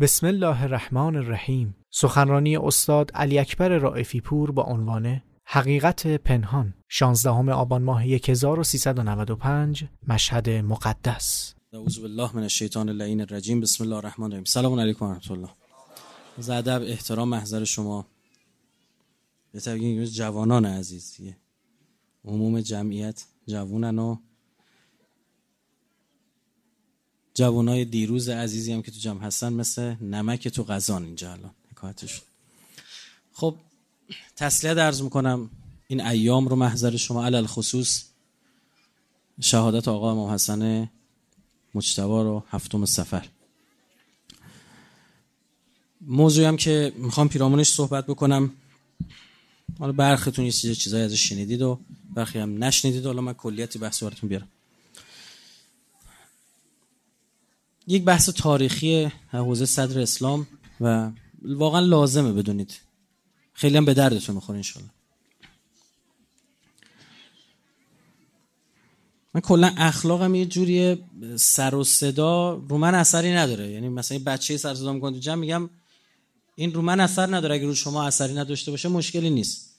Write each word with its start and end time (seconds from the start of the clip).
بسم 0.00 0.26
الله 0.26 0.62
الرحمن 0.62 1.16
الرحیم. 1.16 1.76
سخنرانی 1.90 2.56
استاد 2.56 3.10
علی 3.14 3.38
اکبر 3.38 3.78
رائفی 3.78 4.20
پور 4.20 4.50
با 4.50 4.62
عنوان 4.62 5.22
حقیقت 5.44 6.06
پنهان. 6.06 6.74
16 6.88 7.52
آبان 7.52 7.82
ماه 7.82 8.02
1395 8.02 9.84
مشهد 10.08 10.50
مقدس. 10.50 11.54
اعوذ 11.72 11.98
بالله 11.98 12.36
من 12.36 12.42
الشیطان 12.42 12.88
اللعین 12.88 13.20
الرجیم. 13.20 13.60
بسم 13.60 13.84
الله 13.84 13.96
الرحمن 13.96 14.26
الرحیم. 14.26 14.44
سلام 14.44 14.80
علیکم 14.80 15.06
و 15.06 15.10
رحمت 15.10 15.30
الله 15.30 15.50
از 16.38 16.50
ادب 16.50 16.82
احترام 16.86 17.28
محضر 17.28 17.64
شما. 17.64 18.06
به 19.52 20.06
جوانان 20.06 20.66
عزیزیه 20.66 21.36
عموم 22.24 22.60
جمعیت 22.60 23.24
جوانن 23.46 23.98
و 23.98 24.16
جوانای 27.40 27.84
دیروز 27.84 28.28
عزیزی 28.28 28.72
هم 28.72 28.82
که 28.82 28.90
تو 28.90 28.98
جمع 28.98 29.20
هستن 29.20 29.52
مثل 29.52 29.94
نمک 30.00 30.48
تو 30.48 30.64
غذان 30.64 31.04
اینجا 31.04 31.32
الان. 31.32 31.50
حکایتش. 31.70 32.20
خب 33.32 33.56
تسلیت 34.36 34.76
عرض 34.76 35.02
می‌کنم. 35.02 35.50
این 35.88 36.00
ایام 36.00 36.48
رو 36.48 36.56
محضر 36.56 36.96
شما 36.96 37.24
علل 37.26 37.46
خصوص 37.46 38.04
شهادت 39.40 39.88
آقا 39.88 40.12
امام 40.12 40.30
حسن 40.30 40.90
مجتبا 41.74 42.22
رو 42.22 42.44
هفتم 42.50 42.84
سفر. 42.84 43.28
موضوعی 46.00 46.46
هم 46.46 46.56
که 46.56 46.92
می‌خوام 46.96 47.28
پیرامونش 47.28 47.68
صحبت 47.68 48.06
بکنم. 48.06 48.50
حالا 49.78 49.92
برختون 49.92 50.44
یه 50.44 50.50
چیز 50.50 50.78
چیزایی 50.78 51.04
ازش 51.04 51.28
شنیدید 51.28 51.62
و 51.62 51.80
برخی 52.14 52.38
هم 52.38 52.64
نشنیدید. 52.64 53.06
حالا 53.06 53.20
من 53.20 53.32
کلیتی 53.32 53.78
بحث 53.78 54.02
براتون 54.02 54.28
بیارم. 54.28 54.48
یک 57.90 58.04
بحث 58.04 58.28
تاریخی 58.28 59.12
حوزه 59.28 59.66
صدر 59.66 60.00
اسلام 60.00 60.46
و 60.80 61.10
واقعا 61.42 61.80
لازمه 61.80 62.32
بدونید. 62.32 62.80
خیلی 63.52 63.76
هم 63.76 63.84
به 63.84 63.94
دردتون 63.94 64.34
می‌خوره 64.34 64.56
انشالله 64.56 64.90
من 69.34 69.40
کلا 69.40 69.74
اخلاقم 69.76 70.34
یه 70.34 70.46
جوری 70.46 70.98
سر 71.36 71.74
و 71.74 71.84
صدا 71.84 72.54
رو 72.68 72.78
من 72.78 72.94
اثری 72.94 73.32
نداره. 73.32 73.70
یعنی 73.70 73.88
مثلا 73.88 74.18
یه 74.18 74.24
بچه 74.24 74.56
سر 74.56 74.74
صدا 74.74 74.92
می‌کنه 74.92 75.12
تو 75.12 75.18
جمع 75.18 75.34
میگم 75.34 75.70
این 76.54 76.72
رو 76.72 76.82
من 76.82 77.00
اثر 77.00 77.34
نداره. 77.34 77.54
اگه 77.54 77.66
رو 77.66 77.74
شما 77.74 78.04
اثری 78.04 78.34
نداشته 78.34 78.70
باشه 78.70 78.88
مشکلی 78.88 79.30
نیست. 79.30 79.70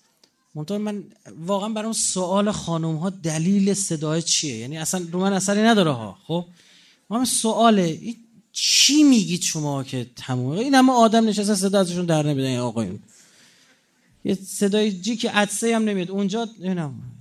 منتها 0.56 0.78
من 0.78 1.04
واقعا 1.45 1.70
برام 1.70 1.94
سوال 1.94 2.52
خانم 2.52 2.95
ها 2.95 3.09
دلیل 3.09 3.73
صدای 3.73 4.22
چیه؟ 4.22 4.58
یعنی 4.58 4.78
اصلا 4.78 5.08
رو 5.12 5.20
من 5.20 5.34
اثری 5.34 5.62
نداره 5.62 5.92
ها 5.92 6.17
خب؟ 6.28 6.45
ما 7.12 7.26
سواله. 7.26 8.16
چی 8.52 9.04
میگید 9.04 9.42
شما 9.42 9.84
که 9.84 10.09
تمومه؟ 10.16 10.59
این 10.59 10.76
همه 10.76 10.94
آدم 10.94 11.28
نشسته 11.28 11.56
صدا 11.56 11.80
ازشون 11.80 12.06
در 12.06 12.26
نمیدن 12.26 12.58
آقایون 12.58 13.00
یه 14.26 14.36
صدای 14.36 15.02
جی 15.02 15.16
که 15.16 15.32
عدسه 15.32 15.76
هم 15.76 15.84
نمیاد. 15.84 16.12
اونجا 16.12 16.50
اینم 16.59 17.14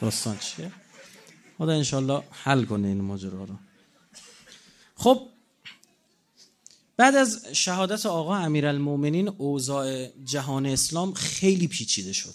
داستان 0.00 0.38
چیه؟ 0.38 0.72
خدا 1.58 1.72
انشالله 1.72 2.22
حل 2.30 2.64
کنه 2.64 2.88
این 2.88 3.00
ماجرا 3.00 3.44
رو. 3.44 3.54
خب 4.96 5.28
بعد 6.96 7.14
از 7.14 7.46
شهادت 7.52 8.06
آقا 8.06 8.36
امیرالمومنین 8.36 9.28
اوضاع 9.28 10.06
جهان 10.24 10.66
اسلام 10.66 11.12
خیلی 11.12 11.68
پیچیده 11.68 12.12
شد. 12.12 12.34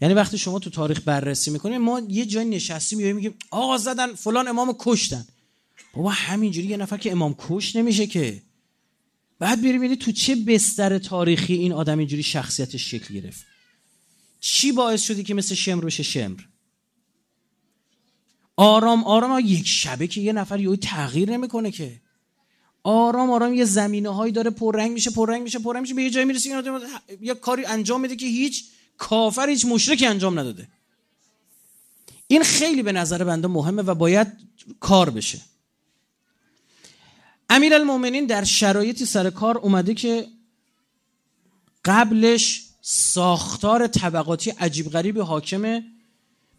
یعنی 0.00 0.14
وقتی 0.14 0.38
شما 0.38 0.58
تو 0.58 0.70
تاریخ 0.70 1.00
بررسی 1.04 1.50
می‌کنیم 1.50 1.80
ما 1.80 2.02
یه 2.08 2.26
جای 2.26 2.44
نشستیم 2.44 2.98
میگیم 2.98 3.16
میگیم 3.16 3.34
آقا 3.50 3.78
زدن 3.78 4.14
فلان 4.14 4.48
امام 4.48 4.76
کشتن. 4.78 5.26
بابا 5.94 6.10
همینجوری 6.10 6.66
یه 6.66 6.76
نفر 6.76 6.96
که 6.96 7.12
امام 7.12 7.34
کش 7.38 7.76
نمیشه 7.76 8.06
که. 8.06 8.42
بعد 9.38 9.62
بریم 9.62 9.94
تو 9.94 10.12
چه 10.12 10.34
بستر 10.34 10.98
تاریخی 10.98 11.54
این 11.54 11.72
آدم 11.72 11.98
اینجوری 11.98 12.22
شخصیتش 12.22 12.90
شکل 12.90 13.14
گرفت؟ 13.14 13.44
چی 14.40 14.72
باعث 14.72 15.02
شدی 15.02 15.22
که 15.22 15.34
مثل 15.34 15.54
شمر 15.54 15.84
بشه 15.84 16.02
شمر؟ 16.02 16.40
آرام 18.56 19.04
آرام 19.04 19.42
یک 19.44 19.66
شبه 19.66 20.06
که 20.06 20.20
یه 20.20 20.32
نفر 20.32 20.60
یه 20.60 20.76
تغییر 20.76 21.30
نمی‌کنه 21.30 21.70
که. 21.70 22.00
آرام 22.82 23.30
آرام 23.30 23.54
یه 23.54 23.64
زمینه 23.64 24.08
هایی 24.08 24.32
داره 24.32 24.50
پررنگ 24.50 24.92
میشه 24.92 25.10
پررنگ 25.10 25.42
میشه 25.42 25.58
پررنگ 25.58 25.82
میشه 25.82 25.94
به 25.94 26.02
یه 26.02 26.10
جایی 26.10 26.26
می‌رسه 26.26 26.62
یه 27.20 27.34
کاری 27.34 27.64
انجام 27.64 28.00
میده 28.00 28.16
که 28.16 28.26
هیچ 28.26 28.64
کافر 28.98 29.48
هیچ 29.48 29.64
مشرکی 29.64 30.06
انجام 30.06 30.38
نداده. 30.38 30.68
این 32.26 32.42
خیلی 32.42 32.82
به 32.82 32.92
نظر 32.92 33.24
بنده 33.24 33.48
مهمه 33.48 33.82
و 33.82 33.94
باید 33.94 34.28
کار 34.80 35.10
بشه. 35.10 35.40
امیر 37.50 37.74
المومنین 37.74 38.26
در 38.26 38.44
شرایطی 38.44 39.06
سر 39.06 39.30
کار 39.30 39.58
اومده 39.58 39.94
که 39.94 40.26
قبلش 41.84 42.62
ساختار 42.80 43.86
طبقاتی 43.86 44.50
عجیب 44.50 44.90
غریب 44.90 45.18
حاکمه 45.18 45.84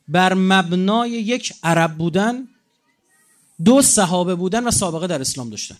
بر 0.07 0.34
مبنای 0.34 1.12
یک 1.12 1.53
عرب 1.63 1.97
بودن 1.97 2.47
دو 3.66 3.81
صحابه 3.81 4.35
بودن 4.35 4.67
و 4.67 4.72
سابقه 4.72 5.07
در 5.07 5.22
اسلام 5.22 5.50
داشتن. 5.50 5.78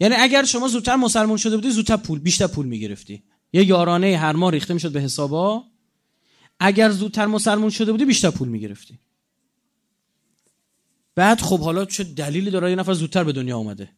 یعنی 0.00 0.14
اگر 0.14 0.44
شما 0.44 0.68
زودتر 0.68 0.96
مسلمان 0.96 1.36
شده 1.36 1.56
بودی 1.56 1.70
زودتر 1.70 1.96
پول 1.96 2.18
بیشتر 2.18 2.46
پول 2.46 2.66
می‌گرفتی. 2.66 3.22
یه 3.52 3.64
یارانه 3.64 4.16
هر 4.16 4.32
ماه 4.32 4.52
ریخته 4.52 4.74
می‌شد 4.74 4.92
به 4.92 5.00
حسابا. 5.00 5.64
اگر 6.60 6.90
زودتر 6.90 7.26
مسلمون 7.26 7.70
شده 7.70 7.92
بودی 7.92 8.04
بیشتر 8.04 8.30
پول 8.30 8.48
می‌گرفتی. 8.48 8.98
بعد 11.14 11.40
خب 11.40 11.60
حالا 11.60 11.84
چه 11.84 12.04
دلیلی 12.04 12.50
داره؟ 12.50 12.70
یه 12.70 12.76
نفر 12.76 12.92
زودتر 12.92 13.24
به 13.24 13.32
دنیا 13.32 13.58
آمده 13.58 13.88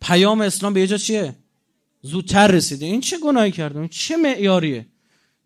پیام 0.00 0.40
اسلام 0.40 0.74
به 0.74 0.80
یه 0.80 0.86
جا 0.86 0.96
چیه؟ 0.96 1.36
زودتر 2.02 2.46
رسیده. 2.46 2.86
این 2.86 3.00
چه 3.00 3.18
گناهی 3.18 3.50
کرده؟ 3.50 3.88
چه 3.88 4.16
معیاریه؟ 4.16 4.86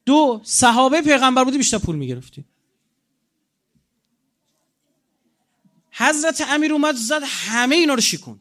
دو 0.07 0.41
صحابه 0.45 1.03
پیغمبر 1.03 1.45
بودی 1.45 1.59
بیشتر 1.59 1.79
پول 1.79 1.97
می‌گرفتی. 1.97 2.45
حضرت 5.93 6.45
امیر 6.49 6.73
اومد 6.73 6.95
زد 6.95 7.23
همه 7.25 7.77
اینا 7.77 7.95
رو 7.95 8.01
شیکوند 8.01 8.41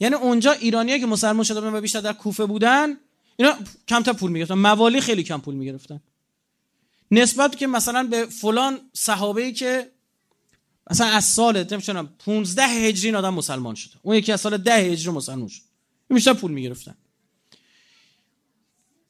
یعنی 0.00 0.14
اونجا 0.14 0.52
ایرانیایی 0.52 1.00
که 1.00 1.06
مسلمان 1.06 1.44
شده 1.44 1.60
بودن 1.60 1.74
و 1.74 1.80
بیشتر 1.80 2.00
در 2.00 2.12
کوفه 2.12 2.46
بودن 2.46 2.96
اینا 3.36 3.58
کمتر 3.88 4.12
پول 4.12 4.30
می‌گرفتن. 4.30 4.54
موالی 4.54 5.00
خیلی 5.00 5.22
کم 5.22 5.40
پول 5.40 5.54
می‌گرفتن. 5.54 6.00
نسبت 7.10 7.56
که 7.56 7.66
مثلا 7.66 8.02
به 8.02 8.26
فلان 8.26 8.80
صحابه 8.92 9.42
ای 9.42 9.52
که 9.52 9.92
مثلا 10.90 11.06
از 11.06 11.24
سال 11.24 11.66
نمی‌دونم 11.70 12.06
15 12.18 12.62
هجری 12.62 13.08
این 13.08 13.16
آدم 13.16 13.34
مسلمان 13.34 13.74
شده 13.74 13.94
اون 14.02 14.16
یکی 14.16 14.32
از 14.32 14.40
سال 14.40 14.56
10 14.56 14.72
هجری 14.72 15.12
مسلمان 15.12 15.48
شد. 15.48 15.62
بیشتر 16.08 16.32
پول 16.32 16.50
می‌گرفتن. 16.50 16.94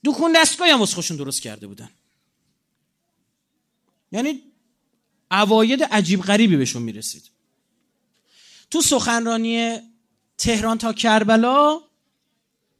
دکون 0.04 0.32
دستگاهی 0.32 0.70
هم 0.70 0.84
خودشون 0.84 1.16
درست 1.16 1.42
کرده 1.42 1.66
بودن. 1.66 1.90
یعنی 4.12 4.42
عواید 5.30 5.82
عجیب 5.84 6.22
غریبی 6.22 6.56
بهشون 6.56 6.82
می‌رسید. 6.82 7.30
تو 8.70 8.80
سخنرانی 8.80 9.78
تهران 10.38 10.78
تا 10.78 10.92
کربلا 10.92 11.80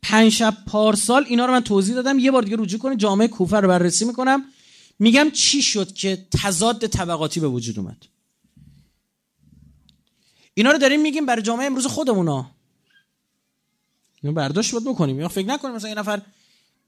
پنج 0.09 0.33
شب 0.33 0.56
پارسال 0.67 1.25
اینا 1.28 1.47
رو 1.47 1.53
من 1.53 1.61
توضیح 1.61 1.94
دادم. 1.94 2.19
یه 2.19 2.31
بار 2.31 2.43
دیگه 2.43 2.56
رجوع 2.56 2.81
کنید 2.81 2.99
جامعه 2.99 3.28
کوفه 3.28 3.56
رو 3.56 3.69
بررسی 3.69 4.05
می‌کنم. 4.05 4.44
میگم 4.99 5.31
چی 5.31 5.62
شد 5.62 5.93
که 5.93 6.27
تضاد 6.43 6.87
طبقاتی 6.87 7.41
به 7.41 7.49
وجود 7.49 7.78
اومد؟ 7.78 7.97
اینا 10.55 10.71
رو 10.71 10.78
داریم 10.78 11.00
میگیم 11.03 11.27
برای 11.27 11.43
جامعه 11.43 11.67
امروز 11.67 11.87
خودمونا. 11.87 12.50
اینو 14.22 14.34
برداشت 14.34 14.72
باید 14.72 14.84
بکنیم. 14.84 15.21
یا 15.21 15.28
فکر 15.28 15.47
نکنیم 15.47 15.75
مثلا 15.75 15.89
یه 15.89 15.94
نفر 15.94 16.23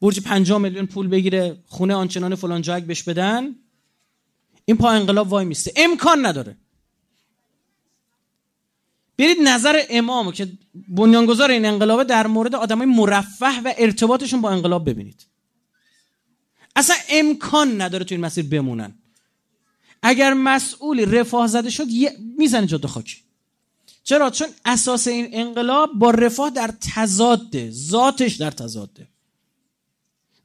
برج 0.00 0.20
5 0.20 0.52
میلیون 0.52 0.86
پول 0.86 1.08
بگیره 1.08 1.62
خونه 1.66 1.94
آنچنان 1.94 2.34
فلان 2.34 2.62
جاگ 2.62 2.84
بهش 2.84 3.02
بدن 3.02 3.54
این 4.64 4.76
پا 4.76 4.90
انقلاب 4.90 5.28
وای 5.28 5.44
میسته. 5.44 5.72
امکان 5.76 6.26
نداره. 6.26 6.56
برید 9.18 9.40
نظر 9.40 9.82
امام 9.90 10.32
که 10.32 10.48
بنیانگذار 10.88 11.50
این 11.50 11.66
انقلابه 11.66 12.04
در 12.04 12.26
مورد 12.26 12.54
آدمای 12.54 12.86
مرفه 12.86 13.60
و 13.64 13.74
ارتباطشون 13.78 14.40
با 14.40 14.50
انقلاب 14.50 14.90
ببینید. 14.90 15.26
اصلا 16.76 16.96
امکان 17.08 17.80
نداره 17.80 18.04
تو 18.04 18.14
این 18.14 18.24
مسیر 18.24 18.44
بمونن. 18.44 18.94
اگر 20.02 20.32
مسئولی 20.32 21.04
رفاه 21.04 21.46
زده 21.46 21.70
شد 21.70 21.86
می‌زنه 22.38 22.66
جاده 22.66 22.88
خاکی. 22.88 23.16
چرا؟ 24.04 24.30
چون 24.30 24.48
اساس 24.64 25.08
این 25.08 25.28
انقلاب 25.32 25.90
با 25.94 26.10
رفاه 26.10 26.50
در 26.50 26.74
تضاده 26.94 27.70
ذاتش 27.70 28.34
در 28.34 28.50
تضاده. 28.50 29.08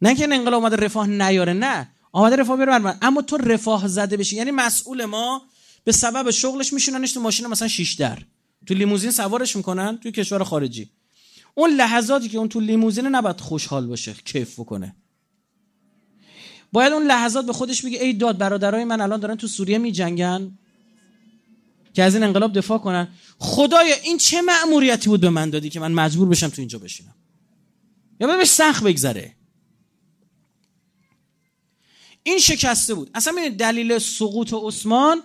نه 0.02 0.16
که 0.16 0.24
این 0.24 0.34
انقلاب 0.34 0.64
اومده 0.64 0.76
رفاه 0.76 1.08
نیاره 1.08 1.54
نه. 1.54 1.90
آمده 2.12 2.36
رفاه 2.36 2.58
بیاره 2.58 2.98
اما 3.02 3.22
تو 3.22 3.38
رفاه 3.38 3.88
زده 3.88 4.18
بشی. 4.18 4.36
یعنی 4.36 4.52
مسئول 4.52 5.06
ما 5.06 5.42
به 5.84 5.92
سبب 5.92 6.32
شغلش 6.32 6.74
میشوننش 6.74 7.12
تو 7.12 7.22
ماشین 7.22 7.48
مثلا 7.48 7.68
شیش 7.68 7.94
در 7.94 8.20
تو 8.66 8.74
لیموزین 8.74 9.12
سوارش 9.12 9.56
می‌کنن 9.56 9.98
توی 9.98 10.12
کشور 10.12 10.44
خارجی. 10.44 10.90
اون 11.56 11.70
لحظاتی 11.70 12.30
که 12.30 12.38
اون 12.38 12.50
تو 12.50 12.60
لیموزینه 12.60 13.10
نباید 13.10 13.42
خوشحال 13.42 13.88
باشه 13.88 14.14
کیف 14.14 14.60
بکنه. 14.60 14.96
باید 16.72 16.94
اون 16.94 17.04
لحظات 17.04 17.46
به 17.46 17.54
خودش 17.54 17.86
بگه 17.86 18.04
ای 18.04 18.14
داد 18.14 18.38
برادرای 18.38 18.84
من 18.84 19.02
الان 19.02 19.20
دارن 19.20 19.36
تو 19.36 19.48
سوریه 19.48 19.78
میجنگن. 19.78 20.58
که 21.94 22.04
از 22.04 22.16
این 22.16 22.24
انقلاب 22.24 22.54
دفاع 22.54 22.78
کنن. 22.78 23.08
خدایا 23.40 23.96
این 24.04 24.18
چه 24.18 24.42
مأموریتی 24.42 25.10
بود 25.10 25.22
به 25.22 25.30
من 25.30 25.50
دادی 25.50 25.70
که 25.70 25.80
من 25.80 25.92
مجبور 25.92 26.28
بشم 26.28 26.48
تو 26.48 26.62
اینجا 26.62 26.80
بشینم؟ 26.80 27.16
یا 28.20 28.28
بهش 28.38 28.48
سخت 28.48 28.84
بگذره. 28.84 29.36
این 32.24 32.40
شکسته 32.40 32.94
بود. 32.94 33.10
اصلا 33.14 33.50
دلیل 33.58 34.00
سقوط 34.00 34.54
عثمان 34.54 35.24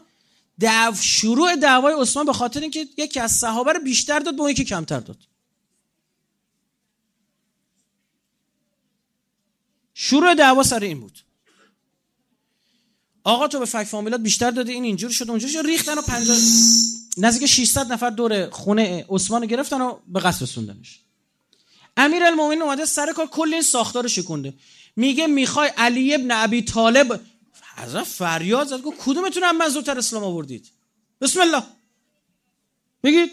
دعو 0.60 0.94
شروع 0.94 1.56
دعوای 1.56 1.94
عثمان 1.98 2.26
به 2.26 2.32
خاطر 2.32 2.60
اینکه 2.60 2.86
یکی 2.96 3.20
از 3.20 3.32
صحابه 3.32 3.72
رو 3.72 3.80
بیشتر 3.80 4.18
داد 4.18 4.36
به 4.36 4.42
اون 4.42 4.50
یکی 4.50 4.64
کمتر 4.64 5.00
داد. 5.00 5.18
شروع 9.94 10.34
دعوا 10.34 10.62
سر 10.62 10.80
این 10.80 11.00
بود. 11.00 11.18
آقا 13.24 13.48
تو 13.48 13.58
به 13.58 13.64
فک 13.64 13.84
فامیلات 13.84 14.20
بیشتر 14.20 14.50
دادی 14.50 14.72
این 14.72 14.84
اینجور 14.84 15.10
شد 15.10 15.30
اونجور 15.30 15.50
شد 15.50 15.66
ریختن 15.66 15.98
و 15.98 16.02
50 16.02 16.36
نزدیک 17.16 17.48
600 17.48 17.92
نفر 17.92 18.10
دور 18.10 18.50
خونه 18.50 19.06
عثمان 19.08 19.46
گرفتن 19.46 19.80
و 19.80 19.98
به 20.06 20.20
قصر 20.20 20.42
رسوندنش. 20.42 21.00
امیر 21.96 22.24
المومنین 22.24 22.62
اومده 22.62 22.84
سر 22.84 23.12
کار 23.12 23.26
کل 23.26 23.54
این 23.54 23.62
ساختار 23.62 24.02
رو 24.02 24.08
شکنده. 24.08 24.54
میگه 24.96 25.26
می‌خوای 25.26 25.70
علی 25.76 26.14
ابن 26.14 26.30
ابی 26.30 26.62
طالب 26.62 27.20
حضرت 27.78 28.04
فریاد 28.04 28.66
زد 28.66 28.80
گفت 28.80 28.98
کدومتون 29.00 29.42
هم 29.42 29.56
من 29.56 29.68
زودتر 29.68 29.98
اسلام 29.98 30.24
آوردید؟ 30.24 30.72
بسم 31.20 31.40
الله. 31.40 31.62
بگید 33.02 33.30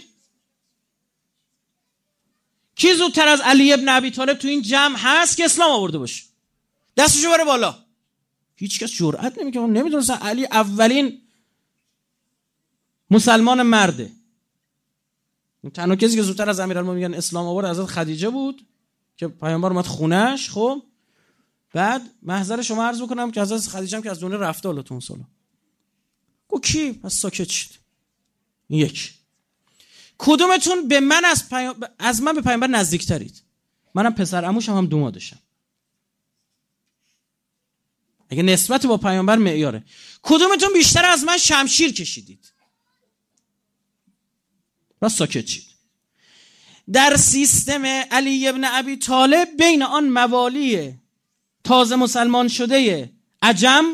کی 2.75 2.93
زودتر 2.93 3.27
از 3.27 3.41
علی 3.41 3.73
ابن 3.73 3.89
ابی 3.89 4.11
طالب 4.11 4.37
تو 4.37 4.47
این 4.47 4.61
جمع 4.61 4.95
هست 4.97 5.37
که 5.37 5.45
اسلام 5.45 5.71
آورده 5.71 5.97
باشه؟ 5.97 6.23
دستشو 6.97 7.29
بره 7.29 7.45
بالا. 7.45 7.75
هیچ 8.55 8.79
کس 8.79 8.91
جرئت 8.91 9.37
نمی‌کنه 9.37 9.67
نمی‌دونست 9.67 10.09
علی 10.09 10.45
اولین 10.45 11.21
مسلمان 13.11 13.61
مرده. 13.61 14.11
تنها 15.73 15.95
کسی 15.95 16.15
که 16.15 16.21
زودتر 16.21 16.49
از 16.49 16.59
امیرالمومنین 16.59 17.13
اسلام 17.13 17.45
آورد 17.45 17.69
حضرت 17.69 17.85
خدیجه 17.85 18.29
بود 18.29 18.67
که 19.17 19.27
پیامبر 19.27 19.69
اومد 19.69 19.85
خونش 19.85 20.49
خب؟ 20.49 20.83
بعد 21.75 22.09
محضر 22.21 22.61
شما 22.61 22.85
عرض 22.85 23.01
بکنم 23.01 23.31
که 23.31 23.41
حضرت 23.41 23.61
خدیجه 23.61 23.97
هم 23.97 24.03
که 24.03 24.11
از 24.11 24.19
دنیا 24.19 24.37
رفته 24.37 24.69
حالا 24.69 24.81
تو 24.81 24.93
اون 24.93 25.01
سالا 25.01 25.23
گو 26.47 26.59
کی؟ 26.59 26.93
پس 26.93 27.13
ساکت 27.13 27.49
شد 27.49 27.69
یک. 28.69 29.13
کدومتون 30.17 30.87
به 30.87 30.99
من 30.99 31.25
از, 31.25 31.49
پیام... 31.49 31.79
از 31.99 32.21
من 32.21 32.33
به 32.33 32.41
پیامبر 32.41 32.67
نزدیکترید؟ 32.67 33.43
منم 33.95 34.13
پسر 34.13 34.45
عموشم 34.45 34.77
هم 34.77 34.85
دومادشم 34.85 35.39
اگه 38.29 38.43
نسبت 38.43 38.85
با 38.85 38.97
پیامبر 38.97 39.37
معیاره. 39.37 39.83
کدومتون 40.21 40.73
بیشتر 40.73 41.05
از 41.05 41.23
من 41.23 41.37
شمشیر 41.37 41.93
کشیدید؟ 41.93 42.53
و 45.01 45.09
ساکت 45.09 45.47
شید. 45.47 45.67
در 46.93 47.15
سیستم 47.15 47.85
علی 47.85 48.47
ابن 48.47 48.63
ابی 48.63 48.97
طالب 48.97 49.47
بین 49.57 49.83
آن 49.83 50.09
موالی 50.09 51.04
تازه 51.65 51.95
مسلمان 51.95 52.47
شده 52.47 53.11
عجم؟ 53.41 53.85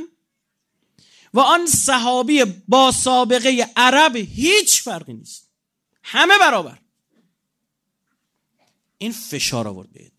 و 1.34 1.40
آن 1.40 1.66
صحابی 1.66 2.44
با 2.68 2.92
سابقه 2.92 3.68
عرب 3.76 4.16
هیچ 4.16 4.82
فرقی 4.82 5.14
نیست. 5.14 5.52
همه 6.04 6.34
برابر. 6.40 6.80
این 8.98 9.12
فشار 9.12 9.68
آورد 9.68 9.92
به 9.92 10.12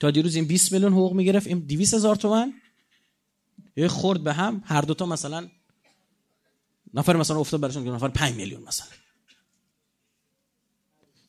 تا 0.00 0.10
دیروز 0.10 0.34
این 0.34 0.44
20 0.44 0.72
میلیون 0.72 0.92
حقوق 0.92 1.12
می‌گرفت 1.12 1.46
این 1.46 1.58
200 1.58 1.94
هزار 1.94 2.16
تومن 2.16 2.52
یه 3.76 3.88
خورد 3.88 4.24
به 4.24 4.32
هم. 4.32 4.62
هر 4.66 4.80
دوتا 4.80 5.06
مثلا 5.06 5.48
نفر 6.94 7.16
مثلا 7.16 7.40
افتاد 7.40 7.60
براشون 7.60 7.88
نفر 7.88 8.08
5 8.08 8.34
میلیون 8.34 8.62
مثلا. 8.62 8.99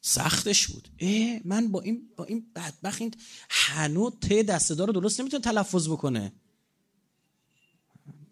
سختش 0.01 0.67
بود. 0.67 0.87
اه 0.99 1.39
من 1.45 1.67
با 1.67 1.81
این 1.81 2.09
با 2.17 2.23
این 2.23 2.45
بدبخت 2.55 3.01
این 3.01 3.13
هنو 3.49 4.09
ته 4.09 4.43
دستدار 4.43 4.87
رو 4.87 4.93
درست 4.93 5.19
نمی‌تونه 5.19 5.43
تلفظ 5.43 5.89
بکنه. 5.89 6.33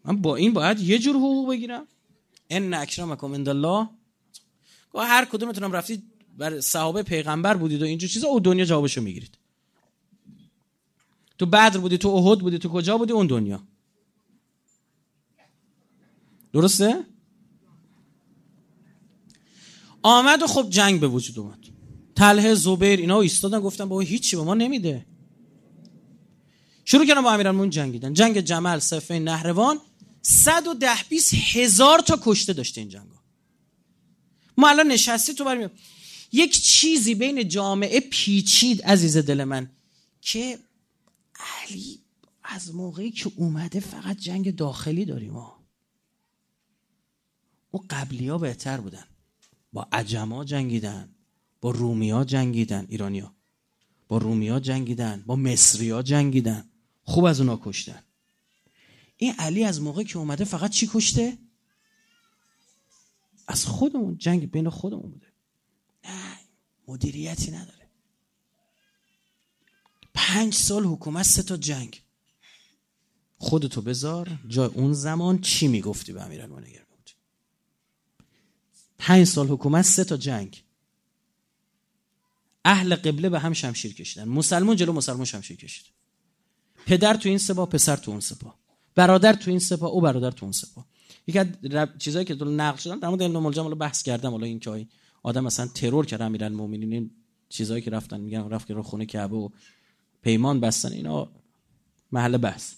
من 0.06 0.22
با 0.22 0.36
این 0.36 0.54
باید 0.54 0.80
یه 0.80 1.00
جور 1.00 1.16
حقوق 1.16 1.50
بگیرم. 1.50 1.88
ان 2.50 2.74
اکرمکم 2.74 3.34
عند 3.34 3.50
الله. 3.50 3.90
هر 4.96 5.26
کدومتونم 5.26 5.72
رفتید 5.72 6.04
بر 6.38 6.62
صحابه 6.62 7.04
پیغمبر 7.04 7.58
بودید 7.58 7.82
و 7.82 7.86
اینجور 7.86 8.10
چیزا 8.10 8.28
او 8.28 8.40
دنیا 8.40 8.66
جوابشو 8.66 9.02
می‌گیرید. 9.02 9.38
تو 11.38 11.46
بدر 11.46 11.78
بودی 11.78 11.98
تو 11.98 12.10
احد 12.10 12.40
بودی 12.40 12.60
تو 12.60 12.70
کجا 12.70 12.98
بودی؟ 12.98 13.14
اون 13.14 13.28
دنیا. 13.28 13.64
درسته؟ 16.54 17.06
آمد 20.02 20.42
و 20.42 20.48
خب 20.48 20.70
جنگ 20.70 21.00
به 21.00 21.08
وجود 21.08 21.40
اومد. 21.40 21.60
تله 22.16 22.56
زبیر 22.56 23.00
اینا 23.00 23.22
ایستادن 23.22 23.60
گفتن 23.60 23.86
بابا 23.86 24.02
هیچی 24.02 24.36
به 24.36 24.44
ما 24.44 24.54
نمیده. 24.54 25.06
شروع 26.86 27.06
کردن 27.06 27.22
با 27.22 27.32
امیرالمومنین 27.32 27.70
جنگیدن. 27.70 28.14
جنگ 28.14 28.40
جمل 28.40 28.80
صفه 28.80 29.20
نهروان. 29.20 29.82
110 30.22 30.90
20 31.10 31.34
هزار 31.34 32.00
تا 32.00 32.20
کشته 32.24 32.54
داشته 32.54 32.82
این 32.82 32.90
جنگا. 32.90 33.20
ما 34.58 34.70
الان 34.70 34.88
نشستی 34.88 35.34
تو 35.34 35.44
بریم. 35.44 35.70
یک 36.32 36.62
چیزی 36.64 37.16
بین 37.16 37.48
جامعه 37.48 38.00
پیچید 38.00 38.82
عزیز 38.82 39.18
دل 39.18 39.44
من 39.44 39.70
که 40.22 40.60
علی 41.40 42.00
از 42.44 42.76
موقعی 42.76 43.12
که 43.12 43.32
اومده 43.36 43.80
فقط 43.80 44.18
جنگ 44.18 44.56
داخلی 44.56 45.06
داریم 45.06 45.34
ها. 45.34 45.60
او 47.72 47.86
قبلی 47.90 48.28
ها 48.28 48.38
بهتر 48.38 48.78
بودن. 48.78 49.04
با 49.74 49.88
عجما 49.92 50.46
جنگیدن 50.46 51.16
با 51.62 51.72
رومیا 51.72 52.24
جنگیدن 52.24 52.86
ایرانیا. 52.90 53.36
با 54.08 54.18
رومیا 54.18 54.60
جنگیدن 54.60 55.24
با 55.26 55.36
مصریا 55.36 56.02
جنگیدن. 56.02 56.70
خوب 57.04 57.26
از 57.26 57.40
اونا 57.40 57.60
کشتن. 57.64 58.04
این 59.18 59.34
علی 59.40 59.64
از 59.64 59.82
موقعی 59.82 60.06
که 60.06 60.18
اومده 60.18 60.44
فقط 60.44 60.72
چی 60.72 60.90
کشته؟ 60.94 61.38
از 63.48 63.66
خودمون. 63.66 64.18
جنگ 64.18 64.52
بین 64.52 64.70
خودمون 64.70 65.12
بوده. 65.12 65.28
نه 66.06 66.36
مدیریتی 66.88 67.52
نداره. 67.52 67.90
پنج 70.14 70.54
سال 70.54 70.86
حکومت 70.86 71.26
سه 71.26 71.44
تا 71.44 71.58
جنگ. 71.58 72.04
خودتو 73.38 73.82
بذار 73.82 74.40
جای 74.48 74.68
اون 74.68 74.94
زمان 74.94 75.42
چی 75.42 75.68
می‌گفتی 75.68 76.14
به 76.14 76.22
امیرالمومنین؟ 76.24 76.89
پنج 79.00 79.24
سال 79.24 79.48
حکومت 79.48 79.86
سه 79.86 80.04
تا 80.04 80.18
جنگ. 80.18 80.64
اهل 82.66 82.96
قبله 82.96 83.30
به 83.30 83.40
هم 83.40 83.54
شمشیر 83.54 83.94
کشیدن. 83.94 84.28
مسلمون 84.28 84.76
جلو 84.76 84.94
مسلمون 84.94 85.26
شمشیر 85.26 85.58
کشید. 85.58 85.86
پدر 86.86 87.14
تو 87.14 87.30
این 87.30 87.38
سپاه 87.38 87.70
پسر 87.70 87.96
تو 87.96 88.12
اون 88.12 88.20
سپاه. 88.20 88.60
برادر 88.96 89.34
تو 89.34 89.50
این 89.50 89.60
سپاه 89.60 89.90
او 89.90 90.02
برادر 90.02 90.32
تو 90.32 90.46
اون 90.46 90.52
سپاه. 90.52 90.86
یکی 91.28 91.40
از 91.40 91.48
چیزایی 92.00 92.26
که 92.26 92.36
دل 92.36 92.48
نقل 92.48 92.78
شدن 92.78 93.00
در 93.00 93.10
مورد 93.10 93.24
ملجم 93.24 93.68
رو 93.68 93.76
بحث 93.76 94.04
کردم 94.04 94.32
حالا 94.32 94.46
این 94.46 94.60
که 94.60 94.88
آدم 95.24 95.44
مثلا 95.44 95.68
ترور 95.68 96.06
کرد 96.06 96.22
امیرالمومنین 96.22 97.12
چیزایی 97.50 97.82
که 97.82 97.92
رفتن 97.92 98.22
میگن 98.22 98.50
رفت 98.50 98.68
که 98.68 98.74
رو 98.74 98.84
خونه 98.84 99.06
کعبه 99.06 99.36
و 99.36 99.50
پیمان 100.22 100.60
بستن 100.60 100.92
اینا 100.92 101.32
محل 102.12 102.38
بحث. 102.38 102.74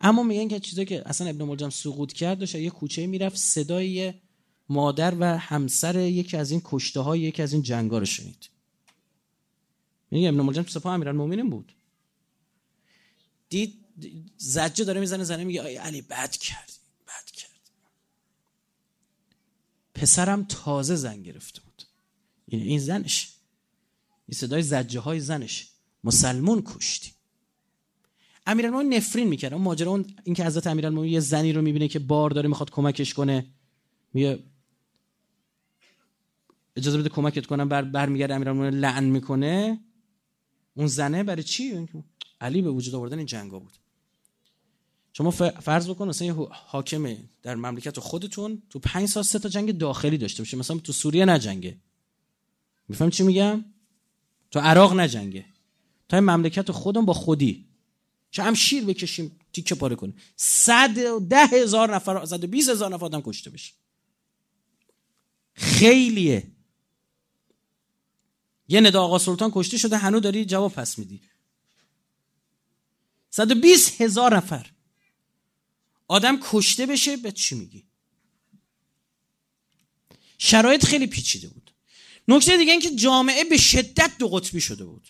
اما 0.00 0.22
میگن 0.22 0.48
که 0.48 0.60
چیزایی 0.60 0.86
که 0.86 1.02
اصلا 1.06 1.28
ابن 1.28 1.44
ملجم 1.44 1.70
سقوط 1.70 2.12
کرد 2.12 2.38
داشت 2.38 2.54
یه 2.54 2.70
کوچه 2.70 3.06
می‌رفت 3.06 3.36
صدای 3.36 4.14
مادر 4.68 5.14
و 5.20 5.38
همسر 5.38 6.00
یکی 6.00 6.36
از 6.36 6.50
این 6.50 6.62
کشته 6.64 7.00
های 7.00 7.20
یکی 7.20 7.42
از 7.42 7.52
این 7.52 7.62
جنگا 7.62 7.98
رو 7.98 8.04
شنید. 8.04 8.48
میگه 10.10 10.28
ابن 10.28 10.40
ملجم 10.40 10.62
تو 10.62 10.70
سپاه 10.70 10.94
امیرالمومنین 10.94 11.50
بود. 11.50 11.72
دید 13.48 13.84
زجه 14.36 14.84
داره 14.84 15.00
می‌زنه 15.00 15.24
زنه 15.24 15.44
میگه 15.44 15.62
آی 15.62 15.76
علی 15.76 16.02
بد 16.02 16.30
کرد 16.36 16.72
بد 17.06 17.30
کرد 17.30 17.50
پسرم 19.94 20.44
تازه 20.44 20.96
زن 20.96 21.22
گرفته 21.22 21.60
بود. 21.60 21.82
یعنی 22.48 22.64
این 22.64 22.78
زنش 22.78 23.28
این 24.28 24.38
صدای 24.38 24.62
زجه 24.62 25.00
های 25.00 25.20
زنش 25.20 25.68
مسلمون 26.04 26.62
کشتی. 26.66 27.12
امیرالمومنین 28.46 28.94
نفرین 28.94 29.28
می‌کرد. 29.28 29.52
اون 29.52 29.62
ماجرا 29.62 29.90
اون 29.90 30.14
اینکه 30.24 30.44
حضرت 30.44 30.66
امیرالمومنین 30.66 31.12
یه 31.12 31.20
زنی 31.20 31.52
رو 31.52 31.62
می‌بینه 31.62 31.88
که 31.88 31.98
بار 31.98 32.30
داره 32.30 32.48
می‌خواد 32.48 32.70
کمکش 32.70 33.14
کنه 33.14 33.46
میگه 34.12 34.44
اجازه 36.76 36.98
بده 36.98 37.08
کمکت 37.08 37.46
کنم 37.46 37.68
بر 37.68 37.82
برمیگرده 37.82 38.34
امیرالمومنین 38.34 38.80
لعن 38.80 39.04
می‌کنه. 39.04 39.80
اون 40.74 40.86
زنه 40.86 41.22
برای 41.22 41.42
چی؟ 41.42 41.88
علی 42.40 42.62
به 42.62 42.70
وجود 42.70 42.94
آوردن 42.94 43.18
این 43.18 43.26
جنگا 43.26 43.58
بود. 43.58 43.72
شما 45.12 45.30
فرض 45.30 45.88
بکن 45.88 46.08
مثلا 46.08 46.26
یه 46.26 46.32
حاکم 46.50 47.16
در 47.42 47.54
مملکت 47.54 48.00
خودتون 48.00 48.62
تو 48.70 48.78
پنج 48.78 49.08
سال 49.08 49.22
سه 49.22 49.38
تا 49.38 49.48
جنگ 49.48 49.78
داخلی 49.78 50.18
داشته 50.18 50.42
باشه. 50.42 50.56
مثلا 50.56 50.78
تو 50.78 50.92
سوریه 50.92 51.24
نجنگه 51.24 51.78
میفهم 52.88 53.10
چی 53.10 53.22
میگم؟ 53.22 53.64
تو 54.50 54.60
عراق 54.60 55.00
نجنگه 55.00 55.44
تا 56.08 56.20
مملکت 56.20 56.70
خودم 56.70 57.04
با 57.04 57.12
خودی. 57.12 57.68
چه 58.30 58.42
هم 58.42 58.54
شیر 58.54 58.84
بکشیم 58.84 59.38
تیکه 59.52 59.74
پاره 59.74 59.96
کنیم. 59.96 60.14
صد 60.36 61.18
ده 61.28 61.46
هزار 61.46 61.94
نفر 61.94 62.24
صد 62.24 62.44
بیس 62.44 62.68
هزار 62.68 62.94
نفر 62.94 63.04
آدم 63.04 63.20
کشته 63.20 63.50
بشه. 63.50 63.72
خیلیه. 65.54 66.51
یه 68.68 68.80
ندا 68.80 69.02
آقا 69.02 69.18
سلطان 69.18 69.50
کشته 69.54 69.78
شده 69.78 69.96
هنو 69.96 70.20
داری 70.20 70.44
جواب 70.44 70.72
پس 70.72 70.98
میدی. 70.98 71.20
120 73.30 74.00
هزار 74.00 74.36
نفر. 74.36 74.70
آدم 76.08 76.38
کشته 76.42 76.86
بشه 76.86 77.16
به 77.16 77.32
چی 77.32 77.54
میگی؟ 77.54 77.84
شرایط 80.38 80.84
خیلی 80.84 81.06
پیچیده 81.06 81.48
بود. 81.48 81.70
نکته 82.28 82.56
دیگه 82.56 82.72
اینکه 82.72 82.90
جامعه 82.90 83.44
به 83.44 83.56
شدت 83.56 84.12
دو 84.18 84.28
قطبی 84.28 84.60
شده 84.60 84.84
بود. 84.84 85.08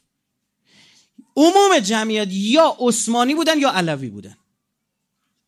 عموم 1.36 1.78
جمعیت 1.78 2.28
یا 2.30 2.76
عثمانی 2.80 3.34
بودن 3.34 3.58
یا 3.58 3.70
علوی 3.70 4.08
بودن. 4.08 4.36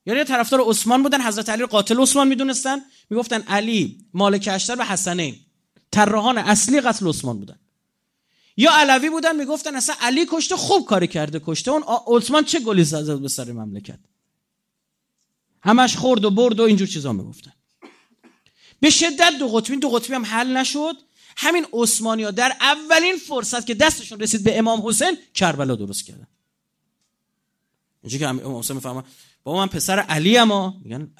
یعنی 0.06 0.24
طرفدار 0.24 0.60
عثمان 0.60 1.02
بودن 1.02 1.20
حضرت 1.20 1.48
علی 1.48 1.66
قاتل 1.66 2.00
عثمان 2.00 2.28
می‌دونستن. 2.28 2.78
می‌گفتن 3.10 3.42
علی 3.42 4.06
مالک 4.14 4.48
اشتر 4.52 4.76
و 4.78 4.84
حسنین. 4.84 5.40
طراحان 5.90 6.38
اصلی 6.38 6.80
قتل 6.80 7.08
عثمان 7.08 7.38
بودن. 7.38 7.60
یا 8.56 8.70
علوی 8.74 9.10
بودن 9.10 9.36
می‌گفتن 9.36 9.76
اصلا 9.76 9.96
علی 10.00 10.26
کشته 10.30 10.56
خوب 10.56 10.86
کاری 10.86 11.06
کرده 11.06 11.40
کشته 11.46 11.70
اون 11.70 11.84
عثمان 12.06 12.44
چه 12.44 12.60
گلی 12.60 12.84
زد 12.84 13.18
به 13.18 13.28
سر 13.28 13.52
مملکت؟ 13.52 13.98
همش 15.62 15.96
خورد 15.96 16.24
و 16.24 16.30
برد 16.30 16.60
و 16.60 16.62
اینجور 16.62 16.88
چیزا 16.88 17.12
می‌گفتن. 17.12 17.52
به 18.80 18.90
شدت 18.90 19.32
دو 19.38 19.48
قطبی 19.48 19.76
دو 19.76 19.90
قطبی 19.90 20.14
هم 20.14 20.24
حل 20.24 20.56
نشد. 20.56 20.96
همین 21.36 21.66
عثمانی 21.72 22.22
ها 22.22 22.30
در 22.30 22.56
اولین 22.60 23.16
فرصت 23.16 23.66
که 23.66 23.74
دستشون 23.74 24.20
رسید 24.20 24.44
به 24.44 24.58
امام 24.58 24.88
حسین 24.88 25.16
کربلا 25.34 25.74
درست 25.74 26.04
کردن. 26.04 26.26
اینجا 28.02 28.18
که 28.18 28.28
امام 28.28 28.58
حسین 28.58 28.76
می‌فهمه 28.76 29.02
بابا 29.44 29.58
من 29.58 29.66
پسر 29.66 29.98
علی 29.98 30.38
اما 30.38 30.80
میگن 30.84 31.12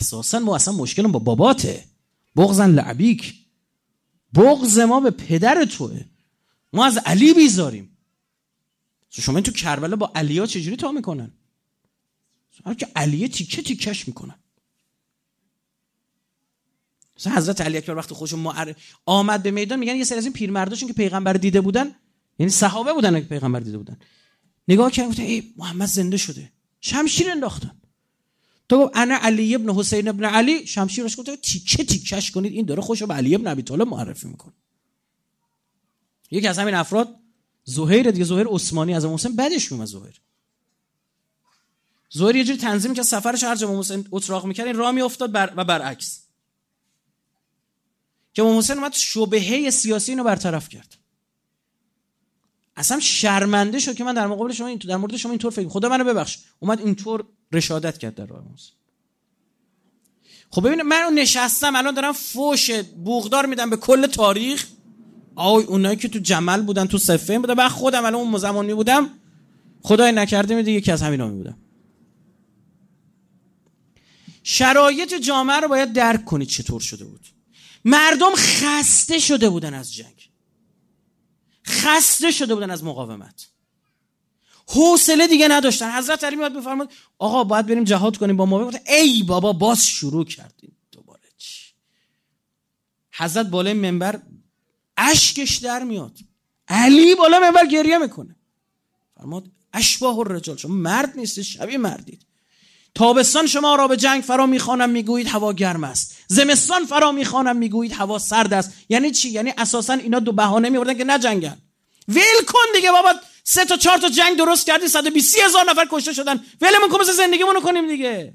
اساسا 0.00 0.38
ما 0.38 0.54
اصلا 0.54 0.74
مشکلم 0.74 1.12
با 1.12 1.18
باباته. 1.18 1.84
بغزن 2.36 2.70
لعبیک. 2.70 3.34
بغز 4.34 4.78
ما 4.78 5.00
به 5.00 5.10
پدر 5.10 5.64
توه. 5.64 6.00
ما 6.72 6.86
از 6.86 6.98
علی 6.98 7.34
بیزاریم. 7.34 7.98
شما 9.10 9.40
تو 9.40 9.52
کربلا 9.52 9.96
با 9.96 10.12
علی 10.14 10.38
ها 10.38 10.46
چجوری 10.46 10.76
تا 10.76 10.92
می‌کنن؟ 10.92 11.32
که 12.78 12.88
علیه 12.96 13.28
تیکه 13.28 13.62
تیکش 13.62 14.08
می‌کنن 14.08 14.34
مثلا 17.18 17.36
حضرت 17.36 17.60
علی 17.60 17.76
اکبر 17.76 17.94
وقتی 17.94 18.14
خودش 18.14 18.32
معر... 18.32 18.74
آمد 19.06 19.42
به 19.42 19.50
میدان 19.50 19.78
میگن 19.78 19.96
یه 19.96 20.04
سری 20.04 20.18
از 20.18 20.24
این 20.24 20.32
پیرمرداشون 20.32 20.88
که 20.88 20.94
پیغمبر 20.94 21.32
دیده 21.32 21.60
بودن 21.60 21.94
یعنی 22.38 22.52
صحابه 22.52 22.92
بودن 22.92 23.20
که 23.20 23.26
پیغمبر 23.26 23.60
دیده 23.60 23.78
بودن. 23.78 23.98
نگاه 24.68 24.90
کردن 24.90 25.22
ای 25.22 25.54
محمد 25.56 25.88
زنده 25.88 26.16
شده. 26.16 26.52
شمشیر 26.80 27.30
انداختن. 27.30 27.80
تو 28.68 28.78
گفت 28.78 28.96
انا 28.96 29.18
علی 29.22 29.54
ابن 29.54 29.74
حسین 29.74 30.08
ابن 30.08 30.24
علی؟ 30.24 30.66
شمشیرش 30.66 31.18
گفت 31.18 31.40
تیکه 31.42 31.84
تیکش 31.84 32.30
کنید 32.30 32.52
این 32.52 32.66
داره 32.66 32.82
خوشو 32.82 33.06
به 33.06 33.14
علی 33.14 33.34
ابن 33.34 33.46
ابی 33.46 33.62
طالب 33.62 33.88
معرفی 33.88 34.28
می‌کنه. 34.28 34.54
یکی 36.30 36.48
از 36.48 36.58
همین 36.58 36.74
افراد 36.74 37.14
زهیر 37.64 38.10
دیگه 38.10 38.24
زهیر 38.24 38.46
عثمانی 38.50 38.94
از 38.94 39.04
حسین 39.04 39.36
بعدش 39.36 39.72
میومد 39.72 39.86
زهیر. 39.86 40.20
زهیر 42.10 42.36
یه 42.36 42.44
جوری 42.44 42.58
تنظیم 42.58 42.94
که 42.94 43.02
سفرش 43.02 43.44
هر 43.44 43.56
جا 43.56 43.78
حسین 43.78 44.08
اتراق 44.10 44.46
می‌کرد 44.46 44.66
این 44.66 44.76
راه 44.76 44.90
میافتاد 44.90 45.32
بر 45.32 45.52
و 45.56 45.64
برعکس. 45.64 46.22
که 48.34 48.42
امام 48.42 48.58
حسین 48.58 48.78
اومد 48.78 48.92
شبهه 48.92 49.70
سیاسی 49.70 50.12
اینو 50.12 50.24
برطرف 50.24 50.68
کرد. 50.68 50.96
اصلا 52.76 53.00
شرمنده 53.00 53.78
شد 53.78 53.94
که 53.94 54.04
من 54.04 54.14
در 54.14 54.26
مقابل 54.26 54.52
شما 54.52 54.66
این 54.66 54.78
در 54.78 54.96
مورد 54.96 55.16
شما 55.16 55.32
اینطور 55.32 55.50
فکر 55.50 55.68
خدا 55.68 55.88
منو 55.88 56.04
ببخش. 56.04 56.38
اومد 56.60 56.80
اینطور 56.80 57.24
رشادت 57.52 57.98
کرد 57.98 58.14
در 58.14 58.26
راه 58.26 58.44
موسی 58.50 58.72
خب 60.50 60.66
ببینید 60.66 60.84
من 60.84 61.12
نشستم 61.14 61.76
الان 61.76 61.94
دارم 61.94 62.12
فوش 62.12 62.70
بوغدار 62.80 63.46
میدم 63.46 63.70
به 63.70 63.76
کل 63.76 64.06
تاریخ. 64.06 64.66
آی 65.38 65.64
اونایی 65.64 65.96
که 65.96 66.08
تو 66.08 66.18
جمل 66.18 66.62
بودن 66.62 66.86
تو 66.86 66.98
صفه 66.98 67.38
بودن 67.38 67.54
بعد 67.54 67.70
خودم 67.70 68.04
الان 68.04 68.14
اون 68.14 68.38
زمانی 68.38 68.74
بودم 68.74 69.10
خدای 69.82 70.12
نکرده 70.12 70.54
میده 70.54 70.72
یکی 70.72 70.92
از 70.92 71.02
همینا 71.02 71.28
می 71.28 71.36
بودم. 71.36 71.58
شرایط 74.42 75.14
جامعه 75.14 75.60
رو 75.60 75.68
باید 75.68 75.92
درک 75.92 76.24
کنید 76.24 76.48
چطور 76.48 76.80
شده 76.80 77.04
بود. 77.04 77.26
مردم 77.84 78.30
خسته 78.36 79.18
شده 79.18 79.50
بودن 79.50 79.74
از 79.74 79.94
جنگ. 79.94 80.30
خسته 81.66 82.30
شده 82.30 82.54
بودن 82.54 82.70
از 82.70 82.84
مقاومت. 82.84 83.48
حوصله 84.68 85.26
دیگه 85.26 85.48
نداشتن. 85.48 85.98
حضرت 85.98 86.24
علی 86.24 86.36
میاد 86.36 86.56
بفرماد 86.56 86.92
آقا 87.18 87.44
باید 87.44 87.66
بریم 87.66 87.84
جهاد 87.84 88.16
کنیم 88.16 88.36
با 88.36 88.46
ما 88.46 88.70
ای 88.86 89.22
بابا 89.22 89.52
باز 89.52 89.86
شروع 89.86 90.24
کردیم. 90.24 90.76
دوباره 90.92 91.28
چی؟ 91.36 91.62
حضرت 93.12 93.46
بالای 93.46 93.72
منبر 93.72 94.22
اشکش 94.98 95.56
در 95.56 95.82
میاد. 95.82 96.18
علی 96.68 97.14
بالا 97.14 97.40
منبر 97.40 97.66
گریه 97.66 97.98
می‌کنه. 97.98 98.36
فرماد 99.16 99.44
اشباه 99.72 100.18
الرجال 100.18 100.56
شما 100.56 100.74
مرد 100.74 101.12
نیستی 101.16 101.44
شبیه 101.44 101.78
مردید. 101.78 102.22
تابستان 102.94 103.46
شما 103.46 103.74
را 103.74 103.88
به 103.88 103.96
جنگ 103.96 104.22
فرا 104.22 104.46
می‌خوانم 104.46 104.90
می‌گویید 104.90 105.28
هوا 105.28 105.52
گرم 105.52 105.84
است. 105.84 106.16
زمستان 106.26 106.84
فرا 106.84 107.12
می‌خوانم 107.12 107.56
می‌گویید 107.56 107.92
هوا 107.92 108.18
سرد 108.18 108.52
است. 108.52 108.72
یعنی 108.88 109.10
چی؟ 109.10 109.28
یعنی 109.28 109.54
اساسا 109.58 109.92
اینا 109.92 110.18
دو 110.18 110.32
بهانه 110.32 110.68
میوردن 110.68 110.94
که 110.94 111.04
نجنگن 111.04 111.58
ول 112.08 112.44
کن 112.46 112.58
دیگه 112.74 112.92
بابا 112.92 113.12
سه 113.44 113.64
تا 113.64 113.76
چهار 113.76 113.98
تا 113.98 114.08
جنگ 114.08 114.38
درست 114.38 114.66
کردی 114.66 114.88
120 114.88 115.38
هزار 115.38 115.70
نفر 115.70 115.88
کشته 115.90 116.12
شدن. 116.12 116.44
ولمون 116.60 116.88
کن 116.90 117.04
زندگیمونو 117.04 117.60
کنیم 117.60 117.88
دیگه. 117.88 118.34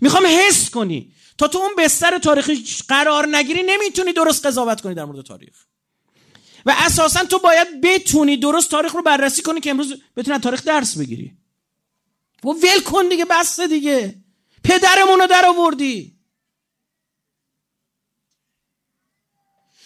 می‌خوام 0.00 0.26
حس 0.26 0.70
کنی. 0.70 1.12
تا 1.38 1.48
تو 1.48 1.58
اون 1.58 1.74
بستر 1.78 2.18
تاریخی 2.18 2.64
قرار 2.88 3.36
نگیری 3.36 3.62
نمی‌تونی 3.62 4.12
درست 4.12 4.46
قضاوت 4.46 4.80
کنی 4.80 4.94
در 4.94 5.04
مورد 5.04 5.26
تاریخ. 5.26 5.64
و 6.66 6.74
اساسا 6.78 7.24
تو 7.24 7.38
باید 7.38 7.80
بتونی 7.80 8.36
درست 8.36 8.70
تاریخ 8.70 8.94
رو 8.94 9.02
بررسی 9.02 9.42
کنی 9.42 9.60
که 9.60 9.70
امروز 9.70 9.94
بتونی 10.16 10.38
تاریخ 10.38 10.64
درس 10.64 10.98
بگیری. 10.98 11.36
و 12.44 12.48
ول 12.48 12.80
کن 12.84 13.08
دیگه 13.08 13.24
بس 13.24 13.60
دیگه. 13.60 14.14
پدرمون 14.64 15.20
رو 15.20 15.26
در 15.26 15.46
آوردی. 15.46 16.18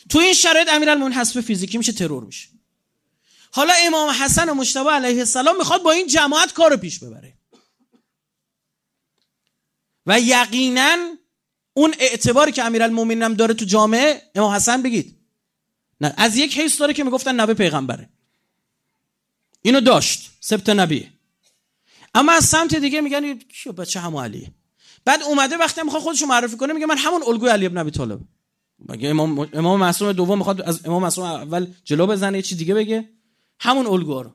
تو 0.09 0.19
این 0.19 0.35
شرایط 0.35 0.69
امیرالمومنین 0.73 1.19
حسب 1.19 1.41
فیزیکی 1.41 1.79
میشه 1.79 1.93
ترور 1.93 2.25
میشه. 2.25 2.49
حالا 3.53 3.75
امام 3.87 4.11
حسن 4.11 4.51
مجتبی 4.51 4.89
علیه 4.89 5.19
السلام 5.19 5.57
می‌خواد 5.57 5.83
با 5.83 5.93
این 5.93 6.07
جماعت 6.07 6.53
کارو 6.53 6.77
پیش 6.77 6.99
ببره. 6.99 7.39
و 10.07 10.21
یقینا 10.21 11.17
اون 11.79 11.95
اعتباری 11.99 12.53
که 12.53 12.65
امیرالمومنین 12.65 13.23
هم 13.23 13.35
داره 13.35 13.55
تو 13.55 13.65
جامعه 13.65 14.23
امام 14.35 14.55
حسن 14.55 14.83
بگید. 14.83 15.17
نه 16.01 16.15
از 16.17 16.37
یک 16.37 16.59
حیث 16.59 16.81
داره 16.81 16.93
که 16.93 17.05
می‌گفتن 17.05 17.41
نبی 17.41 17.55
پیغمبره. 17.55 18.09
اینو 19.63 19.81
داشت 19.81 20.31
سبت 20.41 20.69
نبی. 20.69 21.11
اما 22.15 22.33
از 22.33 22.45
سمت 22.45 22.75
دیگه 22.75 23.01
میگن 23.01 23.39
کیو 23.39 23.73
بچه 23.73 24.01
همو 24.01 24.21
علی 24.21 24.49
بعد 25.05 25.23
اومده 25.23 25.57
وقتی 25.57 25.83
می‌خواد 25.83 26.03
خودشو 26.03 26.27
معرفی 26.27 26.57
کنه 26.57 26.73
میگه 26.73 26.87
من 26.87 26.99
همون 26.99 27.23
الگوی 27.27 27.51
علی 27.51 27.67
ابن 27.67 27.79
ابی 27.79 27.91
طالب. 27.91 28.21
مگه 28.89 29.09
امام 29.09 29.49
امام 29.53 29.81
معصوم 29.81 30.13
دوم 30.13 30.39
می‌خواد 30.39 30.61
از 30.61 30.87
امام 30.87 31.03
معصوم 31.03 31.25
اول 31.25 31.67
جلو 31.85 32.07
بزنه 32.07 32.39
یه 32.39 32.43
چی 32.43 32.57
دیگه 32.57 32.75
بگه؟ 32.75 33.09
همون 33.61 33.87
الگو 33.87 34.23
رو. 34.23 34.33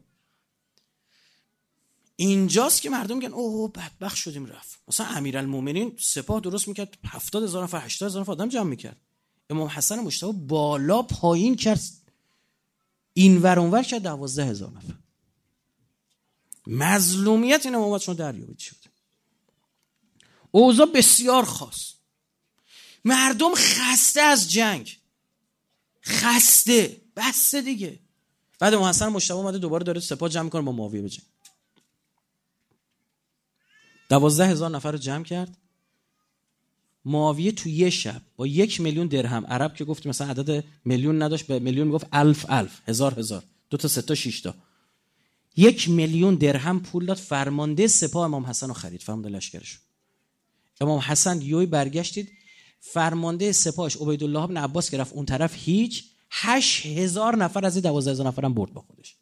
اینجاست 2.15 2.81
که 2.81 2.89
مردم 2.89 3.17
میگن 3.17 3.33
اوه 3.33 3.71
بدبخت 3.71 4.15
شدیم 4.15 4.45
رفت. 4.45 4.79
مثلا 4.87 5.07
امیرالمومنین 5.07 5.97
سپاه 5.99 6.39
درست 6.39 6.67
می‌کرد 6.67 6.97
70 7.05 7.43
هزار 7.43 7.63
نفر 7.63 7.77
80 7.85 8.09
هزار 8.09 8.21
نفر 8.21 8.31
آدم 8.31 8.49
جمع 8.49 8.69
می‌کرد. 8.69 8.97
امام 9.49 9.67
حسن 9.67 9.99
مشتبه 9.99 10.31
بالا 10.31 11.01
پایین 11.01 11.55
کرد 11.55 11.81
این 13.13 13.41
ور 13.41 13.59
اونور 13.59 13.83
کرد 13.83 14.03
دوازده 14.03 14.45
هزار 14.45 14.71
نفر. 14.71 14.93
مظلومیت 16.67 17.65
این 17.65 17.75
امامت 17.75 18.01
شما 18.01 18.15
دریابید 18.15 18.59
شده 18.59 18.77
اوضاع 20.51 20.85
بسیار 20.85 21.45
خاص. 21.45 21.93
مردم 23.05 23.51
خسته 23.55 24.21
از 24.21 24.51
جنگ. 24.51 24.99
خسته. 26.03 27.01
بسته 27.15 27.61
دیگه. 27.61 27.99
بعد 28.59 28.73
امام 28.73 28.89
حسن 28.89 29.07
مشتبه 29.07 29.37
اومده 29.37 29.57
دوباره 29.57 29.83
داره 29.83 29.99
سپاه 29.99 30.29
جمع 30.29 30.49
کنه 30.49 30.61
با 30.61 30.71
معاویه 30.71 31.01
به 31.01 31.09
جنگ. 31.09 31.32
دوازده 34.09 34.47
هزار 34.47 34.69
نفر 34.69 34.91
رو 34.91 34.97
جمع 34.97 35.23
کرد. 35.23 35.57
معاویه 37.05 37.51
تو 37.51 37.69
یه 37.69 37.89
شب 37.89 38.21
با 38.35 38.47
یک 38.47 38.81
میلیون 38.81 39.07
درهم 39.07 39.45
عرب 39.45 39.75
که 39.75 39.85
گفت 39.85 40.07
مثلا 40.07 40.27
عدد 40.27 40.63
میلیون 40.85 41.21
نداشت 41.21 41.47
به 41.47 41.59
میلیون 41.59 41.87
می‌گفت 41.87 42.07
الف 42.11 42.45
الف 42.49 42.81
هزار 42.87 43.19
هزار. 43.19 43.43
دو 43.69 43.77
تا 43.77 43.87
سه 43.87 44.01
تا 44.01 44.15
شش 44.15 44.41
تا. 44.41 44.55
یک 45.55 45.89
میلیون 45.89 46.35
درهم 46.35 46.79
پول 46.79 47.05
داد 47.05 47.17
فرمانده 47.17 47.87
سپاه 47.87 48.25
امام 48.25 48.45
حسن 48.45 48.67
رو 48.67 48.73
خرید. 48.73 49.01
فرمانده 49.01 49.29
لشکرش 49.29 49.79
امام 50.81 50.99
حسن 50.99 51.41
یوی 51.41 51.65
برگشتید. 51.65 52.31
فرمانده 52.79 53.51
سپاهش 53.51 53.97
عبیدالله 53.97 54.39
ابن 54.39 54.57
عباس 54.57 54.91
که 54.91 54.97
رفت 54.97 55.13
اون 55.13 55.25
طرف 55.25 55.55
هیچ 55.55 56.03
هشت 56.31 56.85
هزار 56.85 57.35
نفر 57.35 57.65
از 57.65 57.75
این 57.75 57.83
دوازده 57.83 58.11
هزار 58.11 58.27
نفر 58.27 58.45
هم 58.45 58.53
برد 58.53 58.73
با 58.73 58.81
خودش. 58.81 59.15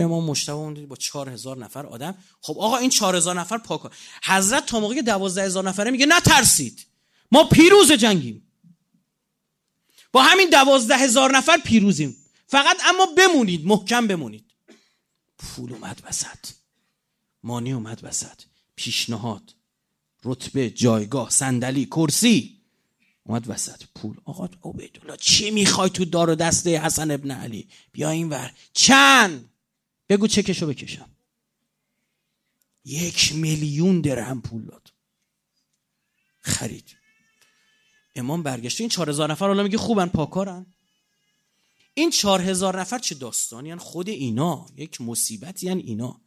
امام 0.00 0.24
مشتبه 0.24 0.86
با 0.86 0.96
چهار 0.96 1.28
هزار 1.28 1.58
نفر 1.58 1.86
آدم. 1.86 2.14
خب 2.40 2.58
آقا 2.58 2.76
این 2.76 2.90
چهار 2.90 3.16
هزار 3.16 3.40
نفر 3.40 3.58
پاک 3.58 3.92
حضرت 4.24 4.66
تا 4.66 4.80
موقعی 4.80 5.02
دوازده 5.02 5.42
هزار 5.42 5.68
نفره 5.68 5.90
میگه 5.90 6.06
نترسید 6.06 6.86
ما 7.32 7.44
پیروز 7.44 7.92
جنگیم. 7.92 8.42
با 10.12 10.22
همین 10.22 10.50
دوازده 10.50 10.96
هزار 10.96 11.36
نفر 11.36 11.58
پیروزیم. 11.64 12.16
فقط 12.46 12.76
اما 12.84 13.06
بمونید 13.06 13.66
محکم 13.66 14.06
بمونید. 14.06 14.44
پول 15.38 15.72
اومد 15.72 16.02
وسط. 16.08 16.50
مانی 17.42 17.72
اومد 17.72 18.00
وسط. 18.02 18.42
پیشنهاد. 18.76 19.54
رتبه 20.24 20.70
جایگاه 20.70 21.30
صندلی 21.30 21.84
کرسی. 21.84 22.60
اومد 23.24 23.50
وسط. 23.50 23.82
پول. 23.94 24.16
آقا 24.24 24.48
عبیدالله 24.64 25.16
چی 25.16 25.50
می‌خوای 25.50 25.90
تو 25.90 26.04
دار 26.04 26.30
و 26.30 26.34
دسته 26.34 26.80
حسن 26.80 27.10
ابن 27.10 27.30
علی؟ 27.30 27.68
بیا 27.92 28.10
این 28.10 28.28
ور 28.28 28.52
چند؟ 28.72 29.51
بگو 30.12 30.26
چکشو 30.26 30.66
بکشم. 30.66 31.10
یک 32.84 33.34
میلیون 33.34 34.00
درهم 34.00 34.42
پول 34.42 34.64
داد. 34.64 34.92
خرید. 36.40 36.96
امام 38.14 38.42
برگشته 38.42 38.82
این 38.82 38.88
چهار 38.88 39.10
هزار 39.10 39.30
نفر 39.30 39.46
حالا 39.46 39.62
میگه 39.62 39.78
خوبن 39.78 40.06
پاکارن. 40.06 40.66
این 41.94 42.10
چهار 42.10 42.42
هزار 42.42 42.80
نفر 42.80 42.98
چه 42.98 43.14
داستانی؟ 43.14 43.68
یعنی 43.68 43.80
خود 43.80 44.08
اینا. 44.08 44.66
یک 44.76 45.00
مصیبتی 45.00 45.66
یعنی 45.66 45.82
اینا. 45.82 46.20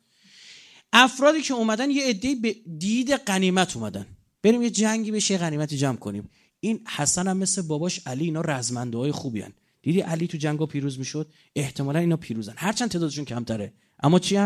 افرادی 0.93 1.41
که 1.41 1.53
اومدن 1.53 1.91
یه 1.91 2.03
عده 2.03 2.35
به 2.35 2.55
دید 2.77 3.11
قنیمت 3.11 3.75
اومدن. 3.75 4.05
بریم 4.43 4.61
یه 4.61 4.69
جنگی 4.69 5.11
بشه 5.11 5.37
غنیمتی 5.37 5.77
جمع 5.77 5.97
کنیم. 5.97 6.29
این 6.59 6.87
حسن 6.87 7.27
هم 7.27 7.37
مثل 7.37 7.61
باباش 7.61 7.99
علی 8.07 8.25
اینا 8.25 8.41
رزمنده 8.41 8.97
های 8.97 9.11
خوبی 9.11 9.41
هن. 9.41 9.53
دیدی 9.85 10.01
علی 10.01 10.27
تو 10.27 10.37
جنگا 10.37 10.65
پیروز 10.65 10.99
می‌شد؟ 10.99 11.31
احتمالا 11.55 11.99
اینا 11.99 12.17
پیروزن. 12.17 12.53
هرچند 12.57 12.89
تعدادشون 12.89 13.25
کمتره. 13.25 13.73
اما 14.03 14.19
چی؟ 14.19 14.37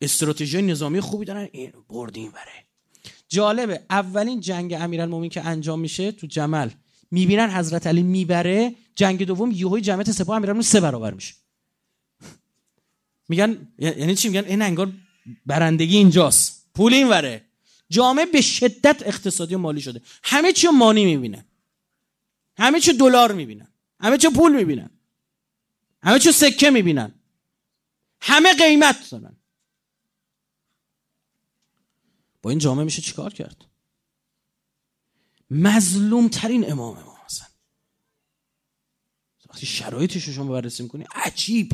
استراتژی 0.00 0.62
نظامی 0.62 1.00
خوبی 1.00 1.24
دارن. 1.24 1.48
این 1.52 1.72
بردیم 1.88 2.30
بره 2.30 2.64
جالبه. 3.28 3.80
اولین 3.90 4.40
جنگ 4.40 4.72
امیرالمومنین 4.72 5.30
که 5.30 5.46
انجام 5.46 5.80
میشه 5.80 6.12
تو 6.12 6.26
جمل. 6.26 6.70
می‌بینن 7.10 7.50
حضرت 7.50 7.86
علی 7.86 8.02
می‌بره 8.02 8.74
جنگ 8.94 9.22
دوم 9.22 9.50
یهوی 9.50 9.80
جمعیت 9.80 10.10
سپاه 10.10 10.36
امیرالمومنین 10.36 10.70
سه 10.70 10.80
برابر 10.80 11.14
میشه. 11.14 11.34
میگن 13.28 13.68
یعنی 13.78 14.14
چی؟ 14.14 14.28
میگن 14.28 14.44
این 14.44 14.62
انگار 14.62 14.92
برندگی 15.46 15.96
اینجاست. 15.96 16.70
پول 16.74 16.94
این 16.94 17.08
وره. 17.08 17.44
جامعه 17.90 18.26
به 18.26 18.40
شدت 18.40 19.02
اقتصادی 19.06 19.54
و 19.54 19.58
مالی 19.58 19.80
شده. 19.80 20.02
همه 20.22 20.52
چی 20.52 20.66
مانی 20.68 21.04
می‌بینن. 21.04 21.44
همه 22.58 22.80
چی 22.80 22.92
دلار 22.92 23.32
می‌بینن. 23.32 23.72
همه 24.00 24.18
چی 24.18 24.28
پول 24.28 24.56
می‌بینن. 24.56 24.90
همه 26.02 26.18
چی 26.18 26.32
سکه 26.32 26.70
می‌بینن. 26.70 27.14
همه 28.20 28.54
قیمت 28.54 29.10
دارن. 29.10 29.36
با 32.42 32.50
این 32.50 32.58
جامعه 32.58 32.84
میشه 32.84 33.02
چیکار 33.02 33.34
کرد؟ 33.34 33.64
مظلوم 35.50 36.28
ترین 36.28 36.72
امام 36.72 36.96
امام 36.96 37.16
حسن 37.26 37.46
وقتی 39.50 39.66
شرایطش 39.66 40.24
رو 40.24 40.32
شما 40.32 40.52
بررسی 40.52 40.82
می‌کنی 40.82 41.04
عجیب. 41.14 41.72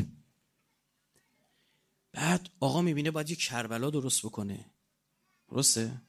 بعد 2.11 2.49
آقا 2.59 2.81
می‌بینه 2.81 3.11
باید 3.11 3.29
یه 3.29 3.35
کربلا 3.35 3.89
درست 3.89 4.25
بکنه. 4.25 4.71
درسته؟ 5.49 6.01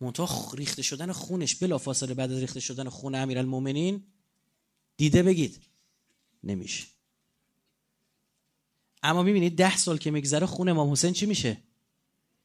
منتها 0.00 0.50
ریخته 0.54 0.82
شدن 0.82 1.12
خونش 1.12 1.54
بلا 1.54 1.78
فاصله 1.78 2.14
بعد 2.14 2.32
از 2.32 2.38
ریخته 2.38 2.60
شدن 2.60 2.88
خون 2.88 3.14
امیرالمومنین 3.14 4.02
دیده 4.96 5.22
بگید. 5.22 5.60
نمیشه. 6.44 6.86
اما 9.02 9.22
می‌بینید 9.22 9.56
ده 9.56 9.76
سال 9.76 9.98
که 9.98 10.10
میگذره 10.10 10.46
خون 10.46 10.68
امام 10.68 10.92
حسین 10.92 11.12
چی 11.12 11.26
میشه؟ 11.26 11.58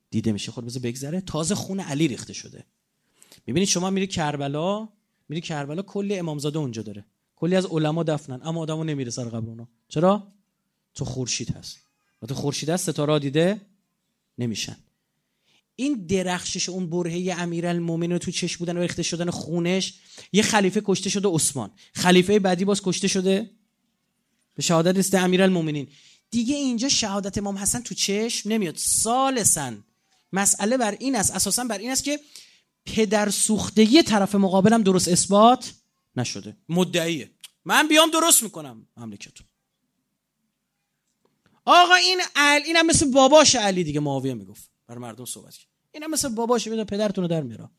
دیده 0.10 0.32
میشه. 0.32 0.52
خود 0.52 0.66
بذار 0.66 0.82
بگذره. 0.82 1.22
تازه 1.22 1.56
خون 1.56 1.80
علی 1.80 2.08
ریخته 2.08 2.34
شده. 2.34 2.66
می‌بینید 3.46 3.70
شما 3.70 3.90
میری 3.90 4.08
کربلا 4.08 4.90
میری 5.30 5.42
کربلا 5.42 5.82
کلی 5.82 6.20
امامزاده 6.20 6.60
اونجا 6.60 6.82
داره. 6.82 7.06
کلی 7.36 7.56
از 7.56 7.66
علما 7.66 8.04
دفنن 8.04 8.40
اما 8.44 8.62
آدمو 8.62 8.84
نمیره 8.84 9.12
سر 9.12 9.24
قبر 9.24 9.50
اونا. 9.50 9.68
چرا؟ 9.88 10.28
تو 10.94 11.06
خورشید 11.06 11.50
هست. 11.56 11.80
وقتی 12.22 12.34
خورشید 12.34 12.70
هست 12.70 12.92
ستاره 12.92 13.20
دیده 13.20 13.62
نمیشن. 14.38 14.78
این 15.76 16.06
درخشش 16.06 16.70
اون 16.70 16.90
برهه 16.90 17.36
امیرالمومنین 17.42 18.18
تو 18.18 18.32
چش 18.32 18.58
بودن 18.58 18.78
و 18.78 18.82
ریخته 18.82 19.04
شدن 19.04 19.30
خونش 19.30 19.94
یه 20.34 20.44
خلیفه 20.44 20.82
کشته 20.86 21.10
شده 21.10 21.28
عثمان. 21.28 21.72
خلیفه 21.94 22.40
بعدی 22.40 22.66
باز 22.66 22.82
کشته 22.82 23.08
شده 23.08 23.52
به 24.54 24.62
شهادت 24.62 24.98
است 24.98 25.16
امیرالمومنین. 25.16 25.88
دیگه 26.32 26.56
اینجا 26.56 26.90
شهادت 26.90 27.38
امام 27.38 27.58
حسن 27.58 27.82
تو 27.82 27.96
چشم 27.96 28.50
نمیاد. 28.50 28.76
سالسن 28.76 29.84
مسئله 30.34 30.78
بر 30.78 30.98
این 31.00 31.16
است 31.16 31.32
اساسا 31.32 31.64
بر 31.64 31.78
این 31.78 31.92
است 31.92 32.04
که 32.04 32.20
پدر 32.86 33.30
سوختگی 33.30 34.04
طرف 34.04 34.36
مقابلم 34.36 34.84
درست 34.84 35.08
اثبات 35.08 35.74
نشده. 36.16 36.58
مدعیه. 36.70 37.32
من 37.66 37.88
بیام 37.88 38.12
درست 38.12 38.44
می‌کنم. 38.44 38.88
مملکتو 38.98 39.44
آقا 41.66 41.96
این 41.96 42.22
ال 42.36 42.62
اینم 42.66 42.86
مثل 42.86 43.12
باباش 43.12 43.56
علی 43.56 43.84
دیگه 43.84 44.00
معاویه 44.00 44.34
می‌گفت. 44.34 44.75
بر 44.88 44.98
مردم 44.98 45.26
صحبت 45.26 45.56
کرد. 45.56 45.70
اینم 45.92 46.12
مثل 46.12 46.30
باباش 46.30 46.68
بده 46.68 46.84
پدرتون 46.84 47.24
رو 47.24 47.28
در 47.28 47.42
میرا 47.42 47.72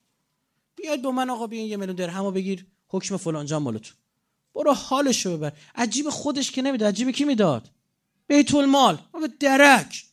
بیاید 0.77 1.03
با 1.03 1.11
من 1.11 1.31
آقا 1.31 1.47
بیاین 1.47 1.67
یه 1.67 1.77
میلیون 1.77 1.97
درهمو 1.97 2.31
بگیر 2.31 2.67
حکم 2.89 3.17
فلان 3.17 3.47
جان 3.47 3.63
مال 3.63 3.79
تو 3.79 3.95
برو 4.55 4.73
حالش 4.75 5.27
رو 5.27 5.37
ببر. 5.37 5.53
عجیب 5.75 6.11
خودش 6.11 6.51
که 6.51 6.63
نمیده 6.63 6.89
عجیب 6.89 7.11
کی 7.11 7.25
می‌داد؟ 7.25 7.71
بیت 8.27 8.55
المال 8.55 8.99
به 9.13 9.29
درک. 9.41 10.05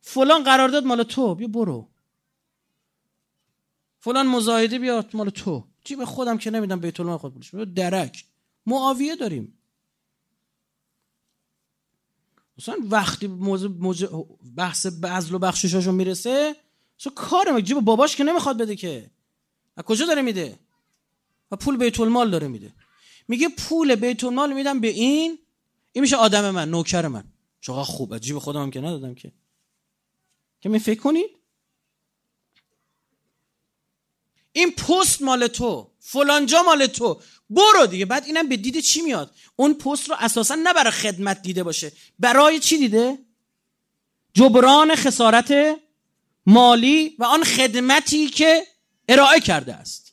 فلان 0.00 0.44
قرارداد 0.44 0.84
مال 0.84 1.02
تو 1.02 1.34
بیا 1.34 1.48
برو. 1.48 1.88
فلان 3.98 4.26
مزایده 4.26 4.78
بیاد 4.78 5.16
مال 5.16 5.30
تو. 5.30 5.64
جیب 5.84 6.04
خودم 6.04 6.38
که 6.38 6.50
نمیدم 6.50 6.80
بیت 6.80 7.00
المال 7.00 7.18
خود 7.18 7.34
بلش 7.34 7.54
درک. 7.74 8.24
معاویه 8.66 9.16
داریم. 9.16 9.55
مثلا 12.58 12.76
وقتی 12.90 13.26
موز... 13.26 14.04
بحث 14.56 14.86
بزل 15.02 15.34
و 15.34 15.38
بخششاشون 15.38 15.94
می‌رسه 15.94 16.56
سو 16.96 17.10
کار 17.10 17.60
جیب 17.60 17.80
باباش 17.80 18.16
که 18.16 18.24
نمی‌خواد 18.24 18.58
بده 18.58 18.76
که. 18.76 19.10
از 19.76 19.84
کجا 19.84 20.06
داره 20.06 20.22
میده؟ 20.22 20.58
و 21.50 21.56
پول 21.56 21.76
بیت 21.76 22.00
المال 22.00 22.30
داره 22.30 22.48
میده. 22.48 22.72
میگه 23.28 23.48
پول 23.48 23.94
بیت 23.94 24.24
المال 24.24 24.52
میدم 24.52 24.80
به 24.80 24.88
این 24.88 25.38
این 25.92 26.02
میشه 26.02 26.16
آدم 26.16 26.50
من 26.50 26.70
نوکر 26.70 27.06
من. 27.06 27.24
چقدر 27.60 27.82
خوب 27.82 28.18
جیب 28.18 28.38
خودم 28.38 28.62
هم 28.62 28.70
که 28.70 28.80
ندادم 28.80 29.14
که. 29.14 29.32
که 30.60 30.68
می 30.68 30.78
فکر 30.78 31.00
کنید؟ 31.00 31.30
این 34.52 34.70
پست 34.70 35.22
مال 35.22 35.46
تو 35.46 35.90
فلانجا 35.98 36.62
مال 36.62 36.86
تو. 36.86 37.20
برو 37.50 37.86
دیگه. 37.90 38.06
بعد 38.06 38.24
اینم 38.24 38.48
به 38.48 38.56
دیده 38.56 38.82
چی 38.82 39.02
میاد؟ 39.02 39.34
اون 39.56 39.74
پست 39.74 40.08
رو 40.08 40.16
اساسا 40.18 40.54
نه 40.54 40.72
برای 40.72 40.90
خدمت 40.90 41.42
دیده 41.42 41.62
باشه. 41.62 41.92
برای 42.18 42.58
چی 42.58 42.78
دیده؟ 42.78 43.18
جبران 44.34 44.94
خسارت 44.94 45.76
مالی 46.46 47.14
و 47.18 47.24
آن 47.24 47.44
خدمتی 47.44 48.26
که 48.26 48.62
ارائه 49.08 49.40
کرده 49.40 49.74
است. 49.74 50.12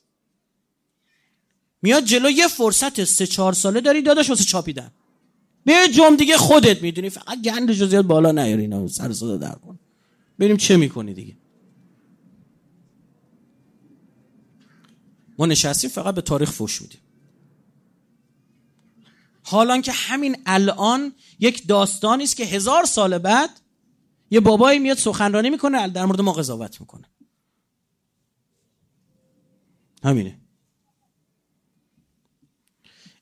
میاد 1.82 2.04
جلو 2.04 2.30
یه 2.30 2.48
فرصت 2.48 3.04
سه 3.04 3.28
چهار 3.28 3.54
ساله 3.54 3.82
داری 3.82 4.02
داداش 4.02 4.30
واسه 4.30 4.43
چاپیدن. 4.43 4.91
به 5.65 5.88
جمع 5.91 6.15
دیگه 6.15 6.38
خودت 6.38 6.82
می‌دونی. 6.82 7.10
فقط 7.10 7.41
گندش 7.41 7.82
رو 7.82 7.88
زیاد 7.88 8.06
بالا 8.06 8.32
نیاری 8.32 8.62
اینا. 8.62 8.88
سر 8.88 9.13
صدا 9.13 9.38
در 9.38 9.56
کن. 9.56 9.80
بریم 10.39 10.58
چه 10.58 10.78
می‌کنی 10.78 11.13
دیگه. 11.13 11.38
ما 15.39 15.46
نشستیم 15.46 15.89
فقط 15.89 16.15
به 16.15 16.22
تاریخ 16.22 16.52
فوش 16.52 16.82
میدیم. 16.82 17.00
حالان 19.43 19.82
که 19.82 19.91
همین 19.91 20.38
الان 20.45 21.15
یک 21.39 21.67
داستانی 21.67 22.23
است 22.23 22.36
که 22.36 22.45
هزار 22.45 22.86
سال 22.86 23.17
بعد 23.17 23.49
یه 24.32 24.39
بابایی 24.39 24.79
میاد 24.79 24.97
سخنرانی 24.97 25.49
می‌کنه 25.49 25.88
در 25.88 26.06
مورد 26.06 26.21
ما 26.21 26.34
قضاوت 26.34 26.82
می‌کنه. 26.82 27.10
همینه. 30.03 30.39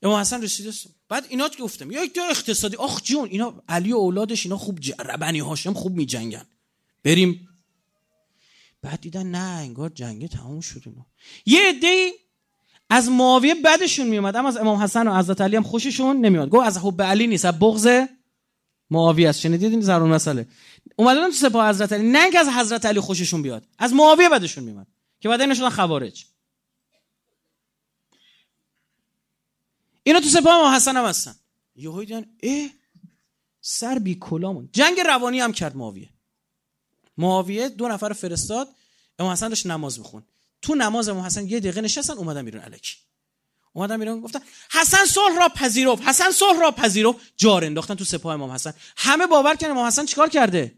امام 0.04 0.20
حسن 0.20 0.42
رسیده 0.42 0.72
بعد 1.10 1.26
اینا 1.30 1.50
گفتم 1.60 1.92
یا 1.92 2.04
یک 2.04 2.20
اقتصادی 2.30 2.76
آخ 2.76 3.02
جون 3.04 3.30
اینا 3.30 3.64
علی 3.68 3.94
و 3.94 3.96
اولادش 3.96 4.46
اینا 4.46 4.58
خوب 4.58 4.80
ج... 4.80 4.92
ربنی 5.00 5.40
هاشم 5.40 5.74
خوب 5.74 5.96
میجنگن. 5.96 6.46
بریم. 7.04 7.48
بعد 8.82 9.02
دیدن 9.02 9.28
نه 9.28 9.38
انگار 9.38 9.90
جنگه 9.90 10.28
تموم 10.28 10.62
شد 10.62 10.84
یه 11.46 11.70
عده 11.70 12.12
از 12.94 13.10
معاویه 13.10 13.56
بعدشون 13.56 14.08
میومد 14.08 14.36
اما 14.36 14.48
از 14.48 14.58
امام 14.58 14.78
حسن 14.78 15.08
و 15.08 15.18
حضرت 15.18 15.42
علی 15.42 15.56
هم 15.56 15.64
خوششون 15.64 16.18
نمیاد 16.18 16.50
گفت 16.50 16.68
از 16.68 16.78
حب 16.78 17.02
علی 17.02 17.28
نیست 17.28 17.46
از 17.46 17.60
بغض 17.60 18.06
معاویه 18.90 19.30
است. 19.30 19.40
شنیدید 19.40 19.72
این 19.72 19.82
ضرور 19.82 20.10
مسئله؟ 20.10 20.48
اومدن 20.96 21.26
تو 21.26 21.32
سپاه 21.32 21.70
حضرت 21.70 21.94
علی 21.94 22.12
نه 22.12 22.38
از 22.38 22.50
حضرت 22.50 22.86
علی 22.86 23.00
خوششون 23.00 23.42
بیاد 23.42 23.68
از 23.78 23.94
معاویه 23.94 24.30
بعدشون 24.30 24.64
میومد 24.64 24.88
که 25.20 25.30
بعد 25.30 25.42
اینا 25.42 25.54
شدن 25.54 25.70
خوارج. 25.70 26.26
اینا 30.04 30.20
تو 30.20 30.28
سپاه 30.28 30.60
امام 30.60 30.76
حسن 30.76 30.98
هم 30.98 31.06
هستن. 31.06 31.36
یهو 31.76 32.00
دیدن 32.00 32.26
اه 32.44 32.70
سر 33.62 34.00
بی 34.00 34.16
کلامون. 34.16 34.70
جنگ 34.74 35.00
روانی 35.00 35.40
هم 35.40 35.52
کرد 35.52 35.76
معاویه. 35.76 36.10
معاویه 37.18 37.70
دو 37.70 37.88
نفر 37.88 38.14
فرستاد 38.14 38.68
امام 39.20 39.32
حسن 39.32 39.48
داشت 39.48 39.66
نماز 39.66 40.00
میخون 40.00 40.24
تو 40.62 40.76
نماز 40.76 41.10
امام 41.10 41.26
حسن 41.26 41.48
یه 41.48 41.60
دقیقه 41.60 41.82
نشستن 41.82 42.14
اومدن 42.14 42.46
بیرون 42.46 42.64
الکی. 42.64 42.96
اومدن 43.74 44.00
بیرون 44.00 44.22
گفتن 44.22 44.40
حسن 44.72 45.06
صلح 45.06 45.40
را 45.40 45.50
پذیرفت 45.50 46.04
حسن 46.04 46.32
صلح 46.32 46.60
را 46.60 46.72
پذیرفت 46.72 47.20
جار 47.38 47.66
انداختن 47.66 47.96
تو 47.96 48.06
سپاه 48.06 48.34
امام 48.34 48.52
حسن. 48.52 48.74
همه 48.98 49.28
باور 49.28 49.56
کردن 49.56 49.72
امام 49.72 49.88
حسن 49.88 50.06
چیکار 50.06 50.30
کرده؟ 50.30 50.76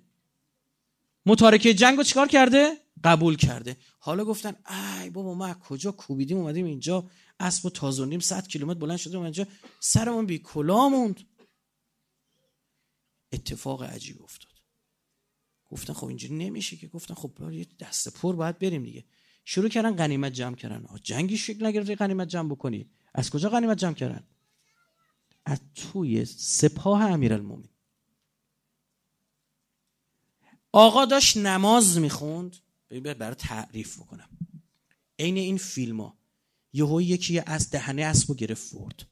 متارکه 1.25 1.73
جنگ 1.73 1.97
رو 1.97 2.03
چیکار 2.03 2.27
کرده؟ 2.27 2.77
قبول 3.03 3.35
کرده. 3.35 3.77
حالا 3.99 4.25
گفتن 4.25 4.55
ای 5.01 5.09
بابا 5.09 5.33
ما 5.33 5.53
کجا 5.53 5.91
کوبیدیم؟ 5.91 6.37
اومدیم 6.37 6.65
اینجا 6.65 7.09
اسب 7.39 7.65
و 7.65 7.69
تازونیم 7.69 8.19
100 8.19 8.47
کیلومتر 8.47 8.79
بلند 8.79 8.97
شده 8.97 9.19
اینجا 9.19 9.47
سرمون 9.79 10.25
بی 10.25 10.39
کلا 10.39 10.89
موند. 10.89 11.21
اتفاق 13.31 13.83
عجیب 13.83 14.23
افتاد. 14.23 14.51
گفتن 15.71 15.93
خب 15.93 16.07
اینجوری 16.07 16.35
نمیشه 16.35 16.77
که. 16.77 16.87
گفتن 16.87 17.13
خب 17.13 17.51
یه 17.51 17.67
دست 17.79 18.13
پر 18.13 18.35
باید 18.35 18.59
بریم 18.59 18.83
دیگه. 18.83 19.05
شروع 19.45 19.69
کردن 19.69 19.95
غنیمت 19.95 20.31
جمع 20.31 20.55
کردن. 20.55 20.87
جنگی 21.03 21.37
شکل 21.37 21.65
نگرفته 21.65 21.95
غنیمت 21.95 22.27
جمع 22.27 22.49
بکنی. 22.49 22.89
از 23.13 23.29
کجا 23.29 23.49
غنیمت 23.49 23.77
جمع 23.77 23.93
کردن؟ 23.93 24.23
از 25.45 25.59
توی 25.75 26.25
سپاه 26.25 27.01
امیرالمومنین. 27.03 27.69
آقا 30.71 31.05
داشت 31.05 31.37
نماز 31.37 31.97
می‌خوند. 31.99 32.57
برای 32.89 33.35
تعریف 33.35 33.99
بکنم. 33.99 34.29
عین 35.19 35.37
این 35.37 35.57
فیلم 35.57 36.01
ها 36.01 36.17
یهو 36.73 37.01
یکی 37.01 37.39
از 37.39 37.69
دهنه 37.69 38.03
اسب 38.03 38.35
گرفت 38.35 38.67
فرد 38.67 39.07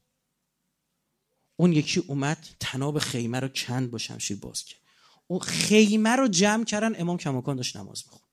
اون 1.55 1.73
یکی 1.73 1.99
اومد 1.99 2.47
تناب 2.59 2.99
خیمه 2.99 3.39
رو 3.39 3.47
کند 3.47 3.91
با 3.91 3.97
شمشیر 3.97 4.37
باز 4.37 4.63
کرد. 4.63 4.79
اون 5.27 5.39
خیمه 5.39 6.09
رو 6.09 6.27
جمع 6.27 6.63
کردن 6.63 7.01
امام 7.01 7.17
کماکان 7.17 7.55
داشت 7.55 7.77
نماز 7.77 8.03
می‌خوند. 8.05 8.30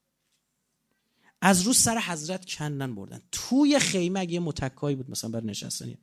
از 1.40 1.62
رو 1.62 1.72
سر 1.72 1.98
حضرت 1.98 2.44
کندن 2.44 2.94
بردن. 2.94 3.22
توی 3.32 3.78
خیمه 3.78 4.20
اگه 4.20 4.40
متکایی 4.40 4.96
بود 4.96 5.10
مثلا 5.10 5.30
بر 5.30 5.44
نشستنی. 5.44 5.98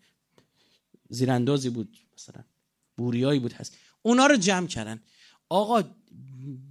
زیراندازی 1.09 1.69
بود 1.69 1.97
مثلا 2.17 2.43
بوریایی 2.97 3.39
بود 3.39 3.53
هست. 3.53 3.77
اونا 4.01 4.27
رو 4.27 4.35
جمع 4.35 4.67
کردن. 4.67 5.01
آقا 5.49 5.83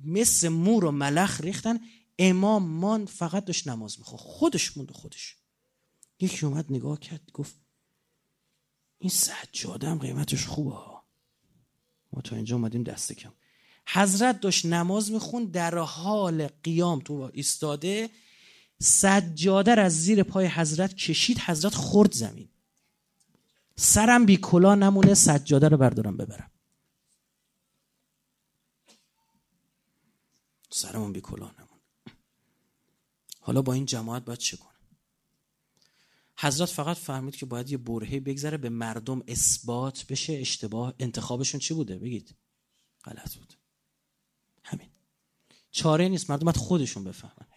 مثل 0.05 0.49
مور 0.49 0.85
و 0.85 0.91
ملخ 0.91 1.41
ریختن. 1.41 1.81
امام 2.19 2.67
مان 2.67 3.07
فقط 3.07 3.45
داشت 3.45 3.69
نماز 3.69 3.99
می‌خواد 3.99 4.21
خودش 4.21 4.77
موند 4.77 4.91
خودش. 4.91 5.37
یکی 6.21 6.47
اومد 6.47 6.67
نگاه 6.71 7.01
کرد 7.01 7.31
گفت 7.33 7.55
این 8.99 9.11
سجاده 9.11 9.89
هم 9.89 9.99
قیمتش 9.99 10.47
خوبه. 10.47 10.77
ما 12.13 12.21
تا 12.25 12.37
اینجا 12.37 12.57
اومدیم 12.57 12.83
دست 12.83 13.13
کم. 13.13 13.33
حضرت 13.87 14.41
داشت 14.41 14.67
نماز 14.67 15.13
میخون 15.13 15.45
در 15.45 15.79
حال 15.79 16.47
قیام 16.47 17.01
تو 17.01 17.31
ایستاده 17.33 18.11
سجاده 18.85 19.81
از 19.81 20.03
زیر 20.03 20.23
پای 20.23 20.47
حضرت 20.47 20.95
کشید 20.95 21.39
حضرت 21.39 21.75
خورد 21.75 22.13
زمین. 22.13 22.49
سرم 23.77 24.27
بی 24.27 24.37
کلا 24.37 24.75
نمونه 24.75 25.15
سجاده 25.15 25.69
رو 25.69 25.77
بردارم 25.77 26.17
ببرم. 26.17 26.51
سرمون 30.71 31.13
بی 31.13 31.21
کلا 31.21 31.47
نمونه. 31.47 31.81
حالا 33.41 33.63
با 33.63 33.73
این 33.73 33.87
جماعت 33.87 34.25
باید 34.25 34.39
چه 34.39 34.57
کنه 34.57 34.71
حضرت 36.37 36.69
فقط 36.69 36.97
فهمید 36.97 37.37
که 37.37 37.47
باید 37.47 37.71
یه 37.71 37.77
برهه 37.77 38.21
بگذره 38.21 38.57
به 38.57 38.69
مردم 38.69 39.23
اثبات 39.29 40.07
بشه 40.07 40.33
اشتباه 40.33 40.95
انتخابشون 40.99 41.61
چی 41.61 41.75
بوده؟ 41.75 41.99
بگید. 41.99 42.35
غلط 43.05 43.35
بود. 43.35 43.55
همین. 44.65 44.89
چاره 45.71 46.09
نیست 46.09 46.31
مردم 46.31 46.45
باید 46.45 46.57
خودشون 46.57 47.05
بفهمن. 47.05 47.54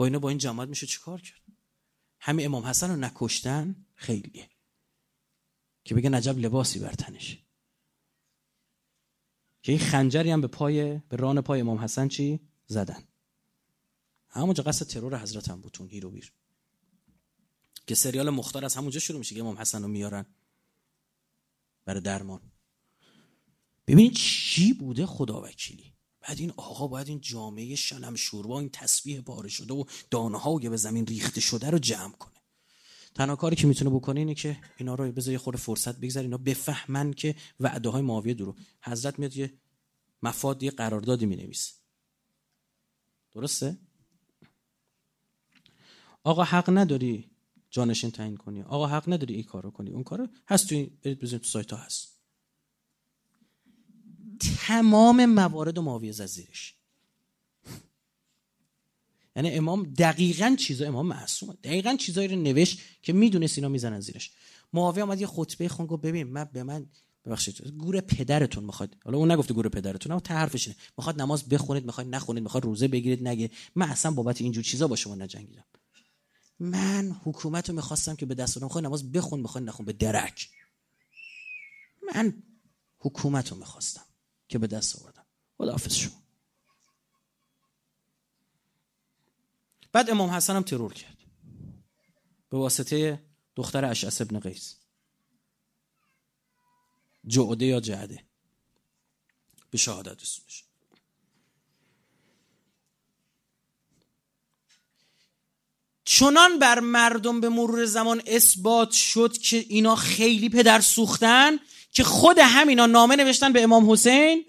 با 0.00 0.04
اینا 0.04 0.18
با 0.18 0.28
این 0.28 0.38
جماعت 0.38 0.68
میشه 0.68 0.86
چیکار 0.86 1.20
کرد؟ 1.20 1.40
همین 2.20 2.46
امام 2.46 2.64
حسن 2.64 2.90
رو 2.90 2.96
نکشتن 2.96 3.86
خیلیه. 3.94 4.50
که 5.84 5.94
بگه 5.94 6.10
نجب 6.10 6.38
لباسی 6.38 6.78
بر 6.78 6.92
تنش. 6.92 7.38
که 9.62 9.72
این 9.72 9.80
خنجری 9.80 10.30
هم 10.30 10.40
به 10.40 10.46
پای 10.46 10.98
به 10.98 11.16
ران 11.16 11.40
پای 11.40 11.60
امام 11.60 11.78
حسن 11.78 12.08
چی 12.08 12.40
زدن. 12.66 13.08
همونجا 14.28 14.62
قصد 14.62 14.86
ترور 14.86 15.18
حضرت 15.18 15.48
هم 15.48 15.60
بود 15.60 15.78
هیرو 15.90 16.10
بیر. 16.10 16.32
که 17.86 17.94
سریال 17.94 18.30
مختار 18.30 18.64
از 18.64 18.74
همونجا 18.74 19.00
شروع 19.00 19.18
میشه 19.18 19.34
که 19.34 19.40
امام 19.40 19.58
حسن 19.58 19.82
رو 19.82 19.88
میارن 19.88 20.26
برای 21.84 22.00
درمان. 22.00 22.52
ببینید 23.86 24.12
چی 24.12 24.72
بوده 24.72 25.06
خدا 25.06 25.42
وکیلی 25.42 25.94
بعد 26.20 26.38
این 26.38 26.52
آقا 26.56 26.86
باید 26.86 27.08
این 27.08 27.20
جامعه 27.20 27.74
شلم 27.74 28.16
شوربا 28.16 28.60
این 28.60 28.68
تسبیح 28.68 29.20
باره 29.20 29.48
شده 29.48 29.74
و 29.74 29.84
دانه 30.10 30.38
های 30.38 30.68
به 30.68 30.76
زمین 30.76 31.06
ریخته 31.06 31.40
شده 31.40 31.70
رو 31.70 31.78
جمع 31.78 32.12
کنه. 32.12 32.34
تنها 33.14 33.36
کاری 33.36 33.56
که 33.56 33.66
می‌تونه 33.66 33.90
بکنه 33.90 34.20
اینه 34.20 34.34
که 34.34 34.58
اینا 34.76 34.94
رو 34.94 35.12
بذار 35.12 35.36
خود 35.36 35.56
فرصت 35.56 36.00
بگذار 36.00 36.22
اینا 36.22 36.38
بفهمن 36.38 37.12
که 37.12 37.34
وعده 37.60 37.88
های 37.88 38.02
معاویه 38.02 38.34
درو 38.34 38.56
حضرت 38.82 39.18
میاد 39.18 39.36
یه 39.36 39.52
مفاد 40.22 40.62
یه 40.62 40.70
قراردادی 40.70 41.26
می‌نویسه 41.26 41.72
درسته؟ 43.32 43.78
آقا 46.24 46.44
حق 46.44 46.70
نداری 46.70 47.30
جانشین 47.70 48.10
تعیین 48.10 48.36
کنی. 48.36 48.62
آقا 48.62 48.86
حق 48.86 49.12
نداری 49.12 49.34
این 49.34 49.44
کارو 49.44 49.70
کنی. 49.70 49.90
اون 49.90 50.04
کارو 50.04 50.28
هست 50.48 50.68
تو 50.68 50.86
برید 51.02 51.20
بزنید 51.20 51.42
تو 51.42 51.48
سایت 51.48 51.72
ها 51.72 51.78
هست. 51.78 52.19
تمام 54.70 55.26
موارد 55.26 55.78
و 55.78 55.82
معاویه 55.82 56.12
زیرش 56.12 56.74
یعنی 59.36 59.50
امام 59.50 59.82
دقیقا 59.82 60.56
چیزا 60.58 60.86
امام 60.86 61.06
معصومه. 61.06 61.54
دقیقا 61.64 61.96
چیزایی 61.96 62.28
رو 62.28 62.36
نوشت 62.36 62.80
که 63.02 63.12
می‌دونست 63.12 63.58
اینا 63.58 63.68
می‌زنن 63.68 64.00
زیرش. 64.00 64.30
معاویه 64.72 65.04
اومد 65.04 65.20
یه 65.20 65.26
خطبه 65.26 65.68
خون 65.68 65.86
گفت 65.86 66.02
ببین 66.02 66.26
من 66.26 66.44
به 66.52 66.62
من 66.62 66.86
ببخشید 67.24 67.68
گور 67.68 68.00
پدرتون 68.00 68.64
می‌خواد. 68.64 68.96
حالا 69.04 69.18
اون 69.18 69.30
نگفته 69.30 69.54
گور 69.54 69.68
پدرتون 69.68 70.12
اما 70.12 70.22
حرفش 70.28 70.66
اینه. 70.66 70.78
می‌خواد 70.98 71.20
نماز 71.20 71.48
بخونید 71.48 71.84
می‌خواد 71.84 72.06
نخونید 72.06 72.42
می‌خواد 72.42 72.64
روزه 72.64 72.88
بگیرید 72.88 73.28
نگه. 73.28 73.50
من 73.74 73.88
اصلا 73.88 74.10
بابت 74.10 74.40
اینجور 74.40 74.64
چیزا 74.64 74.88
با 74.88 74.96
شما 74.96 75.14
نجنگیدم. 75.14 75.64
من 76.60 77.20
حکومت 77.24 77.68
رو 77.68 77.76
می‌خواستم 77.76 78.16
که 78.16 78.26
به 78.26 78.34
دست 78.34 78.62
می‌خوای 78.62 78.84
نماز 78.84 79.12
بخون 79.12 79.40
می‌خوای 79.40 79.64
نخون 79.64 79.86
به 79.86 79.92
درک. 79.92 80.48
من 82.14 82.42
حکومت 82.98 83.48
رو 83.48 83.56
می‌خواستم. 83.56 84.04
که 84.50 84.58
به 84.58 84.66
دست 84.66 85.02
آوردم. 85.02 85.26
خداحافظ 85.58 85.94
شما. 85.94 86.22
بعد 89.92 90.10
امام 90.10 90.30
حسن 90.30 90.56
هم 90.56 90.62
ترور 90.62 90.92
کرد. 90.92 91.16
به 92.48 92.58
واسطه 92.58 93.22
دختر 93.56 93.84
اشعس 93.84 94.20
ابن 94.20 94.40
قیس. 94.40 94.76
جعده 97.26 97.66
یا 97.66 97.80
جعده؟ 97.80 98.24
به 99.70 99.78
شهادت 99.78 100.22
رسونش. 100.22 100.64
چنان 106.04 106.58
بر 106.58 106.80
مردم 106.80 107.40
به 107.40 107.48
مرور 107.48 107.84
زمان 107.84 108.22
اثبات 108.26 108.90
شد 108.90 109.38
که 109.38 109.56
اینا 109.56 109.96
خیلی 109.96 110.48
پدر 110.48 110.80
سوختن 110.80 111.58
که 111.92 112.04
خود 112.04 112.38
همینا 112.38 112.86
نامه 112.86 113.16
نوشتن 113.16 113.52
به 113.52 113.62
امام 113.62 113.90
حسین؟ 113.90 114.44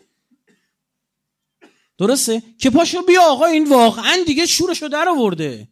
درسته؟ 1.98 2.44
که 2.58 2.70
پاشو 2.70 3.02
بیا 3.02 3.22
آقا 3.24 3.46
این 3.46 3.70
واقعا 3.70 4.18
دیگه 4.26 4.46
شورشو 4.46 4.88
در 4.88 5.10
آورده. 5.10 5.68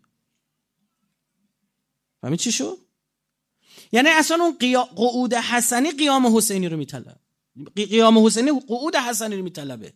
فهمید 2.22 2.40
چی 2.40 2.52
شد؟ 2.52 2.78
یعنی 3.92 4.10
اصلا 4.10 4.44
اون 4.44 4.58
قعود 4.96 5.34
حسنی 5.34 5.92
قیام 5.92 6.38
حسینی 6.38 6.70
رو 6.70 6.78
میطلب 6.78 7.20
قیام 7.76 8.26
حسینی 8.26 8.52
قعود 8.68 8.96
حسنی 8.96 9.36
رو 9.36 9.44
میطلبه. 9.44 9.94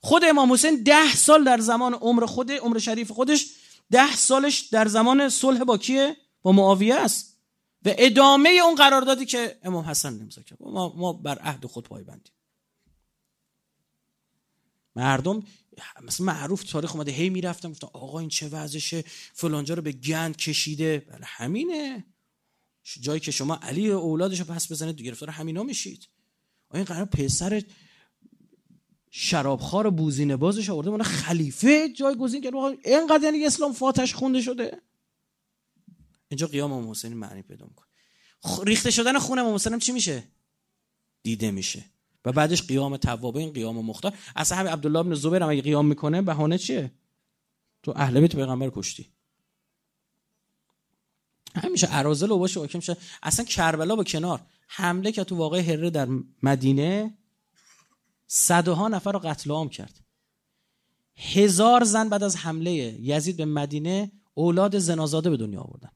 خود 0.00 0.24
امام 0.24 0.52
حسین 0.52 0.82
ده 0.82 1.16
سال 1.16 1.44
در 1.44 1.60
زمان 1.60 1.94
عمر 1.94 2.26
خود 2.26 2.52
عمر 2.52 2.78
شریف 2.78 3.10
خودش 3.10 3.46
ده 3.90 4.16
سالش 4.16 4.60
در 4.60 4.88
زمان 4.88 5.28
صلح 5.28 5.64
با 5.64 5.78
کیه؟ 5.78 6.16
با 6.42 6.52
معاویه 6.52 6.94
است. 6.94 7.37
و 7.84 7.94
ادامه 7.98 8.48
اون 8.64 8.74
قراردادی 8.74 9.26
که 9.26 9.58
امام 9.62 9.84
حسن 9.84 10.20
امضا 10.20 10.42
کرد. 10.42 10.58
ما, 10.60 10.94
ما 10.96 11.12
بر 11.12 11.38
عهد 11.38 11.66
خود 11.66 11.84
پایبندیم 11.84 12.32
مردم 14.96 15.42
مثلا 16.02 16.26
معروف 16.26 16.64
تاریخ 16.64 16.94
اومده 16.94 17.12
هی 17.12 17.30
می‌رفتم 17.30 17.70
گفتن 17.70 17.86
آقا 17.92 18.18
این 18.18 18.28
چه 18.28 18.48
وضعشه؟ 18.48 19.04
فلانجا 19.34 19.74
رو 19.74 19.82
به 19.82 19.92
گند 19.92 20.36
کشیده. 20.36 20.98
بله 20.98 21.24
همینه. 21.24 22.04
جایی 23.00 23.20
که 23.20 23.30
شما 23.30 23.54
علی 23.62 23.90
اولادش 23.90 24.40
رو 24.40 24.44
پس 24.44 24.72
بزنید 24.72 25.02
گرفتار 25.02 25.30
همینا 25.30 25.62
میشید. 25.62 26.08
این 26.74 26.84
قرار 26.84 27.04
پسر 27.04 27.62
شرابخوار 29.10 29.90
بوزینه 29.90 30.36
بازش 30.36 30.70
آورده 30.70 30.90
من 30.90 31.02
خلیفه 31.02 31.88
جایگزین 31.88 32.42
کرد 32.42 32.54
اینقدر 32.84 33.24
یعنی 33.24 33.46
اسلام 33.46 33.72
فاتش 33.72 34.14
خونده 34.14 34.42
شده؟ 34.42 34.80
اینجا 36.28 36.46
قیام 36.46 36.72
امام 36.72 36.90
حسین 36.90 37.14
معنی 37.14 37.42
پیدا 37.42 37.66
می‌کنه. 37.66 37.88
ریخته 38.64 38.90
شدن 38.90 39.18
خون 39.18 39.38
امام 39.38 39.54
حسین 39.54 39.78
چی 39.78 39.92
میشه؟ 39.92 40.24
دیده 41.22 41.50
میشه. 41.50 41.84
و 42.24 42.32
بعدش 42.32 42.62
قیام 42.62 42.96
توابین 42.96 43.52
قیام 43.52 43.84
مختار. 43.84 44.14
اصلا 44.36 44.58
همین 44.58 44.72
عبدالله 44.72 45.02
بن 45.02 45.14
زبیر 45.14 45.42
هم 45.42 45.48
اگه 45.48 45.62
قیام 45.62 45.86
می‌کنه 45.86 46.22
بهانه 46.22 46.58
چیه؟ 46.58 46.92
تو 47.82 47.92
اهل 47.96 48.20
بیت 48.20 48.36
پیغمبر 48.36 48.70
کشتی. 48.74 49.12
همیشه 51.54 51.86
عرازل 51.86 52.30
و 52.30 52.38
باشه 52.38 52.60
حاکم 52.60 52.80
اصلا 53.22 53.44
کربلا 53.44 53.96
با 53.96 54.04
کنار. 54.04 54.40
حمله 54.68 55.12
که 55.12 55.24
تو 55.24 55.36
واقع 55.36 55.60
هره 55.60 55.90
در 55.90 56.08
مدینه 56.42 57.18
صدها 58.26 58.88
نفر 58.88 59.12
رو 59.12 59.18
قتل 59.18 59.50
عام 59.50 59.68
کرد. 59.68 60.00
هزار 61.16 61.84
زن 61.84 62.08
بعد 62.08 62.22
از 62.22 62.36
حمله 62.36 62.72
یزید 63.00 63.36
به 63.36 63.44
مدینه 63.44 64.12
اولاد 64.34 64.78
زنازاده 64.78 65.30
به 65.30 65.36
دنیا 65.36 65.60
آوردن. 65.60 65.90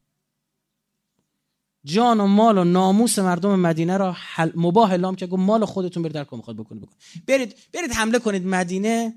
جان 1.84 2.20
و 2.20 2.26
مال 2.26 2.58
و 2.58 2.64
ناموس 2.64 3.18
مردم 3.18 3.58
مدینه 3.58 3.96
را 3.96 4.12
حل... 4.12 4.50
مباه 4.54 4.90
اعلام 4.90 5.16
که 5.16 5.26
مال 5.26 5.64
خودتون 5.64 6.02
برید 6.02 6.14
در 6.14 6.24
کار 6.24 6.36
می‌خواد 6.36 6.56
بکنید 6.56 6.82
بکن. 6.82 6.96
برید 7.26 7.54
برید 7.72 7.92
حمله 7.92 8.18
کنید 8.18 8.46
مدینه. 8.46 9.14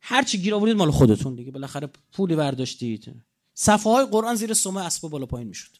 هر 0.00 0.22
چی 0.22 0.38
گیر 0.38 0.54
آورید 0.54 0.76
مال 0.76 0.90
خودتون 0.90 1.34
دیگه 1.34 1.50
بالاخره 1.50 1.88
پولی 2.12 2.36
برداشتید. 2.36 3.14
صفحه 3.54 3.92
های 3.92 4.06
قرآن 4.06 4.34
زیر 4.34 4.54
سومه 4.54 4.86
اسباب 4.86 5.10
بالا 5.10 5.26
پایین 5.26 5.48
می‌شد. 5.48 5.76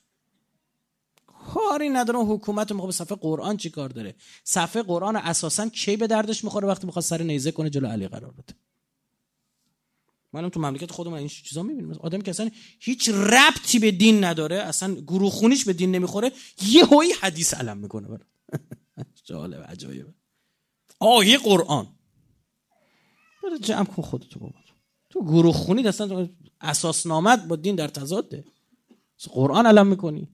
کاری 1.26 1.88
نداره 1.88 2.18
حکومت 2.18 2.72
می‌خواد 2.72 2.92
صفحه 2.92 3.16
قرآن 3.16 3.56
چی 3.56 3.70
کار 3.70 3.88
داره؟ 3.88 4.14
صفحه 4.44 4.82
قرآن 4.82 5.16
اساسا 5.16 5.68
کی 5.68 5.96
به 5.96 6.06
دردش 6.06 6.44
می‌خوره 6.44 6.68
وقتی 6.68 6.86
می‌خواد 6.86 7.04
سر 7.04 7.22
نیزه 7.22 7.52
کنه 7.52 7.70
جلو 7.70 7.88
علی 7.88 8.08
قرار 8.08 8.30
بده؟ 8.30 8.54
منم 10.34 10.48
تو 10.48 10.60
مملکت 10.60 10.92
خودمون 10.92 11.18
این 11.18 11.28
چیزا 11.28 11.62
می‌بینیم 11.62 11.92
آدم 11.92 12.20
که 12.20 12.30
اصلا 12.30 12.50
هیچ 12.80 13.08
ربطی 13.08 13.78
به 13.78 13.90
دین 13.90 14.24
نداره 14.24 14.56
اصلا 14.56 14.94
گروه 14.94 15.30
خونیش 15.30 15.64
به 15.64 15.72
دین 15.72 15.90
نمی‌خوره 15.90 16.32
یه 16.68 16.84
هایی 16.84 17.12
حدیث 17.12 17.54
علم 17.54 17.76
می‌کنه 17.76 18.08
جالب 19.28 19.62
عجایب 19.62 20.06
آیه 20.98 21.38
قرآن. 21.38 21.88
برای 23.42 23.58
جمع 23.58 23.84
کن 23.84 24.02
خودتو 24.02 24.40
بابا. 24.40 24.54
تو 25.10 25.24
گروه 25.24 25.52
خونی 25.52 25.88
اصلا 25.88 26.28
اساس 26.60 27.06
نامت 27.06 27.44
با 27.44 27.56
دین 27.56 27.74
در 27.74 27.88
تضاده. 27.88 28.44
قرآن 29.30 29.66
علم 29.66 29.86
می‌کنی. 29.86 30.28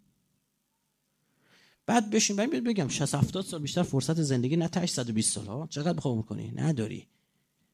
بعد 1.87 2.11
بشین 2.11 2.37
بگم 2.37 2.89
60 2.89 3.15
70 3.15 3.45
سال 3.45 3.61
بیشتر 3.61 3.83
فرصت 3.83 4.23
زندگی 4.23 4.57
نه 4.57 4.69
تا 4.69 4.81
820 4.81 5.35
سال 5.35 5.47
ها 5.47 5.67
چقدر 5.71 5.93
بخوام 5.93 6.17
می‌کنی 6.17 6.53
نداری. 6.57 7.09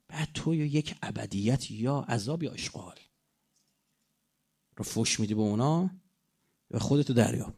بعد 0.09 0.29
تو 0.35 0.55
یک 0.55 0.95
ابدیت 1.03 1.71
یا 1.71 1.99
عذاب 2.09 2.43
یا 2.43 2.53
اشغال. 2.53 2.99
رو 4.77 4.85
فوش 4.85 5.21
میدی 5.21 5.35
به 5.35 5.41
اونا 5.41 5.91
و 6.71 6.79
خودتو 6.79 7.13
دریا 7.13 7.55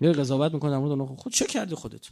یه 0.00 0.12
قضاوت 0.12 0.52
می‌کنه 0.52 0.70
در 0.70 0.78
مورد 0.78 1.18
خود 1.18 1.32
چه 1.32 1.46
کردی 1.46 1.74
خودت؟ 1.74 2.06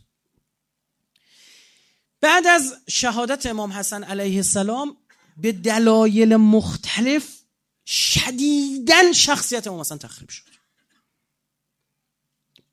بعد 2.21 2.47
از 2.47 2.77
شهادت 2.89 3.47
امام 3.47 3.73
حسن 3.73 4.05
علیه 4.05 4.37
السلام 4.37 4.97
به 5.37 5.53
دلایل 5.53 6.37
مختلف 6.37 7.41
شدیدن 7.87 9.13
شخصیت 9.13 9.67
امام 9.67 9.81
حسن 9.81 9.99
تخریب 9.99 10.29
شد. 10.29 10.45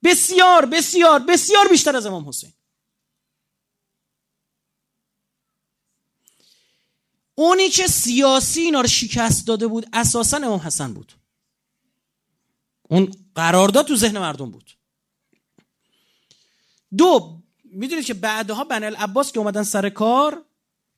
بسیار 0.04 0.66
بسیار 0.66 1.20
بسیار 1.20 1.68
بیشتر 1.68 1.96
از 1.96 2.06
امام 2.06 2.28
حسین. 2.28 2.54
اونی 7.36 7.70
که 7.70 7.88
سیاسی 7.88 8.62
اینا 8.62 8.82
رو 8.82 8.88
شکست 8.88 9.48
داده 9.48 9.68
بود 9.68 9.88
اساسا 9.94 10.38
امام 10.38 10.60
حسن 10.60 10.94
بود. 10.94 11.14
اون 12.90 13.12
قرارداد 13.36 13.86
تو 13.86 13.96
ذهن 13.96 14.20
مردم 14.20 14.52
بود. 14.52 14.72
دو 16.98 17.42
می‌دونید 17.64 18.06
که 18.06 18.14
بعدها 18.14 18.64
بنی 18.64 18.86
العباس 18.86 19.32
که 19.32 19.40
اومدن 19.40 19.64
سر 19.64 19.90
کار 19.90 20.46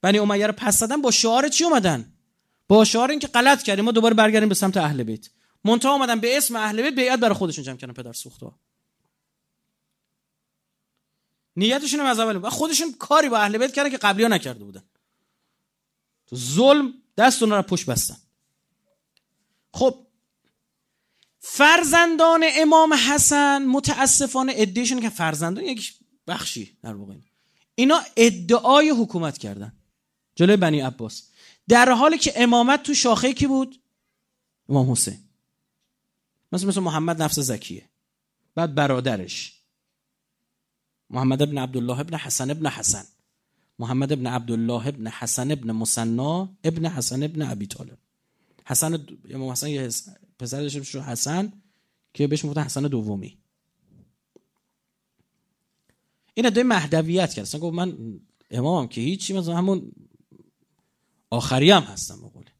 بنی 0.02 0.20
امیه 0.20 0.48
رو 0.48 0.54
پس 0.54 0.80
دادن 0.80 1.02
با 1.02 1.12
شعار 1.12 1.48
چی 1.50 1.64
اومدن؟ 1.64 2.14
با 2.68 2.86
شعار 2.86 3.10
اینکه 3.10 3.28
غلط 3.28 3.64
کردیم 3.64 3.86
ما 3.86 3.92
دوباره 3.92 4.14
برگردیم 4.14 4.50
به 4.50 4.56
سمت 4.56 4.78
اهل 4.78 5.04
بیت. 5.04 5.30
منتها 5.64 5.94
اومدن 5.94 6.20
به 6.20 6.38
اسم 6.38 6.56
اهل 6.56 6.82
بیت 6.82 6.96
بیعت 6.96 7.20
برای 7.20 7.36
خودشون 7.36 7.64
جمع 7.64 7.78
کردن 7.78 7.94
پدر 7.94 8.14
سوختا 8.14 8.56
نیتشون 11.56 12.00
هم 12.00 12.06
از 12.06 12.20
اول 12.20 12.36
و 12.36 12.50
خودشون 12.50 12.94
کاری 13.00 13.30
با 13.30 13.38
اهل 13.38 13.58
بیت 13.58 13.74
کردن 13.74 13.90
که 13.90 13.98
قبلی 13.98 14.24
ها 14.24 14.30
نکرده 14.30 14.64
بودن. 14.64 14.84
ظلم 16.34 16.94
دست 17.18 17.44
اونا 17.44 17.56
رو 17.58 17.62
پشت 17.62 17.86
بستن. 17.86 18.18
خب 19.74 20.08
فرزندان 21.40 22.46
امام 22.58 22.94
حسن 22.94 23.66
متاسفانه 23.66 24.54
ادعیشون 24.56 25.02
که 25.02 25.10
فرزندان 25.10 25.64
یک 25.64 25.94
بخشی 26.28 26.78
در 26.82 26.94
واقع. 26.94 27.16
اینا 27.76 28.02
ادعای 28.16 28.90
حکومت 28.90 29.38
کردن. 29.38 29.74
جلوی 30.36 30.58
بنی 30.58 30.80
عباس. 30.80 31.30
در 31.68 31.90
حالی 31.90 32.18
که 32.18 32.34
امامت 32.36 32.84
تو 32.84 32.94
شاخه 32.94 33.34
کی 33.34 33.48
بود؟ 33.48 33.82
امام 34.70 34.92
حسین. 34.92 35.20
مثل 36.52 36.68
مثل 36.68 36.80
محمد 36.80 37.22
نفس 37.22 37.40
زکیه. 37.40 37.90
بعد 38.56 38.76
برادرش. 38.76 39.62
محمد 41.10 41.42
ابن 41.42 41.58
عبدالله 41.58 42.00
ابن 42.00 42.18
حسن 42.18 42.52
ابن 42.52 42.68
حسن. 42.68 43.06
محمد 43.84 44.12
ابن 44.12 44.28
عبدالله 44.28 44.88
ابن 44.88 45.08
حسن 45.08 45.52
ابن 45.52 45.72
مسنا 45.72 46.50
ابن 46.64 46.86
حسن 46.86 47.24
ابن 47.24 47.42
ابی 47.42 47.68
طالب. 47.68 47.98
حسن 48.66 49.06
امام 49.30 49.52
حسن 49.52 49.70
یه 49.70 49.90
پسر 50.40 50.62
داشته 50.62 51.02
حسن 51.02 51.54
که 52.14 52.28
بهش 52.28 52.44
می‌گفتن 52.44 52.64
حسن 52.64 52.82
دومی. 52.82 53.38
این 56.34 56.46
ادعای 56.46 56.64
مهدویت 56.64 57.34
کرد. 57.34 57.56
گفت 57.56 57.76
من 57.76 58.20
امامم 58.52 58.88
که 58.88 59.02
هیچی 59.02 59.34
مثلا 59.34 59.58
همون 59.58 59.92
آخری 61.30 61.72
هم 61.72 61.84
هستم 61.84 62.22
بقوله 62.22 62.52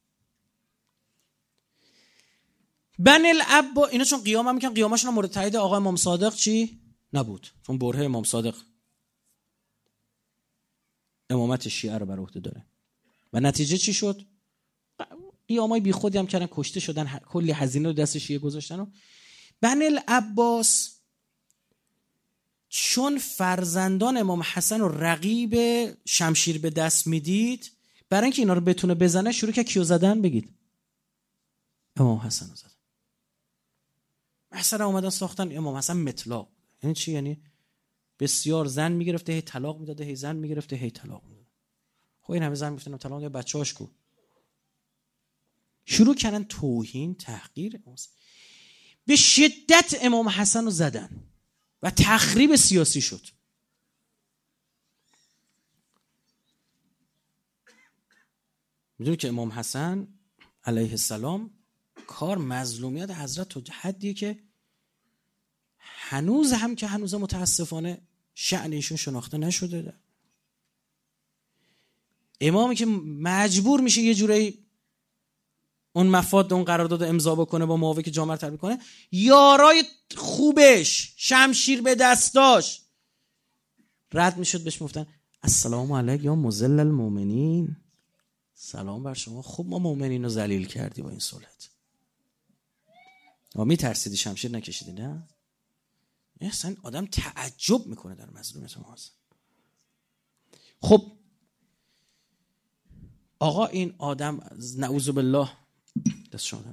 بن 3.00 3.22
الاب 3.26 3.80
اینا 3.92 4.04
چون 4.04 4.24
قیام 4.24 4.48
هم 4.48 4.56
می‌کنن 4.56 4.74
قیامشون 4.74 5.14
مورد 5.14 5.30
تایید 5.30 5.56
آقا 5.56 5.76
امام 5.76 5.96
صادق 5.96 6.36
چی؟ 6.36 6.80
نبود. 7.14 7.48
چون 7.68 7.78
بره 7.78 8.06
امام 8.06 8.24
صادق 8.24 8.56
امامت 11.34 11.68
شیعه 11.68 11.98
رو 11.98 12.06
بر 12.06 12.20
عهده 12.20 12.40
داره. 12.40 12.66
و 13.34 13.40
نتیجه 13.40 13.78
چی 13.78 13.94
شد؟ 13.94 14.22
قیامای 15.48 15.82
بی 15.82 15.92
خودی 15.92 16.18
هم 16.18 16.28
کردن 16.28 16.48
کشته 16.52 16.80
شدن 16.80 17.06
کلی 17.06 17.52
هزینه 17.52 17.88
رو 17.88 17.94
دست 17.94 18.18
شیعه 18.18 18.40
گذاشتن 18.40 18.80
و 18.80 18.86
بن 19.62 19.82
العباس 19.82 21.00
چون 22.70 23.18
فرزندان 23.18 24.18
امام 24.18 24.44
حسن 24.54 24.82
و 24.82 24.88
رقیب 24.88 25.56
شمشیر 26.06 26.60
به 26.60 26.70
دست 26.70 27.08
می‌دید 27.08 27.72
برای 28.10 28.24
اینکه 28.24 28.42
اینا 28.42 28.54
رو 28.54 28.62
بتونه 28.62 28.96
بزنه 28.96 29.32
شروع 29.32 29.52
که 29.52 29.64
کیو 29.64 29.84
زدن؟ 29.84 30.22
بگید. 30.22 30.50
امام 31.96 32.18
حسن 32.18 32.50
رو 32.50 32.56
زدن 32.56 32.70
مثلا 34.52 34.86
اومدن 34.86 35.10
ساختن. 35.10 35.58
امام 35.58 35.76
حسن 35.76 35.98
مطلاق. 35.98 36.50
یعنی 36.84 36.96
چی؟ 36.96 37.12
یعنی 37.12 37.42
بسیار 38.20 38.66
زن 38.66 38.92
می‌گرفته 38.92 39.34
هی 39.34 39.42
طلاق 39.42 39.80
می‌داده 39.80 40.04
هی 40.04 40.16
زن 40.16 40.36
می‌گرفته 40.36 40.76
هی 40.76 40.92
طلاق 40.92 41.24
می‌داده. 41.24 41.50
خب 42.22 42.32
این 42.32 42.44
همه 42.44 42.56
زن 42.56 42.70
می‌گفتن 42.70 42.98
طلاق 42.98 43.24
بچه‌هاش 43.24 43.74
کو؟ 43.74 43.88
شروع 45.86 46.16
کردن 46.16 46.44
توهین 46.44 47.16
تحقیر 47.16 47.82
به 49.06 49.16
شدت 49.16 49.96
امام 50.02 50.30
حسن 50.30 50.64
رو 50.66 50.72
زدن 50.72 51.24
و 51.82 51.92
تخریب 51.92 52.56
سیاسی 52.56 53.02
شد. 53.02 53.28
می‌دونی 59.00 59.18
که 59.18 59.28
امام 59.28 59.52
حسن 59.52 60.08
علیه 60.64 60.92
السلام 60.92 61.52
کار 62.08 62.38
مظلومیت 62.38 63.12
حضرت 63.12 63.48
تو 63.48 63.62
حدیه 63.74 64.14
که 64.14 64.43
هنوز 65.84 66.54
هم 66.54 66.76
که 66.76 66.88
هنوز 66.88 67.16
متاسفانه 67.16 68.02
شعن 68.36 68.74
ایشون 68.74 68.98
شناخته 68.98 69.38
نشده. 69.38 69.94
امامی 72.42 72.76
که 72.76 72.86
مجبور 72.86 73.82
میشه 73.82 74.02
یه 74.02 74.14
جورایی 74.14 74.66
اون 75.94 76.08
مفاد 76.08 76.54
اون 76.54 76.64
قرارداد 76.64 77.04
امضا 77.04 77.36
بکنه 77.36 77.66
با 77.66 77.78
معاوی 77.78 78.04
که 78.04 78.12
جامعه 78.12 78.38
تربیت 78.38 78.60
کنه 78.60 78.80
یارای 79.12 79.84
خوبش 80.16 81.14
شمشیر 81.18 81.82
به 81.82 81.96
دستاش. 81.96 82.82
رد 84.14 84.38
می‌شد 84.38 84.64
بهش 84.64 84.82
می‌گفتن 84.82 85.08
السلام 85.44 85.94
علیک 85.94 86.24
یا 86.24 86.36
مزل 86.36 86.80
المؤمنین. 86.80 87.76
سلام 88.54 89.04
بر 89.04 89.14
شما. 89.14 89.42
خوب 89.42 89.70
ما 89.70 89.80
مؤمنین 89.80 90.24
رو 90.24 90.30
ذلیل 90.30 90.68
کردی 90.68 91.02
با 91.02 91.10
این 91.10 91.20
صلحت 91.20 91.70
و 93.56 93.66
میترسیدی 93.66 94.18
شمشیر 94.18 94.52
نکشیدی 94.52 94.92
نه؟ 94.92 95.28
اصلا 96.48 96.76
آدم 96.84 97.06
تعجب 97.06 97.88
می‌کنه 97.88 98.16
در 98.16 98.30
مظلومیت 98.30 98.78
محاسن 98.78 99.12
خب 100.82 101.12
آقا 103.40 103.66
این 103.66 103.96
آدم 103.98 104.50
نعوذ 104.78 105.10
بالله 105.10 105.50
دست 106.32 106.46
شما 106.46 106.64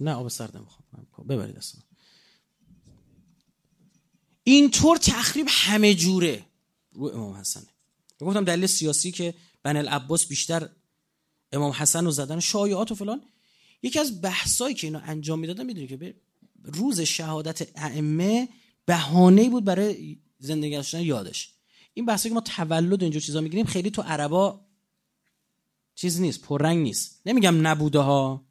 نه 0.00 0.12
آب 0.12 0.28
سرد 0.28 0.56
نمی‌خوام 0.56 1.26
ببرید 1.28 1.56
اصلا 1.56 1.82
اینطور 4.42 4.96
تخریب 4.96 5.46
همه 5.50 5.94
جوره. 5.94 6.46
رو 6.92 7.04
امام 7.04 7.34
حسنه 7.34 7.66
گفتم 8.18 8.44
دلیل 8.44 8.66
سیاسی 8.66 9.12
که 9.12 9.34
بن 9.62 9.76
العباس 9.76 10.26
بیشتر 10.26 10.70
امام 11.52 11.72
حسن 11.72 12.04
رو 12.04 12.10
زدن 12.10 12.40
شایعات 12.40 12.92
و 12.92 12.94
فلان. 12.94 13.22
یکی 13.82 13.98
از 13.98 14.20
بحثایی 14.20 14.74
که 14.74 14.86
اینا 14.86 14.98
انجام 14.98 15.38
می‌دادن 15.38 15.66
می‌دونی 15.66 15.86
که 15.86 16.14
روز 16.64 17.00
شهادت 17.00 17.68
ائمه 17.74 18.48
بهانه 18.86 19.50
بود 19.50 19.64
برای 19.64 20.18
زندگی 20.38 20.76
داشتن 20.76 21.00
یادش. 21.00 21.52
این 21.94 22.06
بحثی 22.06 22.28
که 22.28 22.34
ما 22.34 22.40
تولد 22.40 23.02
اینجور 23.02 23.22
چیزا 23.22 23.40
می‌گیریم 23.40 23.66
خیلی 23.66 23.90
تو 23.90 24.02
عربا 24.02 24.60
چیز 25.94 26.20
نیست 26.20 26.42
پررنگ 26.42 26.82
نیست. 26.82 27.20
نمیگم 27.26 27.66
نبوده 27.66 27.98
ها 27.98 28.46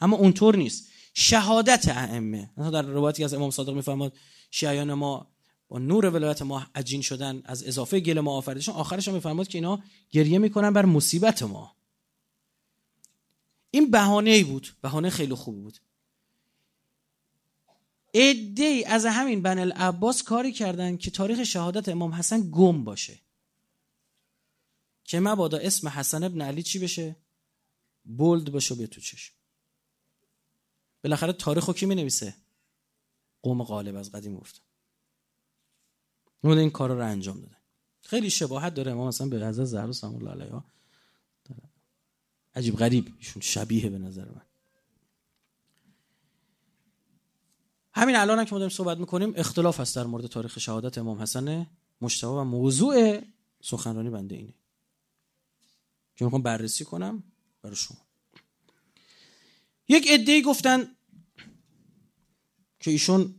اما 0.00 0.16
اونطور 0.16 0.56
نیست. 0.56 0.88
شهادت 1.14 1.88
ائمه 1.88 2.50
در 2.56 2.82
روایتی 2.82 3.24
از 3.24 3.34
امام 3.34 3.50
صادق 3.50 3.74
میفرماد 3.74 4.12
شیعیان 4.50 4.94
ما 4.94 5.32
با 5.68 5.78
نور 5.78 6.10
ولایت 6.10 6.42
ما 6.42 6.66
عجین 6.74 7.02
شدن 7.02 7.42
از 7.44 7.64
اضافه 7.64 8.00
گل 8.00 8.20
ما 8.20 8.32
آفریدشون 8.32 8.74
آخرش 8.74 9.08
هم 9.08 9.14
میفرماد 9.14 9.48
که 9.48 9.58
اینا 9.58 9.82
گریه 10.10 10.38
می‌کنن 10.38 10.72
بر 10.72 10.84
مصیبت 10.84 11.42
ما. 11.42 11.76
این 13.70 13.90
بهانه 13.90 14.30
ای 14.30 14.44
بود 14.44 14.68
بهانه 14.82 15.10
خیلی 15.10 15.34
خوب 15.34 15.62
بود. 15.62 15.78
عده 18.14 18.84
از 18.86 19.06
همین 19.06 19.42
بن 19.42 19.58
العباس 19.58 20.22
کاری 20.22 20.52
کردن 20.52 20.96
که 20.96 21.10
تاریخ 21.10 21.42
شهادت 21.42 21.88
امام 21.88 22.12
حسن 22.14 22.50
گم 22.50 22.84
باشه. 22.84 23.18
که 25.04 25.20
مبادا 25.20 25.58
اسم 25.58 25.88
حسن 25.88 26.24
ابن 26.24 26.42
علی 26.42 26.62
چی 26.62 26.78
بشه؟ 26.78 27.16
بولد 28.04 28.52
باشه 28.52 28.74
به 28.74 28.86
تو 28.86 29.00
چشم 29.00 29.34
بالاخره 31.04 31.32
تاریخ 31.32 31.66
رو 31.66 31.74
کی 31.74 31.86
می 31.86 31.94
نویسه 31.94 32.34
قوم 33.42 33.62
غالب 33.62 33.96
از 33.96 34.12
قدیم 34.12 34.36
گفتن 34.36 34.62
اون 36.40 36.58
این 36.58 36.70
کارا 36.70 36.94
رو 36.94 37.06
انجام 37.06 37.40
داده. 37.40 37.56
خیلی 38.00 38.30
شباهت 38.30 38.74
داره 38.74 38.92
امام 38.92 39.08
مثلا 39.08 39.28
به 39.28 39.46
حضرت 39.46 39.64
زهرا 39.64 39.92
سلام 39.92 40.14
الله 40.14 40.30
علیها 40.30 40.64
عجیب 42.54 42.76
غریب. 42.76 43.14
ایشون 43.18 43.42
شبیه 43.42 43.90
به 43.90 43.98
نظر 43.98 44.24
من. 44.24 44.42
همین 47.94 48.16
الان 48.16 48.38
هم 48.38 48.44
که 48.44 48.52
ما 48.52 48.58
داریم 48.58 48.76
صحبت 48.76 48.98
می‌کنیم 48.98 49.32
اختلاف 49.36 49.80
هست 49.80 49.96
در 49.96 50.04
مورد 50.04 50.26
تاریخ 50.26 50.58
شهادت 50.58 50.98
امام 50.98 51.18
حسن 51.18 51.66
مجتبی 52.00 52.30
و 52.30 52.44
موضوع 52.44 53.20
سخنرانی 53.62 54.10
بنده 54.10 54.34
اینه. 54.34 54.54
که 56.16 56.24
می‌خوام 56.24 56.42
بررسی 56.42 56.84
کنم 56.84 57.22
برای 57.62 57.76
شما. 57.76 57.98
یک 59.88 60.10
عده 60.10 60.42
گفتن 60.42 60.88
که 62.80 62.90
ایشون 62.90 63.34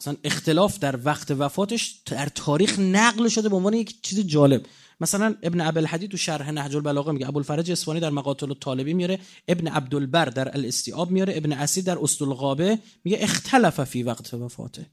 مثلا 0.00 0.16
اختلاف 0.24 0.78
در 0.78 1.00
وقت 1.04 1.30
وفاتش 1.30 2.02
در 2.06 2.28
تاریخ 2.28 2.78
نقل 2.78 3.28
شده 3.28 3.48
به 3.48 3.56
عنوان 3.56 3.74
یک 3.74 4.02
چیز 4.02 4.20
جالب. 4.20 4.66
مثلا 5.00 5.36
ابن 5.42 5.60
ابوالحدید 5.60 6.10
تو 6.10 6.16
شرح 6.16 6.50
نهج 6.50 6.76
البلاغه 6.76 7.12
میگه 7.12 7.28
ابوالفرج 7.28 7.70
اصفهانی 7.70 8.00
در 8.00 8.10
مقاتل 8.10 8.50
الطالبی 8.50 8.94
میاره 8.94 9.20
ابن 9.48 9.68
عبدالبر 9.68 10.24
در 10.24 10.56
الاستیاب 10.56 11.10
میاره 11.10 11.36
ابن 11.36 11.52
اسیر 11.52 11.84
در 11.84 11.98
استالغابه 11.98 12.78
میگه 13.04 13.18
اختلف 13.20 13.84
فی 13.84 14.02
وقت 14.02 14.34
وفاته. 14.34 14.90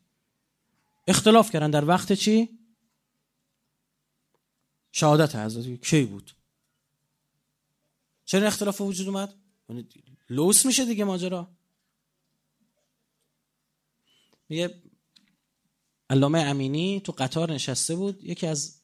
اختلاف 1.08 1.52
کردن 1.52 1.72
در 1.72 1.86
وقت 1.86 2.14
چی؟ 2.14 2.60
شهادت 4.92 5.36
حضرت 5.36 5.82
کی 5.82 6.04
بود؟ 6.04 6.32
چرا 8.26 8.48
اختلاف 8.48 8.82
وجود 8.82 9.08
اومد؟ 9.08 9.34
یعنی 9.70 9.88
لوس 10.30 10.66
میشه 10.66 10.86
دیگه 10.86 11.04
ماجرا. 11.04 11.52
میگه 14.50 14.82
علامه 16.10 16.40
امینی 16.40 17.02
تو 17.02 17.12
قطار 17.12 17.54
نشسته 17.54 17.96
بود 17.96 18.24
یکی 18.24 18.48
از 18.48 18.83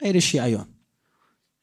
غیر 0.00 0.20
شیعیان. 0.20 0.68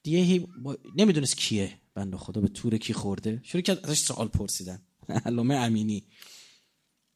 دیگه 0.04 0.48
نمی‌دونست 0.96 1.38
کیه 1.38 1.80
بنده 1.94 2.18
خدا 2.18 2.42
به 2.42 2.48
تور 2.48 2.78
کی 2.78 2.94
خورده؟ 2.94 3.42
شروع 3.44 3.62
کرد 3.62 3.86
ازش 3.86 4.00
سوال 4.00 4.28
پرسیدن. 4.28 4.82
علامه 5.26 5.56
امینی. 5.56 6.04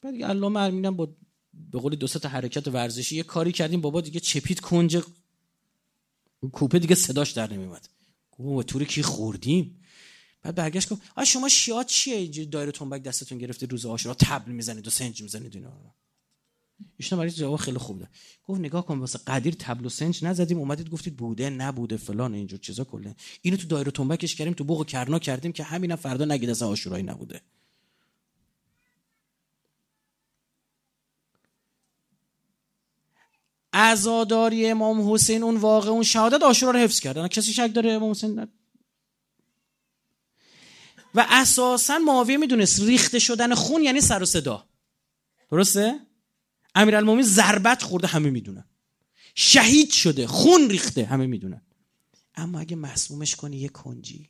بعد 0.02 0.24
علامه 0.24 0.60
امینی 0.60 0.92
با 0.92 1.16
به 1.54 1.80
قول 1.80 1.96
دو 1.96 2.08
تا 2.08 2.30
حرکت 2.30 2.68
ورزشی 2.68 3.16
یه 3.16 3.24
کاری 3.24 3.52
کردیم 3.52 3.82
بابا 3.82 4.02
دیگه 4.02 4.20
چپید 4.20 4.60
کنج 4.60 5.04
کوپه 6.52 6.80
دیگه 6.80 6.96
صداش 6.96 7.32
در 7.32 7.54
نمیومد 7.54 7.90
گفت 8.32 8.58
به 8.58 8.64
تور 8.64 8.84
کی 8.84 9.02
خوردیم؟ 9.04 9.80
بعد 10.42 10.56
برگشت 10.56 10.90
گفت 10.90 11.02
آ 11.16 11.24
شما 11.24 11.50
شیعه 11.50 11.84
چیه؟ 11.84 12.46
دایره 12.46 12.72
تنبک 12.72 13.04
دستتون 13.04 13.38
گرفته 13.38 13.66
روز 13.66 13.86
عاشورا 13.86 14.16
تبل 14.20 14.52
می‌زنید 14.52 14.88
و 14.88 14.90
سنج 14.90 15.22
می‌زنید 15.22 15.56
اینا. 15.56 15.96
ایشون 16.98 17.20
برای 17.20 17.32
جواب 17.32 17.56
خیلی 17.56 17.78
خوب 17.78 18.00
ده 18.00 18.08
گفت 18.46 18.60
نگاه 18.60 18.86
کن 18.86 19.00
واسه 19.00 19.20
قدیر 19.28 19.56
تبل 19.60 19.86
و 19.86 19.90
سنج 19.90 20.26
نزدیم 20.26 20.58
اومدید 20.58 20.90
گفتید 20.90 21.18
بوده 21.18 21.50
نبوده 21.50 21.98
فلان 21.98 22.34
اینجور 22.34 22.60
چیزا 22.60 22.84
کله 22.84 23.16
اینو 23.42 23.58
تو 23.58 23.68
دایره 23.68 23.92
تنبکش 23.92 24.36
کردیم 24.36 24.54
تو 24.54 24.64
بوق 24.64 24.86
کرنا 24.86 25.20
کردیم 25.20 25.52
که 25.52 25.64
همینم 25.64 25.96
فردا 25.96 26.26
نگید 26.26 26.50
اصلا 26.50 26.68
عاشورایی 26.68 27.04
نبوده. 27.04 27.42
عزاداری 33.74 34.68
امام 34.68 35.14
حسین 35.14 35.44
اون 35.44 35.58
واقع 35.58 35.90
اون 35.90 36.04
شهادت 36.04 36.44
عاشورا 36.44 36.72
رو 36.72 36.80
حفظ 36.80 37.00
کردن 37.00 37.28
کسی 37.28 37.54
شک 37.54 37.72
داره 37.74 37.92
امام 37.92 38.12
حسین 38.12 38.48
و 41.16 41.26
اساسا 41.30 42.00
معاویه 42.00 42.38
می‌دونست 42.38 42.80
ریخته 42.80 43.20
شدن 43.20 43.56
خون 43.56 43.84
یعنی 43.84 44.02
سر 44.02 44.24
و 44.24 44.26
صدا. 44.26 44.66
درسته؟ 45.52 46.00
امیرالمومنین 46.76 47.26
ضربت 47.26 47.84
خورده 47.84 48.08
همه 48.08 48.30
می‌دونن. 48.30 48.66
شهید 49.36 49.92
شده 49.92 50.28
خون 50.28 50.70
ریخته 50.70 51.06
همه 51.06 51.28
می‌دونن. 51.28 51.62
اما 52.36 52.60
اگه 52.60 52.76
مسمومش 52.76 53.36
کنی 53.36 53.58
یه 53.58 53.70
کنجی. 53.70 54.30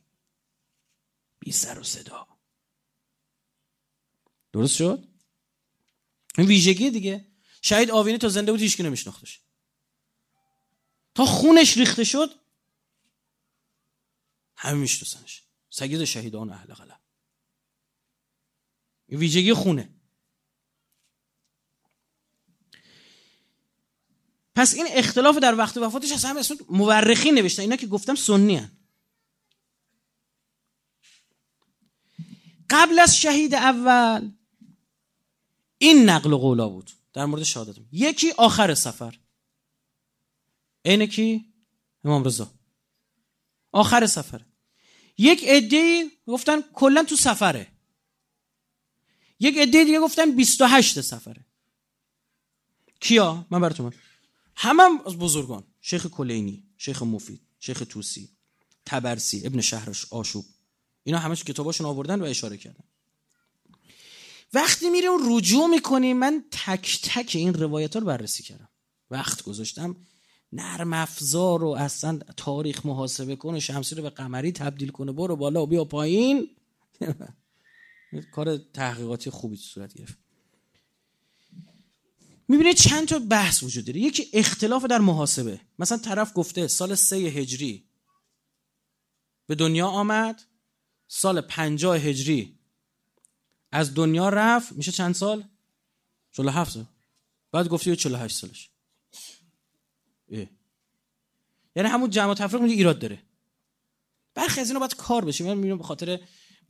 بی 1.38 1.52
سر 1.52 1.78
و 1.78 1.82
صدا. 1.82 2.28
درست 4.52 4.76
شد؟ 4.76 5.08
این 6.38 6.46
ویژگی 6.46 6.90
دیگه. 6.90 7.26
شهید 7.62 7.90
آوینی 7.90 8.18
تا 8.18 8.28
زنده 8.28 8.52
بود 8.52 8.60
هیچکی 8.60 8.82
نمیشناختش. 8.82 9.40
تا 11.14 11.24
خونش 11.24 11.76
ریخته 11.76 12.04
شد 12.04 12.30
همه 14.56 14.78
میشناسنش. 14.78 15.42
سگید 15.70 16.04
شهیدان 16.04 16.50
اهل 16.50 16.74
قلم 16.74 17.00
این 19.06 19.20
ویژگی 19.20 19.54
خونه. 19.54 20.01
پس 24.54 24.74
این 24.74 24.86
اختلاف 24.90 25.38
در 25.38 25.54
وقت 25.54 25.76
وفاتش 25.76 26.12
از 26.12 26.24
همه 26.24 26.42
مورخی 26.68 27.30
نوشتن. 27.30 27.62
اینا 27.62 27.76
که 27.76 27.86
گفتم 27.86 28.14
سنی 28.14 28.56
هن. 28.56 28.70
قبل 32.70 32.98
از 32.98 33.16
شهید 33.16 33.54
اول 33.54 34.30
این 35.78 36.10
نقل 36.10 36.32
و 36.32 36.38
قولا 36.38 36.68
بود. 36.68 36.90
در 37.12 37.24
مورد 37.24 37.42
شهادت. 37.42 37.76
یکی 37.92 38.30
آخر 38.30 38.74
سفر. 38.74 39.18
اینه 40.84 41.06
کی؟ 41.06 41.52
امام 42.04 42.24
رضا. 42.24 42.50
آخر 43.72 44.06
سفر. 44.06 44.40
یک 45.18 45.44
عده 45.44 46.10
گفتن 46.26 46.60
کلا 46.72 47.04
تو 47.04 47.16
سفره. 47.16 47.72
یک 49.40 49.58
عده 49.58 49.84
دیگه 49.84 50.00
گفتن 50.00 50.36
28 50.36 51.00
سفره. 51.00 51.44
کیا؟ 53.00 53.46
من 53.50 53.60
براتون 53.60 53.92
همه 54.62 54.82
هم 54.82 55.00
از 55.06 55.16
بزرگان. 55.16 55.64
شیخ 55.80 56.06
کلینی 56.06 56.64
شیخ 56.78 57.02
مفید 57.02 57.40
شیخ 57.60 57.82
توسی 57.88 58.28
تبرسی 58.86 59.46
ابن 59.46 59.60
شهرش 59.60 60.12
آشوب. 60.12 60.44
اینا 61.04 61.18
همش 61.18 61.44
کتاباشون 61.44 61.86
آوردن 61.86 62.20
و 62.20 62.24
اشاره 62.24 62.56
کردن. 62.56 62.84
وقتی 64.52 64.90
میریم 64.90 65.36
رجوع 65.36 65.66
می‌کنیم 65.66 66.16
من 66.16 66.44
تک 66.50 67.00
تک 67.02 67.32
این 67.34 67.54
روایت 67.54 67.94
ها 67.94 68.00
رو 68.00 68.06
بررسی 68.06 68.42
کردم. 68.42 68.68
وقت 69.10 69.42
گذاشتم. 69.42 69.96
نرم 70.52 70.92
افزار 70.92 71.60
رو 71.60 71.68
اصلا 71.68 72.18
تاریخ 72.36 72.86
محاسبه 72.86 73.36
کنه 73.36 73.60
شمسی 73.60 73.94
رو 73.94 74.02
به 74.02 74.10
قمری 74.10 74.52
تبدیل 74.52 74.90
کنه 74.90 75.12
برو 75.12 75.36
بالا 75.36 75.62
و 75.62 75.66
بیا 75.66 75.84
پایین. 75.84 76.56
کار 78.34 78.56
تحقیقاتی 78.56 79.30
خوبی 79.30 79.56
صورت 79.56 79.94
گرفت. 79.94 80.21
می‌بینید 82.52 82.76
چند 82.76 83.08
تا 83.08 83.18
بحث 83.18 83.62
وجود 83.62 83.84
داره. 83.84 84.00
یکی 84.00 84.30
اختلاف 84.32 84.84
در 84.84 84.98
محاسبه. 84.98 85.60
مثلا 85.78 85.98
طرف 85.98 86.32
گفته 86.34 86.68
سال 86.68 86.94
سه 86.94 87.16
هجری 87.16 87.84
به 89.46 89.54
دنیا 89.54 89.86
آمد 89.86 90.42
سال 91.08 91.40
پنجاه 91.40 91.96
هجری 91.96 92.58
از 93.70 93.94
دنیا 93.94 94.28
رفت. 94.28 94.72
میشه 94.72 94.92
چند 94.92 95.14
سال؟ 95.14 95.44
47 96.32 96.72
سال. 96.72 96.84
بعد 97.52 97.68
گفتی 97.68 97.96
48 97.96 98.36
سالش. 98.36 98.70
اه. 100.32 100.46
یعنی 101.76 101.88
همون 101.88 102.10
جمع 102.10 102.34
تفریق 102.34 102.62
میگه 102.62 102.74
ایراد 102.74 102.98
داره. 102.98 103.22
برخی 104.34 104.60
از 104.60 104.68
اینا 104.68 104.78
باید 104.78 104.94
کار 104.94 105.24
بشه. 105.24 105.44
من 105.44 105.54
می‌بینم 105.54 105.78
به 105.78 105.84
خاطر 105.84 106.20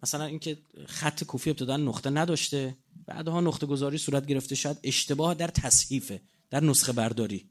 مثلا 0.03 0.25
اینکه 0.25 0.59
خط 0.87 1.25
کوفی 1.25 1.51
ابتدا 1.51 1.77
نقطه 1.77 2.11
نداشته 2.11 2.77
بعدها 3.07 3.41
نقطه 3.41 3.67
گذاری 3.67 3.99
صورت 3.99 4.27
گرفته 4.27 4.55
شاید 4.55 4.79
اشتباه 4.83 5.35
در 5.35 5.49
تصحیفه 5.49 6.21
در 6.51 6.65
نسخه 6.65 6.93
برداری. 6.93 7.51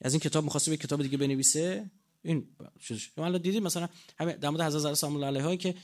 از 0.00 0.12
این 0.12 0.20
کتاب 0.20 0.44
می‌خواسته 0.44 0.70
به 0.70 0.76
کتاب 0.76 1.02
دیگه 1.02 1.16
بنویسه. 1.16 1.90
این 2.22 2.48
شما 2.80 3.24
الان 3.24 3.42
دیدید 3.42 3.62
مثلا 3.62 3.88
همه 4.18 4.32
در 4.32 4.50
مورد 4.50 4.62
حضرت 4.62 4.94
سلام 4.94 5.16
الله 5.16 5.26
علیه 5.26 5.56
که 5.56 5.74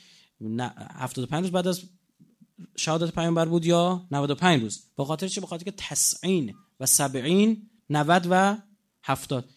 75 0.78 1.42
روز 1.42 1.52
بعد 1.52 1.66
از 1.66 1.82
شهادت 2.76 3.14
پیامبر 3.14 3.44
بود 3.44 3.66
یا 3.66 4.06
95 4.10 4.62
روز. 4.62 4.84
به 4.96 5.04
خاطر 5.04 5.28
چه 5.28 5.40
به 5.40 5.46
خاطر 5.46 5.64
که 5.64 5.70
تسعین 5.76 6.54
و 6.80 6.86
سبعین 6.86 7.70
90 7.90 8.26
و 8.30 8.58
70 9.04 9.50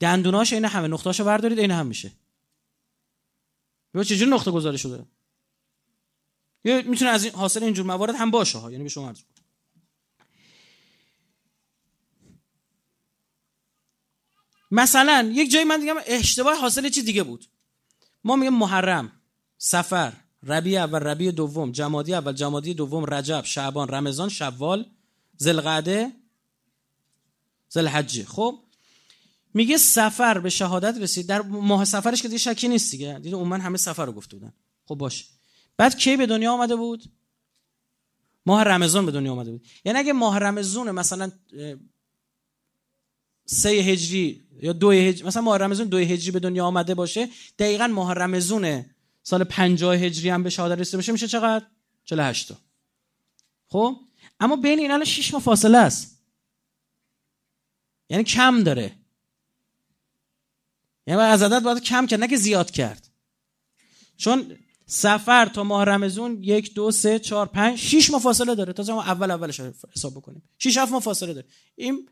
دندوناش 0.00 0.52
این 0.52 0.64
همه 0.64 0.88
نقطه‌اشو 0.88 1.24
بردارید 1.24 1.58
این 1.58 1.70
هم 1.70 1.86
میشه. 1.86 2.12
ببین 3.94 4.04
چجوری 4.04 4.30
نقطه 4.30 4.50
گذاری 4.50 4.78
شده؟ 4.78 5.06
یا 6.64 6.82
می‌تونه 6.82 7.10
از 7.10 7.24
این 7.24 7.34
حاصل 7.34 7.62
اینجور 7.62 7.86
موارد 7.86 8.14
هم 8.14 8.30
باشه 8.30 8.58
ها 8.58 8.70
یعنی 8.70 8.82
به 8.82 8.88
شما 8.88 9.08
عرض 9.08 9.20
مثلا 14.70 15.30
یک 15.34 15.50
جایی 15.50 15.64
من 15.64 15.80
دیگه 15.80 15.94
اشتباه 16.06 16.60
حاصل 16.60 16.88
چی 16.88 17.02
دیگه 17.02 17.22
بود. 17.22 17.46
ما 18.24 18.36
میگیم 18.36 18.54
محرم 18.54 19.12
سفر 19.58 20.12
ربیع 20.42 20.80
اول 20.80 20.98
ربیع 20.98 21.30
دوم 21.30 21.72
جمادی 21.72 22.14
اول 22.14 22.32
جمادی 22.32 22.74
دوم 22.74 23.14
رجب 23.14 23.44
شعبان 23.44 23.88
رمضان 23.88 24.28
شوال 24.28 24.86
ذوالقعده 25.42 26.12
ذوالحجه 27.72 28.24
خب 28.24 28.58
میگه 29.54 29.76
سفر 29.76 30.38
به 30.38 30.50
شهادت 30.50 30.98
رسید. 30.98 31.26
در 31.26 31.42
ماه 31.42 31.84
سفرش 31.84 32.22
که 32.22 32.28
دیگه 32.28 32.38
شکی 32.38 32.68
نیست 32.68 32.90
دیگه. 32.90 33.18
دیگه 33.18 33.36
من 33.36 33.60
همه 33.60 33.78
سفر 33.78 34.06
رو 34.06 34.12
گفته 34.12 34.36
بودن. 34.36 34.52
خب 34.84 34.94
باشه. 34.94 35.24
بعد 35.80 35.96
کی 35.98 36.16
به 36.16 36.26
دنیا 36.26 36.52
آمده 36.52 36.76
بود؟ 36.76 37.04
ماه 38.46 38.62
رمضان 38.62 39.06
به 39.06 39.12
دنیا 39.12 39.32
آمده 39.32 39.50
بود. 39.50 39.66
یعنی 39.84 39.98
اگه 39.98 40.12
ماه 40.12 40.38
رمضان 40.38 40.90
مثلا 40.90 41.32
سه 43.44 43.68
هجری 43.68 44.48
یا 44.62 44.72
دو 44.72 44.90
هجری 44.90 45.26
مثلا 45.26 45.42
ماه 45.42 45.58
رمضان 45.58 45.86
دو 45.88 45.96
هجری 45.96 46.30
به 46.30 46.38
دنیا 46.38 46.64
آمده 46.64 46.94
باشه 46.94 47.28
دقیقا 47.58 47.86
ماه 47.86 48.14
رمضان 48.14 48.86
سال 49.22 49.44
50 49.44 49.94
هجری 49.94 50.28
هم 50.28 50.42
به 50.42 50.50
شهادت 50.50 50.78
رسیده 50.78 50.96
باشه 50.96 51.12
میشه 51.12 51.28
چقدر؟ 51.28 51.66
48 52.04 52.48
تا. 52.48 52.58
خب؟ 53.68 53.96
اما 54.40 54.56
بین 54.56 54.78
این 54.78 54.90
الان 54.90 55.04
6 55.04 55.32
ماه 55.32 55.42
فاصله 55.42 55.78
است. 55.78 56.22
یعنی 58.08 58.24
کم 58.24 58.62
داره. 58.62 58.96
یعنی 61.06 61.20
از 61.20 61.42
عدد 61.42 61.62
باید 61.62 61.82
کم 61.82 62.06
کرد 62.06 62.20
نه 62.20 62.28
که 62.28 62.36
زیاد 62.36 62.70
کرد. 62.70 63.08
چون 64.16 64.56
سفر 64.90 65.46
تا 65.46 65.64
ماه 65.64 65.84
رمزون 65.84 66.42
یک 66.42 66.74
دو 66.74 66.90
سه 66.90 67.18
چهار 67.18 67.46
پنج 67.46 67.78
شیش 67.78 68.10
ماه 68.10 68.20
فاصله 68.20 68.54
داره. 68.54 68.72
تا 68.72 68.94
ما 68.94 69.02
اول 69.02 69.30
اولش 69.30 69.60
حساب 69.96 70.14
بکنیم. 70.14 70.42
شیش 70.58 70.78
هفت 70.78 70.92
ماه 70.92 71.00
فاصله 71.00 71.34
داره. 71.34 71.46
این 71.76 72.08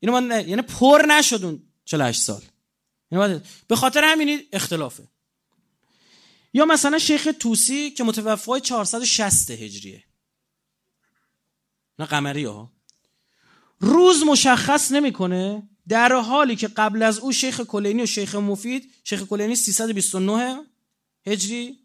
اینو 0.00 0.20
من 0.20 0.48
یعنی 0.48 0.62
پر 0.62 1.04
نشد 1.08 1.44
اون 1.44 1.62
48 1.84 2.20
سال. 2.20 2.42
یعنی 3.10 3.40
به 3.68 3.76
خاطر 3.76 4.04
همین 4.04 4.42
اختلافه. 4.52 5.08
یا 6.52 6.64
مثلا 6.64 6.98
شیخ 6.98 7.28
توسی 7.40 7.90
که 7.90 8.04
متوفای 8.04 8.60
460 8.60 9.50
هجریه. 9.50 10.04
نه 11.98 12.04
قمری 12.04 12.44
ها. 12.44 12.72
روز 13.80 14.22
مشخص 14.22 14.92
نمی‌کنه 14.92 15.68
در 15.88 16.12
حالی 16.12 16.56
که 16.56 16.68
قبل 16.68 17.02
از 17.02 17.18
او 17.18 17.32
شیخ 17.32 17.60
کلینی 17.60 18.02
و 18.02 18.06
شیخ 18.06 18.34
مفید 18.34 18.92
شیخ 19.04 19.22
کلینی 19.22 19.56
329 19.56 20.66
هجری 21.26 21.79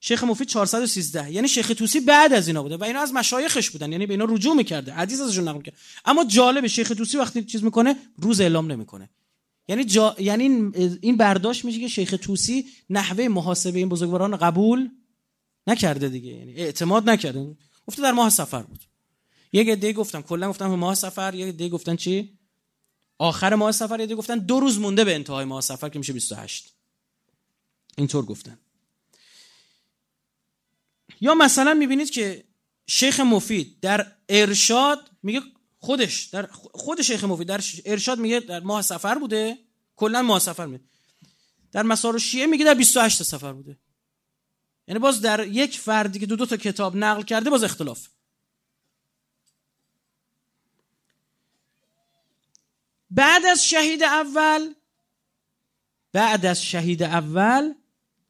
شیخ 0.00 0.24
مفید 0.24 0.48
413 0.48 1.32
یعنی 1.32 1.48
شیخ 1.48 1.68
توسی 1.68 2.00
بعد 2.00 2.32
از 2.32 2.48
اینا 2.48 2.62
بوده 2.62 2.76
و 2.76 2.84
اینا 2.84 3.00
از 3.00 3.12
مشایخش 3.12 3.70
بودن. 3.70 3.92
یعنی 3.92 4.06
به 4.06 4.14
اینا 4.14 4.24
رجوع 4.24 4.54
می‌کرده. 4.54 4.92
حدیث 4.92 5.20
ازشون 5.20 5.48
نقل 5.48 5.62
کرد 5.62 5.76
اما 6.04 6.24
جالب 6.24 6.66
شیخ 6.66 6.88
توسی 6.88 7.16
وقتی 7.16 7.44
چیز 7.44 7.64
می‌کنه 7.64 7.96
روز 8.16 8.40
اعلام 8.40 8.72
نمی‌کنه. 8.72 9.10
یعنی 9.68 9.84
جا... 9.84 10.16
یعنی 10.18 10.44
این 11.00 11.16
برداشت 11.16 11.64
میشه 11.64 11.80
که 11.80 11.88
شیخ 11.88 12.14
توسی 12.22 12.66
نحوه 12.90 13.28
محاسبه 13.28 13.78
این 13.78 13.88
بزرگواران 13.88 14.36
قبول 14.36 14.90
نکرده 15.66 16.08
دیگه. 16.08 16.32
یعنی 16.32 16.54
اعتماد 16.54 17.10
نکرده. 17.10 17.56
گفته 17.86 18.02
در 18.02 18.12
ماه 18.12 18.30
سفر 18.30 18.62
بود. 18.62 18.80
یک 19.52 19.68
عده 19.68 19.92
گفتم. 19.92 20.22
کلا 20.22 20.48
گفتم 20.48 20.66
ماه 20.66 20.94
سفر. 20.94 21.34
یک 21.34 21.48
عده 21.48 21.68
گفتن 21.68 21.96
چی؟ 21.96 22.38
آخر 23.18 23.54
ماه 23.54 23.72
سفر. 23.72 24.00
یه 24.00 24.06
گفتن 24.16 24.38
دو 24.38 24.60
روز 24.60 24.78
مونده 24.78 25.04
به 25.04 25.14
انتهای 25.14 25.44
ماه 25.44 25.60
سفر 25.60 25.88
که 25.88 25.98
میشه 25.98 26.12
28 26.12 26.74
اینطور 27.96 28.24
گفتن. 28.24 28.58
یا 31.20 31.34
مثلا 31.34 31.74
می‌بینید 31.74 32.10
که 32.10 32.44
شیخ 32.86 33.20
مفید 33.20 33.80
در 33.80 34.12
ارشاد 34.28 35.10
میگه 35.22 35.40
خودش 35.78 36.24
در 36.24 36.46
خود 36.72 37.02
شیخ 37.02 37.24
مفید 37.24 37.48
در 37.48 37.60
ارشاد 37.84 38.18
میگه 38.18 38.40
در 38.40 38.60
ماه 38.60 38.82
سفر 38.82 39.18
بوده 39.18 39.58
کلا 39.96 40.22
ماه 40.22 40.38
سفر 40.38 40.66
میگه 40.66 40.84
در 41.72 41.82
مسار 41.82 42.18
شیعه 42.18 42.46
میگه 42.46 42.64
در 42.64 42.74
28 42.74 43.22
سفر 43.22 43.52
بوده. 43.52 43.78
یعنی 44.88 44.98
باز 44.98 45.20
در 45.20 45.46
یک 45.46 45.78
فردی 45.78 46.18
که 46.18 46.26
دو 46.26 46.36
دو 46.36 46.46
تا 46.46 46.56
کتاب 46.56 46.96
نقل 46.96 47.22
کرده 47.22 47.50
باز 47.50 47.64
اختلاف. 47.64 48.08
بعد 53.10 53.46
از 53.46 53.68
شهید 53.68 54.02
اول 54.02 54.74
بعد 56.12 56.46
از 56.46 56.62
شهید 56.62 57.02
اول 57.02 57.74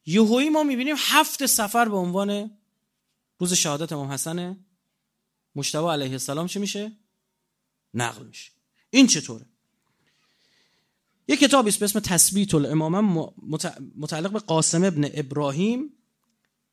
یهویی 0.07 0.49
ما 0.49 0.63
می‌بینیم 0.63 0.97
هفت 0.99 1.47
سفر 1.47 1.89
به 1.89 1.97
عنوان 1.97 2.58
روز 3.39 3.53
شهادت 3.53 3.93
امام 3.93 4.13
حسن 4.13 4.65
مشتبه 5.55 5.91
علیه 5.91 6.13
السلام 6.13 6.47
چه 6.47 6.61
میشه؟ 6.61 6.97
نقل 7.95 8.27
میشه 8.27 8.51
این 8.91 9.07
چطوره؟ 9.07 9.47
یه 11.29 11.37
کتابی 11.37 11.69
است 11.69 11.79
به 11.79 11.85
اسم 11.85 12.01
تثبیت 12.01 12.55
الامامه 12.55 13.29
متعلق 13.97 14.33
به 14.33 14.39
قاسم 14.39 14.85
ابن 14.85 15.11
ابراهیم 15.15 15.93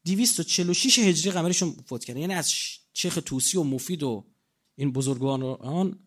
246 0.06 1.00
هجری 1.00 1.32
قمریشون 1.32 1.76
فوت 1.86 2.06
کرده 2.06 2.20
یعنی 2.20 2.34
از 2.34 2.54
شیخ 2.94 3.20
توسی 3.26 3.58
و 3.58 3.64
مفید 3.64 4.04
و 4.04 4.26
این 4.76 4.92
بزرگان 4.92 6.00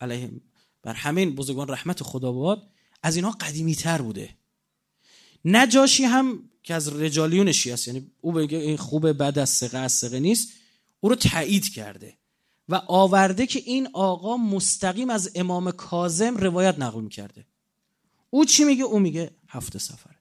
علیه 0.00 0.40
بر 0.82 0.92
همین 0.92 1.34
بزرگان 1.34 1.68
رحمت 1.68 2.02
خدا 2.02 2.32
باد 2.32 2.70
از 3.02 3.16
اینها 3.16 3.30
قدیمی 3.30 3.74
تر 3.74 4.02
بوده 4.02 4.38
نجاشی 5.44 6.04
هم 6.04 6.50
که 6.62 6.74
از 6.74 7.00
رجالیونشی 7.00 7.72
است 7.72 7.88
یعنی 7.88 8.10
او 8.20 8.32
بگه 8.32 8.58
این 8.58 8.76
خوبه 8.76 9.12
بعد 9.12 9.38
از 9.38 9.50
سقه 9.50 9.78
از 9.78 9.92
سقه 9.92 10.20
نیست 10.20 10.48
او 11.00 11.08
رو 11.08 11.14
تایید 11.14 11.72
کرده. 11.72 12.16
و 12.68 12.74
آورده 12.74 13.46
که 13.46 13.58
این 13.58 13.88
آقا 13.92 14.36
مستقیم 14.36 15.10
از 15.10 15.30
امام 15.34 15.70
کازم 15.70 16.36
روایت 16.36 16.78
نقل 16.78 17.00
می‌کرده 17.00 17.46
او 18.30 18.44
چی 18.44 18.64
میگه؟ 18.64 18.84
او 18.84 18.98
میگه 18.98 19.30
هفته 19.48 19.78
سفره. 19.78 20.16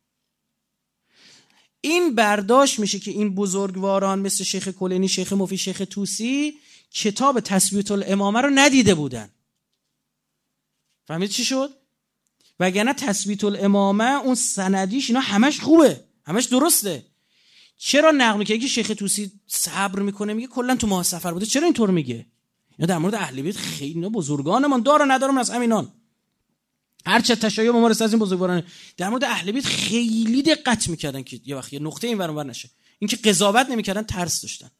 این 1.82 2.16
برداشت 2.16 2.80
میشه 2.80 3.00
که 3.00 3.12
این 3.12 3.36
بزرگواران 3.36 4.20
مثل 4.20 4.44
شیخ 4.44 4.70
کلینی 4.70 5.08
شیخ 5.08 5.34
مفی 5.34 5.58
شیخ 5.58 5.82
توسی 5.90 6.54
کتاب 6.92 7.40
تثبیت 7.40 7.92
الامامه 7.92 8.42
رو 8.42 8.50
ندیده 8.56 8.96
بودن. 8.96 9.30
فهمید 11.06 11.30
چی 11.30 11.46
شد؟ 11.46 11.83
وگرنه 12.60 12.94
تثبیت 12.94 13.44
الامامه 13.44 14.04
اون 14.04 14.36
سندیش 14.36 15.10
اینا 15.10 15.20
همش 15.20 15.60
خوبه. 15.60 16.04
همش 16.26 16.46
درسته. 16.46 17.06
چرا 17.78 18.12
نقل 18.12 18.44
که 18.44 18.68
شیخ 18.68 18.92
توسی 18.98 19.32
صبر 19.48 20.00
می‌کنه؟ 20.00 20.34
میگه 20.34 20.48
کلا 20.48 20.76
تو 20.76 20.88
ماه 20.88 21.04
سفر 21.04 21.34
بوده. 21.34 21.46
چرا 21.46 21.64
اینطور 21.64 21.90
میگه؟ 21.90 22.26
یا 22.80 22.86
در 22.86 22.98
مورد 22.98 23.16
اهل 23.16 23.42
بیت 23.42 23.58
خیلی 23.58 23.94
اینا 23.94 24.10
بزرگانمان. 24.10 24.82
داره 24.82 25.06
ندارم 25.06 25.38
از 25.38 25.50
همینان 25.50 25.94
هر 27.06 27.22
چه 27.22 27.36
تشیع 27.36 27.72
ما 27.72 27.90
از 27.90 28.02
این 28.02 28.20
بزرگواران. 28.20 28.64
در 28.98 29.10
مورد 29.10 29.24
اهل 29.24 29.52
بیت 29.52 29.66
خیلی 29.66 30.42
دقت 30.42 30.88
می‌کردن 30.88 31.24
که 31.24 31.42
یه 31.46 31.56
وقت 31.56 31.74
نقطه 31.74 32.08
این 32.08 32.18
ور 32.18 32.44
نشه. 32.44 32.70
اینکه 33.00 33.18
قضاوت 33.18 33.70
نمی‌کردن 33.70 34.04
ترس 34.04 34.42
داشتن. 34.42 34.72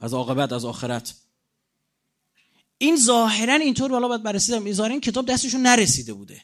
از 0.00 0.14
عاقبت 0.14 0.52
از 0.52 0.64
آخرت. 0.64 1.14
این 2.78 2.96
ظاهرا 2.96 3.54
اینطور 3.54 3.90
بالا 3.90 4.08
باید 4.08 4.22
بررسی 4.22 4.72
ظاهرا 4.72 4.92
این 4.92 5.00
کتاب 5.00 5.26
دستشون 5.26 5.62
نرسیده 5.62 6.12
بوده. 6.12 6.42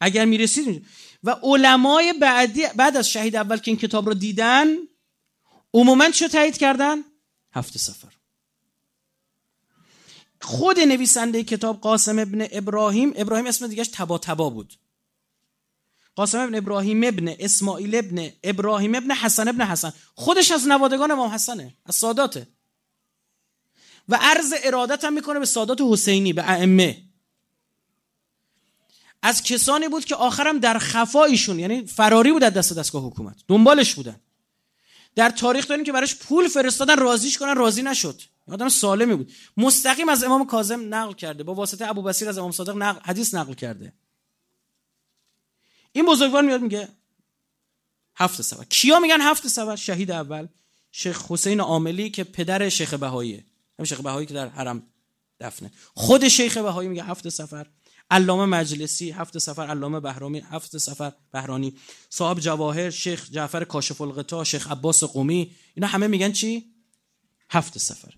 اگر 0.00 0.24
می‌رسید 0.24 0.86
و 1.22 1.30
علمای 1.30 2.12
بعدی 2.12 2.62
بعد 2.76 2.96
از 2.96 3.08
شهید 3.08 3.36
اول 3.36 3.56
که 3.56 3.70
این 3.70 3.76
کتاب 3.76 4.06
رو 4.06 4.14
دیدن 4.14 4.66
عموما 5.74 6.10
چه 6.10 6.28
تایید 6.28 6.56
کردن؟ 6.56 6.98
هفت 7.52 7.78
سفر. 7.78 8.12
خود 10.40 10.80
نویسنده 10.80 11.44
کتاب 11.44 11.80
قاسم 11.80 12.18
ابن 12.18 12.46
ابراهیم 12.52 13.12
ابراهیم 13.16 13.46
اسم 13.46 13.66
دیگهش 13.66 13.88
تبا 13.88 14.18
تبا 14.18 14.50
بود. 14.50 14.78
قاسم 16.14 16.38
ابن 16.38 16.54
ابراهیم 16.54 17.04
ابن 17.04 17.28
اسماعیل 17.38 17.94
ابن 17.94 18.30
ابراهیم 18.42 18.94
ابن 18.94 19.10
حسن 19.10 19.48
ابن 19.48 19.64
حسن. 19.64 19.92
خودش 20.14 20.50
از 20.50 20.68
نوادگان 20.68 21.10
امام 21.10 21.30
حسنه 21.30 21.76
از 21.86 21.94
ساداته. 21.94 22.46
و 24.08 24.18
عرض 24.20 24.54
ارادت 24.64 25.04
هم 25.04 25.12
می‌کنه 25.12 25.38
به 25.38 25.46
سادات 25.46 25.78
حسینی 25.80 26.32
به 26.32 26.50
ائمه. 26.50 27.02
از 29.22 29.42
کسانی 29.42 29.88
بود 29.88 30.04
که 30.04 30.14
آخرم 30.14 30.58
در 30.58 30.78
خفایشون 30.78 31.58
یعنی 31.58 31.86
فراری 31.86 32.32
بود 32.32 32.44
از 32.44 32.52
دست 32.52 32.72
دستگاه 32.72 33.06
حکومت. 33.06 33.36
دنبالش 33.48 33.94
بودن. 33.94 34.20
در 35.14 35.30
تاریخ 35.30 35.68
داریم 35.68 35.84
که 35.84 35.92
براش 35.92 36.14
پول 36.14 36.48
فرستادن 36.48 36.96
راضیش 36.96 37.38
کنن 37.38 37.56
راضی 37.56 37.82
نشد. 37.82 38.22
آدم 38.48 38.68
سالمی 38.68 39.14
بود. 39.14 39.32
مستقیم 39.56 40.08
از 40.08 40.24
امام 40.24 40.46
کاظم 40.46 40.94
نقل 40.94 41.12
کرده. 41.12 41.42
با 41.42 41.54
واسطه 41.54 41.88
ابوبصیر 41.88 42.28
از 42.28 42.38
امام 42.38 42.50
صادق 42.50 42.76
نقل 42.76 43.00
حدیث 43.04 43.34
نقل 43.34 43.54
کرده. 43.54 43.92
این 45.92 46.06
بزرگوار 46.06 46.42
میاد 46.42 46.60
میگه 46.60 46.88
هفت 48.16 48.42
سفر 48.42 48.64
کیا 48.64 49.00
میگن 49.00 49.20
هفت 49.20 49.48
سفر 49.48 49.76
شهید 49.76 50.10
اول 50.10 50.46
شیخ 50.92 51.32
حسین 51.32 51.60
عاملی 51.60 52.10
که 52.10 52.24
پدر 52.24 52.68
شیخ 52.68 52.94
بهاییه. 52.94 53.44
هم 53.78 53.84
شیخ 53.84 54.00
بهایی 54.00 54.26
که 54.26 54.34
در 54.34 54.48
حرم 54.48 54.82
دفنه. 55.40 55.72
خود 55.94 56.28
شیخ 56.28 56.58
بهایی 56.58 56.88
میگه 56.88 57.04
هفت 57.04 57.28
سفر 57.28 57.66
علامه 58.10 58.44
مجلسی 58.44 59.10
هفت 59.10 59.38
سفر 59.38 59.66
علامه 59.66 60.00
بهرامی 60.00 60.38
هفت 60.50 60.78
سفر 60.78 61.12
بهرانی. 61.32 61.76
صاحب 62.10 62.38
جواهر 62.40 62.90
شیخ 62.90 63.30
جعفر 63.30 63.64
کاشف 63.64 64.00
الغطا 64.00 64.44
شیخ 64.44 64.70
عباس 64.70 65.04
قومی 65.04 65.54
اینا 65.74 65.86
همه 65.86 66.06
میگن 66.06 66.32
چی؟ 66.32 66.74
هفت 67.50 67.78
سفر. 67.78 68.14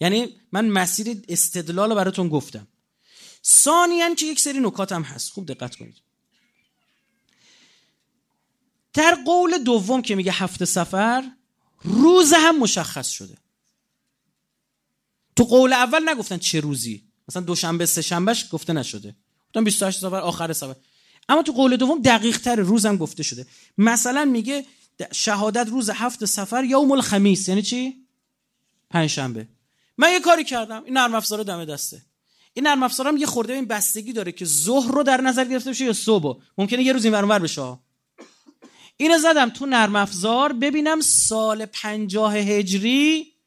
یعنی 0.00 0.36
من 0.52 0.68
مسیر 0.68 1.22
استدلال 1.28 1.88
رو 1.90 1.94
براتون 1.94 2.28
گفتم. 2.28 2.68
ثانیا 3.46 4.14
که 4.14 4.26
یک 4.26 4.40
سری 4.40 4.60
نکات 4.60 4.92
هم 4.92 5.02
هست. 5.02 5.32
خوب 5.32 5.46
دقت 5.46 5.76
کنید. 5.76 5.96
در 8.92 9.14
قول 9.26 9.58
دوم 9.64 10.02
که 10.02 10.14
میگه 10.14 10.32
هفت 10.32 10.64
سفر 10.64 11.30
روز 11.82 12.32
هم 12.32 12.58
مشخص 12.58 13.08
شده. 13.08 13.38
تو 15.38 15.44
قول 15.44 15.72
اول 15.72 16.08
نگفتن 16.08 16.38
چه 16.38 16.60
روزی؟ 16.60 17.04
مثلا 17.28 17.42
دوشنبه 17.42 17.86
سه 17.86 18.02
شنبهش 18.02 18.46
گفته 18.52 18.72
نشده. 18.72 19.16
گفتن 19.48 19.64
28 19.64 19.98
سفر 19.98 20.20
آخر 20.20 20.52
سفر 20.52 20.74
اما 21.28 21.42
تو 21.42 21.52
قول 21.52 21.76
دوم 21.76 22.02
دقیق 22.02 22.38
تر 22.38 22.56
روزم 22.56 22.96
گفته 22.96 23.22
شده. 23.22 23.46
مثلا 23.78 24.24
میگه 24.24 24.66
شهادت 25.12 25.68
روز 25.68 25.90
هفت 25.90 26.24
سفر 26.24 26.64
یوم 26.64 26.92
الخمیس. 26.92 27.48
یعنی 27.48 27.62
چی؟ 27.62 27.94
پنجشنبه. 28.90 29.48
من 29.98 30.12
یه 30.12 30.20
کاری 30.20 30.44
کردم. 30.44 30.84
این 30.84 30.96
نرم 30.96 31.14
افزار 31.14 31.42
دم 31.42 31.64
دسته. 31.64 32.02
این 32.52 32.66
نرم 32.66 32.82
افزارم 32.82 33.16
یه 33.16 33.26
خورده 33.26 33.52
این 33.52 33.64
بستگی 33.64 34.12
داره 34.12 34.32
که 34.32 34.44
ظهر 34.44 34.90
رو 34.90 35.02
در 35.02 35.20
نظر 35.20 35.44
گرفته 35.44 35.70
بشه 35.70 35.84
یا 35.84 35.92
صبح. 35.92 36.40
ممکنه 36.58 36.82
یه 36.82 36.92
روز 36.92 37.04
این 37.04 37.14
ور 37.14 37.38
بشه. 37.38 37.78
اینو 38.96 39.18
زدم 39.18 39.50
تو 39.50 39.66
نرم 39.66 39.96
افزار. 39.96 40.52
ببینم 40.52 41.00
سال 41.00 41.66
پنجاه 41.66 42.36
هجری 42.36 43.37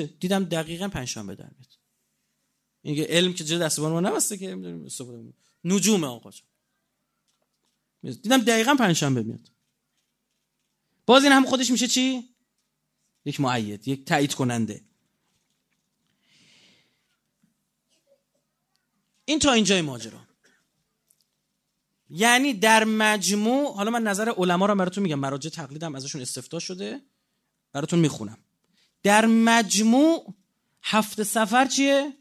دیدم 0.00 0.44
دقیقا 0.44 0.88
پنجشنبه 0.88 1.34
در 1.34 1.50
میاد. 1.58 1.72
این 2.82 3.04
علم 3.04 3.32
که 3.32 3.44
جد 3.44 3.62
دستبان 3.62 3.92
ما 3.92 4.00
نبسته 4.00 4.36
که 4.36 4.56
نجوم 5.64 6.04
آقا 6.04 6.30
دیدم 8.02 8.38
دقیقا 8.38 8.74
پنجشنبه 8.74 9.22
میاد. 9.22 9.50
باز 11.06 11.22
این 11.22 11.32
هم 11.32 11.46
خودش 11.46 11.70
میشه 11.70 11.88
چی؟ 11.88 12.28
یک 13.24 13.40
معید 13.40 13.88
یک 13.88 14.04
تایید 14.04 14.34
کننده. 14.34 14.84
این 19.24 19.38
تا 19.38 19.52
اینجای 19.52 19.80
ماجرا. 19.80 20.20
یعنی 22.10 22.54
در 22.54 22.84
مجموع 22.84 23.74
حالا 23.74 23.90
من 23.90 24.02
نظر 24.02 24.28
علما 24.36 24.66
رو 24.66 24.74
براتون 24.74 25.02
میگم. 25.02 25.18
مراجع 25.18 25.50
تقلیدم 25.50 25.94
ازشون 25.94 26.20
استفتا 26.20 26.58
شده. 26.58 27.02
براتون 27.72 27.98
می‌خونم. 27.98 28.38
در 29.02 29.26
مجموع 29.26 30.34
هفت 30.82 31.22
سفر 31.22 31.66
چیه؟ 31.66 32.12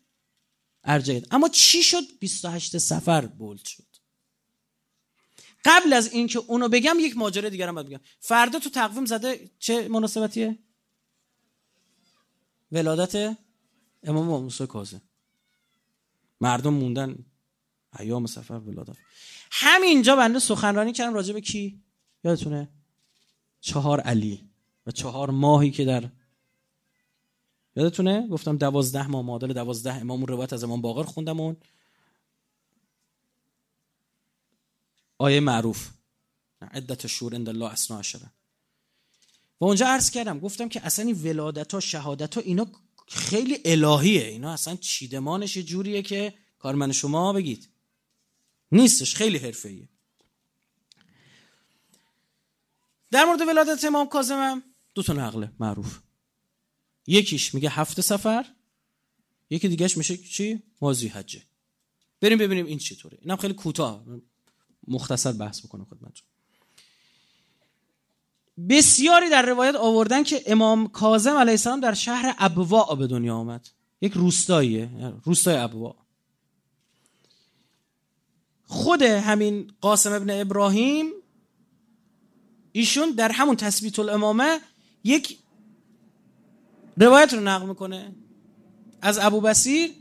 ارجعیت 0.83 1.33
اما 1.33 1.49
چی 1.49 1.83
شد؟ 1.83 2.03
28 2.19 2.77
سفر 2.77 3.25
بولد 3.25 3.65
شد. 3.65 3.85
قبل 5.65 5.93
از 5.93 6.13
اینکه 6.13 6.39
اونو 6.39 6.69
بگم 6.69 6.95
یک 6.99 7.17
ماجرا 7.17 7.49
دیگر 7.49 7.67
هم 7.67 7.75
باید 7.75 7.87
بگم. 7.87 7.99
فردا 8.19 8.59
تو 8.59 8.69
تقویم 8.69 9.05
زده 9.05 9.51
چه 9.59 9.87
مناسبتیه؟ 9.87 10.59
ولادت 12.71 13.37
امام 14.03 14.27
موسی 14.27 14.67
کاظم. 14.67 15.01
مردم 16.41 16.73
موندن. 16.73 17.25
ایام 17.99 18.25
سفر 18.25 18.53
ولادت. 18.53 18.95
همینجا 19.51 20.15
بنده 20.15 20.39
سخنرانی 20.39 20.93
کردم 20.93 21.13
راجع 21.13 21.33
به 21.33 21.41
کی؟ 21.41 21.83
یادتونه؟ 22.23 22.69
چهار 23.61 23.99
علی 23.99 24.49
و 24.87 24.91
چهار 24.91 25.29
ماهی 25.29 25.71
که 25.71 25.85
در 25.85 26.09
یادتونه؟ 27.75 28.27
گفتم 28.27 28.57
دوازده 28.57 29.07
ماه 29.07 29.25
معادل 29.25 29.53
دوازده 29.53 29.93
امام 29.93 30.25
روایت 30.25 30.53
از 30.53 30.63
امام 30.63 30.81
باقر 30.81 31.03
خوندم 31.03 31.39
اون. 31.39 31.57
آیه 35.17 35.39
معروف. 35.39 35.89
عدت 36.61 37.07
شور 37.07 37.35
اند 37.35 37.49
الله 37.49 37.71
اسنا 37.71 37.99
عشره 37.99 38.31
و 39.61 39.65
اونجا 39.65 39.87
عرض 39.87 40.09
کردم 40.09 40.39
گفتم 40.39 40.69
که 40.69 40.85
اصلا 40.85 41.05
این 41.05 41.21
ولادت 41.23 41.73
ها 41.73 41.79
شهادت 41.79 42.35
ها 42.35 42.41
اینا 42.41 42.67
خیلی 43.07 43.61
الهیه. 43.65 44.27
اینا 44.27 44.53
اصلا 44.53 44.75
چیدمانش 44.75 45.57
جوریه 45.57 46.01
که 46.01 46.33
کارمن 46.59 46.91
شما 46.91 47.33
بگید. 47.33 47.69
نیستش 48.71 49.15
خیلی 49.15 49.37
حرفه‌ایه. 49.37 49.89
در 53.11 53.25
مورد 53.25 53.41
ولادت 53.41 53.85
امام 53.85 54.07
کاظمم 54.07 54.63
دو 54.93 55.03
تا 55.03 55.13
نقله 55.13 55.51
معروف. 55.59 55.99
یکیش 57.07 57.53
میگه 57.53 57.69
هفت 57.69 58.01
سفر 58.01 58.45
یکی 59.49 59.67
دیگهش 59.67 59.97
میشه 59.97 60.17
چی؟ 60.17 60.63
مازی 60.81 61.07
حجه 61.07 61.41
بریم 62.21 62.37
ببینیم 62.37 62.65
این 62.65 62.77
چطوره. 62.77 63.17
اینم 63.21 63.35
خیلی 63.35 63.53
کوتاه. 63.53 64.03
مختصر 64.87 65.31
بحث 65.31 65.65
بکنم 65.65 65.85
خدمتتون. 65.85 66.27
بسیاری 68.69 69.29
در 69.29 69.41
روایت 69.41 69.75
آوردن 69.75 70.23
که 70.23 70.43
امام 70.45 70.87
کاظم 70.87 71.37
علیه 71.37 71.51
السلام 71.51 71.79
در 71.79 71.93
شهر 71.93 72.35
ابوا 72.37 72.95
به 72.95 73.07
دنیا 73.07 73.35
آمد. 73.35 73.69
یک 74.01 74.13
روستاییه 74.13 74.89
روستای 75.23 75.55
ابوا. 75.55 75.95
خود 78.67 79.01
همین 79.01 79.71
قاسم 79.81 80.13
ابن 80.13 80.41
ابراهیم 80.41 81.11
ایشون 82.71 83.11
در 83.11 83.31
همون 83.31 83.55
تثبیت 83.55 83.99
الامامه 83.99 84.59
یک 85.03 85.37
روایت 86.97 87.33
رو 87.33 87.39
نقل 87.39 87.67
می‌کنه. 87.67 88.15
از 89.01 89.19
ابو 89.19 89.41
بسیر 89.41 89.91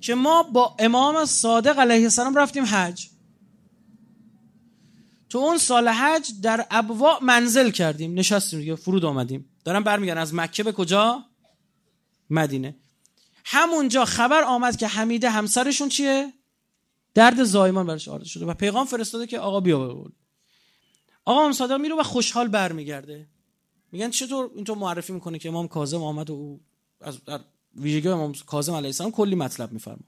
که 0.00 0.14
ما 0.14 0.42
با 0.42 0.76
امام 0.78 1.24
صادق 1.24 1.78
علیه 1.78 2.02
السلام 2.02 2.34
رفتیم 2.34 2.64
حج. 2.64 3.08
تو 5.28 5.38
اون 5.38 5.58
سال 5.58 5.88
حج 5.88 6.30
در 6.42 6.66
ابوا 6.70 7.18
منزل 7.22 7.70
کردیم 7.70 8.14
نشستیم 8.18 8.60
یا 8.60 8.76
فرود 8.76 9.04
آمدیم. 9.04 9.50
دارم 9.64 9.84
برمیگردن 9.84 10.20
از 10.20 10.34
مکه 10.34 10.62
به 10.62 10.72
کجا؟ 10.72 11.24
مدینه. 12.30 12.76
همونجا 13.44 14.04
خبر 14.04 14.42
آمد 14.42 14.76
که 14.76 14.86
حمیده 14.86 15.30
همسرشون 15.30 15.88
چیه؟ 15.88 16.32
درد 17.14 17.44
زایمان 17.44 17.86
برش 17.86 18.08
آرده 18.08 18.24
شده 18.24 18.46
و 18.46 18.54
پیغام 18.54 18.86
فرستاده 18.86 19.26
که 19.26 19.38
آقا 19.38 19.60
بیا 19.60 19.78
بقول 19.78 20.12
آقا 21.24 21.52
صادق 21.52 21.80
میره 21.80 21.94
و 21.94 22.02
خوشحال 22.02 22.48
برمیگرده. 22.48 23.28
میگن 23.94 24.10
چطور 24.10 24.50
اینطور 24.54 24.78
معرفی 24.78 25.12
می‌کنه 25.12 25.38
که 25.38 25.48
امام 25.48 25.68
کاظم 25.68 26.02
آمد 26.02 26.30
و 26.30 26.32
او 26.32 26.60
از 27.00 27.24
در 27.24 27.40
ویژگی 27.76 28.08
امام 28.08 28.32
کاظم 28.32 28.72
علیه 28.74 28.86
السلام 28.86 29.12
کلی 29.12 29.34
مطلب 29.34 29.72
میفرما 29.72 30.04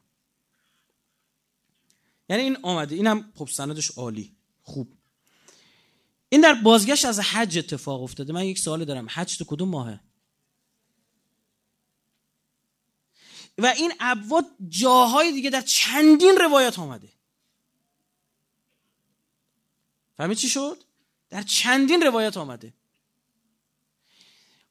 یعنی 2.28 2.42
این 2.42 2.56
آمده 2.62 2.94
اینم 2.94 3.32
خب 3.34 3.48
سندش 3.48 3.90
عالی 3.90 4.36
خوب. 4.62 4.92
این 6.28 6.40
در 6.40 6.54
بازگشت 6.54 7.04
از 7.04 7.20
حج 7.20 7.58
اتفاق 7.58 8.02
افتاده. 8.02 8.32
من 8.32 8.44
یک 8.44 8.58
سوال 8.58 8.84
دارم 8.84 9.06
حج 9.10 9.38
تو 9.38 9.44
کدوم 9.44 9.68
ماهه؟ 9.68 10.00
و 13.58 13.66
این 13.66 13.92
ابواب 14.00 14.44
جاهای 14.68 15.32
دیگه 15.32 15.50
در 15.50 15.60
چندین 15.60 16.36
روایت 16.40 16.78
آمده. 16.78 17.12
فهمید 20.16 20.38
چی 20.38 20.48
شد؟ 20.48 20.84
در 21.28 21.42
چندین 21.42 22.02
روایت 22.02 22.36
آمده. 22.36 22.74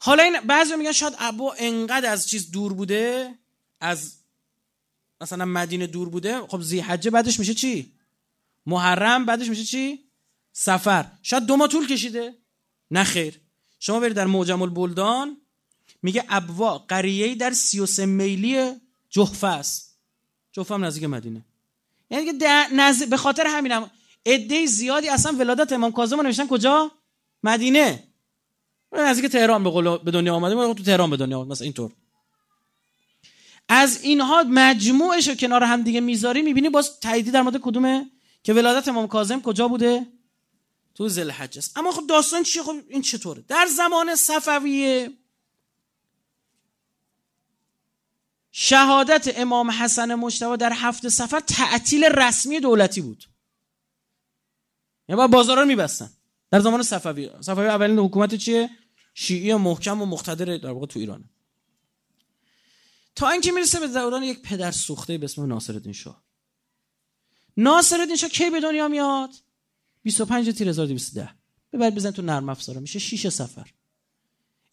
حالا 0.05 0.23
این 0.23 0.39
بعضی 0.39 0.75
میگن 0.75 0.91
شاید 0.91 1.15
ابو 1.19 1.53
انقدر 1.57 2.11
از 2.11 2.27
چیز 2.27 2.51
دور 2.51 2.73
بوده؟ 2.73 3.35
از 3.79 4.13
مثلا 5.21 5.45
مدینه 5.45 5.87
دور 5.87 6.09
بوده؟ 6.09 6.41
خب 6.41 6.61
زیحجه 6.61 7.11
بعدش 7.11 7.39
میشه 7.39 7.53
چی؟ 7.53 7.93
محرم 8.65 9.25
بعدش 9.25 9.49
میشه 9.49 9.63
چی؟ 9.63 9.99
سفر. 10.51 11.05
شاید 11.21 11.45
دو 11.45 11.57
ماه 11.57 11.67
طول 11.67 11.87
کشیده. 11.87 12.33
نه 12.91 13.03
خیر. 13.03 13.39
شما 13.79 13.99
برید 13.99 14.15
در 14.15 14.25
معجم 14.25 14.61
البلدان 14.61 15.37
میگه 16.01 16.25
ابوا 16.29 16.77
قریه 16.77 17.35
در 17.35 17.51
33 17.51 18.05
میلی 18.05 18.71
جحفه 19.09 19.47
است. 19.47 19.97
جحفه 20.51 20.73
هم 20.73 20.85
نزدیک 20.85 21.03
مدینه. 21.03 21.45
یعنی 22.09 22.25
که 22.25 22.47
نز... 22.73 23.03
به 23.03 23.17
خاطر 23.17 23.47
همینم 23.47 23.91
عده 24.25 24.65
زیادی 24.65 25.09
اصلا 25.09 25.31
ولادت 25.31 25.73
امام 25.73 25.91
کاظم 25.91 26.21
نوشتن 26.21 26.47
کجا؟ 26.47 26.91
مدینه. 27.43 28.03
نزدیک 29.01 29.31
تهران 29.31 29.63
به 29.63 29.69
قول 29.69 29.97
به 29.97 30.11
دنیا 30.11 30.35
آمده 30.35 30.73
تو 30.73 30.83
تهران 30.83 31.09
به 31.09 31.17
دنیا 31.17 31.39
آمده 31.39 31.51
مثلا 31.51 31.65
اینطور. 31.65 31.91
از 33.69 34.03
اینها 34.03 34.43
مجموعش 34.49 35.27
رو 35.27 35.35
کنار 35.35 35.63
هم 35.63 35.81
دیگه 35.81 36.01
می‌ذاری 36.01 36.41
می‌بینی 36.41 36.69
باز 36.69 36.99
تاییدی 36.99 37.31
در 37.31 37.41
مورد 37.41 37.57
کدومه؟ 37.57 38.11
که 38.43 38.53
ولادت 38.53 38.87
امام 38.87 39.07
کاظم 39.07 39.41
کجا 39.41 39.67
بوده؟ 39.67 40.07
تو 40.95 41.09
ذوالحجه 41.09 41.59
است. 41.59 41.77
اما 41.77 41.91
خب 41.91 42.07
داستان 42.07 42.43
چیه؟ 42.43 42.63
خب 42.63 42.75
این 42.89 43.01
چطوره؟ 43.01 43.43
در 43.47 43.65
زمان 43.77 44.15
صفویه 44.15 45.11
شهادت 48.51 49.39
امام 49.39 49.71
حسن 49.71 50.15
مجتبی 50.15 50.57
در 50.57 50.73
هفت 50.73 51.07
سفر 51.07 51.39
تعطیل 51.39 52.03
رسمی 52.03 52.59
دولتی 52.59 53.01
بود. 53.01 53.23
یعنی 55.09 55.17
با 55.17 55.27
بازارا 55.27 55.61
رو 55.61 55.67
میبستن. 55.67 56.09
در 56.51 56.59
زمان 56.59 56.83
صفوی 56.83 57.29
صفوی 57.41 57.65
اولین 57.65 57.99
حکومت 57.99 58.35
چیه؟ 58.35 58.69
شیعی 59.17 59.55
محکم 59.55 60.01
و 60.01 60.05
مقتدر 60.05 60.57
در 60.57 60.71
واقع 60.71 60.85
تو 60.85 60.99
ایران 60.99 61.29
تا 63.15 63.29
اینکه 63.29 63.51
می‌رسه 63.51 63.79
به 63.79 63.87
دوران 63.87 64.23
یک 64.23 64.41
پدر 64.41 64.71
سوخته 64.71 65.17
به 65.17 65.25
اسم 65.25 65.45
ناصرالدین 65.45 65.93
شاه. 65.93 66.23
ناصرالدین 67.57 68.15
شاه 68.15 68.29
کی 68.29 68.49
به 68.49 68.59
دنیا 68.59 68.87
میاد؟ 68.87 69.35
25 70.03 70.57
تیر 70.57 70.69
1210 70.69 71.29
ببر 71.73 71.89
بزن 71.89 72.11
تو 72.11 72.21
نرم 72.21 72.49
افزارا. 72.49 72.79
میشه 72.79 72.99
6 72.99 73.29
سفر. 73.29 73.71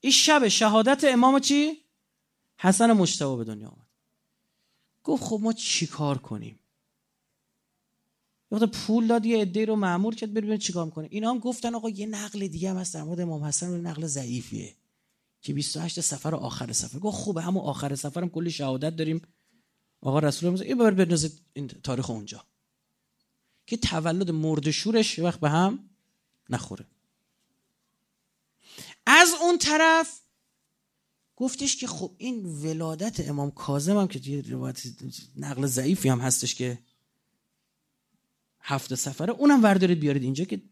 این 0.01 0.13
شب 0.13 0.49
شهادت 0.49 1.05
امام 1.05 1.39
چی؟ 1.39 1.85
حسن 2.57 2.93
مجتبی 2.93 3.37
به 3.37 3.45
دنیا 3.45 3.69
آمد. 3.69 3.87
گفت 5.05 5.25
خب 5.25 5.39
ما 5.43 5.53
چیکار 5.53 6.19
کنیم؟ 6.19 6.59
وقت 8.53 8.65
پول 8.65 9.07
داد 9.07 9.27
یه 9.27 9.41
عده 9.41 9.65
رو 9.65 9.77
معمور 9.77 10.15
کرد 10.15 10.35
ببینید 10.35 10.61
چیکار 10.61 10.85
می‌کنه. 10.85 11.09
اینا 11.11 11.31
هم 11.31 11.39
گفتن 11.39 11.75
آقا 11.75 11.89
یه 11.89 12.07
نقل 12.07 12.47
دیگه 12.47 12.71
هم 12.71 12.77
هست 12.77 12.95
در 12.95 13.01
امام 13.01 13.45
حسن 13.45 13.81
نقل 13.81 14.07
ضعیفیه 14.07 14.77
که 15.41 15.53
28 15.53 16.01
سفر 16.01 16.35
آخر 16.35 16.73
سفر. 16.73 16.99
گفت 16.99 17.17
خوبه 17.17 17.43
همون 17.43 17.65
آخر 17.65 17.95
سفرم 17.95 18.29
کلی 18.29 18.51
شهادت 18.51 18.97
داریم. 18.97 19.23
آقا 20.01 20.19
رسول 20.19 20.49
الله 20.49 20.67
این 20.67 20.79
ببر 20.79 20.91
بنازید 20.91 21.41
این 21.53 21.67
تاریخ 21.67 22.11
اونجا. 22.11 22.45
که 23.67 23.77
تولد 23.77 24.31
مرد 24.31 24.71
شورش 24.71 25.19
وقت 25.19 25.41
به 25.41 25.51
هم 25.51 25.91
نخوره. 26.51 26.87
از 29.07 29.29
اون 29.41 29.59
طرف 29.59 30.21
گفتش 31.37 31.77
که 31.77 31.87
خب 31.87 32.15
این 32.19 32.47
ولادت 32.47 33.29
امام 33.29 33.51
کاظم 33.51 33.97
هم 33.97 34.09
که 34.09 34.31
یه 34.31 34.41
روایت 34.41 34.83
نقل 35.37 35.67
ضعیفی 35.67 36.09
هم 36.09 36.21
هستش 36.21 36.55
که 36.55 36.79
هفته 38.63 38.97
سفره 38.97 39.33
اونم 39.33 39.63
وردارید 39.63 40.01
بیارید 40.01 40.23
اینجا 40.23 40.45
که 40.45 40.63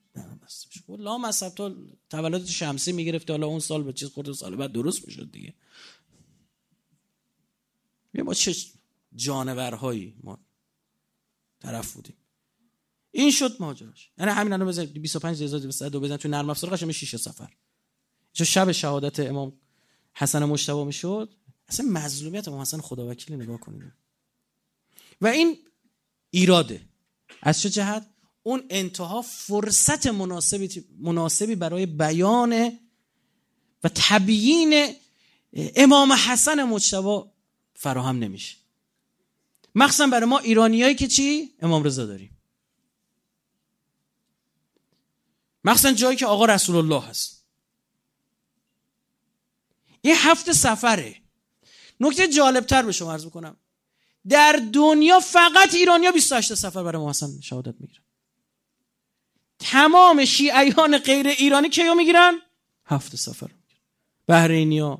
خب 0.86 1.00
لا 1.00 1.18
مصب 1.18 1.48
تو 1.48 1.86
تولد 2.10 2.46
شمسی 2.46 2.92
می‌گرفته. 2.92 3.32
حالا 3.32 3.46
اون 3.46 3.60
سال 3.60 3.82
به 3.82 3.92
چیز 3.92 4.08
خورده 4.08 4.32
سال 4.32 4.56
بعد 4.56 4.72
درست 4.72 5.06
می‌شد 5.06 5.30
دیگه. 5.32 5.54
ما 8.14 8.34
چه 8.34 8.54
جانورهایی 9.14 10.16
ما 10.22 10.38
طرف 11.60 11.92
بودیم. 11.92 12.16
این 13.10 13.30
شد 13.30 13.56
ماجراش. 13.60 14.10
یعنی 14.18 14.30
همین 14.30 14.52
الان 14.52 14.68
بزنید 14.68 14.92
25 14.92 15.42
دو 15.84 16.00
بزن 16.00 16.16
تو 16.16 16.28
نرم 16.28 16.50
افزار 16.50 16.70
قشنگ 16.70 16.90
6 16.90 17.16
سفر. 17.16 17.52
چه 18.32 18.44
شب 18.44 18.72
شهادت 18.72 19.20
امام 19.20 19.52
حسن 20.14 20.44
مجتبی 20.44 20.84
می‌شد. 20.84 21.34
اصلا 21.68 21.86
مظلومیت 21.86 22.48
امام 22.48 22.60
حسن 22.60 22.80
خدا 22.80 23.06
وکیل 23.08 23.36
نگاه 23.36 23.60
کنید. 23.60 23.92
و 25.20 25.26
این 25.26 25.58
ایراده. 26.30 26.89
از 27.42 27.60
چه 27.60 27.70
جهت؟ 27.70 28.06
اون 28.42 28.64
انتها 28.70 29.22
فرصت 29.22 30.06
مناسبی 30.06 30.84
مناسبی 30.98 31.54
برای 31.54 31.86
بیان 31.86 32.78
و 33.84 33.90
تبیین 33.94 34.94
امام 35.52 36.12
حسن 36.12 36.62
مجتبی 36.62 37.20
فراهم 37.74 38.18
نمیشه. 38.18 38.56
مخصوصا 39.74 40.06
برای 40.06 40.26
ما 40.26 40.38
ایرانیایی 40.38 40.94
که 40.94 41.08
چی؟ 41.08 41.54
امام 41.62 41.84
رضا 41.84 42.06
داریم. 42.06 42.38
مخصوصا 45.64 45.92
جایی 45.92 46.16
که 46.16 46.26
آقا 46.26 46.44
رسول 46.44 46.76
الله 46.76 47.02
هست. 47.02 47.44
این 50.00 50.14
هفت 50.18 50.52
سفره. 50.52 51.16
نکته 52.00 52.28
جالبتر 52.28 52.82
به 52.82 52.92
شما 52.92 53.12
عرض 53.12 53.24
می‌کنم. 53.24 53.56
در 54.28 54.62
دنیا 54.72 55.20
فقط 55.20 55.74
ایرانیا 55.74 56.12
28 56.12 56.54
سفر 56.54 56.82
برای 56.82 57.02
محسن 57.02 57.40
شهادت 57.40 57.74
می‌گیرن. 57.80 58.02
تمام 59.58 60.24
شیعیان 60.24 60.98
غیر 60.98 61.28
ایرانی 61.28 61.68
کیو 61.68 61.94
می‌گیرن؟ 61.94 62.38
هفت 62.86 63.16
سفر. 63.16 63.50
بحرینیا 64.26 64.98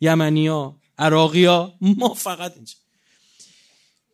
یمنیا 0.00 0.76
عراقیا 0.98 1.74
ما 1.80 2.14
فقط 2.14 2.54
اینجا. 2.56 2.74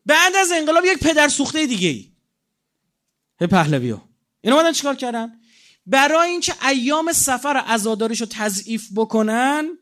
بعد 0.06 0.36
از 0.36 0.52
انقلاب 0.52 0.84
یک 0.84 0.98
پدر 0.98 1.28
سوخته 1.28 1.66
دیگه 1.66 1.88
ای 1.88 3.46
پهلوی 3.46 3.90
ها 3.90 4.08
اینا 4.40 4.56
مادن 4.56 4.72
چیکار 4.72 4.96
کردن؟ 4.96 5.40
برای 5.86 6.30
اینکه 6.30 6.66
ایام 6.66 7.12
سفر 7.12 7.56
عزاداریش 7.56 8.20
رو 8.20 8.26
تضعیف 8.30 8.88
بکنن 8.96 9.78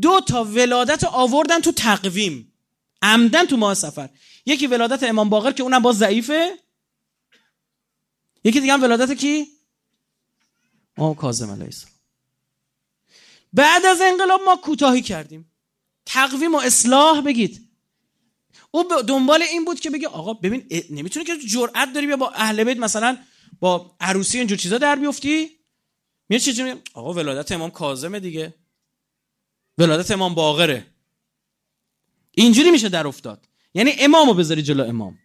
دو 0.00 0.20
تا 0.20 0.44
ولادت 0.44 1.04
آوردن 1.04 1.60
تو 1.60 1.72
تقویم. 1.72 2.47
عمدن 3.02 3.46
تو 3.46 3.56
ماه 3.56 3.74
سفر. 3.74 4.08
یکی 4.46 4.66
ولادت 4.66 5.02
امام 5.02 5.28
باقر 5.28 5.52
که 5.52 5.62
اونم 5.62 5.82
باز 5.82 5.98
ضعیفه. 5.98 6.58
یکی 8.44 8.60
دیگه 8.60 8.72
هم 8.72 8.82
ولادت 8.82 9.12
کی؟ 9.12 9.46
امام 10.96 11.14
کاظم 11.14 11.50
علیه 11.50 11.64
السلام. 11.64 11.94
بعد 13.52 13.86
از 13.86 14.00
انقلاب 14.00 14.40
ما 14.46 14.56
کوتاهی 14.56 15.02
کردیم. 15.02 15.52
تقویم 16.06 16.54
و 16.54 16.58
اصلاح 16.58 17.20
بگید. 17.20 17.68
او 18.70 18.84
دنبال 19.02 19.42
این 19.42 19.64
بود 19.64 19.80
که 19.80 19.90
بگه 19.90 20.08
آقا 20.08 20.34
ببین 20.34 20.68
نمی‌تونه 20.90 21.24
که 21.24 21.38
جرأت 21.38 21.92
داری 21.92 22.06
بیا 22.06 22.16
با 22.16 22.30
اهل 22.30 22.64
بیت 22.64 22.76
مثلا 22.76 23.18
با 23.60 23.96
عروسی 24.00 24.38
اینجور 24.38 24.58
چیزا 24.58 24.78
در 24.78 24.96
بیفتی؟ 24.96 25.50
میاد 26.28 26.42
چه 26.42 26.82
آقا 26.94 27.12
ولادت 27.12 27.52
امام 27.52 27.70
کاظم 27.70 28.18
دیگه. 28.18 28.54
ولادت 29.78 30.10
امام 30.10 30.34
باقره. 30.34 30.86
اینجوری 32.38 32.70
میشه 32.70 32.88
در 32.88 33.06
افتاد. 33.06 33.48
یعنی 33.74 33.92
امامو 33.98 34.34
بذاری 34.34 34.62
جلو 34.62 34.84
امام. 34.84 35.18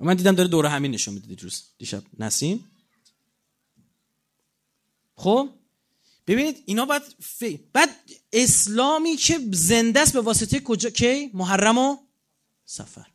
من 0.00 0.14
دیدم 0.14 0.34
داره 0.34 0.48
دوره 0.48 0.68
همین 0.68 0.90
نشون 0.90 1.14
میده 1.14 1.42
روز 1.42 1.62
دیشب. 1.78 2.02
نسیم؟ 2.18 2.70
خب؟ 5.14 5.50
ببینید 6.26 6.62
اینا 6.66 6.84
باید 6.84 7.02
فی... 7.20 7.60
بعد 7.72 7.88
اسلامی 8.32 9.16
که 9.16 9.40
زنده 9.52 10.00
است 10.00 10.12
به 10.12 10.20
واسطه 10.20 10.60
کجا 10.60 10.90
کی؟ 10.90 11.30
محرم 11.34 11.78
و 11.78 11.96
سفر. 12.64 13.06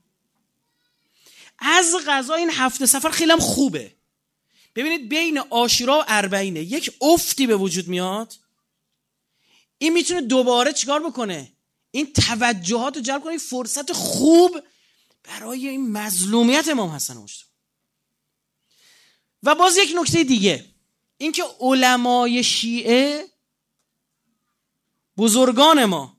از 1.59 1.95
غذا 2.07 2.33
این 2.33 2.49
هفته 2.51 2.85
سفر 2.85 3.09
خیلی 3.09 3.31
هم 3.31 3.39
خوبه. 3.39 3.95
ببینید 4.75 5.09
بین 5.09 5.37
آشورا 5.37 5.99
و 5.99 6.03
اربعینه. 6.07 6.59
یک 6.59 6.91
افتی 7.01 7.47
به 7.47 7.55
وجود 7.55 7.87
میاد. 7.87 8.33
این 9.77 9.93
می‌تونه 9.93 10.21
دوباره 10.21 10.73
چیکار 10.73 11.03
بکنه؟ 11.03 11.53
این 11.91 12.13
توجهات 12.13 12.95
رو 12.95 13.01
جلب 13.01 13.21
کنه 13.21 13.29
این 13.29 13.39
فرصت 13.39 13.93
خوب 13.93 14.59
برای 15.23 15.67
این 15.67 15.91
مظلومیت 15.91 16.67
امام 16.67 16.89
حسن 16.89 17.17
مجتبی 17.17 17.47
و 19.43 19.55
باز 19.55 19.77
یک 19.77 19.93
نکته 19.95 20.23
دیگه 20.23 20.65
اینکه 21.17 21.43
علمای 21.59 22.43
شیعه 22.43 23.27
بزرگان 25.17 25.85
ما 25.85 26.17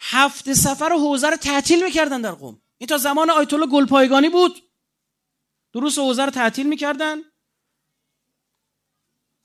هفت 0.00 0.52
سفر 0.52 0.92
و 0.92 0.98
حوزه 0.98 1.30
رو 1.30 1.36
تعطیل 1.36 1.84
می‌کردن 1.84 2.20
در 2.20 2.32
قوم. 2.32 2.62
این 2.78 2.86
تا 2.86 2.98
زمان 2.98 3.30
آیت 3.30 3.54
الله 3.54 3.66
گلپایگانی 3.66 4.28
بود. 4.28 4.62
دروس 5.72 5.98
حوزه 5.98 6.24
رو 6.24 6.30
تعطیل 6.30 6.66
می‌کردن. 6.66 7.22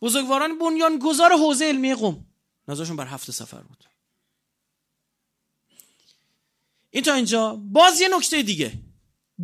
بزرگواران 0.01 0.59
بنیانگذار 0.59 1.31
حوزه 1.33 1.65
علمی 1.65 1.93
قوم. 1.93 2.25
نظرشون 2.67 2.95
بر 2.95 3.07
هفت 3.07 3.31
سفر 3.31 3.61
بود. 3.61 3.83
این 6.89 7.03
تا 7.03 7.13
اینجا. 7.13 7.55
باز 7.55 8.01
یه 8.01 8.07
نکته 8.17 8.43
دیگه. 8.43 8.73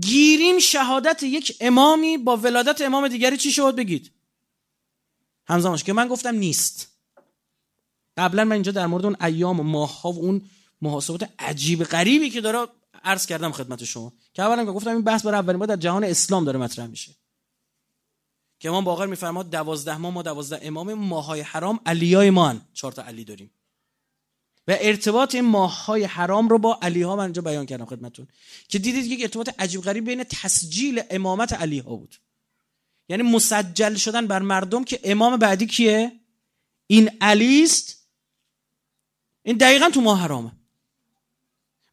گیریم 0.02 0.60
شهادت 0.60 1.24
یک 1.24 1.58
امامی 1.62 2.18
با 2.18 2.38
ولادت 2.38 2.82
امام 2.82 3.08
دیگری 3.08 3.38
چی 3.38 3.52
شد 3.52 3.76
بگید؟ 3.76 4.12
همزمانش 5.48 5.84
که 5.84 5.94
من 5.94 6.08
گفتم 6.08 6.36
نیست. 6.36 6.98
قبلا 8.18 8.46
من 8.46 8.52
اینجا 8.52 8.72
در 8.72 8.86
مورد 8.86 9.06
اون 9.06 9.18
ایام 9.22 9.60
و 9.60 9.64
ماه 9.64 10.02
ها 10.02 10.12
و 10.12 10.20
اون 10.20 10.50
محاسبات 10.82 11.30
عجیب 11.40 11.84
غریبی 11.84 12.30
که 12.30 12.42
داره 12.42 12.68
عرض 13.04 13.26
کردم 13.26 13.52
خدمت 13.52 13.84
شما. 13.84 14.14
که 14.34 14.44
اولا 14.44 14.66
گفتم 14.66 14.90
این 14.90 15.02
بحث 15.02 15.26
برای 15.26 15.40
اولین 15.40 15.60
بار 15.60 15.68
در 15.68 15.76
جهان 15.76 16.04
اسلام 16.04 16.46
داره 16.46 16.60
مطرح 16.60 16.88
میشه. 16.88 17.12
که 18.60 18.70
امام 18.70 18.84
باقر 18.84 19.06
میفرماد 19.06 19.50
دوازده 19.50 19.98
ماه 19.98 20.14
ما 20.14 20.22
دوازده 20.22 20.60
امام 20.68 20.94
ماهای 20.94 21.42
حرام 21.42 21.80
علیای 21.86 22.30
ما 22.30 22.50
هن. 22.50 22.62
چهار 22.74 22.94
تا 22.94 23.02
علی 23.04 23.24
داریم. 23.24 23.52
و 24.68 24.78
ارتباط 24.80 25.36
این 25.36 25.46
ماهای 25.46 26.04
حرام 26.04 26.50
رو 26.50 26.58
با 26.60 26.80
علی 26.82 27.02
ها 27.02 27.16
من 27.16 27.24
اینجا 27.24 27.42
بیان 27.42 27.66
کردم 27.66 27.86
خدمتون 27.86 28.28
که 28.68 28.80
دیدید 28.80 29.06
یک 29.06 29.22
ارتباط 29.22 29.50
عجیب 29.60 29.82
غریب 29.82 30.06
بین 30.06 30.24
تسجیل 30.24 31.04
امامت 31.10 31.54
علی 31.54 31.80
ها 31.80 31.96
بود. 31.96 32.16
یعنی 33.10 33.24
مسجل 33.24 33.96
شدن 33.96 34.28
بر 34.28 34.40
مردم 34.40 34.84
که 34.84 35.00
امام 35.04 35.38
بعدی 35.38 35.66
کیه؟ 35.66 36.12
این 36.88 37.10
علی 37.22 37.64
است. 37.64 38.08
این 39.44 39.58
دقیقا 39.58 39.90
تو 39.90 40.02
ماه 40.02 40.22
حرامه. 40.22 40.52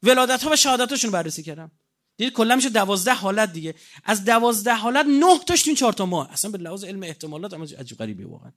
ولادت 0.03 0.43
ها 0.43 0.51
و 0.51 0.55
شهادتاشون 0.55 1.11
بررسی 1.11 1.43
کردم. 1.43 1.71
دید 2.17 2.33
کلا 2.33 2.55
میشه 2.55 2.69
دوازده 2.69 3.13
حالت 3.13 3.53
دیگه. 3.53 3.75
از 4.03 4.25
دوازده 4.25 4.73
حالت 4.73 5.05
نه 5.05 5.39
تاش 5.39 5.63
تو 5.63 5.69
این 5.69 5.75
چهار 5.75 5.93
تا 5.93 6.05
ماه 6.05 6.31
اصلا 6.31 6.51
به 6.51 6.57
لحاظ 6.57 6.83
علم 6.83 7.03
احتمالات 7.03 7.53
اما 7.53 7.63
عجیب 7.63 7.97
غریبه 7.97 8.25
واقعا. 8.25 8.51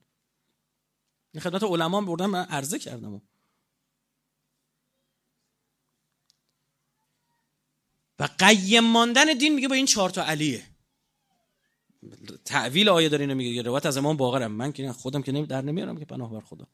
این 1.35 1.41
خدمت 1.41 1.63
علما 1.63 2.01
بردم 2.01 2.31
من 2.31 2.45
عرضه 2.45 2.79
کردم. 2.79 3.23
و 8.19 8.29
قیم 8.39 8.85
ماندن 8.85 9.25
دین 9.25 9.55
میگه 9.55 9.69
با 9.69 9.75
این 9.75 9.87
چهار 9.87 10.11
تا 10.11 10.25
علیه. 10.25 10.67
تعویل 12.45 12.89
آیه 12.89 13.09
داره 13.09 13.21
اینو 13.21 13.35
میگه. 13.35 13.63
روایت 13.63 13.87
از 13.87 13.97
امام 13.97 14.17
باقرم. 14.17 14.53
من 14.53 14.73
که 14.73 14.93
خودم 14.93 15.23
که 15.23 15.33
در 15.33 15.63
نمیارم 15.63 15.99
که 15.99 16.05
پناه 16.05 16.33
بر 16.33 16.41
خدا. 16.41 16.67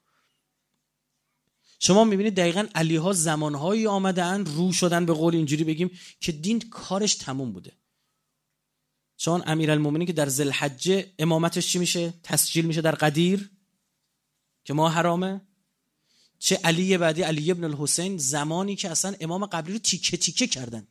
شما 1.87 2.05
می‌بینید 2.05 2.35
دقیقا 2.35 2.67
علی 2.75 2.97
ها 2.97 3.13
زمانهایی 3.13 3.87
آمدن 3.87 4.45
رو 4.45 4.73
شدن 4.73 5.07
به 5.07 5.13
قول 5.13 5.35
اینجوری 5.35 5.65
بگیم 5.65 5.91
که 6.21 6.33
دین 6.33 6.61
کارش 6.61 7.15
تموم 7.15 7.53
بوده. 7.53 7.73
چون 9.17 9.43
امیرالمومنین 9.47 10.07
که 10.07 10.13
در 10.13 10.29
زلحجه 10.29 11.13
امامتش 11.19 11.69
چی 11.69 11.79
میشه؟ 11.79 12.15
تسجیل 12.23 12.65
میشه 12.65 12.81
در 12.81 12.95
قدیر 12.95 13.51
که 14.65 14.73
ما 14.73 14.89
حرامه. 14.89 15.41
چه 16.39 16.57
علی 16.57 16.99
بعدی 16.99 17.23
علی 17.23 17.51
ابن 17.51 17.65
الحسین 17.65 18.19
زمانی 18.19 18.77
که 18.77 18.91
اصلا 18.91 19.15
امام 19.21 19.47
قبلی 19.47 19.73
رو 19.73 19.79
تیکه 19.79 20.17
تیکه 20.17 20.47
کردن. 20.47 20.87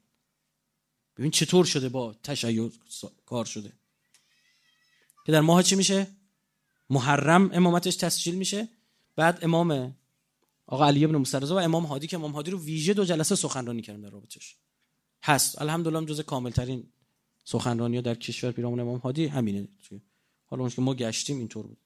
ببین 1.18 1.32
چطور 1.32 1.66
شده 1.66 1.90
با 1.90 2.14
تشیع 2.24 2.72
کار 3.26 3.46
شده. 3.46 3.74
که 5.26 5.32
در 5.32 5.42
ماه 5.42 5.64
چی 5.64 5.76
میشه؟ 5.76 6.08
محرم 6.90 7.50
امامتش 7.54 7.96
تسجیل 7.96 8.36
میشه. 8.36 8.70
بعد 9.16 9.40
امام 9.42 9.96
آقا 10.74 10.86
علی 10.88 11.06
ابن 11.06 11.16
موسی 11.16 11.38
و 11.38 11.54
امام 11.54 11.86
هادی 11.86 12.08
که 12.08 12.18
امام 12.18 12.32
هادی 12.32 12.52
رو 12.52 12.60
ویژه 12.60 12.94
دو 12.94 13.06
جلسه 13.06 13.36
سخنرانی 13.36 13.82
کردن 13.82 14.02
در 14.02 14.10
رابطش 14.10 14.56
هست. 15.24 15.62
الحمدلله 15.62 16.06
جز 16.06 16.22
کامل 16.22 16.50
ترین 16.50 16.84
سخنرانی 17.46 18.02
در 18.02 18.16
کشور 18.16 18.52
پیرامون 18.52 18.80
امام 18.80 18.98
هادی 18.98 19.26
همینه. 19.26 19.68
حالا 20.46 20.62
اون 20.62 20.70
که 20.70 20.82
ما 20.82 20.94
گشتیم 20.94 21.38
اینطور 21.38 21.68
بود. 21.68 21.78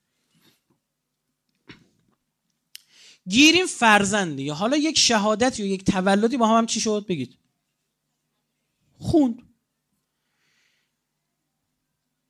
گیریم 3.29 3.65
فرزندی. 3.65 4.49
حالا 4.49 4.77
یک 4.77 4.97
شهادت 4.97 5.59
یا 5.59 5.65
یک 5.65 5.83
تولدی 5.83 6.38
با 6.38 6.47
هم, 6.47 6.57
هم 6.57 6.65
چی 6.65 6.79
شد؟ 6.79 7.05
بگید. 7.07 7.38
خوند. 8.97 9.43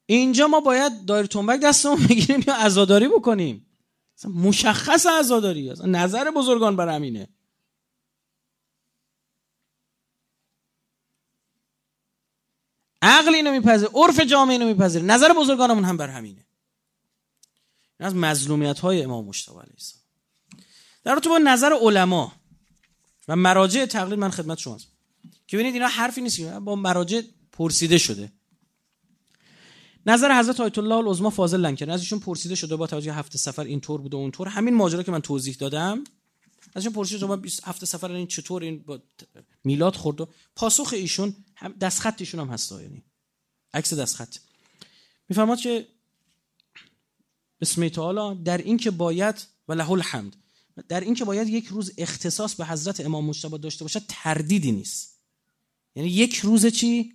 اینجا 0.06 0.48
ما 0.48 0.60
باید 0.60 1.06
دایر 1.06 1.26
تنبک 1.26 1.60
دستمون 1.60 2.08
بگیریم 2.10 2.44
یا 2.48 2.56
عزاداری 2.56 3.08
بکنیم. 3.08 3.67
مشخص 4.26 5.06
عزاداری 5.06 5.70
است 5.70 5.86
نظر 5.86 6.32
بزرگان 6.32 6.76
بر 6.76 6.90
همینه 6.90 7.30
عقل 13.02 13.36
اینو 13.36 13.52
میپذیر 13.52 13.90
عرف 13.94 14.20
جامعه 14.20 14.52
اینو 14.52 14.66
میپذیر. 14.66 15.02
نظر 15.02 15.34
بزرگانمون 15.34 15.86
هم 15.86 15.98
بر 15.98 16.08
همینه. 16.08 16.46
این 18.00 18.08
از 18.08 18.16
مظلومیت 18.16 18.80
های 18.80 19.02
امام 19.02 19.26
مشتبه 19.26 19.60
علیه 19.60 19.74
السلام. 19.74 20.04
در 21.04 21.20
تو 21.20 21.30
با 21.30 21.38
نظر 21.38 21.74
علما 21.82 22.34
و 23.28 23.36
مراجع 23.36 23.86
تقلید 23.86 24.20
من 24.20 24.32
خدمت 24.32 24.58
شما 24.58 24.78
که 25.48 25.58
ببینید 25.58 25.74
اینا 25.74 25.88
حرفی 25.88 26.22
نیست 26.22 26.42
با 26.42 26.76
مراجع 26.76 27.22
پرسیده 27.52 27.98
شده. 27.98 28.32
نظر 30.08 30.40
حضرت 30.40 30.60
آیت 30.60 30.78
الله 30.78 30.96
العظما 30.96 31.30
فاضل 31.30 31.60
لنکر. 31.60 31.92
ازشون 31.92 32.20
پرسیده 32.20 32.56
شده 32.56 32.76
با 32.76 32.88
توجه 32.88 33.14
هفته 33.14 33.38
سفر 33.38 33.64
اینطور 33.64 34.02
بوده 34.02 34.18
اونطور 34.18 34.48
همین 34.48 34.74
ماجرا 34.74 35.04
که 35.04 35.12
من 35.12 35.22
توضیح 35.22 35.56
دادم. 35.60 36.04
ازشون 36.76 36.94
پرسیده 36.94 37.18
شده 37.18 37.28
با 37.28 37.40
هفته 37.64 37.86
سفر 37.86 38.12
این 38.12 38.28
چطور 38.28 38.64
این 38.64 38.84
با 38.84 39.00
میلاد 39.64 39.96
خورد 39.96 40.22
و 40.22 40.28
پاسخ 40.56 40.94
ایشون 40.94 41.36
هم 41.56 41.72
دست 41.72 42.00
خط 42.00 42.16
ایشون 42.20 42.40
هم 42.40 42.48
هست 42.48 42.72
یعنی 42.72 43.04
عکس 43.74 43.94
دست 43.94 44.16
خط 44.16 44.36
میفرماد 45.30 45.60
که 45.60 45.88
بسم 47.62 47.90
تعالی 47.90 48.44
در 48.44 48.58
این 48.58 48.78
که 48.78 48.92
باید 48.92 49.48
و 49.68 49.74
له 49.74 49.92
الحمد. 49.92 50.36
در 50.88 51.00
این 51.00 51.14
که 51.14 51.26
باید 51.26 51.50
یک 51.50 51.66
روز 51.66 51.92
اختصاص 51.98 52.56
به 52.56 52.66
حضرت 52.66 53.00
امام 53.00 53.26
مجتبی 53.26 53.58
داشته 53.58 53.84
باشه 53.84 54.02
تردیدی 54.08 54.72
نیست. 54.72 55.20
یعنی 55.96 56.10
یک 56.10 56.36
روز 56.36 56.66
چی؟ 56.66 57.14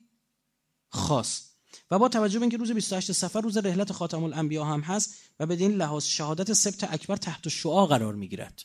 خاص. 0.88 1.51
و 1.90 1.98
با 1.98 2.08
توجه 2.08 2.38
به 2.38 2.42
اینکه 2.42 2.56
روز 2.56 2.72
28 2.72 3.12
سفر 3.12 3.40
روز 3.40 3.56
رحلت 3.56 3.92
خاتم 3.92 4.24
الانبیا 4.24 4.64
هم 4.64 4.80
هست 4.80 5.14
و 5.40 5.46
به 5.46 5.54
این 5.54 5.72
لحاظ 5.72 6.04
شهادت 6.04 6.52
سبت 6.52 6.92
اکبر 6.92 7.16
تحت 7.16 7.48
شعا 7.48 7.86
قرار 7.86 8.14
می‌گیرد. 8.14 8.62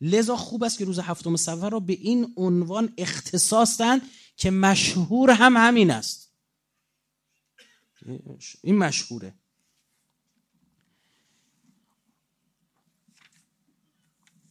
لذا 0.00 0.36
خوب 0.36 0.64
است 0.64 0.78
که 0.78 0.84
روز 0.84 0.98
هفتم 0.98 1.36
سفر 1.36 1.70
را 1.70 1.80
به 1.80 1.92
این 1.92 2.34
عنوان 2.36 2.94
اختصاص 2.98 3.78
دهند 3.78 4.02
که 4.36 4.50
مشهور 4.50 5.30
هم 5.30 5.56
همین 5.56 5.90
است. 5.90 6.32
این 8.62 8.78
مشهوره. 8.78 9.34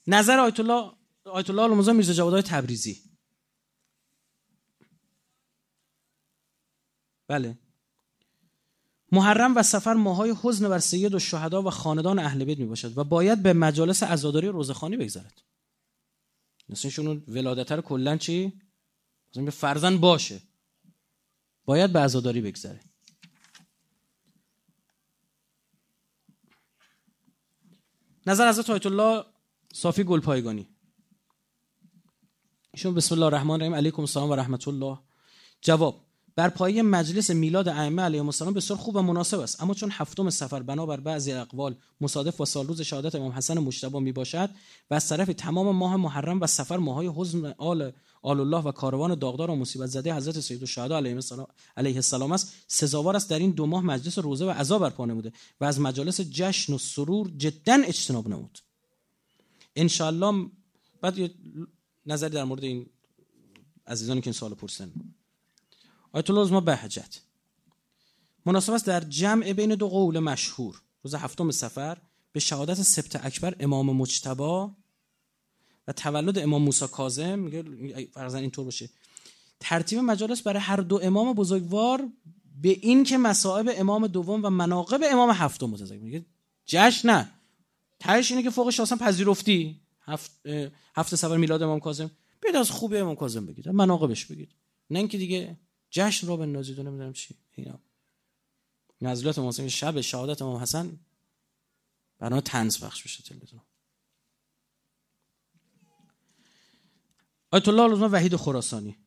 نظر 0.08 0.40
آیت 0.40 0.60
الله 0.60 0.92
آیت 1.26 1.50
الله 1.50 1.94
میرزا 1.94 2.14
جوادهای 2.14 2.42
تبریزی. 2.42 3.13
بله. 7.34 7.58
محرم 9.12 9.58
و 9.58 9.64
سفر 9.64 9.94
ماهای 9.94 10.36
حزن 10.44 10.70
بر 10.70 10.80
سید 10.80 11.14
و 11.14 11.20
شهدا 11.20 11.62
و 11.62 11.70
خاندان 11.70 12.20
اهل 12.20 12.46
بیت 12.46 12.60
می 12.60 12.66
باشد 12.66 12.98
و 12.98 13.04
باید 13.04 13.44
به 13.44 13.54
مجالس 13.54 14.04
عزاداری 14.04 14.48
روزخانی 14.48 14.98
بگذرد 14.98 15.42
نسینشون 16.70 17.24
ولادت 17.28 17.72
رو 17.72 17.82
کلا 17.82 18.18
چی؟ 18.18 18.62
مثلا 19.32 19.52
فرزن 19.52 19.98
باشه. 19.98 20.42
باید 21.66 21.94
به 21.94 22.00
عزاداری 22.00 22.42
بگذره. 22.42 22.80
نظر 28.26 28.50
حضرت 28.50 28.70
آیت 28.70 28.86
الله 28.86 29.26
صافی 29.74 30.04
گلپایگانی. 30.04 30.68
ایشون 32.74 32.94
بسم 32.94 33.16
الله 33.16 33.26
الرحمن 33.26 33.52
الرحیم 33.52 33.76
علیکم 33.76 34.02
السلام 34.02 34.30
و 34.30 34.36
رحمت 34.36 34.68
الله. 34.68 35.00
جواب 35.62 36.03
بر 36.36 36.50
پایه 36.50 36.82
مجلس 36.82 37.30
میلاد 37.30 37.68
ائمه 37.68 38.02
علیهم 38.02 38.26
السلام 38.26 38.54
بسیار 38.54 38.80
خوب 38.80 38.96
و 38.96 39.02
مناسب 39.02 39.40
است. 39.40 39.62
اما 39.64 39.74
چون 39.74 39.90
هفتم 39.92 40.30
سفر 40.30 40.62
بنابر 40.62 41.00
بعضی 41.00 41.32
اقوال 41.32 41.76
مصادف 42.02 42.38
با 42.38 42.46
سال 42.46 42.68
روز 42.68 42.82
شهادت 42.82 43.16
امام 43.16 43.32
حسن 43.32 43.60
مجتبی 43.60 44.00
می 44.00 44.12
باشد 44.12 44.50
و 44.92 44.94
از 44.94 45.10
طرف 45.10 45.28
تمام 45.28 45.76
ماه 45.76 45.96
محرم 45.96 46.42
و 46.42 46.48
سفر 46.48 46.78
ماهای 46.78 47.12
حزن 47.16 47.54
آل 47.58 47.92
آل 48.22 48.40
الله 48.40 48.58
و 48.58 48.72
کاروان 48.72 49.16
داغدار 49.16 49.50
و 49.50 49.56
مصیبت 49.56 49.86
زده 49.86 50.16
حضرت 50.16 50.40
سید 50.40 50.62
الشهدا 50.62 50.98
علیه 50.98 51.14
السلام 51.14 51.48
علیه 51.78 51.96
السلام 51.96 52.32
است. 52.32 52.54
سزاوار 52.68 53.16
است. 53.16 53.30
در 53.30 53.40
این 53.40 53.52
دو 53.52 53.66
ماه 53.66 53.84
مجلس 53.84 54.20
روزه 54.20 54.46
و 54.46 54.50
عزا 54.50 54.80
برپا 54.80 55.06
نموده 55.06 55.32
و 55.62 55.66
از 55.66 55.80
مجالس 55.80 56.22
جشن 56.22 56.74
و 56.74 56.78
سرور 56.78 57.32
جدا 57.38 57.74
اجتناب 57.74 58.28
نمود. 58.28 58.60
ان 59.76 60.52
بعد 61.02 61.32
نظری 62.06 62.30
در 62.30 62.44
مورد 62.44 62.64
این 62.64 62.90
عزیزانی 63.88 64.22
که 64.22 64.28
این 64.28 64.34
سوال 64.34 64.54
پرسن. 64.54 64.92
آیت 66.14 66.30
الله 66.30 66.52
ما 66.52 66.60
بهجت 66.60 67.22
مناسب 68.46 68.74
است 68.74 68.86
در 68.86 69.00
جمع 69.00 69.54
بین 69.54 69.76
دو 69.76 69.90
قول 69.90 70.20
مشهور. 70.20 70.82
روز 71.04 71.16
هفتم 71.16 71.52
سفر 71.52 71.98
به 72.32 72.40
شهادت 72.40 72.82
سبت 72.82 73.26
اکبر 73.26 73.56
امام 73.60 73.86
مجتبا 73.96 74.72
و 75.88 75.92
تولد 75.92 76.40
امام 76.40 76.62
موسی 76.62 76.88
کاظم. 76.88 77.40
میگه 77.40 77.64
فرضاً 78.14 78.38
اینطور 78.38 78.66
باشه. 78.66 78.90
ترتیب 79.60 80.00
مجالس 80.00 80.42
برای 80.42 80.60
هر 80.60 80.76
دو 80.76 81.00
امام 81.04 81.34
بزرگوار 81.34 82.10
به 82.62 82.70
این 82.70 83.04
که 83.04 83.18
مصائب 83.18 83.72
امام 83.76 84.08
دوم 84.08 84.46
و 84.46 84.50
مناقب 84.50 85.02
امام 85.12 85.32
هفتم 85.32 85.66
متذکر. 85.66 86.00
میگه 86.00 86.26
جشن 86.66 87.10
نه. 87.10 87.32
تهش 88.00 88.32
اینه 88.32 88.44
که 88.44 88.50
فوقش 88.50 88.80
اصلا 88.80 88.98
پذیرفتی. 88.98 89.82
هفت 90.02 90.32
هفت 90.96 91.16
سفر 91.16 91.38
میلاد 91.38 91.62
امام 91.62 91.80
کاظم. 91.80 92.12
بیاد 92.42 92.56
از 92.56 92.72
خوبه 92.72 93.00
امام 93.00 93.16
کاظم 93.16 93.46
بگید. 93.46 93.70
مناقبش 93.70 94.26
بگید. 94.26 94.56
نه 94.90 95.00
اینکه 95.00 95.18
دیگه 95.18 95.58
جشن 95.94 96.28
رو 96.28 96.38
بندازید 96.38 96.80
و 96.80 96.84
نمی‌دونم 96.84 97.14
چی. 97.14 97.36
اینا. 97.52 97.80
نزلات 99.02 99.40
موسیقی 99.40 99.70
شب 99.70 100.02
شهادت 100.02 100.42
امام 100.42 100.62
حسن 100.62 101.00
برای 102.20 102.42
تنز 102.42 102.84
بخش 102.84 103.04
بشه 103.04 103.24
تلویزیون. 103.24 103.62
آیت 107.52 107.68
الله 107.68 107.88
لزما 107.88 108.10
وحید 108.12 108.36
خراسانی. 108.36 108.98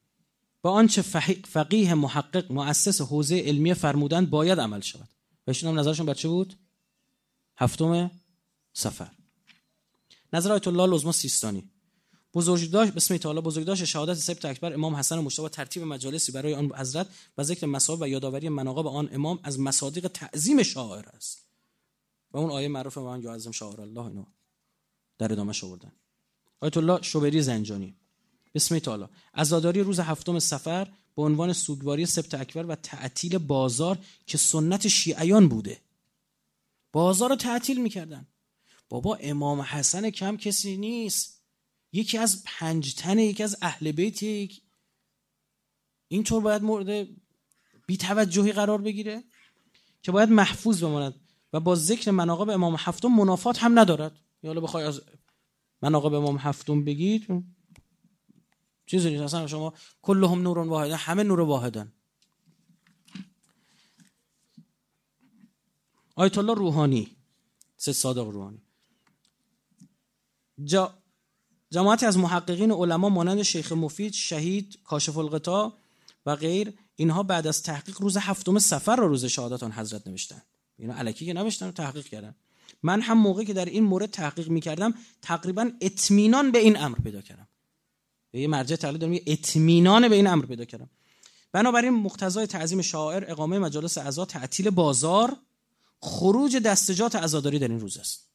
با 0.62 0.70
آنچه 0.70 1.02
فقیه 1.46 1.94
محقق 1.94 2.52
مؤسس 2.52 3.00
حوزه 3.00 3.40
علمی 3.40 3.74
فرمودن 3.74 4.26
باید 4.26 4.60
عمل 4.60 4.80
شود. 4.80 5.08
و 5.46 5.50
ایشون 5.50 5.70
هم 5.70 5.78
نظرشون 5.78 6.06
بر 6.06 6.14
چه 6.14 6.28
بود؟ 6.28 6.54
هفتم 7.56 8.10
سفر. 8.72 9.10
نظر 10.32 10.52
آیت 10.52 10.68
الله 10.68 10.94
لزما 10.94 11.12
سیستانی. 11.12 11.70
بزرگداشت 12.36 12.92
بسم 12.92 13.16
تعالی 13.16 13.40
بزرگداشت 13.40 13.84
شهادت 13.84 14.14
سبت 14.14 14.44
اکبر 14.44 14.72
امام 14.72 14.96
حسن 14.96 15.18
مجتبی 15.18 15.48
ترتیب 15.48 15.82
مجالسی 15.82 16.32
برای 16.32 16.54
آن 16.54 16.72
حضرت 16.76 17.06
و 17.38 17.42
ذکر 17.42 17.66
مصائب 17.66 18.00
و 18.00 18.08
یادآوری 18.08 18.48
مناقب 18.48 18.86
آن 18.86 19.08
امام 19.12 19.38
از 19.42 19.60
مصادیق 19.60 20.08
تعظیم 20.08 20.62
شاعر 20.62 21.08
است. 21.08 21.46
و 22.32 22.38
اون 22.38 22.50
آیه 22.50 22.68
معروف 22.68 22.98
من 22.98 23.22
یعظم 23.22 23.50
شاعر 23.50 23.80
الله 23.80 24.06
اینو 24.06 24.24
در 25.18 25.32
ادامه 25.32 25.52
آوردن. 25.62 25.92
آیت 26.60 26.76
الله 26.76 27.02
شوبری 27.02 27.42
زنجانی. 27.42 27.96
بسم 28.54 28.78
تعالی. 28.78 29.04
عزاداری 29.34 29.80
روز 29.80 30.00
هفتم 30.00 30.38
سفر 30.38 30.88
به 31.16 31.22
عنوان 31.22 31.52
سوگواری 31.52 32.06
سبت 32.06 32.34
اکبر 32.34 32.66
و 32.66 32.74
تعطیل 32.74 33.38
بازار 33.38 33.98
که 34.26 34.38
سنت 34.38 34.88
شیعیان 34.88 35.48
بوده. 35.48 35.80
بازار 36.92 37.28
رو 37.28 37.36
تعطیل 37.36 37.82
می‌کردن. 37.82 38.26
بابا 38.88 39.14
امام 39.14 39.60
حسن 39.60 40.10
کم 40.10 40.36
کسی 40.36 40.76
نیست. 40.76 41.35
یکی 41.96 42.18
از 42.18 42.42
پنج 42.44 42.94
تنه 42.94 43.24
یکی 43.24 43.42
از 43.42 43.56
اهل 43.62 43.92
بیت 43.92 44.50
اینطور 46.08 46.42
باید 46.42 46.62
مورد 46.62 47.08
بیتوجهی 47.86 48.52
قرار 48.52 48.82
بگیره 48.82 49.24
که 50.02 50.12
باید 50.12 50.28
محفوظ 50.28 50.84
بماند 50.84 51.20
و 51.52 51.60
با 51.60 51.74
ذکر 51.74 52.10
مناقب 52.10 52.50
امام 52.50 52.76
هفتم 52.78 53.08
منافات 53.08 53.62
هم 53.62 53.78
ندارد. 53.78 54.20
یا 54.42 54.50
حالا 54.50 54.60
بخوای 54.60 54.84
از 54.84 55.00
مناقب 55.82 56.14
امام 56.14 56.36
هفتم 56.36 56.84
بگید 56.84 57.44
چیزی 58.86 59.10
نیست. 59.10 59.22
اصلا 59.22 59.46
شما 59.46 59.74
کلهم 60.02 60.42
نور 60.42 60.58
واحد 60.58 60.90
همه 60.90 61.22
نور 61.22 61.40
واحدن. 61.40 61.92
آیت 66.14 66.38
الله 66.38 66.54
روحانی 66.54 67.16
سه 67.76 67.92
صادق 67.92 68.28
روحانی. 68.28 68.62
جا 70.64 70.98
جماعتی 71.76 72.06
از 72.06 72.18
محققین 72.18 72.72
علما 72.72 73.08
مانند 73.08 73.42
شیخ 73.42 73.72
مفید 73.72 74.12
شهید 74.12 74.78
کاشف 74.84 75.18
القطا 75.18 75.74
و 76.26 76.36
غیر 76.36 76.72
اینها 76.96 77.22
بعد 77.22 77.46
از 77.46 77.62
تحقیق 77.62 78.00
روز 78.00 78.16
هفتم 78.16 78.58
سفر 78.58 78.96
رو 78.96 79.08
روز 79.08 79.24
شهادت 79.24 79.62
آن 79.62 79.72
حضرت 79.72 80.06
نوشتن. 80.06 80.42
اینا 80.78 80.94
علکی 80.94 81.26
که 81.26 81.32
نوشتن 81.32 81.70
تحقیق 81.70 82.06
کردن. 82.06 82.34
من 82.82 83.00
هم 83.00 83.18
موقعی 83.18 83.44
که 83.44 83.52
در 83.52 83.64
این 83.64 83.84
مورد 83.84 84.10
تحقیق 84.10 84.48
می‌کردم 84.48 84.94
تقریبا 85.22 85.70
اطمینان 85.80 86.50
به 86.50 86.58
این 86.58 86.78
امر 86.78 86.98
پیدا 86.98 87.20
کردم. 87.20 87.48
به 88.30 88.40
یه 88.40 88.48
مرجع 88.48 88.76
تعلیل 88.76 88.98
دارم 88.98 89.16
اطمینان 89.26 90.08
به 90.08 90.14
این 90.14 90.26
امر 90.26 90.46
پیدا 90.46 90.64
کردم. 90.64 90.90
بنابراین 91.52 91.92
مقتضای 91.92 92.46
تعظیم 92.46 92.82
شاعر 92.82 93.30
اقامه 93.30 93.58
مجالس 93.58 93.98
اعضا 93.98 94.24
تعطیل 94.24 94.70
بازار 94.70 95.36
خروج 96.00 96.56
دستجات 96.56 97.16
عزاداری 97.16 97.58
در 97.58 97.68
این 97.68 97.80
روز 97.80 97.96
است. 97.98 98.28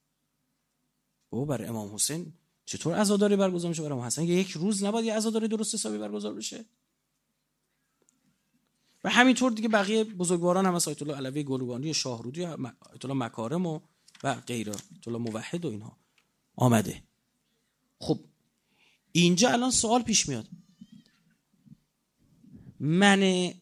او 1.29 1.45
برای 1.45 1.67
امام 1.67 1.95
حسین 1.95 2.33
چطور 2.72 2.95
عزاداری 2.95 3.36
برگزار 3.36 3.69
میشه 3.69 3.82
برای 3.82 3.93
امام 3.93 4.05
حسین 4.05 4.26
یک 4.26 4.51
روز 4.51 4.84
نباید 4.84 5.05
یه 5.05 5.13
عزاداری 5.13 5.47
درست 5.47 5.74
حسابی 5.76 5.97
برگزار 5.97 6.34
بشه. 6.34 6.65
و 9.03 9.09
همینطور 9.09 9.51
دیگه 9.51 9.69
بقیه 9.69 10.03
بزرگواران 10.03 10.65
هم 10.65 10.74
مثل 10.74 10.91
آیت 10.91 11.01
الله 11.01 11.15
علوی 11.15 11.43
گلوگانی 11.43 11.93
شاهرودی 11.93 12.45
آیت 12.45 13.05
الله 13.05 13.13
مکارم 13.13 13.65
و 13.65 13.80
و 14.24 14.36
غیره. 14.36 14.72
آیت 14.72 15.07
الله 15.07 15.19
موحد 15.19 15.65
و 15.65 15.69
اینها 15.69 15.97
آمده. 16.55 17.03
خب 17.99 18.19
اینجا 19.11 19.49
الان 19.49 19.72
سوال 19.72 20.03
پیش 20.03 20.30
میاد. 20.30 20.47
من 22.80 23.53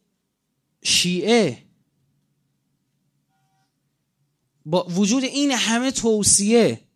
شیعه 0.83 1.65
با 4.65 4.83
وجود 4.83 5.23
این 5.23 5.51
همه 5.51 5.91
توصیه 5.91 6.88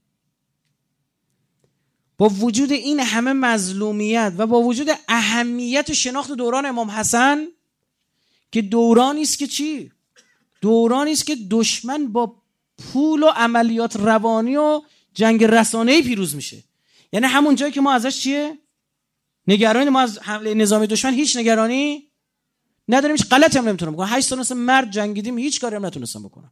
با 2.17 2.29
وجود 2.29 2.71
این 2.71 2.99
همه 2.99 3.33
مظلومیت 3.33 4.33
و 4.37 4.47
با 4.47 4.61
وجود 4.61 4.89
اهمیت 5.07 5.93
شناخت 5.93 6.31
دوران 6.31 6.65
امام 6.65 6.91
حسن 6.91 7.47
که 8.51 8.61
دورانی 8.61 9.21
است 9.21 9.39
که 9.39 9.47
چی؟ 9.47 9.91
دورانی 10.61 11.11
است 11.11 11.25
که 11.25 11.37
دشمن 11.49 12.07
با 12.07 12.35
پول 12.77 13.23
و 13.23 13.27
عملیات 13.27 13.95
روانی 13.95 14.57
و 14.57 14.81
جنگ 15.13 15.43
رسانه‌ای 15.43 16.01
پیروز 16.01 16.35
میشه. 16.35 16.63
یعنی 17.13 17.25
همون 17.25 17.55
جایی 17.55 17.71
که 17.71 17.81
ما 17.81 17.93
ازش 17.93 18.19
چیه؟ 18.19 18.57
نگرانی 19.47 19.89
ما 19.89 20.01
از 20.01 20.19
حمله 20.19 20.53
نظامی 20.53 20.87
دشمن 20.87 21.13
هیچ 21.13 21.37
نگرانی 21.37 22.07
نداریم 22.87 23.15
هیچ 23.15 23.29
غلطی 23.29 23.57
هم 23.57 23.67
نمی‌تونم 23.67 23.93
بکنم. 23.93 24.07
هشت 24.09 24.27
سال 24.27 24.57
مرد 24.57 24.91
جنگیدیم 24.91 25.37
هیچ 25.37 25.61
کاری 25.61 25.75
هم 25.75 25.85
نتونستم 25.85 26.23
بکنم. 26.23 26.51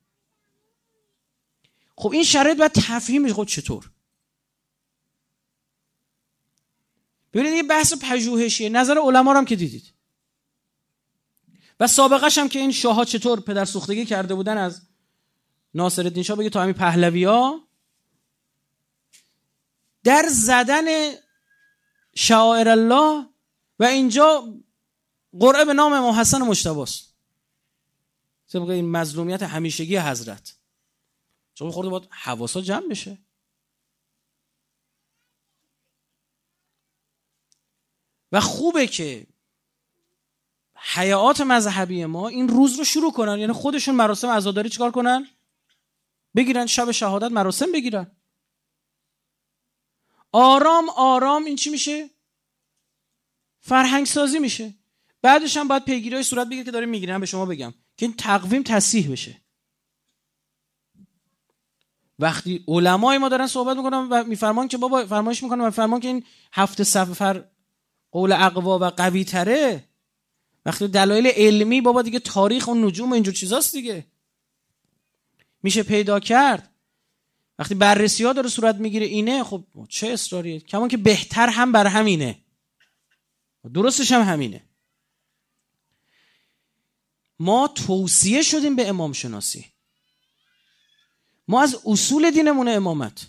خب 1.96 2.12
این 2.12 2.24
شرایط 2.24 2.58
باید 2.58 2.72
تفهیم 2.72 3.34
خود 3.34 3.48
چطور؟ 3.48 3.92
ببینید 7.34 7.54
یه 7.54 7.64
بحث 7.64 7.94
پژوهشیه. 8.02 8.70
نظر 8.70 8.98
علما 8.98 9.34
هم 9.34 9.46
که 9.46 9.56
دیدید. 9.56 9.94
و 11.80 11.88
سابقش 11.88 12.38
هم 12.38 12.50
که 12.50 12.60
این 12.60 12.72
شاهها 12.72 13.06
چطور 13.06 13.40
پدر 13.40 13.66
سوختگی 13.66 14.06
کرده 14.06 14.36
بودن 14.36 14.58
از 14.58 14.82
ناصر 15.74 16.02
الدین 16.02 16.24
شاه 16.24 16.38
بگه 16.38 16.50
تا 16.50 16.62
همین 16.62 16.74
پهلوی 16.74 17.24
ها 17.24 17.68
در 20.04 20.26
زدن 20.32 20.86
شعائر 22.16 22.70
الله 22.70 23.26
و 23.80 23.84
اینجا 23.84 24.54
قرعه 25.40 25.66
به 25.66 25.74
نام 25.74 25.94
امام 25.94 26.16
حسن 26.16 26.42
مشتباست. 26.42 27.16
طبق 28.52 28.70
این 28.70 28.92
مظلومیت 28.92 29.44
همیشگی 29.44 29.98
حضرت. 29.98 30.56
چون 31.54 31.72
خورده 31.72 31.90
باید 31.90 32.08
حواسا 32.10 32.62
جمع 32.62 32.88
بشه. 32.88 33.18
و 38.32 38.40
خوبه 38.40 38.88
که 38.88 39.28
حیات 40.76 41.42
مذهبی 41.42 42.06
ما 42.06 42.28
این 42.28 42.48
روز 42.48 42.78
رو 42.78 42.84
شروع 42.84 43.12
کنن. 43.12 43.40
یعنی 43.40 43.54
خودشون 43.54 43.96
مراسم 43.96 44.28
عزاداری 44.28 44.70
چیکار 44.70 44.92
کنن؟ 44.92 45.28
بگیرن 46.36 46.66
شب 46.66 46.92
شهادت 46.92 47.32
مراسم 47.32 47.72
بگیرن. 47.72 48.12
آرام 50.32 50.90
آرام 50.90 51.46
این 51.46 51.56
چی 51.56 51.70
میشه؟ 51.70 52.10
فرهنگ 53.60 54.06
سازی 54.06 54.40
میشه. 54.40 54.74
بعدش 55.22 55.58
هم 55.58 55.68
باید 55.68 55.86
پیگیری 55.86 56.24
صورت 56.24 56.48
بگیره 56.48 56.64
که 56.64 56.72
داره 56.72 56.86
می‌گیرن 56.86 57.20
به 57.20 57.26
شما 57.26 57.46
بگم 57.46 57.74
که 57.98 58.06
این 58.06 58.16
تقویم 58.16 58.64
تصحیح 58.64 59.12
بشه. 59.12 59.42
وقتی 62.20 62.64
علمای 62.68 63.18
ما 63.18 63.30
دارن 63.30 63.48
صحبت 63.48 63.78
می‌کنن 63.78 64.08
و 64.10 64.24
میفرمان 64.24 64.68
که 64.68 64.78
بابا 64.78 65.06
فرمایش 65.06 65.44
می‌کنن 65.44 65.62
و 65.62 65.72
فرمان 65.72 66.00
که 66.00 66.08
این 66.08 66.26
هفته 66.54 66.84
سفر 66.84 67.44
قول 68.12 68.32
اقوا 68.32 68.80
و 68.80 68.86
قوی 68.86 69.24
تره. 69.24 69.84
وقتی 70.66 70.88
دلایل 70.88 71.28
علمی 71.28 71.82
بابا 71.82 72.02
دیگه 72.02 72.20
تاریخ 72.20 72.68
و 72.68 72.76
نجوم 72.76 73.12
و 73.12 73.14
اینجور 73.14 73.34
چیزاست 73.34 73.72
دیگه. 73.72 74.06
میشه 75.64 75.84
پیدا 75.84 76.20
کرد. 76.20 76.68
وقتی 77.60 77.76
بررسی 77.76 78.24
ها 78.24 78.34
داره 78.34 78.50
صورت 78.50 78.76
می‌گیره 78.76 79.06
اینه 79.06 79.44
خب 79.44 79.64
چه 79.90 80.08
اصراریه؟ 80.08 80.60
کمان 80.60 80.90
که 80.90 80.98
بهتر 80.98 81.48
هم 81.48 81.72
بر 81.72 81.88
همینه. 81.88 82.40
درستش 83.74 84.12
هم 84.12 84.22
همینه. 84.22 84.64
ما 87.40 87.68
توصیه 87.68 88.42
شدیم 88.42 88.76
به 88.76 88.88
امام 88.88 89.14
شناسی 89.14 89.66
ما 91.48 91.64
از 91.64 91.78
اصول 91.86 92.32
دینمون 92.32 92.68
امامت. 92.68 93.28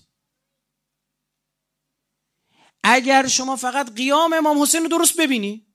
اگر 2.83 3.27
شما 3.27 3.57
فقط 3.57 3.95
قیام 3.95 4.33
امام 4.33 4.63
حسین 4.63 4.83
رو 4.83 4.89
درست 4.89 5.21
ببینی 5.21 5.67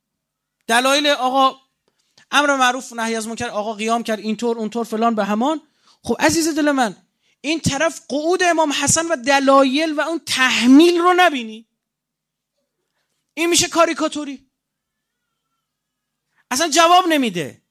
دلایل 0.67 1.07
آقا 1.07 1.67
امر 2.31 2.55
معروف 2.55 2.93
نهی 2.93 3.15
از 3.15 3.27
منکر 3.27 3.47
آقا 3.47 3.73
قیام 3.73 4.03
کرد 4.03 4.19
اینطور 4.19 4.57
اونطور 4.57 4.85
فلان 4.85 5.15
به 5.15 5.25
همان. 5.25 5.61
خب 6.03 6.15
عزیز 6.19 6.47
دل 6.47 6.71
من 6.71 6.95
این 7.41 7.59
طرف 7.59 8.01
قعود 8.09 8.43
امام 8.43 8.73
حسن 8.73 9.05
و 9.07 9.15
دلایل 9.15 9.93
و 9.93 10.01
اون 10.01 10.21
تحمیل 10.25 10.97
رو 10.97 11.13
نبینی. 11.17 11.67
این 13.33 13.49
میشه 13.49 13.67
کاریکاتوری. 13.67 14.51
اصلا 16.51 16.69
جواب 16.69 17.07
نمیده. 17.07 17.61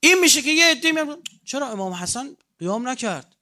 این 0.00 0.18
میشه 0.20 0.42
که 0.42 0.50
یه 0.50 0.66
عده 0.66 1.16
چرا 1.44 1.68
امام 1.68 1.92
حسن 1.92 2.36
قیام 2.58 2.88
نکرد؟ 2.88 3.36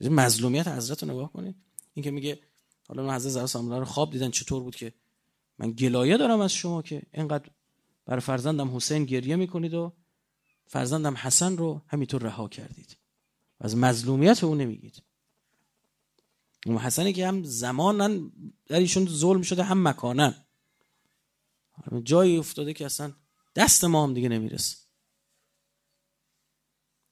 مظلومیت 0.00 0.68
حضرت 0.68 1.02
رو 1.02 1.10
نگاه 1.10 1.32
کنید. 1.32 1.56
این 1.94 2.04
که 2.04 2.10
میگه 2.10 2.47
حالا 2.88 3.14
حضرت 3.14 3.46
زهرا 3.46 3.78
رو 3.78 3.84
خواب 3.84 4.10
دیدن 4.10 4.30
چطور 4.30 4.62
بود 4.62 4.76
که 4.76 4.94
من 5.58 5.72
گلایه 5.72 6.16
دارم 6.16 6.40
از 6.40 6.52
شما 6.52 6.82
که 6.82 7.02
اینقدر 7.14 7.50
برای 8.06 8.20
فرزندم 8.20 8.76
حسین 8.76 9.04
گریه 9.04 9.36
می‌کنید 9.36 9.74
و 9.74 9.92
فرزندم 10.66 11.16
حسن 11.16 11.56
رو 11.56 11.82
همینطور 11.86 12.22
رها 12.22 12.48
کردید 12.48 12.96
و 13.60 13.64
از 13.64 13.76
مظلومیت 13.76 14.44
او 14.44 14.54
نمیگید. 14.54 15.02
اون 16.66 16.78
حسنی 16.78 17.12
که 17.12 17.28
هم 17.28 17.44
زمانا 17.44 18.30
در 18.66 18.78
ایشون 18.78 19.06
ظلم 19.06 19.42
شده 19.42 19.62
هم 19.62 19.88
مکانن 19.88 20.44
جایی 22.02 22.36
افتاده 22.36 22.72
که 22.72 22.86
اصلا 22.86 23.12
دست 23.54 23.84
ما 23.84 24.04
هم 24.04 24.14
دیگه 24.14 24.28
نمی‌رسه. 24.28 24.76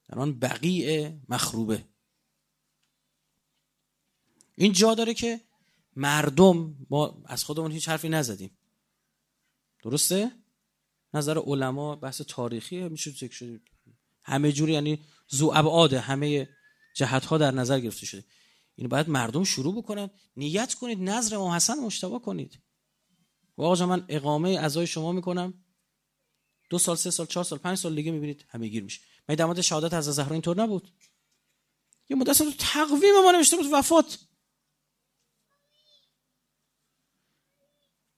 در 0.09 0.19
آن 0.19 0.39
بقیع 0.39 1.13
مخروبه. 1.29 1.85
این 4.55 4.73
جا 4.73 4.95
داره 4.95 5.15
که 5.15 5.41
مردم 5.97 6.87
ما 6.91 7.23
از 7.27 7.45
خودمون 7.45 7.73
هیچ 7.73 7.89
حرفی 7.89 8.09
نزدیم. 8.09 8.59
درسته؟ 9.83 10.33
نظر 11.15 11.39
علما 11.39 11.97
بحث 11.97 12.21
تاریخی 12.21 12.89
میشه 12.89 13.11
ذکر 13.11 13.35
شده. 13.35 13.61
همه 14.23 14.53
جوری 14.53 14.73
یعنی 14.73 15.05
زو 15.29 15.53
ابعاد 15.55 15.93
همه 15.93 16.49
جهت 16.95 17.25
ها 17.25 17.39
در 17.39 17.51
نظر 17.51 17.81
گرفته 17.81 18.07
شده. 18.07 18.25
اینو 18.75 18.89
باید 18.89 19.09
مردم 19.09 19.45
شروع 19.45 19.77
بکنن. 19.77 20.11
نیت 20.37 20.75
کنید 20.75 21.01
نظر 21.01 21.37
امام 21.37 21.51
حسن 21.51 21.79
مشتبه 21.79 22.19
کنید. 22.19 22.59
و 23.59 23.63
آقا 23.63 23.87
من 23.87 24.05
اقامه 24.09 24.51
ازای 24.51 24.87
شما 24.87 25.13
می‌کنم. 25.13 25.55
دو 26.71 26.79
سال 26.79 26.97
سه 26.97 27.11
سال 27.11 27.27
چهار 27.27 27.45
سال 27.45 27.59
پنج 27.59 27.79
سال 27.79 27.95
دیگه 27.95 28.11
می‌بینید 28.13 28.45
همه 28.49 28.69
گیر 28.69 28.83
میشه. 28.83 29.01
من 29.29 29.35
در 29.35 29.45
مورد 29.45 29.61
شهادت 29.61 29.95
از 29.95 30.05
زهرا 30.05 30.33
اینطور 30.33 30.63
نبود؟ 30.63 30.91
یه 32.09 32.17
مدت 32.17 32.39
تو 32.39 32.53
تقویم 32.59 33.23
ما 33.25 33.33
نوشته 33.33 33.57
بود 33.57 33.67
وفات. 33.73 34.19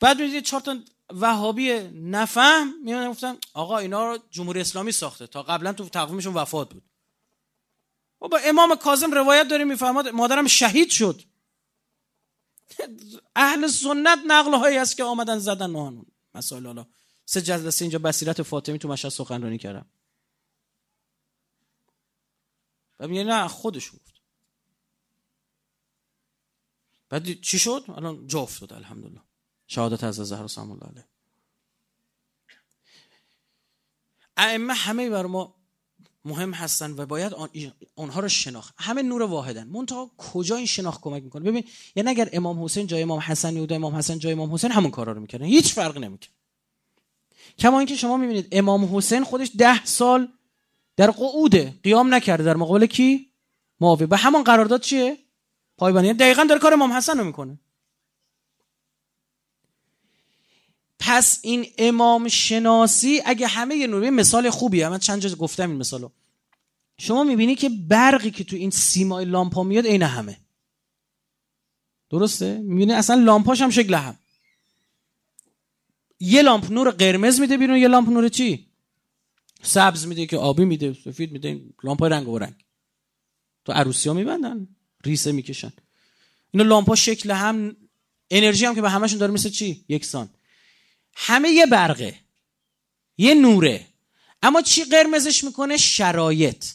بعد 0.01 0.21
می‌دید 0.21 0.45
چهار 0.45 0.63
تا 0.63 0.77
وهابی 1.11 1.73
نفهم 1.93 2.83
میان 2.85 3.11
گفتن 3.11 3.37
آقا 3.55 3.79
اینا 3.79 4.13
رو 4.13 4.19
جمهوری 4.31 4.61
اسلامی 4.61 4.93
ساخته. 4.93 5.27
تا 5.27 5.43
قبلا 5.43 5.73
تو 5.73 5.89
تقویمشون 5.89 6.35
وفات 6.35 6.75
بود. 6.75 6.83
و 8.21 8.29
با 8.29 8.39
امام 8.39 8.75
کاظم 8.75 9.13
روایت 9.13 9.49
داریم 9.49 9.69
می‌فهمد 9.69 10.09
مادرم 10.09 10.47
شهید 10.47 10.91
شد. 10.91 11.23
اهل 13.37 13.67
سنت 13.67 14.19
نقل 14.27 14.55
هایی 14.55 14.77
است 14.77 14.97
که 14.97 15.05
آمدن 15.05 15.39
زدن 15.39 15.71
نهانون 15.71 16.07
مسائل 16.35 16.67
حالا. 16.67 16.87
سه 17.25 17.43
جلسه 17.43 17.85
اینجا 17.85 17.99
بصیرت 17.99 18.43
فاطمی 18.43 18.79
تو 18.79 18.89
مشهد 18.89 19.11
سخنرانی 19.11 19.59
کردم. 19.59 19.87
و 23.01 23.09
میگه 23.09 23.25
نه 23.25 23.49
خودش 23.49 23.91
گفت. 23.91 24.15
بعد 27.09 27.41
چی 27.41 27.59
شد؟ 27.59 27.85
الان 27.89 28.27
جا 28.27 28.41
افتاد 28.41 28.73
الحمدلله. 28.73 29.21
شهادت 29.69 30.05
از 30.05 30.14
زهرا 30.14 30.49
سلام 30.49 30.71
الله 30.71 30.87
علیه. 30.87 31.05
ائمه 34.37 34.75
همه 34.75 35.11
بر 35.11 35.27
ما 35.27 35.55
مهم 36.25 36.53
هستن 36.53 36.91
و 36.91 37.07
باید 37.07 37.35
آن 37.35 37.49
اونها 37.95 38.21
رو 38.21 38.29
شناخت. 38.29 38.75
همه 38.79 39.03
نور 39.03 39.23
واحدن. 39.23 39.69
منتها 39.69 40.11
کجا 40.19 40.57
این 40.57 40.66
شناخت 40.66 41.01
کمک 41.01 41.23
می‌کنه؟ 41.23 41.51
ببین 41.51 41.64
یعنی 41.97 42.11
اگر 42.11 42.29
امام 42.33 42.64
حسین 42.64 42.87
جای 42.87 43.03
امام 43.03 43.19
حسن 43.19 43.55
بود 43.55 43.73
امام 43.73 43.97
حسن 43.97 44.19
جای 44.19 44.33
امام 44.33 44.55
حسین 44.55 44.73
همون 44.73 44.91
کارا 44.91 45.12
رو 45.12 45.21
می‌کردن. 45.21 45.45
هیچ 45.45 45.73
فرقی 45.73 46.01
نمی‌کنه 46.01 46.31
کما 47.59 47.79
اینکه 47.79 47.97
شما 47.97 48.16
می‌بینید 48.16 48.49
امام 48.53 48.97
حسین 48.97 49.25
خودش 49.25 49.51
ده 49.59 49.85
سال 49.85 50.29
در 50.97 51.11
قعوده 51.11 51.75
قیام 51.83 52.14
نکرده. 52.14 52.45
در 52.45 52.57
مقابل 52.57 52.87
کی؟ 52.87 53.31
معاویه. 53.81 54.07
به 54.07 54.16
همون 54.16 54.45
قرارداد 54.45 54.81
چیه؟ 54.81 55.19
پایبندی 55.77 56.12
دقیقا 56.12 56.45
داره 56.45 56.61
کار 56.61 56.73
امام 56.73 56.93
حسن 56.93 57.19
رو 57.19 57.25
می‌کنه. 57.25 57.59
پس 60.99 61.39
این 61.43 61.67
امام 61.79 62.29
شناسی 62.29 63.23
اگه 63.25 63.47
همه 63.47 63.87
نوری 63.87 64.11
مثال 64.11 64.51
خوبیه. 64.51 64.89
من 64.89 64.99
چند 64.99 65.21
جا 65.21 65.37
گفتم 65.37 65.71
این 65.71 65.79
مثالو. 65.79 66.11
شما 66.99 67.25
می‌بینی 67.25 67.55
که 67.55 67.69
برقی 67.69 68.31
که 68.31 68.45
تو 68.45 68.57
این 68.57 68.71
سیمای 68.71 69.25
لامپا 69.25 69.63
میاد 69.63 69.87
عین 69.87 70.03
همه. 70.03 70.41
درسته؟ 72.11 72.59
می‌بینی 72.59 72.93
اصلا 72.93 73.17
لامپاش 73.23 73.61
هم 73.61 73.71
شکل 73.71 73.95
هم. 73.95 74.19
یه 76.21 76.43
لامپ 76.43 76.71
نور 76.71 76.91
قرمز 76.91 77.41
میده 77.41 77.57
بیرون 77.57 77.77
یه 77.77 77.89
لامپ 77.89 78.09
نور 78.09 78.29
چی؟ 78.29 78.67
سبز 79.63 80.07
میده 80.07 80.27
که 80.27 80.37
آبی 80.37 80.65
میده 80.65 80.97
سفید 81.05 81.33
میده 81.33 81.61
لامپای 81.85 82.11
رنگ 82.11 82.29
و 82.29 82.39
رنگ. 82.39 82.55
تو 83.65 83.73
عروسی 83.73 84.09
ها 84.09 84.15
میبندن 84.15 84.69
ریسه 85.05 85.33
می‌کشن. 85.33 85.73
اینا 86.51 86.65
لامپا 86.65 86.95
شکل 86.95 87.31
هم 87.31 87.77
انرژی 88.31 88.65
هم 88.65 88.75
که 88.75 88.83
به 88.83 88.91
همشون 88.91 89.19
داره 89.19 89.33
مثل 89.33 89.49
چی؟ 89.49 89.85
یکسان. 89.89 90.29
همه 91.21 91.51
یه 91.51 91.66
برقه 91.66 92.21
یه 93.19 93.35
نوره. 93.35 93.87
اما 94.43 94.62
چی 94.62 94.85
قرمزش 94.85 95.45
می‌کنه؟ 95.45 95.77
شرایط. 95.77 96.66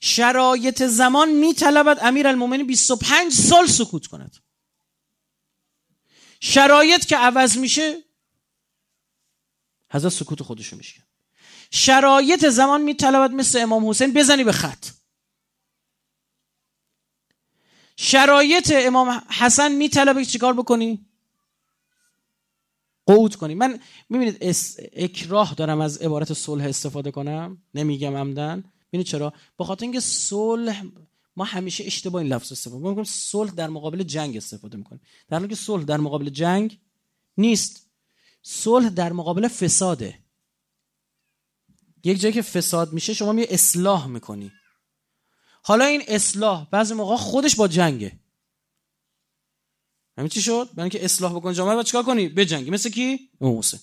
شرایط 0.00 0.82
زمان 0.82 1.28
میطلبد 1.28 1.98
امیر 2.02 2.28
المومنی 2.28 2.64
25 2.64 3.32
سال 3.32 3.66
سکوت 3.66 4.06
کند. 4.06 4.36
شرایط 6.40 7.04
که 7.06 7.16
عوض 7.16 7.58
میشه 7.58 8.04
حضرت 9.90 10.12
سکوت 10.12 10.42
خودشو 10.42 10.76
میشه 10.76 11.02
شرایط 11.70 12.46
زمان 12.48 12.82
میطلبد 12.82 13.30
مثل 13.30 13.58
امام 13.58 13.88
حسین 13.88 14.12
بزنی 14.12 14.44
به 14.44 14.52
خط. 14.52 14.86
شرایط 17.96 18.72
امام 18.74 19.26
حسن 19.30 19.72
میطلبه 19.72 20.24
چیکار 20.24 20.52
بکنی؟ 20.52 21.13
قعود 23.06 23.36
کنی. 23.36 23.54
من 23.54 23.80
می‌بینید 24.08 24.56
اکراه 24.92 25.54
دارم 25.54 25.80
از 25.80 25.98
عبارت 25.98 26.32
صلح 26.32 26.64
استفاده 26.64 27.10
کنم. 27.10 27.62
نمیگم 27.74 28.16
عمدن. 28.16 28.64
ببینید 28.88 29.06
چرا؟ 29.06 29.32
به 29.58 29.64
خاطر 29.64 29.82
اینکه 29.82 30.00
صلح 30.00 30.82
ما 31.36 31.44
همیشه 31.44 31.84
اشتباه 31.84 32.22
این 32.22 32.32
لفظ 32.32 32.52
استفاده 32.52 32.88
می‌کنیم. 32.88 33.04
صلح 33.04 33.50
در 33.50 33.68
مقابل 33.68 34.02
جنگ 34.02 34.36
استفاده 34.36 34.76
می‌کنیم. 34.76 35.00
در 35.28 35.38
حالی 35.38 35.48
که 35.48 35.54
صلح 35.54 35.84
در 35.84 35.96
مقابل 35.96 36.28
جنگ 36.28 36.78
نیست. 37.38 37.90
صلح 38.42 38.88
در 38.88 39.12
مقابل 39.12 39.48
فساده. 39.48 40.18
یک 42.04 42.20
جایی 42.20 42.34
که 42.34 42.42
فساد 42.42 42.92
میشه 42.92 43.14
شما 43.14 43.32
می 43.32 43.44
اصلاح 43.44 44.06
می‌کنی. 44.06 44.52
حالا 45.62 45.84
این 45.84 46.02
اصلاح 46.08 46.66
بعضی 46.70 46.94
موقع 46.94 47.16
خودش 47.16 47.56
با 47.56 47.68
جنگه. 47.68 48.18
همین 50.18 50.28
چی 50.28 50.42
شد؟ 50.42 50.70
برای 50.74 50.82
اینکه 50.82 51.04
اصلاح 51.04 51.36
بکن 51.36 51.52
جامعه 51.52 51.74
باید 51.74 51.86
چیکار 51.86 52.02
کنی؟ 52.02 52.28
بجنگی. 52.28 52.70
مثل 52.70 52.90
کی؟ 52.90 53.30
امام 53.40 53.58
حسین. 53.58 53.80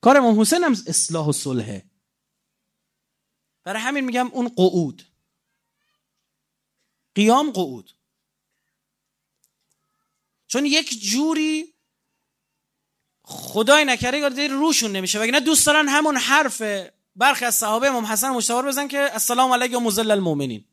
کار 0.00 0.16
امام 0.16 0.40
حسین 0.40 0.64
هم 0.64 0.72
اصلاح 0.86 1.26
و 1.26 1.32
صلحه. 1.32 1.90
برای 3.64 3.82
همین 3.82 4.04
میگم 4.04 4.28
اون 4.32 4.48
قعود. 4.48 5.02
قیام 7.14 7.50
قعود. 7.50 7.90
چون 10.46 10.66
یک 10.66 11.00
جوری 11.00 11.74
خدای 13.22 13.84
نکره 13.84 14.18
یاد 14.18 14.40
روشون 14.40 14.92
نمیشه. 14.92 15.20
وگرنه 15.20 15.40
دوست 15.40 15.66
دارن 15.66 15.88
همون 15.88 16.16
حرف 16.16 16.62
برخی 17.16 17.44
از 17.44 17.54
صحابه 17.54 17.88
امام 17.88 18.06
حسن 18.06 18.30
مشتبار 18.30 18.66
بزن 18.66 18.88
که 18.88 19.08
السلام 19.12 19.52
علیک 19.52 19.72
یا 19.72 19.80
مزل 19.80 20.10
المؤمنین. 20.10 20.64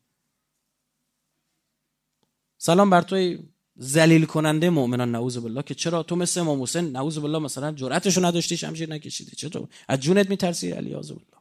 سلام 2.58 2.90
بر 2.90 3.02
توی 3.02 3.40
ذلیل 3.82 4.26
کننده 4.26 4.70
مؤمنان 4.70 5.12
نعوذ 5.12 5.38
بالله 5.38 5.64
که 5.64 5.76
چرا 5.76 6.04
تو 6.04 6.16
مثل 6.16 6.40
امام 6.40 6.64
حسین 6.64 6.92
نعوذ 6.92 7.18
بالله 7.18 7.40
مثلا 7.40 7.72
جرأتشو 7.72 8.26
نداشتی 8.26 8.58
شمشیر 8.58 8.90
نکشیدی 8.90 9.36
چطور 9.36 9.68
از 9.88 10.00
جونت 10.00 10.30
میترسی 10.30 10.72
علی 10.72 10.94
بالله 10.94 11.38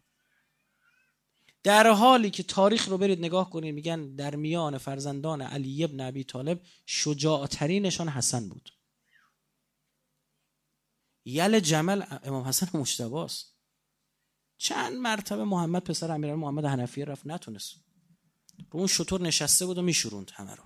در 1.67 1.91
حالی 1.91 2.31
که 2.31 2.43
تاریخ 2.43 2.89
رو 2.89 2.99
برید 2.99 3.19
نگاه 3.19 3.51
کنید 3.51 3.75
میگن 3.75 4.15
در 4.15 4.37
میان 4.37 4.79
فرزندان 4.79 5.43
علی 5.43 5.85
ابن 5.85 6.01
ابی 6.01 6.25
طالب 6.25 6.61
شجاعترینشان 6.87 8.09
حسن 8.09 8.49
بود. 8.49 8.71
یل 11.25 11.61
جمل 11.61 12.03
امام 12.23 12.45
حسن 12.45 12.79
مشتباست. 12.79 13.57
چند 14.59 14.93
مرتبه 14.93 15.45
محمد 15.45 15.85
پسر 15.85 16.13
امیرالمومنین 16.13 16.55
محمد 16.55 16.79
حنفیه 16.79 17.05
رفت 17.05 17.27
نتونست. 17.27 17.75
رو 18.71 18.79
اون 18.79 18.87
شطور 18.87 19.21
نشسته 19.21 19.67
بود 19.67 19.79
و 19.79 19.83
میشوروند 19.83 20.31
همه 20.35 20.55
رو. 20.55 20.65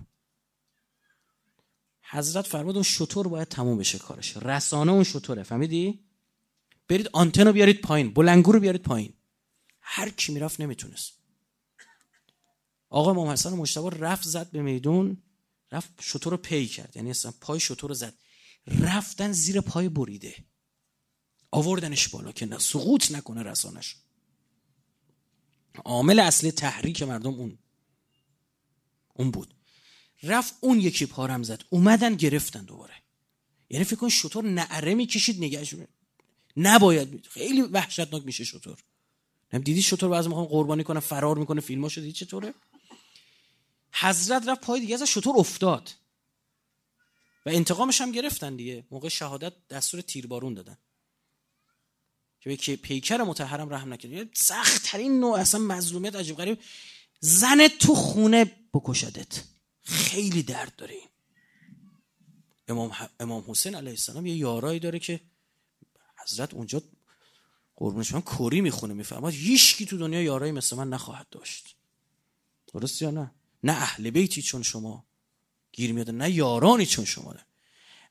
حضرت 2.11 2.47
فرمود 2.47 2.75
اون 2.75 2.83
شطور 2.83 3.27
باید 3.27 3.47
تموم 3.47 3.77
بشه 3.77 3.99
کارش. 3.99 4.37
رسانه 4.37 4.91
اون 4.91 5.03
شطوره. 5.03 5.43
فهمیدی؟ 5.43 5.99
برید 6.87 7.09
آنتن 7.13 7.47
رو 7.47 7.53
بیارید 7.53 7.81
پایین. 7.81 8.13
بلنگو 8.13 8.51
رو 8.51 8.59
بیارید 8.59 8.81
پایین. 8.81 9.13
هر 9.81 10.09
کی 10.09 10.33
می‌رفت 10.33 10.61
نمی‌تونست. 10.61 11.13
آقا 12.89 13.11
امام 13.11 13.27
حسن 13.27 13.53
مشتبه 13.53 13.89
رفت 13.89 14.27
زد 14.27 14.51
به 14.51 14.61
میدون 14.61 15.17
رفت 15.71 15.89
شطور 16.01 16.31
رو 16.31 16.37
پی 16.37 16.67
کرد. 16.67 16.95
یعنی 16.95 17.09
اصلا 17.09 17.33
پای 17.41 17.59
شطور 17.59 17.89
رو 17.89 17.95
زد. 17.95 18.13
رفتن 18.67 19.31
زیر 19.31 19.61
پای 19.61 19.89
بریده. 19.89 20.35
آوردنش 21.51 22.07
بالا 22.07 22.31
که 22.31 22.57
سقوط 22.59 23.11
نکنه 23.11 23.43
رسانش 23.43 23.95
عامل 25.85 26.19
اصلی 26.19 26.51
تحریک 26.51 27.03
مردم 27.03 27.33
اون. 27.33 27.57
اون 29.13 29.31
بود. 29.31 29.53
رفت 30.23 30.55
اون 30.59 30.79
یکی 30.79 31.05
پارم 31.05 31.43
زد. 31.43 31.63
اومدن 31.69 32.15
گرفتن 32.15 32.63
دوباره. 32.63 32.93
یعنی 33.69 33.85
فکر 33.85 33.95
کن 33.95 34.09
شطور 34.09 34.43
نعره 34.43 34.93
می‌کشید 34.93 35.37
نگهش 35.37 35.75
نباید 36.57 37.27
خیلی 37.29 37.61
وحشتناک 37.61 38.25
میشه 38.25 38.43
شطور. 38.43 38.83
دیدی 39.51 39.81
شطور 39.81 40.09
بعضی 40.09 40.27
می‌خوام 40.27 40.45
قربانی 40.45 40.83
کنه 40.83 40.99
فرار 40.99 41.37
می‌کنه 41.37 41.61
فیلماشو 41.61 42.01
دیدی 42.01 42.13
چطوره؟ 42.13 42.53
حضرت 43.93 44.47
رفت 44.47 44.61
پای 44.61 44.79
دیگه 44.79 44.95
از 44.95 45.03
شطور 45.03 45.37
افتاد. 45.37 45.91
و 47.45 47.49
انتقامش 47.49 48.01
هم 48.01 48.11
گرفتن 48.11 48.55
دیگه. 48.55 48.83
موقع 48.91 49.09
شهادت 49.09 49.53
دستور 49.67 50.01
تیربارون 50.01 50.53
دادن. 50.53 50.77
که 52.41 52.75
پیکر 52.75 53.17
متحرم 53.17 53.73
رحم 53.73 53.93
نکرد. 53.93 54.29
سخت 54.33 54.83
ترین 54.83 55.19
نوع 55.19 55.39
اصلا 55.39 55.59
مظلومیت 55.59 56.15
عجیب 56.15 56.37
غریب. 56.37 56.59
زن 57.19 57.67
تو 57.67 57.95
خونه 57.95 58.51
بکشدت. 58.73 59.43
خیلی 59.83 60.43
درد 60.43 60.75
داره 60.75 60.93
این. 60.93 61.09
امام, 62.67 62.91
امام 63.19 63.43
حسین 63.47 63.75
علیه 63.75 63.89
السلام 63.89 64.25
یه 64.25 64.35
یارایی 64.35 64.79
داره 64.79 64.99
که 64.99 65.21
حضرت 66.23 66.53
اونجا 66.53 66.81
قربونش 67.75 68.13
من 68.13 68.21
کوری 68.21 68.61
می‌خونه 68.61 69.05
هیچ 69.29 69.75
کی 69.75 69.85
تو 69.85 69.97
دنیا 69.97 70.21
یارایی 70.21 70.51
مثل 70.51 70.75
من 70.75 70.89
نخواهد 70.89 71.29
داشت. 71.29 71.75
درست 72.73 73.01
یا 73.01 73.11
نه؟ 73.11 73.31
نه 73.63 73.71
اهل 73.71 74.09
بیتی 74.09 74.41
چون 74.41 74.63
شما 74.63 75.05
گیر 75.71 75.93
میاد 75.93 76.09
نه 76.09 76.31
یارانی 76.31 76.85
چون 76.85 77.05
شما 77.05 77.33
ده. 77.33 77.45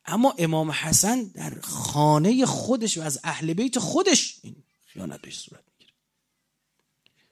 اما 0.04 0.34
امام 0.38 0.70
حسن 0.70 1.22
در 1.22 1.60
خانه 1.60 2.46
خودش 2.46 2.98
و 2.98 3.00
از 3.02 3.20
اهل 3.24 3.52
بیت 3.52 3.78
خودش 3.78 4.40
این 4.42 4.62
خیانت 4.86 5.20
بهش 5.20 5.38
صورت 5.38 5.64
می‌گیره. 5.72 5.92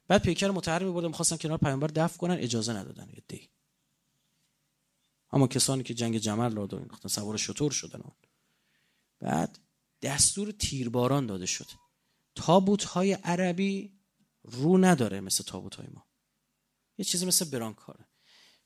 بعد 0.08 0.22
پیکر 0.22 0.50
متحرمی 0.50 0.90
بودم 0.90 1.12
خواستن 1.12 1.36
کنار 1.36 1.58
پیامبر 1.58 1.86
دفع 1.86 2.18
کنن 2.18 2.34
اجازه 2.34 2.72
ندادن 2.72 3.08
دی. 3.28 3.48
اما 5.30 5.46
کسانی 5.46 5.82
که 5.82 5.94
جنگ 5.94 6.18
جمل 6.18 6.56
را 6.56 6.66
دارن 6.66 6.88
سوار 7.06 7.36
شطور 7.36 7.70
شدن 7.70 8.02
بعد 9.18 9.58
دستور 10.02 10.50
تیرباران 10.50 11.26
داده 11.26 11.46
شد. 11.46 11.66
تابوت 12.34 12.84
های 12.84 13.12
عربی 13.12 13.98
رو 14.42 14.78
نداره 14.78 15.20
مثل 15.20 15.44
تابوت 15.44 15.74
های 15.74 15.86
ما. 15.94 16.06
یه 16.98 17.04
چیزی 17.04 17.26
مثل 17.26 17.50
برانکاره. 17.50 18.08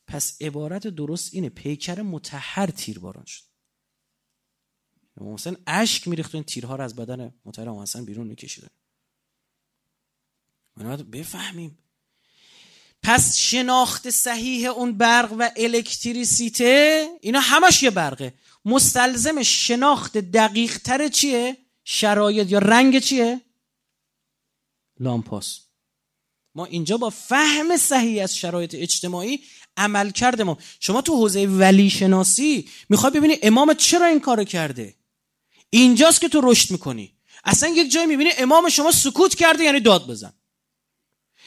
پس 0.06 0.42
عبارت 0.42 0.86
درست 0.86 1.34
اینه 1.34 1.48
پیکر 1.48 2.02
متحر 2.02 2.66
تیرباران 2.66 3.24
شد. 3.24 3.44
امام 5.16 5.34
حسین 5.34 5.56
اشک 5.66 6.08
میریخت 6.08 6.34
این 6.34 6.44
تیرها 6.44 6.76
رو 6.76 6.84
از 6.84 6.96
بدن 6.96 7.34
محترم 7.44 7.78
حسن 7.78 8.04
بیرون 8.04 8.26
میکشیدن. 8.26 8.68
بفهمیم. 11.12 11.78
پس 13.02 13.36
شناخت 13.36 14.10
صحیح 14.10 14.70
اون 14.70 14.98
برق 14.98 15.32
و 15.38 15.50
الکتریسیته؟ 15.56 17.08
اینا 17.20 17.40
همش 17.40 17.82
یه 17.82 17.90
برقه. 17.90 18.34
مستلزم 18.64 19.42
شناخت 19.42 20.18
دقیق 20.18 20.78
تر 20.78 21.08
چیه؟ 21.08 21.56
شرایط 21.84 22.50
یا 22.50 22.58
رنگ 22.58 22.98
چیه؟ 22.98 23.40
لامپاس. 25.00 25.60
ما 26.54 26.64
اینجا 26.64 26.96
با 26.96 27.10
فهم 27.10 27.76
صحیح 27.76 28.22
از 28.22 28.36
شرایط 28.36 28.74
اجتماعی 28.74 29.40
عمل 29.76 30.10
کرده 30.10 30.44
ما 30.44 30.58
شما 30.80 31.02
تو 31.02 31.16
حوزه 31.16 31.46
ولی 31.46 31.90
شناسی 31.90 32.68
می‌خوای 32.88 33.12
ببینی 33.12 33.38
امام 33.42 33.74
چرا 33.74 34.06
این 34.06 34.20
کارو 34.20 34.44
کرده؟ 34.44 34.94
اینجاست 35.70 36.20
که 36.20 36.28
تو 36.28 36.40
رشد 36.40 36.70
می‌کنی. 36.70 37.12
اصلا 37.44 37.68
یک 37.68 37.92
جایی 37.92 38.06
می‌بینی 38.06 38.30
امام 38.38 38.68
شما 38.68 38.92
سکوت 38.92 39.34
کرده 39.34 39.64
یعنی 39.64 39.80
داد 39.80 40.06
بزن. 40.06 40.32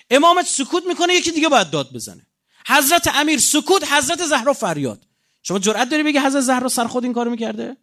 امامت 0.10 0.45
سکوت 0.45 0.84
می‌کنه 0.86 1.14
یکی 1.14 1.32
دیگه 1.32 1.49
باید 1.49 1.70
داد 1.70 1.93
بزنه. 1.93 2.28
حضرت 2.68 3.08
امیر 3.08 3.39
سکوت 3.39 3.91
حضرت 3.91 4.26
زهرا 4.26 4.53
فریاد. 4.53 5.08
شما 5.43 5.60
جرأت 5.60 5.89
داری 5.89 6.03
بگی 6.03 6.18
حضرت 6.18 6.41
زهرا 6.41 6.70
سر 6.70 6.88
خود 6.88 7.03
این 7.03 7.14
کارو 7.14 7.32
می‌کرده؟ 7.32 7.78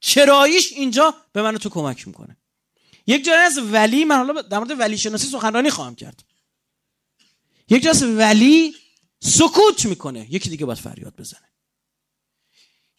چراییش 0.00 0.72
اینجا 0.72 1.14
به 1.32 1.42
من 1.42 1.58
تو 1.58 1.68
کمک 1.68 2.06
می‌کنه. 2.06 2.36
یک 3.06 3.24
جایی 3.24 3.40
از 3.40 3.58
ولی 3.58 4.04
من 4.04 4.16
حالا 4.16 4.42
در 4.42 4.58
مورد 4.58 4.80
ولی 4.80 4.98
شناسی 4.98 5.26
سخنرانی 5.26 5.70
خواهم 5.70 5.94
کرد. 5.94 6.24
یک 7.68 7.82
جایی 7.82 7.96
از 7.96 8.02
ولی 8.02 8.76
سکوت 9.20 9.84
می‌کنه. 9.84 10.26
یکی 10.30 10.50
دیگه 10.50 10.66
باید 10.66 10.78
فریاد 10.78 11.16
بزنه. 11.16 11.48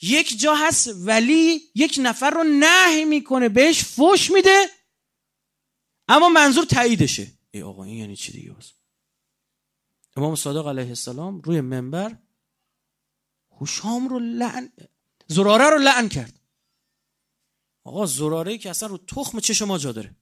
یک 0.01 0.39
جا 0.39 0.55
هست 0.55 0.89
ولی 0.95 1.61
یک 1.75 1.99
نفر 2.03 2.29
رو 2.29 2.43
نه 2.43 3.05
می‌کنه 3.05 3.49
بهش 3.49 3.83
فوش 3.83 4.31
میده 4.31 4.69
اما 6.07 6.29
منظور 6.29 6.65
تاییدشه. 6.65 7.31
ای 7.51 7.61
آقا 7.61 7.83
این 7.83 7.97
یعنی 7.97 8.15
چی 8.15 8.31
دیگه 8.31 8.51
باز؟ 8.51 8.71
امام 10.15 10.35
صادق 10.35 10.67
علیه 10.67 10.87
السلام 10.87 11.41
روی 11.41 11.61
منبر 11.61 12.17
خوشام 13.47 14.07
رو 14.07 14.19
لعن 14.19 14.71
زراره 15.27 15.69
رو 15.69 15.77
لعن 15.77 16.09
کرد. 16.09 16.39
آقا 17.83 18.05
زراره 18.05 18.57
که 18.57 18.69
اصلا 18.69 18.89
رو 18.89 18.97
تخم 18.97 19.39
چه 19.39 19.53
شما 19.53 19.77
جا 19.77 19.91
داره. 19.91 20.15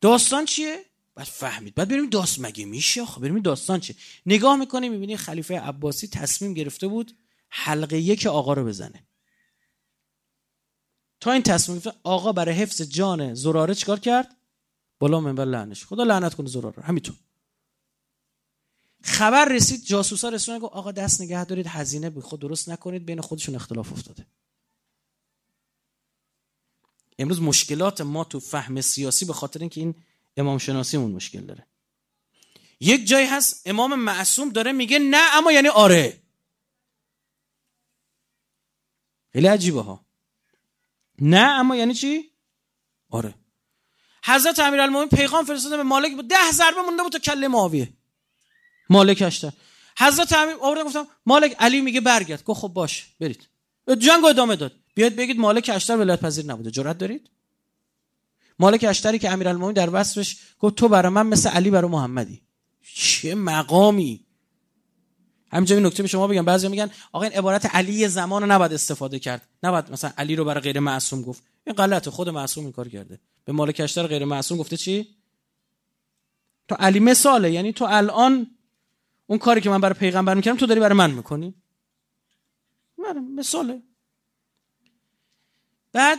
داستان 0.00 0.44
چیه؟ 0.44 0.84
بعد 1.14 1.26
فهمید. 1.26 1.74
بعد 1.74 1.88
بریم 1.88 2.10
داست 2.10 2.40
مگه 2.40 2.64
میشه؟ 2.64 3.02
آخه 3.02 3.20
بریم 3.20 3.40
داستان 3.40 3.80
چیه. 3.80 3.96
نگاه 4.26 4.56
می‌کنه 4.56 4.88
می‌بینی 4.88 5.16
خلیفه 5.16 5.60
عباسی 5.60 6.08
تصمیم 6.08 6.54
گرفته 6.54 6.88
بود 6.88 7.18
حلقه 7.48 7.98
یک 7.98 8.26
آقا 8.26 8.52
رو 8.52 8.64
بزنه. 8.64 9.06
تا 11.20 11.32
این 11.32 11.42
تصمیم 11.42 11.82
آقا 12.02 12.32
برای 12.32 12.54
حفظ 12.54 12.82
جان 12.82 13.34
زراره 13.34 13.74
چیکار 13.74 14.00
کرد؟ 14.00 14.36
بالا 14.98 15.20
منبر 15.20 15.44
لعنش. 15.44 15.84
خدا 15.84 16.02
لعنت 16.02 16.34
کنه 16.34 16.48
زراره 16.48 16.82
همینطور. 16.82 17.14
خبر 19.02 19.44
رسید 19.44 19.84
جاسوسا 19.84 20.28
رسونن 20.28 20.58
گفت 20.58 20.72
آقا 20.72 20.92
دست 20.92 21.20
نگه 21.20 21.44
دارید 21.44 21.66
هزینه 21.66 22.10
به 22.10 22.20
خود 22.20 22.40
درست 22.40 22.68
نکنید 22.68 23.06
بین 23.06 23.20
خودشون 23.20 23.54
اختلاف 23.54 23.92
افتاده. 23.92 24.26
امروز 27.18 27.42
مشکلات 27.42 28.00
ما 28.00 28.24
تو 28.24 28.40
فهم 28.40 28.80
سیاسی 28.80 29.24
به 29.24 29.32
خاطر 29.32 29.60
اینکه 29.60 29.80
این 29.80 29.94
امام 30.36 30.58
شناسیمون 30.58 31.10
مشکل 31.10 31.40
داره. 31.40 31.66
یک 32.80 33.06
جایی 33.06 33.26
هست 33.26 33.62
امام 33.66 33.94
معصوم 33.94 34.48
داره 34.48 34.72
میگه 34.72 34.98
نه 34.98 35.36
اما 35.36 35.52
یعنی 35.52 35.68
آره. 35.68 36.22
خیلی 39.32 39.46
عجیبه 39.46 39.82
ها. 39.82 40.04
نه 41.20 41.38
اما 41.38 41.76
یعنی 41.76 41.94
چی؟ 41.94 42.30
آره. 43.10 43.34
حضرت 44.24 44.58
امیرالمومنین 44.58 45.08
پیغام 45.08 45.44
فرستاده 45.44 45.76
به 45.76 45.82
مالک 45.82 46.16
بود 46.16 46.28
ده 46.28 46.50
ضربه 46.52 46.82
مونده 46.82 47.02
بود 47.02 47.12
تا 47.12 47.18
کله 47.18 47.48
معاویه. 47.48 47.92
مالک 48.90 49.22
اشتر 49.22 49.52
حضرت 49.98 50.32
امیر 50.32 50.56
آورده 50.60 50.84
گفتم 50.84 51.06
مالک 51.26 51.56
علی 51.58 51.80
میگه 51.80 52.00
برگرد. 52.00 52.44
گفت 52.44 52.60
خب 52.60 52.68
باش 52.68 53.06
برید. 53.20 53.48
جنگ 53.98 54.24
ادامه 54.24 54.56
داد. 54.56 54.72
بیاید 54.94 55.16
بگید 55.16 55.38
مالک 55.38 55.70
اشتر 55.74 55.96
ولایت 55.96 56.20
پذیر 56.20 56.46
نبوده. 56.46 56.70
جرأت 56.70 56.98
دارید؟ 56.98 57.30
مالک 58.58 58.84
اشتری 58.88 59.18
که 59.18 59.30
امیرالمومنین 59.30 59.74
در 59.74 59.90
وصفش 59.92 60.36
گفت 60.58 60.74
تو 60.74 60.88
برای 60.88 61.12
من 61.12 61.26
مثل 61.26 61.48
علی 61.48 61.70
برای 61.70 61.90
محمدی. 61.90 62.42
چه 62.94 63.34
مقامی؟ 63.34 64.26
همینجا 65.52 65.76
این 65.76 65.86
نکته 65.86 66.02
به 66.02 66.08
شما 66.08 66.26
بگم. 66.26 66.44
بعضی 66.44 66.68
میگن 66.68 66.90
آقا 67.12 67.24
این 67.24 67.32
عبارت 67.32 67.74
علی 67.74 68.08
زمان 68.08 68.42
رو 68.42 68.48
نباید 68.48 68.72
استفاده 68.72 69.18
کرد. 69.18 69.48
نباید 69.62 69.92
مثلا 69.92 70.12
علی 70.18 70.36
رو 70.36 70.44
برای 70.44 70.60
غیر 70.60 70.80
معصوم 70.80 71.22
گفت. 71.22 71.42
این 71.66 71.76
غلطه 71.76 72.10
خود 72.10 72.28
معصوم 72.28 72.64
این 72.64 72.72
کار 72.72 72.88
کرده. 72.88 73.20
به 73.44 73.52
مالک 73.52 73.80
اشتر 73.84 74.06
غیر 74.06 74.24
معصوم 74.24 74.58
گفته 74.58 74.76
چی؟ 74.76 75.08
تو 76.68 76.74
علی 76.74 77.00
مثاله 77.00 77.52
یعنی 77.52 77.72
تو 77.72 77.84
الان 77.84 78.46
اون 79.26 79.38
کاری 79.38 79.60
که 79.60 79.70
من 79.70 79.80
برای 79.80 79.94
پیغمبر 79.94 80.34
می‌کردم 80.34 80.58
تو 80.58 80.66
داری 80.66 80.80
برای 80.80 80.98
من 80.98 81.10
می‌کنی. 81.10 81.54
بله 82.98 83.20
مثاله. 83.20 83.82
بعد 85.92 86.18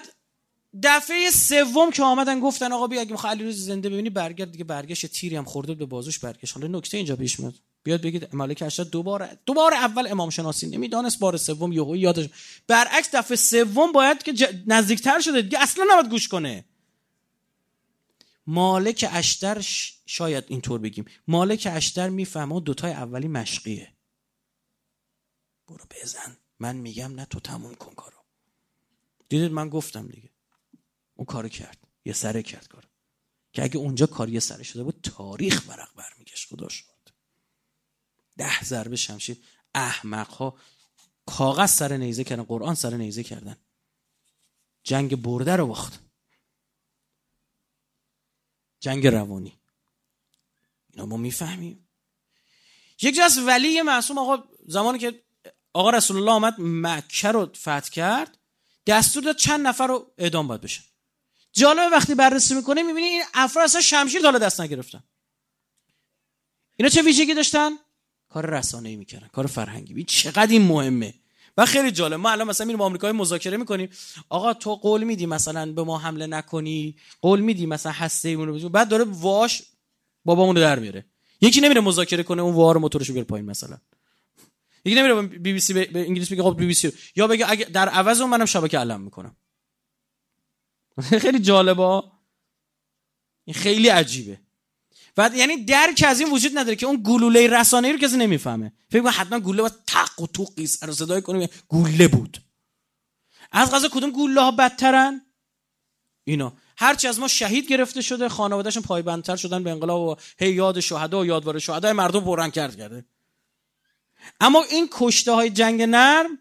دفعه 0.83 1.31
سوم 1.31 1.91
که 1.91 2.03
آمدن 2.03 2.39
گفتن 2.39 2.71
آقا 2.71 2.87
بیا 2.87 3.01
اگه 3.01 3.11
می‌خوای 3.11 3.31
علی 3.31 3.43
روز 3.43 3.65
زنده 3.65 3.89
ببینی 3.89 4.09
برگرد 4.09 4.51
دیگه 4.51 4.63
برگشت 4.63 5.05
تیری 5.05 5.35
هم 5.35 5.43
خورده 5.43 5.73
به 5.73 5.85
بازوش 5.85 6.19
برگشت. 6.19 6.57
حالا 6.57 6.77
نکته 6.77 6.97
اینجا 6.97 7.15
پیش 7.15 7.39
میاد. 7.39 7.53
بیاد 7.83 8.01
بگید 8.01 8.35
مالک 8.35 8.61
اشتر 8.61 8.83
دوباره 8.83 9.39
دوباره 9.45 9.75
اول 9.75 10.07
امام 10.07 10.29
شناسی 10.29 10.67
نمی‌دانست 10.67 11.19
بار 11.19 11.37
سوم 11.37 11.71
یهو 11.71 11.97
یادش 11.97 12.29
برعکس 12.67 13.15
دفعه 13.15 13.37
سوم 13.37 13.91
باید 13.91 14.23
که 14.23 14.33
ج... 14.33 14.43
نزدیکتر 14.67 15.19
شده 15.19 15.41
دیگه 15.41 15.59
اصلا 15.61 15.85
نباید 15.89 16.09
گوش 16.09 16.27
کنه. 16.27 16.65
مالک 18.47 19.09
اشتر 19.11 19.61
شاید 20.05 20.43
اینطور 20.47 20.79
بگیم. 20.79 21.05
مالک 21.27 21.67
اشتر 21.71 22.09
می‌فهمه 22.09 22.59
دوتای 22.59 22.91
اولی 22.91 23.27
مشقیه. 23.27 23.93
برو 25.67 25.85
بزن. 25.89 26.37
من 26.59 26.75
میگم 26.75 27.15
نه 27.15 27.25
تو 27.25 27.39
تموم 27.39 27.75
کن 27.75 27.93
کارو. 27.93 28.17
دیدید 29.29 29.51
من 29.51 29.69
گفتم 29.69 30.07
دیگه. 30.07 30.29
اون 31.15 31.25
کارو 31.25 31.49
کرد. 31.49 31.77
یه 32.05 32.13
سره 32.13 32.43
کرد 32.43 32.67
کارو. 32.67 32.87
که 33.53 33.63
اگه 33.63 33.77
اونجا 33.77 34.05
کار 34.05 34.29
یه 34.29 34.39
سره 34.39 34.63
شده 34.63 34.83
بود 34.83 34.99
تاریخ 35.03 35.63
ورق 35.67 35.95
برمیگشت 35.95 36.49
خدا 36.49 36.69
شد 36.69 36.90
ده 38.37 38.63
ضربه 38.63 38.95
شمشیر. 38.95 39.37
احمق 39.75 40.29
ها 40.29 40.57
کاغذ 41.25 41.69
سر 41.69 41.97
نیزه 41.97 42.23
کردن 42.23 42.43
قرآن 42.43 42.75
سر 42.75 42.93
نیزه 42.93 43.23
کردن. 43.23 43.57
جنگ 44.83 45.15
برده 45.21 45.55
رو 45.55 45.67
باخت. 45.67 45.99
جنگ 48.79 49.07
روانی. 49.07 49.59
اینا 50.89 51.05
ما 51.05 51.17
می‌فهمیم. 51.17 51.87
یک 53.01 53.15
جا 53.15 53.25
از 53.25 53.37
ولی 53.37 53.81
معصوم 53.81 54.17
آقا 54.17 54.43
زمانی 54.67 54.99
که 54.99 55.23
آقا 55.73 55.89
رسول 55.89 56.17
الله 56.17 56.31
آمد 56.31 56.55
مکه 56.59 57.31
رو 57.31 57.45
فتح 57.45 57.89
کرد 57.89 58.37
دستور 58.85 59.23
داد 59.23 59.35
چند 59.35 59.67
نفر 59.67 59.87
رو 59.87 60.13
اعدام 60.17 60.47
باید 60.47 60.61
بشن. 60.61 60.83
جالبه 61.51 61.95
وقتی 61.95 62.15
بررسی 62.15 62.53
می‌کنه 62.53 62.83
می‌بینی 62.83 63.07
این 63.07 63.23
افراد 63.33 63.65
اصلا 63.65 63.81
شمشیر 63.81 64.21
دالا 64.21 64.39
دست 64.39 64.61
نگرفتن. 64.61 65.03
اینا 66.77 66.89
چه 66.89 67.01
ویژگی 67.01 67.33
داشتن؟ 67.33 67.71
کار 68.33 68.45
رسانه 68.45 68.89
ای 68.89 68.95
می‌کردن 68.95 69.27
کار 69.27 69.47
فرهنگی. 69.47 69.93
این 69.93 70.05
چقدر 70.05 70.51
این 70.51 70.61
مهمه؟ 70.61 71.13
و 71.57 71.65
خیلی 71.65 71.91
جالب. 71.91 72.13
ما 72.13 72.31
الان 72.31 72.47
مثلا 72.47 72.67
میریم 72.67 72.81
آمریکای 72.81 73.11
مذاکره 73.11 73.57
می‌کنیم. 73.57 73.89
آقا 74.29 74.53
تو 74.53 74.75
قول 74.75 75.03
میدی 75.03 75.25
مثلا 75.25 75.71
به 75.71 75.83
ما 75.83 75.97
حمله 75.97 76.27
نکنی؟ 76.27 76.95
قول 77.21 77.39
میدی 77.39 77.65
مثلا 77.65 77.91
هسته 77.91 78.29
ایمون 78.29 78.47
رو 78.47 78.69
بعد 78.69 78.89
داره 78.89 79.03
واش 79.03 79.63
بابامون 80.25 80.55
رو 80.55 80.61
در 80.61 80.79
میاره. 80.79 81.05
یکی 81.41 81.61
نمیره 81.61 81.81
مذاکره 81.81 82.23
کنه 82.23 82.41
اون 82.41 82.55
وار 82.55 82.77
موتورشو 82.77 83.13
بیاره 83.13 83.27
پایین 83.27 83.45
مثلا. 83.45 83.77
یکی 84.85 84.95
نمیره 84.95 85.21
بی 85.21 85.53
بی 85.53 85.59
سی 85.59 85.73
به 85.73 85.89
انگلیس 85.93 86.31
بگه 86.31 86.43
خب 86.43 86.55
بی 86.57 86.65
بی 86.65 86.73
سی 86.73 86.91
یا 87.15 87.27
بگه 87.27 87.51
اگه 87.51 87.65
در 87.65 87.89
عوض 87.89 88.21
اون 88.21 88.29
منم 88.29 88.45
شبکه 88.45 88.79
علم 88.79 89.01
می‌کنم. 89.01 89.35
خیلی 91.23 91.39
جالبه. 91.39 92.03
این 93.45 93.53
خیلی 93.53 93.87
عجیبه. 93.87 94.39
و 95.17 95.29
یعنی 95.35 95.65
درک 95.65 96.03
از 96.07 96.19
این 96.19 96.31
وجود 96.31 96.57
نداره 96.57 96.75
که 96.75 96.85
اون 96.85 97.03
گلوله 97.05 97.47
رسانه‌ای 97.47 97.93
رو 97.93 97.99
کسی 97.99 98.17
نمی‌فهمه. 98.17 98.71
فکر 98.91 99.01
کنم 99.01 99.13
حتما 99.15 99.39
گلوله 99.39 99.61
با 99.61 99.71
تق 99.87 100.21
و 100.21 100.27
توقی 100.27 100.67
سر 100.67 100.91
صدای 100.91 101.21
کنه 101.21 101.49
گوله 101.67 102.07
بود. 102.07 102.37
از 103.51 103.71
غذا 103.71 103.89
کدوم 103.89 104.11
گوله 104.11 104.41
ها 104.41 104.51
بدترن؟ 104.51 105.21
اینا. 106.23 106.53
هرچی 106.77 107.07
از 107.07 107.19
ما 107.19 107.27
شهید 107.27 107.67
گرفته 107.67 108.01
شده 108.01 108.29
خانوادهشون 108.29 108.83
پایبندتر 108.83 109.35
شدن 109.35 109.63
به 109.63 109.71
انقلاب 109.71 110.01
و 110.01 110.15
هی 110.39 110.51
یاد 110.51 110.79
شهدا 110.79 111.19
و 111.19 111.25
یادوار 111.25 111.59
شهدای 111.59 111.93
مردم 111.93 112.23
پررنگ 112.23 112.53
کرد 112.53 112.77
کرده. 112.77 113.05
اما 114.39 114.63
این 114.63 114.87
کشته 114.91 115.31
های 115.31 115.49
جنگ 115.49 115.81
نرم 115.81 116.39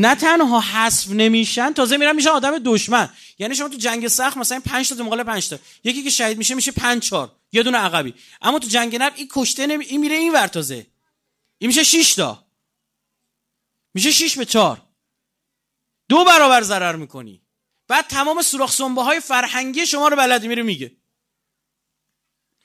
نه 0.00 0.14
تنها 0.14 0.60
حذف 0.60 1.10
نمیشن 1.10 1.72
تازه 1.72 1.96
میرن 1.96 2.16
میشن 2.16 2.28
آدم 2.28 2.58
دشمن. 2.58 3.08
یعنی 3.38 3.54
شما 3.54 3.68
تو 3.68 3.76
جنگ 3.76 4.08
سخت 4.08 4.36
مثلا 4.36 4.60
5 4.60 4.88
تا 4.88 5.04
مقابل 5.04 5.22
5 5.22 5.48
تا. 5.48 5.58
یکی 5.84 6.02
که 6.02 6.10
شهید 6.10 6.38
میشه 6.38 6.54
میشه 6.54 6.72
5 6.72 7.02
4 7.02 7.32
یه 7.52 7.62
دونه 7.62 7.78
عقبی. 7.78 8.14
اما 8.42 8.58
تو 8.58 8.68
جنگ 8.68 8.96
نرم 8.96 9.12
این 9.14 9.28
کشته 9.30 9.66
نمی... 9.66 9.84
این 9.84 10.00
میره 10.00 10.16
این 10.16 10.32
ور 10.32 10.46
تازه. 10.46 10.86
این 11.58 11.68
میشه 11.68 11.82
6 11.82 12.14
تا. 12.14 12.46
میشه 13.94 14.10
6 14.10 14.38
به 14.38 14.44
4 14.44 14.82
دو 16.08 16.24
برابر 16.24 16.62
ضرر 16.62 16.96
می‌کنی. 16.96 17.42
بعد 17.88 18.06
تمام 18.06 18.42
سوراخ 18.42 18.72
سنبه 18.72 19.02
های 19.02 19.20
فرهنگی 19.20 19.86
شما 19.86 20.08
رو 20.08 20.16
بلدی 20.16 20.48
میره 20.48 20.62
میگه. 20.62 20.96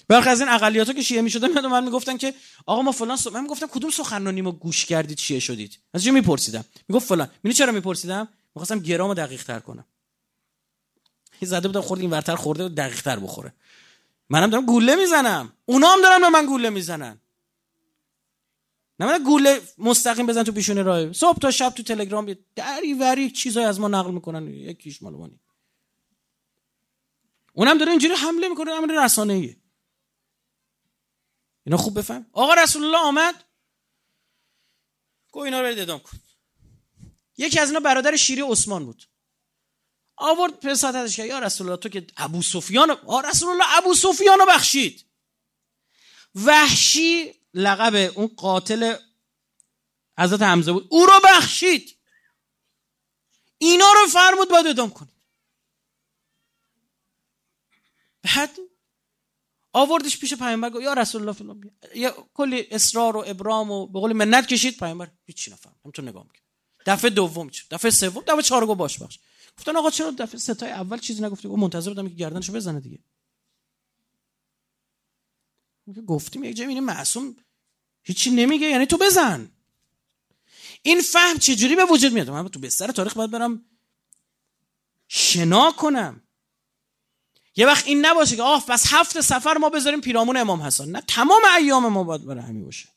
برخی 0.08 0.30
از 0.30 0.40
این 0.40 0.50
اقلیت 0.50 0.88
ها 0.88 0.94
که 0.94 1.02
شیعه 1.02 1.22
می‌شدن 1.22 1.48
میاد 1.48 1.66
من 1.66 1.84
می‌گفتن 1.84 2.18
که 2.18 2.34
آقا 2.66 2.82
ما 2.82 2.92
فلان 2.92 3.18
س... 3.18 3.28
من 3.28 3.42
می‌گفتم 3.42 3.68
کدوم 3.68 3.90
سخنرانی 3.90 4.42
ما 4.42 4.52
گوش 4.52 4.86
کردید 4.86 5.18
شیعه 5.18 5.40
شدید؟ 5.40 5.80
از 5.94 6.04
چه 6.04 6.12
میپرسیدم. 6.12 6.66
می‌گفت 6.88 7.08
فلان. 7.08 7.28
می‌دونی 7.44 7.54
چرا 7.54 7.72
میپرسیدم؟ 7.72 8.28
می‌خواستم 8.56 8.80
گرام 8.80 9.14
دقیق 9.14 9.44
تر 9.44 9.60
کنم. 9.60 9.86
یه 11.42 11.48
زده 11.48 11.68
بودم 11.68 11.82
خورد 11.82 12.02
این 12.02 12.10
ورتر 12.10 12.36
خورده 12.36 12.70
دقیق 12.70 13.02
تر 13.02 13.20
بخوره. 13.20 13.54
منم 14.30 14.50
دارم 14.50 14.66
گوله 14.66 14.96
می‌زنم. 14.96 15.54
اونا 15.66 15.88
هم 15.88 16.02
دارن 16.02 16.22
به 16.22 16.30
من 16.30 16.46
گوله 16.46 16.70
می‌زنن. 16.70 17.20
نه 19.00 19.20
گوله 19.20 19.62
مستقیم 19.78 20.26
بزن 20.26 20.44
تو 20.44 20.52
پیشون 20.52 20.86
راه. 20.86 21.14
صبح 21.14 21.40
تا 21.40 21.52
شب 21.52 21.70
تو 21.70 21.84
تلگرام 21.84 22.36
دری 22.56 22.94
وری 22.94 23.32
چیزای 23.32 23.64
از 23.66 23.80
ما 23.80 23.88
نقل 23.88 24.12
می‌کنن. 24.12 24.48
یکیش 24.48 25.04
مال 25.04 25.32
اونم 27.54 27.78
داره 27.78 27.92
اینجوری 27.92 28.14
حمله 28.14 28.50
می‌کنه 28.50 28.72
امر 28.72 29.06
رسانه 29.06 29.34
ایه 29.34 29.58
اینا 31.66 31.78
خوب 31.78 32.00
بفهم؟ 32.00 32.26
آقا 32.34 32.54
رسول 32.54 32.84
الله 32.84 32.98
آمد. 32.98 33.44
گو 35.32 35.40
اینا 35.40 35.62
رو 35.62 35.68
ادام 35.68 36.00
کن. 36.00 36.18
یکی 37.38 37.60
از 37.60 37.68
اینا 37.68 37.80
برادر 37.80 38.16
شیری 38.16 38.42
عثمان 38.42 38.86
بود. 38.86 39.04
آورد 40.16 40.60
پسات 40.60 40.96
ازش 40.96 41.16
که 41.16 41.26
یا 41.26 41.40
رسول 41.40 41.68
الله 41.68 41.80
تو 41.80 41.90
که 41.90 42.08
ابو 42.18 42.42
سفیان 42.42 42.92
آ 42.92 43.22
رسول 43.22 43.50
الله 43.50 43.78
ابو 43.78 43.94
سفیان 43.94 44.40
رو 44.40 44.46
بخشید. 44.46 45.06
وحشی 46.36 47.34
لقب 47.54 48.18
اون 48.18 48.28
قاتل 48.28 48.96
حضرت 50.20 50.42
حمزه 50.42 50.72
بود. 50.72 50.88
او 50.90 51.06
رو 51.06 51.20
بخشید. 51.24 51.98
اینا 53.58 53.92
رو 53.94 54.08
فرمود 54.08 54.50
باید 54.50 54.68
ادام 54.68 54.90
کنید. 54.90 55.14
بعد 58.24 58.60
آوردش 59.74 60.20
پیش 60.20 60.34
پیامبر 60.34 60.70
گفت 60.70 60.84
یا 60.84 60.94
رسول 60.94 61.22
الله 61.22 61.34
فلان 61.34 61.72
یا 61.96 62.28
کلی 62.34 62.68
اصرار 62.72 63.18
و 63.18 63.24
ابرام 63.28 63.72
و 63.72 63.88
به 63.88 64.00
قول 64.00 64.14
منت 64.14 64.48
کشید. 64.48 64.78
پیامبر 64.78 65.12
هیچ 65.26 65.50
نفهم. 65.52 65.76
همینطور 65.84 66.06
نگاه 66.06 66.24
می‌کرد. 66.24 66.44
دفعه 66.86 67.10
دوم 67.10 67.50
چه 67.50 67.64
دفعه 67.72 67.92
سوم؟ 67.92 68.24
دفعه 68.28 68.42
چهارم 68.42 68.68
گفت 68.68 68.78
باش 68.78 68.98
باش. 68.98 69.20
گفتن 69.58 69.76
آقا 69.76 69.90
چرا 69.90 70.12
دفعه 70.12 70.40
ستای 70.40 70.72
اول 70.72 70.98
چیزی 70.98 71.24
نگفتی؟ 71.24 71.48
گفت 71.48 71.60
منتظر 71.60 71.90
بودم 71.90 72.10
که 72.10 72.16
گردنشو 72.16 72.54
بزنه 72.54 72.80
دیگه. 72.80 73.00
گفتیم 76.08 76.44
یک 76.44 76.56
جایی 76.56 76.80
معصوم. 76.80 77.36
هیچی 78.04 78.32
نمیگه 78.32 78.68
یعنی 78.68 78.86
تو 78.86 78.98
بزن. 78.98 79.52
این 80.82 81.02
فهم 81.02 81.38
چجوری 81.38 81.76
به 81.76 81.86
وجود 81.86 82.14
میاد؟ 82.14 82.30
من 82.30 82.48
تو 82.48 82.60
بستر 82.60 82.92
تاریخ 82.92 83.14
باید 83.14 83.32
برم 83.32 83.66
شنا 85.08 85.72
کنم. 85.72 86.22
یه 87.56 87.68
وقت 87.68 87.88
این 87.88 88.06
نباشه 88.06 88.36
که 88.36 88.44
آه 88.44 88.66
پس 88.66 88.84
هفت 88.88 89.22
سفر 89.22 89.58
ما 89.58 89.70
بذاریم 89.70 90.02
پیرامون 90.02 90.38
امام 90.38 90.62
حسن. 90.62 90.90
نه 90.90 91.02
تمام 91.08 91.42
ایام 91.58 91.88
ما 91.88 92.04
باید 92.04 92.26
برای 92.26 92.44
همین 92.44 92.66
باشه. 92.66 92.90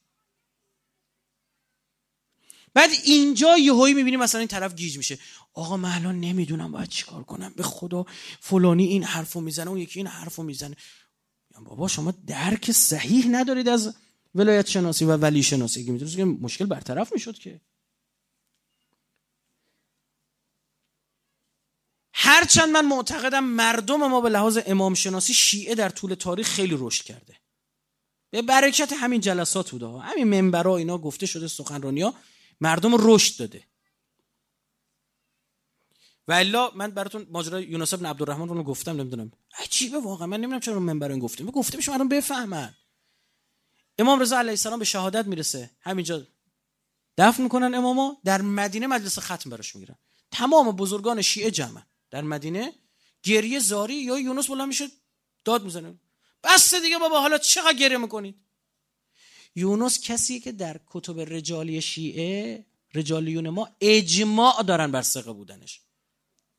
بعد 2.74 2.90
اینجا 3.04 3.58
یهویی 3.58 3.94
می‌بینی 3.94 4.16
مثلا 4.16 4.38
این 4.38 4.48
طرف 4.48 4.74
گیج 4.74 4.96
میشه. 4.96 5.18
آقا 5.54 5.76
من 5.76 5.90
الان 5.90 6.20
نمی‌دونم 6.20 6.72
باید 6.72 6.88
چیکار 6.88 7.22
کنم. 7.22 7.52
به 7.56 7.62
خدا 7.62 8.06
فلانی 8.40 8.84
این 8.84 9.04
حرفو 9.04 9.40
می‌زنه 9.40 9.70
اون 9.70 9.78
یکی 9.78 10.00
این 10.00 10.06
حرفو 10.06 10.42
می‌زنه. 10.42 10.76
بابا 11.64 11.88
شما 11.88 12.14
درک 12.26 12.72
صحیح 12.72 13.28
ندارید 13.28 13.68
از 13.68 13.94
ولایت 14.34 14.66
شناسی 14.66 15.04
و 15.04 15.16
ولی 15.16 15.42
شناسی 15.42 15.84
که 15.84 15.92
می‌تونید 15.92 16.16
که 16.16 16.24
مشکل 16.24 16.66
برطرف 16.66 17.12
می‌شد 17.12 17.38
که. 17.38 17.60
هرچند 22.18 22.68
من 22.68 22.86
معتقدم 22.86 23.44
مردم 23.44 23.96
ما 23.96 24.20
به 24.20 24.28
لحاظ 24.28 24.58
امام 24.66 24.94
شناسی 24.94 25.34
شیعه 25.34 25.74
در 25.74 25.88
طول 25.88 26.14
تاریخ 26.14 26.48
خیلی 26.48 26.76
رشد 26.78 27.04
کرده. 27.04 27.36
به 28.30 28.42
برکت 28.42 28.92
همین 28.92 29.20
جلسات 29.20 29.70
بوده 29.70 29.86
همین 29.86 30.24
منبرا 30.24 30.76
اینا 30.76 30.98
گفته 30.98 31.26
شده 31.26 31.48
سخنرانی 31.48 32.02
ها 32.02 32.14
مردم 32.60 32.94
رشد 32.98 33.38
داده. 33.38 33.64
و 36.28 36.32
الا 36.32 36.70
من 36.70 36.90
براتون 36.90 37.26
ماجرای 37.30 37.64
یونس 37.64 37.94
بن 37.94 38.06
عبدالرحمن 38.06 38.48
رو 38.48 38.62
گفتم 38.62 39.00
نمی‌دونم. 39.00 39.32
عجیبه 39.58 39.98
واقعا. 39.98 40.26
من 40.26 40.36
نمی‌دونم 40.36 40.60
چرا 40.60 40.80
منبر 40.80 41.10
این 41.10 41.20
گفتم 41.20 41.44
گفته 41.44 41.78
بشه 41.78 41.92
مردم 41.92 42.08
بفهمن. 42.08 42.74
امام 43.98 44.20
رضا 44.20 44.38
علیه 44.38 44.50
السلام 44.50 44.78
به 44.78 44.84
شهادت 44.84 45.26
می‌رسه. 45.26 45.70
همینجا 45.80 46.26
دفن 47.18 47.42
می‌کنن 47.42 47.74
امامو 47.74 48.16
در 48.24 48.42
مدینه 48.42 48.86
مجلس 48.86 49.18
ختم 49.18 49.50
براش 49.50 49.76
می‌گیرن. 49.76 49.96
تمام 50.30 50.76
بزرگان 50.76 51.22
شیعه 51.22 51.50
جمع 51.50 51.82
در 52.10 52.22
مدینه 52.22 52.72
گریه 53.22 53.58
زاری 53.58 53.94
یا 53.94 54.18
یونس 54.18 54.46
بلند 54.46 54.68
میشه 54.68 54.88
داد 55.44 55.64
می‌زنه. 55.64 55.94
بس 56.42 56.74
دیگه 56.74 56.98
بابا 56.98 57.20
حالا 57.20 57.38
چقدر 57.38 57.72
گریه 57.72 57.98
می‌کنید؟ 57.98 58.34
یونس 59.54 60.00
کسی 60.00 60.40
که 60.40 60.52
در 60.52 60.80
کتب 60.86 61.20
رجالی 61.20 61.80
شیعه 61.80 62.66
رجالیون 62.94 63.48
ما 63.48 63.68
اجماع 63.80 64.62
دارن 64.62 64.92
بر 64.92 65.02
ثقه 65.02 65.32
بودنش. 65.32 65.80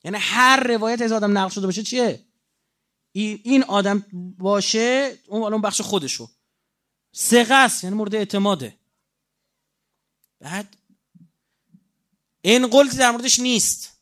یعنی 0.03 0.17
هر 0.19 0.63
روایت 0.63 1.01
از 1.01 1.11
آدم 1.11 1.37
نقل 1.37 1.49
شده 1.49 1.65
باشه 1.65 1.83
چیه؟ 1.83 2.25
این 3.11 3.63
آدم 3.63 4.05
باشه 4.37 5.17
اون 5.27 5.53
اون 5.53 5.61
بخش 5.61 5.81
خودشو. 5.81 6.29
ثقه 7.15 7.53
است 7.53 7.83
یعنی 7.83 7.95
مورد 7.95 8.15
اعتماده. 8.15 8.77
بعد 10.39 10.77
این 12.41 12.67
قلتی 12.67 12.97
در 12.97 13.11
موردش 13.11 13.39
نیست. 13.39 13.96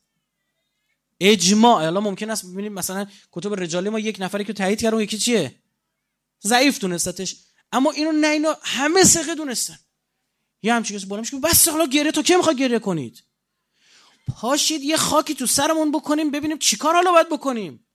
اجماع. 1.20 1.84
الان 1.84 2.02
ممکن 2.02 2.30
است 2.30 2.46
ببینیم 2.46 2.72
مثلا 2.72 3.06
کتب 3.32 3.54
رجالی 3.54 3.88
ما 3.88 3.98
یک 3.98 4.16
نفری 4.20 4.44
که 4.44 4.52
تایید 4.52 4.80
کرده 4.80 5.02
یکی 5.02 5.18
چیه؟ 5.18 5.54
ضعیف 6.42 6.78
دونستش. 6.78 7.36
اما 7.72 7.90
اینو 7.90 8.12
نه 8.12 8.26
اینا 8.26 8.56
همه 8.62 9.04
ثقه 9.04 9.34
دونستن. 9.34 9.78
یه 10.62 10.74
همچین 10.74 10.96
کسی 10.96 11.06
بالا 11.06 11.20
میشه 11.20 11.38
بس 11.38 11.68
حالا 11.68 11.86
گریه 11.86 12.12
تو 12.12 12.22
کی 12.22 12.36
می‌خواد 12.36 12.56
گریه 12.56 12.78
کنید؟ 12.78 13.22
پاشید 14.28 14.82
یه 14.82 14.96
خاکی 14.96 15.34
تو 15.34 15.46
سرمون 15.46 15.92
بکنیم 15.92 16.30
ببینیم 16.30 16.58
چیکار 16.58 16.94
حالا 16.94 17.12
باید 17.12 17.28
بکنیم. 17.28 17.86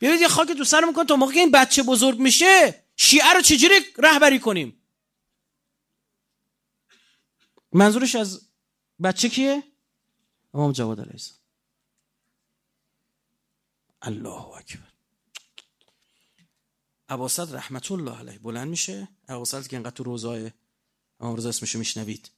ببینید 0.00 0.20
یه 0.20 0.28
خاکی 0.28 0.54
تو 0.54 0.64
سرمون 0.64 0.92
کنیم 0.92 1.06
تا 1.06 1.16
موقعی 1.16 1.38
این 1.38 1.50
بچه 1.50 1.82
بزرگ 1.82 2.18
میشه 2.18 2.84
شیعه 2.96 3.32
رو 3.32 3.40
چجوری 3.40 3.74
رهبری 3.98 4.38
کنیم؟ 4.38 4.82
منظورش 7.72 8.14
از 8.14 8.48
بچه 9.02 9.28
کیه؟ 9.28 9.62
امام 10.54 10.72
جواد 10.72 11.00
علیه 11.00 11.12
السلام. 11.12 11.41
الله 14.02 14.56
اکبر. 14.56 14.92
عباسد 17.08 17.54
رحمت 17.54 17.92
الله 17.92 18.18
علیه. 18.18 18.38
بلند 18.38 18.68
میشه؟ 18.68 19.08
عباسد 19.28 19.66
که 19.66 19.76
انقدر 19.76 19.90
تو 19.94 20.02
روزای 20.02 20.50
امام 21.20 21.36
رضا 21.36 21.48
اسمشو 21.48 21.78
میشنوید. 21.78 22.30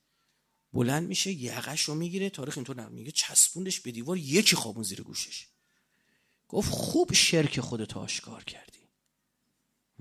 بلند 0.72 1.08
میشه 1.08 1.32
یقش 1.32 1.82
رو 1.82 1.94
می‌گیره 1.94 2.30
تاریخ 2.30 2.58
اینطور 2.58 2.88
میگه 2.88 3.10
چسبوندش 3.10 3.80
به 3.80 3.92
دیوار 3.92 4.16
یکی 4.16 4.56
خوابون 4.56 4.82
زیر 4.82 5.02
گوشش. 5.02 5.46
گفت 6.48 6.70
خوب 6.70 7.12
شرک 7.12 7.60
خودتو 7.60 8.00
آشکار 8.00 8.44
کردی. 8.44 8.78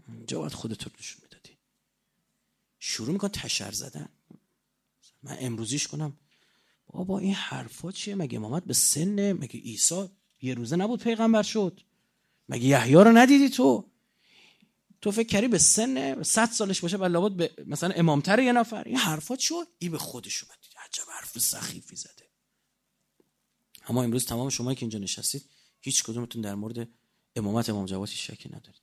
اینجا 0.08 0.40
باید 0.40 0.54
خودتو 0.54 0.90
نشون 1.00 1.22
می‌دادی. 1.24 1.58
شروع 2.80 3.14
میکن 3.14 3.28
تشر 3.28 3.72
زدن. 3.72 4.10
من 5.24 5.38
امروزیش 5.40 5.88
کنم. 5.88 6.18
بابا 6.88 7.20
این 7.20 7.34
حرفا 7.34 7.92
چیه؟ 7.92 8.16
مگه 8.16 8.38
امامت 8.38 8.64
به 8.64 8.74
سن 8.74 9.34
مگه 9.34 9.60
عیسی؟ 9.60 10.10
یه 10.44 10.54
روزه 10.54 10.76
نبود 10.76 11.04
پیغمبر 11.04 11.44
شد. 11.44 11.82
مگه 12.50 12.66
یحیی 12.66 12.94
رو 12.94 13.12
ندیدی 13.12 13.50
تو؟ 13.50 13.90
تو 15.02 15.12
فکر 15.12 15.28
کردی 15.28 15.48
به 15.48 15.58
سن 15.58 16.24
100 16.24 16.46
سالش 16.46 16.82
باشه 16.82 16.98
بعد 16.98 17.12
لابد 17.12 17.36
به 17.36 17.64
مثلا 17.66 17.90
امامتر 17.90 18.40
یه 18.40 18.52
نفر. 18.52 18.84
این 18.84 18.98
حرفات 18.98 19.40
شد 19.40 19.68
این 19.80 19.92
به 19.92 19.98
خودش 19.98 20.44
اومد. 20.44 20.58
عجب 20.86 21.04
حرف 21.20 21.40
سخیفی 21.40 21.96
زده. 21.96 22.30
اما 23.88 24.04
امروز 24.04 24.26
تمام 24.26 24.50
شما 24.50 24.74
که 24.74 24.84
اینجا 24.84 25.00
نشستید 25.00 25.46
هیچ 25.82 26.04
کدومتون 26.04 26.42
در 26.42 26.56
مورد 26.56 26.88
امامت 27.36 27.70
امام 27.70 27.86
جواد 27.86 28.10
شکی 28.10 28.50
ندارید. 28.50 28.82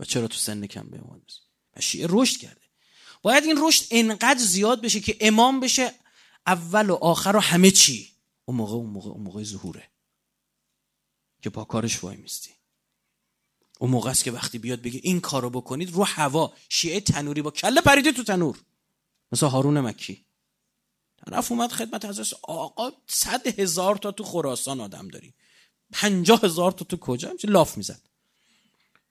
و 0.00 0.04
چرا 0.04 0.28
تو 0.28 0.36
سن 0.36 0.66
کم 0.66 0.90
به 0.90 0.98
امامت 0.98 1.32
و 1.76 1.80
شیعه 1.80 2.06
رشد 2.10 2.40
کرده. 2.40 2.60
باید 3.22 3.44
این 3.44 3.56
رشد 3.58 3.84
انقدر 3.90 4.40
زیاد 4.40 4.82
بشه 4.82 5.00
که 5.00 5.16
امام 5.20 5.60
بشه 5.60 5.94
اول 6.46 6.90
و 6.90 6.94
آخر 6.94 7.36
و 7.36 7.40
همه 7.40 7.70
چی. 7.70 8.12
اون 8.44 8.56
موقع 8.56 8.74
اون 8.74 8.90
موقع 8.90 9.10
اون 9.10 9.22
موقع 9.22 9.42
ظهوره. 9.42 9.88
که 11.46 11.50
با 11.50 11.64
کارش 11.64 12.04
وای 12.04 12.16
میستی. 12.16 12.50
اون 13.78 13.90
موقع 13.90 14.10
است 14.10 14.24
که 14.24 14.32
وقتی 14.32 14.58
بیاد 14.58 14.82
بگه 14.82 15.00
این 15.02 15.20
کارو 15.20 15.50
بکنید 15.50 15.90
رو 15.92 16.04
هوا 16.04 16.54
شیعه 16.68 17.00
تنوری 17.00 17.42
با 17.42 17.50
کله 17.50 17.80
پریده 17.80 18.12
تو 18.12 18.24
تنور. 18.24 18.58
مثل 19.32 19.46
هارون 19.46 19.80
مکی. 19.80 20.24
طرف 21.16 21.52
اومد 21.52 21.72
خدمت 21.72 22.04
حضرت 22.04 22.38
آقا 22.42 22.92
صد 23.06 23.60
هزار 23.60 23.96
تا 23.96 24.12
تو 24.12 24.24
خراسان 24.24 24.80
آدم 24.80 25.08
داری. 25.08 25.34
پنجاه 25.92 26.40
هزار 26.42 26.72
تا 26.72 26.84
تو 26.84 26.96
کجا؟ 26.96 27.30
همچه 27.30 27.48
لاف 27.48 27.76
می‌زد. 27.76 28.00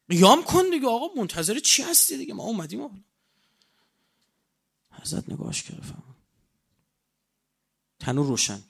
قیام 0.09 0.43
کن 0.43 0.63
دیگه 0.71 0.87
آقا 0.87 1.21
منتظر 1.21 1.59
چی 1.59 1.83
هستی 1.83 2.17
دیگه؟ 2.17 2.33
ما 2.33 2.43
اومدیم 2.43 3.05
حضرت 4.91 5.29
نگاهش 5.29 5.63
کرد 5.63 6.03
تنور 7.99 8.25
روشن. 8.25 8.63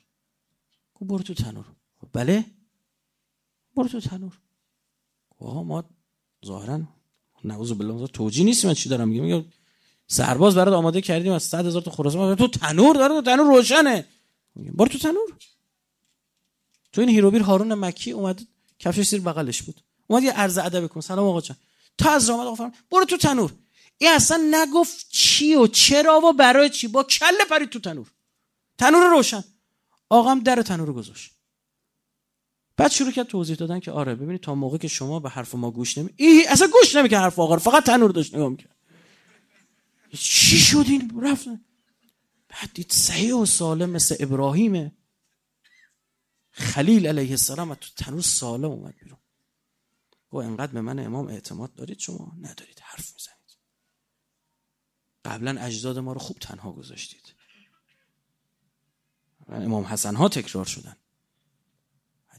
برو 1.01 1.23
تو 1.23 1.33
تنور. 1.33 1.65
بله؟ 2.13 2.54
برو 3.75 3.87
تو 3.87 3.99
تنور. 3.99 4.37
آقا 5.39 5.63
ما 5.63 5.83
ظاهرا 6.45 6.81
نعوذ 7.43 7.71
بالله 7.71 8.07
توجی 8.07 8.43
نیست 8.43 8.65
من 8.65 8.73
چی 8.73 8.89
دارم 8.89 9.07
میگم. 9.07 9.45
سرباز 10.07 10.55
برات 10.55 10.73
آماده 10.73 11.01
کردیم 11.01 11.31
از 11.31 11.43
100 11.43 11.65
هزار 11.65 11.81
تا 11.81 11.91
خراسان. 11.91 12.35
تو 12.35 12.47
تنور 12.47 12.95
داره 12.95 13.21
تنور 13.21 13.55
روشنه. 13.55 14.05
برو 14.55 14.87
تو 14.87 14.97
تنور. 14.97 15.37
تو 16.91 17.01
این 17.01 17.09
هیروبیر 17.09 17.41
هارون 17.41 17.73
مکی 17.73 18.11
اومد 18.11 18.47
کفش 18.79 19.09
زیر 19.09 19.21
بغلش 19.21 19.61
بود. 19.61 19.81
اومد 20.07 20.23
یه 20.23 20.31
عرض 20.31 20.57
ادب 20.57 20.87
کن 20.87 21.01
سلام 21.01 21.27
آقا 21.27 21.41
جان. 21.41 21.57
تا 21.97 22.11
از 22.11 22.29
رامد 22.29 22.47
آقا 22.47 22.71
برو 22.91 23.05
تو 23.05 23.17
تنور. 23.17 23.53
این 23.97 24.11
اصلا 24.11 24.49
نگفت 24.51 25.07
چی 25.09 25.55
و 25.55 25.67
چرا 25.67 26.21
و 26.23 26.33
برای 26.33 26.69
چی. 26.69 26.87
با 26.87 27.03
کله 27.03 27.45
پرید 27.49 27.69
تو 27.69 27.79
تنور. 27.79 28.11
تنور 28.77 29.09
روشن. 29.09 29.43
آقام 30.09 30.39
در 30.39 30.61
تنور 30.61 30.93
گذاشت. 30.93 31.34
بعد 32.77 32.91
شروع 32.91 33.11
کرد 33.11 33.27
توضیح 33.27 33.55
دادن 33.55 33.79
که 33.79 33.91
آره 33.91 34.15
ببینید 34.15 34.41
تا 34.41 34.55
موقع 34.55 34.77
که 34.77 34.87
شما 34.87 35.19
به 35.19 35.29
حرف 35.29 35.55
ما 35.55 35.71
گوش 35.71 35.97
نمی 35.97 36.09
ای 36.15 36.45
اصلا 36.47 36.67
گوش 36.67 36.95
نمی‌کنه 36.95 37.19
حرف 37.19 37.39
آقا 37.39 37.57
فقط 37.57 37.85
تنور 37.85 38.11
داشت 38.11 38.35
نگاه 38.35 38.49
می‌کرد. 38.49 38.75
چی 40.11 40.59
شد 40.59 40.85
این؟ 40.87 41.21
رفت. 41.23 41.47
بعد 42.49 42.73
دید 42.73 42.91
صحیح 42.91 43.35
و 43.35 43.45
سالم 43.45 43.89
مثل 43.89 44.15
ابراهیمه 44.19 44.91
خلیل 46.51 47.07
علیه 47.07 47.31
السلام 47.31 47.73
تو 47.73 47.89
تنور 47.97 48.21
سالم 48.21 48.65
اومد 48.65 48.95
بیرون. 49.03 49.19
گو 50.29 50.37
انقدر 50.37 50.71
به 50.71 50.81
من 50.81 50.99
امام 50.99 51.27
اعتماد 51.27 51.73
دارید 51.73 51.99
شما؟ 51.99 52.31
ندارید 52.41 52.79
حرف 52.83 53.13
می‌زنید. 53.13 53.57
قبلا 55.25 55.61
اجداد 55.61 55.99
ما 55.99 56.13
رو 56.13 56.19
خوب 56.19 56.37
تنها 56.39 56.71
گذاشتید. 56.71 57.33
امام 59.49 59.83
حسن 59.83 60.15
ها 60.15 60.29
تکرار 60.29 60.65
شدن. 60.65 60.97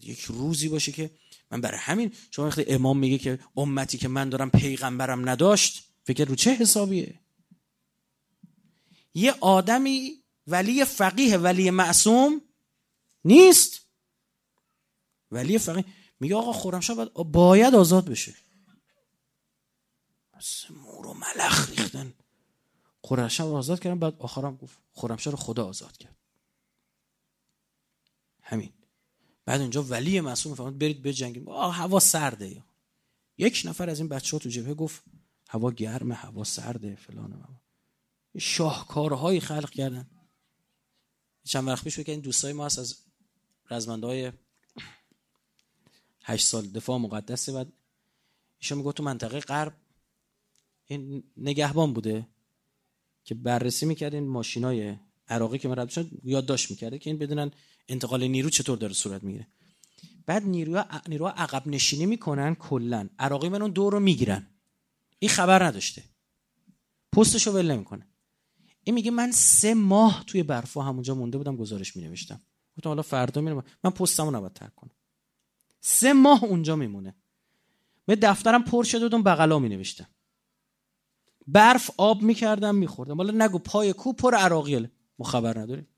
یک 0.02 0.20
روزی 0.20 0.68
باشه 0.68 0.93
که 0.93 1.10
من 1.51 1.60
برای 1.60 1.78
همین 1.78 2.12
شما 2.31 2.47
وقتی 2.47 2.64
امام 2.68 2.98
میگه 2.98 3.18
که 3.18 3.39
امتی 3.56 3.98
که 3.98 4.09
من 4.09 4.28
دارم 4.28 4.51
پیغمبرم 4.51 5.28
نداشت 5.28 5.89
فکر 6.05 6.24
رو 6.24 6.35
چه 6.35 6.55
حسابیه؟ 6.55 7.20
یه 9.14 9.35
آدمی 9.40 10.23
ولی 10.47 10.85
فقیه 10.85 11.36
ولی 11.36 11.70
معصوم 11.70 12.40
نیست. 13.24 13.81
ولی 15.31 15.59
فقیه. 15.59 15.85
میگه 16.20 16.35
آقا 16.36 16.52
خورمشاه 16.52 16.97
باید, 16.97 17.12
باید 17.12 17.74
آزاد 17.74 18.09
بشه. 18.09 18.35
بس 20.36 20.70
مور 20.70 21.06
و 21.06 21.14
ملخ 21.14 21.70
ریختن. 21.70 22.14
خورمشاه 23.01 23.55
آزاد 23.55 23.81
کردن 23.81 23.98
بعد 23.98 24.14
آخرم 24.18 24.56
گفت 24.56 24.78
خورمشاه 24.93 25.31
رو 25.31 25.39
خدا 25.39 25.66
آزاد 25.66 25.97
کرد. 25.97 26.16
همین. 28.43 28.73
بعد 29.47 29.60
اونجا 29.60 29.82
ولی 29.82 30.20
معصوم 30.20 30.55
فرمود 30.55 30.78
برید 30.78 31.02
بجنگید 31.02 31.48
آه 31.48 31.74
هوا 31.74 32.01
سرده. 32.01 32.64
یک 33.39 33.62
نفر 33.64 33.90
از 33.90 33.98
این 33.98 34.09
بچه 34.09 34.36
ها 34.36 34.39
تو 34.39 34.48
جبهه 34.48 34.74
گفت 34.74 35.02
هوا 35.48 35.70
گرمه 35.70 36.14
هوا 36.14 36.44
سرده 36.44 36.97
فلان 36.97 37.59
شاهکارهایی 38.39 39.40
خلق 39.40 39.70
کردن. 39.70 40.10
چند 41.44 41.68
وقت 41.68 41.85
پیش 41.85 42.01
که 42.01 42.16
دوستای 42.16 42.52
ما 42.52 42.66
هست 42.66 42.78
از 42.78 42.97
رزمنده 43.70 44.06
های 44.06 44.32
هشت 46.23 46.47
سال 46.47 46.66
دفاع 46.66 46.98
مقدسه. 46.98 47.52
بعد 47.52 47.73
ایشون 48.59 48.78
میگه 48.78 48.93
تو 48.93 49.02
منطقه 49.02 49.40
غرب 49.40 49.77
این 50.86 51.24
نگهبان 51.36 51.93
بوده 51.93 52.28
که 53.24 53.35
بررسی 53.35 53.86
می‌کرد 53.86 54.14
این 54.14 54.28
ماشینای 54.28 54.97
عراقی 55.28 55.59
که 55.59 55.68
من 55.68 55.77
رد 55.78 56.10
یادداشت 56.24 56.70
می‌کرده 56.70 56.98
که 56.98 57.10
این 57.10 57.18
بدونن 57.18 57.51
انتقال 57.88 58.24
نیرو 58.24 58.50
چطور 58.50 58.78
داره 58.78 58.92
صورت 58.92 59.24
می‌گیره؟ 59.24 59.46
بعد 60.26 60.44
نیروها 60.44 60.84
نیروها 61.08 61.30
عقب 61.30 61.66
نشینی 61.66 62.06
می‌کنن 62.06 62.54
کلا. 62.54 63.08
عراقی 63.18 63.48
من 63.48 63.62
اون 63.62 63.70
دور 63.70 63.92
رو 63.92 64.00
می‌گیرن. 64.00 64.46
این 65.18 65.28
خبر 65.28 65.62
نداشته. 65.62 66.04
پستشو 67.12 67.52
ول 67.52 67.70
نمی‌کنه. 67.70 68.06
این 68.84 68.94
میگه 68.94 69.10
من 69.10 69.32
سه 69.32 69.74
ماه 69.74 70.24
توی 70.26 70.42
برفا 70.42 70.82
همونجا 70.82 71.14
مونده 71.14 71.38
بودم 71.38 71.56
گزارش 71.56 71.96
مینوشتم. 71.96 72.40
گفتم 72.76 72.90
حالا 72.90 73.02
فردا 73.02 73.40
میرم. 73.40 73.64
من 73.84 73.90
پستمو 73.90 74.30
نباید 74.30 74.52
ترک 74.52 74.74
کنم. 74.74 74.90
سه 75.80 76.12
ماه 76.12 76.44
اونجا 76.44 76.76
میمونه. 76.76 77.16
به 78.06 78.16
دفترم 78.16 78.62
پر 78.64 78.84
شده 78.84 79.00
بودم 79.00 79.22
بغلا 79.22 79.58
می 79.58 79.68
نوشتم 79.68 80.06
برف 81.46 81.90
آب 81.96 82.22
می‌کردم 82.22 82.74
میخوردم. 82.74 83.16
حالا 83.16 83.46
نگو 83.46 83.58
پای 83.58 83.92
کو 83.92 84.12
پر 84.12 84.34
عراقیه. 84.34 84.90
ما 85.18 85.26
خبر 85.26 85.58
نداریم 85.58 85.88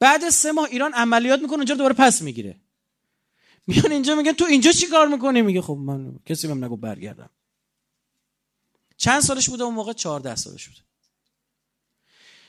بعد 0.00 0.28
سه 0.28 0.52
ماه 0.52 0.64
ایران 0.64 0.94
عملیات 0.94 1.40
می‌کنه 1.40 1.56
اونجا 1.56 1.74
دوباره 1.74 1.94
پس 1.94 2.22
می‌گیره. 2.22 2.60
میان 3.66 3.92
اینجا 3.92 4.14
میگن 4.14 4.32
تو 4.32 4.44
اینجا 4.44 4.72
چی 4.72 4.86
کار 4.86 5.08
می‌کنی؟ 5.08 5.42
میگه 5.42 5.62
خب 5.62 5.74
من 5.74 6.18
کسی 6.26 6.46
بهم 6.46 6.64
نگو 6.64 6.76
برگردم. 6.76 7.30
چند 8.96 9.20
سالش 9.20 9.48
بوده؟ 9.48 9.64
اون 9.64 9.74
موقع 9.74 9.92
14 9.92 10.34
سالش 10.36 10.68
بوده. 10.68 10.80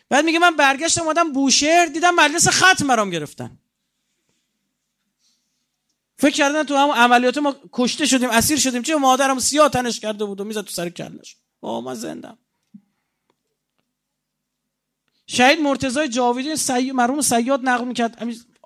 بعد 0.10 0.26
میگه 0.26 0.40
من 0.40 0.56
برگشتم 0.56 1.02
اومدم 1.02 1.34
بوشهر 1.34 1.86
دیدم 1.86 2.16
مجلس 2.16 2.48
ختم 2.48 2.86
مرام 2.86 3.10
گرفتن. 3.10 3.60
فکر 6.18 6.36
کردن 6.36 6.64
تو 6.64 6.76
هم 6.76 6.90
عملیات 6.90 7.38
ما 7.38 7.56
کشته 7.72 8.06
شدیم 8.06 8.30
اسیر 8.30 8.58
شدیم. 8.60 8.82
چه 8.82 8.96
مادرم 8.96 9.40
سیاه 9.40 9.70
تنش 9.70 10.00
کرده 10.00 10.26
بود 10.26 10.42
و 10.42 10.44
می‌زد 10.44 10.62
تو 10.62 10.72
سر 10.72 10.90
کلش. 10.90 11.38
آه 11.62 11.84
من 11.84 11.94
زندم. 11.94 12.38
شهید 15.32 15.60
مرتضی 15.60 16.08
جاویدی 16.08 16.56
سی... 16.56 16.92
مرحوم 16.92 17.22
سیاد 17.22 17.60
نقل 17.64 17.86
می‌کرد. 17.86 18.24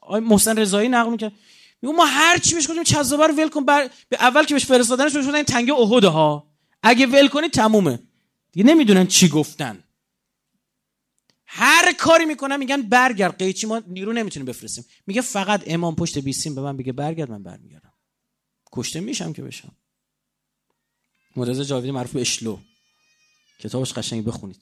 محسن 0.09 0.57
رضایی 0.57 0.89
نقل 0.89 1.11
می‌کرد. 1.11 1.33
میگه 1.81 1.95
ما 1.95 2.05
هر 2.05 2.37
چی 2.37 2.55
بهش 2.55 2.67
گفتیم 2.67 2.83
چذابر 2.83 3.31
ول 3.31 3.49
کن 3.49 3.65
بر... 3.65 3.89
به 4.09 4.17
اول 4.19 4.43
که 4.43 4.53
بهش 4.53 4.65
فرستادنش 4.65 5.13
بهش 5.13 5.25
این 5.25 5.43
تنگه 5.43 5.73
احد 5.73 6.03
ها 6.03 6.47
اگه 6.83 7.05
ول 7.05 7.27
کنی 7.27 7.49
تمومه. 7.49 7.99
دیگه 8.51 8.65
نمی‌دونن 8.65 9.07
چی 9.07 9.29
گفتن. 9.29 9.83
هر 11.45 11.93
کاری 11.93 12.25
می‌کنن 12.25 12.57
میگن 12.57 12.81
برگرد. 12.81 13.37
قیچی 13.37 13.67
ما 13.67 13.81
نیرو 13.87 14.13
نمی‌تونیم 14.13 14.45
بفرستیم. 14.45 14.85
میگه 15.07 15.21
فقط 15.21 15.63
امام 15.67 15.95
پشت 15.95 16.17
بیسیم 16.17 16.55
به 16.55 16.61
من 16.61 16.77
بگه 16.77 16.93
برگرد 16.93 17.31
من 17.31 17.43
برمیگردم. 17.43 17.93
کشته 18.71 18.99
میشم 18.99 19.33
که 19.33 19.41
بشم. 19.41 19.71
مرتضی 21.35 21.65
جاویدی 21.65 21.91
معروف 21.91 22.11
به 22.11 22.21
اشلو. 22.21 22.57
کتابش 23.59 23.93
قشنگ 23.93 24.25
بخونید. 24.25 24.61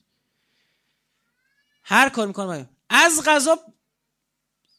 هر 1.84 2.10
کار 2.10 2.28
می‌کنه 2.28 2.70
از 2.90 3.24
غذا 3.26 3.60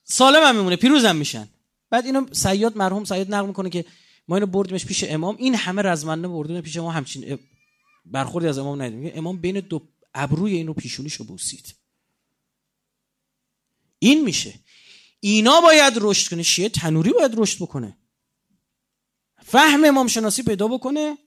سالم 0.04 0.42
هم 0.44 0.56
میمونه 0.56 0.76
پیروز 0.76 1.04
هم 1.04 1.16
میشن. 1.16 1.48
بعد 1.90 2.06
اینو 2.06 2.26
سیاد 2.32 2.76
مرحوم 2.76 3.04
سیاد 3.04 3.34
نقل 3.34 3.46
می‌کنه 3.46 3.70
که 3.70 3.84
ما 4.28 4.36
اینو 4.36 4.46
بردیمش 4.46 4.86
پیش 4.86 5.04
امام. 5.04 5.36
این 5.36 5.54
همه 5.54 5.82
رزمنده 5.82 6.28
بردیم 6.28 6.60
پیش 6.60 6.76
ما 6.76 6.90
همچین 6.90 7.38
برخوردی 8.04 8.48
از 8.48 8.58
امام 8.58 8.82
ندیدیم. 8.82 9.12
امام 9.14 9.36
بین 9.36 9.60
دو 9.60 9.88
ابروی 10.14 10.56
اینو 10.56 10.72
پیشونیشو 10.72 11.24
بوسید. 11.24 11.74
این 13.98 14.24
میشه. 14.24 14.54
اینا 15.20 15.60
باید 15.60 15.94
رشد 15.96 16.30
کنه. 16.30 16.42
شیعه 16.42 16.68
تنوری 16.68 17.12
باید 17.12 17.32
رشد 17.36 17.62
بکنه. 17.62 17.96
فهم 19.44 19.84
امام 19.84 20.06
شناسی 20.06 20.42
پیدا 20.42 20.68
بکنه 20.68 21.18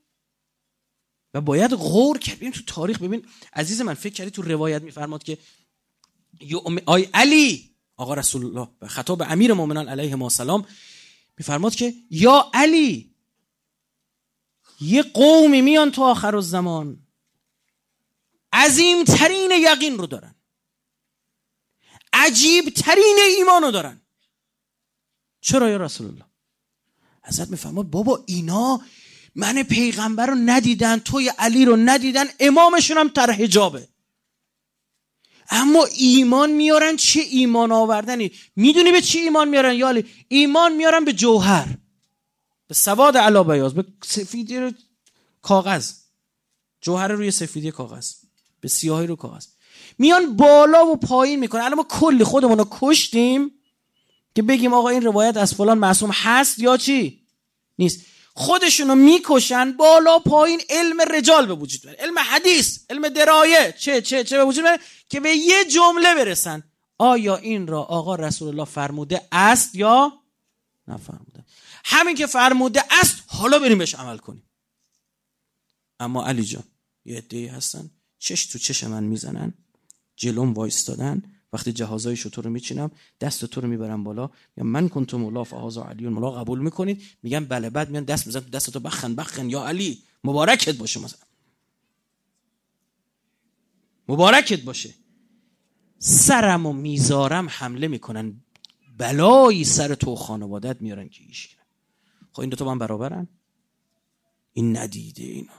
و 1.33 1.41
باید 1.41 1.71
غور 1.73 2.17
کرد. 2.17 2.49
تو 2.49 2.61
تاریخ 2.67 3.01
ببین 3.01 3.27
عزیز 3.53 3.81
من 3.81 3.93
فکر 3.93 4.13
کردی 4.13 4.31
تو 4.31 4.41
روایت 4.41 4.81
میفرماد 4.81 5.23
که 5.23 5.37
آی 6.85 7.09
علی 7.13 7.75
آقا 7.97 8.13
رسول 8.13 8.45
الله 8.45 8.67
خطاب 8.87 9.21
امیر 9.21 9.53
مؤمنان 9.53 9.89
علیه 9.89 10.15
ما 10.15 10.29
سلام 10.29 10.65
میفرماد 11.37 11.75
که 11.75 11.93
یا 12.09 12.51
علی 12.53 13.15
یه 14.81 15.03
قومی 15.03 15.61
میان 15.61 15.91
تو 15.91 16.03
آخر 16.03 16.35
الزمان 16.35 16.99
عظیم 18.53 19.03
ترین 19.03 19.51
یقین 19.51 19.97
رو 19.97 20.07
دارن 20.07 20.35
عجیب 22.13 22.69
ترین 22.69 23.17
ایمان 23.37 23.63
رو 23.63 23.71
دارن. 23.71 24.01
چرا 25.41 25.69
یا 25.69 25.77
رسول 25.77 26.07
الله 26.07 26.25
حضرت 27.23 27.49
میفرماد 27.49 27.85
بابا 27.85 28.23
اینا 28.27 28.81
من 29.35 29.63
پیغمبر 29.63 30.25
رو 30.25 30.35
ندیدن 30.35 30.99
توی 30.99 31.29
علی 31.29 31.65
رو 31.65 31.75
ندیدن 31.75 32.25
امامشون 32.39 32.97
هم 32.97 33.09
تر 33.09 33.31
حجابه. 33.31 33.87
اما 35.49 35.85
ایمان 35.97 36.51
میارن 36.51 36.95
چه 36.95 37.19
ایمان 37.19 37.71
آوردنی؟ 37.71 38.31
می‌دونی 38.55 38.91
به 38.91 39.01
چی 39.01 39.19
ایمان 39.19 39.49
میارن 39.49 39.73
یا 39.73 39.87
علی 39.87 40.05
ایمان 40.27 40.73
میارن 40.73 41.05
به 41.05 41.13
جوهر. 41.13 41.67
به 42.67 42.73
سواد 42.73 43.17
علا 43.17 43.43
بیاز 43.43 43.73
به 43.73 43.85
سفیدی 44.03 44.57
رو 44.57 44.71
کاغذ. 45.41 45.91
جوهر 46.81 47.07
روی 47.07 47.31
سفیدی 47.31 47.71
کاغذ. 47.71 48.13
به 48.61 48.67
سیاهی 48.67 49.07
رو 49.07 49.15
کاغذ. 49.15 49.47
میان 49.97 50.35
بالا 50.35 50.85
و 50.85 50.95
پایین 50.95 51.39
می‌کنن. 51.39 51.61
الان 51.61 51.77
ما 51.77 51.85
کلی 51.89 52.23
خودمون 52.23 52.57
رو 52.57 52.67
کشتیم 52.71 53.51
که 54.35 54.41
بگیم 54.41 54.73
آقا 54.73 54.89
این 54.89 55.01
روایت 55.01 55.37
از 55.37 55.53
فلان 55.53 55.77
معصوم 55.77 56.09
هست 56.13 56.59
یا 56.59 56.77
چی؟ 56.77 57.21
نیست. 57.79 58.05
خودشونو 58.37 58.95
می‌کشن 58.95 59.71
بالا 59.71 60.19
پایین 60.19 60.61
علم 60.69 61.01
رجال 61.01 61.45
به 61.45 61.53
وجود 61.53 61.81
بیاره 61.81 61.97
علم 61.97 62.19
حدیث 62.19 62.79
علم 62.89 63.09
درایه. 63.09 63.75
چه 63.79 64.01
چه 64.01 64.23
چه 64.23 64.37
به 64.37 64.43
وجود 64.43 64.63
بیاره 64.63 64.81
که 65.09 65.19
به 65.19 65.29
یه 65.29 65.65
جمله 65.65 66.15
برسن. 66.15 66.63
آیا 66.97 67.35
این 67.35 67.67
را 67.67 67.83
آقا 67.83 68.15
رسول 68.15 68.47
الله 68.47 68.65
فرموده 68.65 69.27
است 69.31 69.75
یا 69.75 70.13
نفرموده؟ 70.87 71.45
همین 71.85 72.15
که 72.15 72.27
فرموده 72.27 72.83
است 73.01 73.23
حالا 73.27 73.59
بریم 73.59 73.77
بهش 73.77 73.95
عمل 73.95 74.17
کنیم. 74.17 74.49
اما 75.99 76.27
علی 76.27 76.43
جان 76.43 76.63
یه 77.05 77.17
عده‌ای 77.17 77.47
هستن. 77.47 77.91
چش 78.19 78.45
تو 78.45 78.59
چش 78.59 78.83
من 78.83 79.03
می‌زنن 79.03 79.53
جلوم 80.15 80.53
وایستادن. 80.53 81.34
وقتی 81.55 81.73
جهازای 81.73 82.15
شطور 82.15 82.43
رو 82.43 82.49
میچینم 82.49 82.91
دست 83.21 83.45
تو 83.45 83.61
رو 83.61 83.67
می‌برم 83.67 84.03
بالا. 84.03 84.29
یا 84.57 84.63
من 84.63 84.89
کنتم 84.89 85.17
مولا 85.17 85.43
فهازا 85.43 85.83
علیون 85.83 86.13
مولا 86.13 86.31
قبول 86.31 86.59
می‌کنید؟ 86.59 87.01
میگن 87.23 87.45
بله. 87.45 87.69
بعد 87.69 87.89
میان 87.89 88.03
دست 88.03 88.27
میزن 88.27 88.39
دست 88.39 88.69
تو 88.69 88.79
بخن 88.79 89.15
بخن. 89.15 89.49
یا 89.49 89.67
علی 89.67 90.03
مبارکت 90.23 90.77
باشه 90.77 90.99
مثلا. 90.99 91.19
مبارکت 94.07 94.63
باشه. 94.63 94.93
سرم 95.99 96.65
و 96.65 96.73
میزارم 96.73 97.47
حمله 97.49 97.87
می‌کنن. 97.87 98.43
بلایی 98.97 99.63
سر 99.63 99.95
تو 99.95 100.15
خانوادت 100.15 100.81
میارن 100.81 101.09
که 101.09 101.23
ایش 101.27 101.55
خب 102.31 102.41
این 102.41 102.49
دو 102.49 102.55
تا 102.55 102.65
من 102.65 102.79
برابرن؟ 102.79 103.27
این 104.53 104.77
ندیده 104.77 105.23
اینا. 105.23 105.53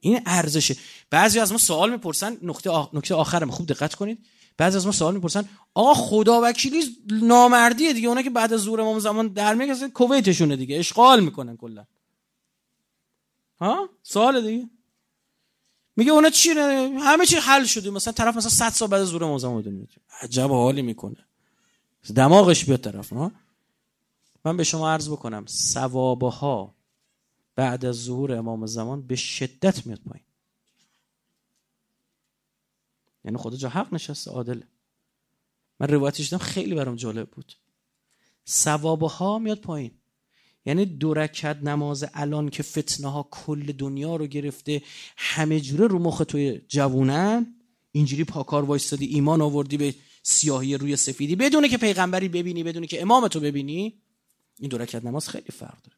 این 0.00 0.20
ارزشه. 0.26 0.76
بعضی 1.10 1.38
از 1.38 1.52
ما 1.52 1.58
سوال 1.58 1.90
می‌پرسن. 1.90 2.36
نقطه 2.42 3.14
آخرم. 3.14 3.50
خوب 3.50 3.66
دقت 3.66 3.94
کنید. 3.94 4.26
بعضی 4.60 4.76
از 4.76 4.86
ما 4.86 4.92
سوال 4.92 5.14
می‌پرسن 5.14 5.48
آقا 5.74 5.94
خدا 5.94 6.40
وکیلی 6.44 6.82
نامردیه 7.10 7.92
دیگه 7.92 8.08
اونا 8.08 8.22
که 8.22 8.30
بعد 8.30 8.52
از 8.52 8.60
زور 8.60 8.80
امام 8.80 8.98
زمان 8.98 9.28
در 9.28 9.54
میگه 9.54 9.88
کویتشونه 9.88 10.56
دیگه 10.56 10.78
اشغال 10.78 11.20
می‌کنن 11.20 11.56
کلا. 11.56 11.84
ها؟ 13.60 13.88
سوال 14.02 14.46
دیگه؟ 14.46 14.70
میگه 15.96 16.12
اونا 16.12 16.30
چی 16.30 16.50
همه 16.50 17.26
چی 17.26 17.36
حل 17.36 17.64
شده 17.64 17.90
مثلا 17.90 18.12
طرف 18.12 18.36
مثلا 18.36 18.50
100 18.50 18.70
سال 18.70 18.88
بعد 18.88 19.00
از 19.00 19.08
زور 19.08 19.24
امام 19.24 19.38
زمان 19.38 19.62
دنیا 19.62 19.84
عجب 20.22 20.50
حالی 20.50 20.82
می‌کنه. 20.82 21.26
دماغش 22.14 22.64
بیاد 22.64 22.80
طرف 22.80 23.12
ها؟ 23.12 23.32
من 24.44 24.56
به 24.56 24.64
شما 24.64 24.90
عرض 24.90 25.08
بکنم 25.08 25.44
ثوابه 25.46 26.30
ها 26.30 26.74
بعد 27.56 27.84
از 27.84 27.96
ظهور 27.96 28.32
امام 28.32 28.66
زمان 28.66 29.02
به 29.06 29.16
شدت 29.16 29.86
میاد 29.86 30.00
پایین. 30.08 30.24
یعنی 33.24 33.36
خدا 33.38 33.56
جا 33.56 33.68
حق 33.68 33.94
نشسته 33.94 34.30
عادله. 34.30 34.66
من 35.80 35.88
روایتش 35.88 36.24
دیدم 36.24 36.38
خیلی 36.38 36.74
برام 36.74 36.96
جالب 36.96 37.30
بود. 37.30 37.52
ثوابه 38.48 39.08
ها 39.08 39.38
میاد 39.38 39.60
پایین. 39.60 39.90
یعنی 40.64 40.86
دو 40.86 41.14
رکعت 41.14 41.56
نماز 41.56 42.04
الان 42.14 42.48
که 42.48 42.62
فتنه 42.62 43.08
ها 43.08 43.28
کل 43.30 43.72
دنیا 43.72 44.16
رو 44.16 44.26
گرفته 44.26 44.82
همه 45.16 45.60
جوره 45.60 45.86
رو 45.86 45.98
مخ 45.98 46.22
توی 46.28 46.60
جوونن 46.68 47.54
اینجوری 47.92 48.24
پاکار 48.24 48.64
وایستادی 48.64 49.06
ایمان 49.06 49.40
آوردی 49.40 49.76
به 49.76 49.94
سیاهی 50.22 50.76
روی 50.76 50.96
سفیدی 50.96 51.36
بدونه 51.36 51.68
که 51.68 51.78
پیغمبری 51.78 52.28
ببینی 52.28 52.62
بدونه 52.62 52.86
که 52.86 53.02
امامتو 53.02 53.40
ببینی 53.40 54.02
این 54.58 54.68
دو 54.68 54.78
رکعت 54.78 55.04
نماز 55.04 55.28
خیلی 55.28 55.50
فرق 55.52 55.82
داره. 55.82 55.96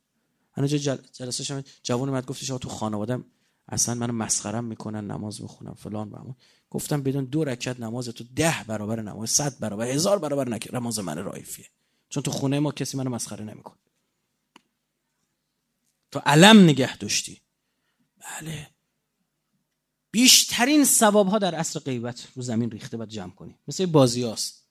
انا 0.54 0.66
جل... 0.66 0.96
جلسه 1.12 1.44
شما 1.44 1.62
جوان 1.82 2.08
اومد 2.08 2.26
گفتش 2.26 2.46
تو 2.46 2.68
خانوادم 2.68 3.24
اصلا 3.68 3.94
منو 3.94 4.12
مسخرم 4.12 4.64
می‌کنن 4.64 5.10
نماز 5.10 5.42
بخونم 5.42 5.74
فلان 5.74 6.10
و 6.10 6.32
گفتم 6.72 7.02
بدون 7.02 7.24
دو 7.24 7.44
رکعت 7.44 7.80
نماز 7.80 8.08
تو 8.08 8.24
ده 8.24 8.64
برابر 8.66 9.00
نماز 9.00 9.30
صد 9.30 9.58
برابر 9.58 9.86
هزار 9.86 10.18
برابر 10.18 10.48
نکرد 10.48 10.76
نماز 10.76 10.98
من 10.98 11.18
رایفیه. 11.18 11.66
چون 12.08 12.22
تو 12.22 12.30
خونه 12.30 12.60
ما 12.60 12.72
کسی 12.72 12.96
منو 12.96 13.10
مسخره 13.10 13.44
نمیکن 13.44 13.74
تو 16.10 16.18
علم 16.18 16.64
نگه 16.64 16.96
داشتی. 16.96 17.40
بله. 18.18 18.68
بیشترین 20.10 20.84
ثواب 20.84 21.28
ها 21.28 21.38
در 21.38 21.54
عصر 21.54 21.80
غیبت 21.80 22.28
رو 22.34 22.42
زمین 22.42 22.70
ریخته 22.70 22.96
باید 22.96 23.10
جمع 23.10 23.32
کنی. 23.32 23.58
مثل 23.68 23.86
بازی 23.86 24.22
هاست. 24.22 24.66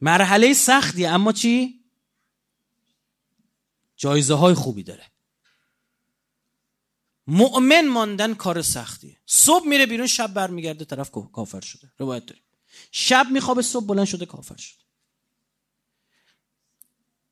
مرحله 0.00 0.54
سختی 0.54 1.06
اما 1.06 1.32
چی؟ 1.32 1.84
جایزه 3.96 4.34
های 4.34 4.54
خوبی 4.54 4.82
داره. 4.82 5.04
مؤمن 7.28 7.88
ماندن 7.88 8.34
کار 8.34 8.62
سختیه 8.62 9.16
صبح 9.26 9.66
میره 9.66 9.86
بیرون 9.86 10.06
شب 10.06 10.34
برمیگرده 10.34 10.84
طرف 10.84 11.10
کافر 11.10 11.60
شده. 11.60 11.92
روایت 11.98 12.26
داریم. 12.26 12.42
شب 12.92 13.26
میخوابه 13.32 13.62
صبح 13.62 13.86
بلند 13.86 14.06
شده 14.06 14.26
کافر 14.26 14.56
شده. 14.56 14.84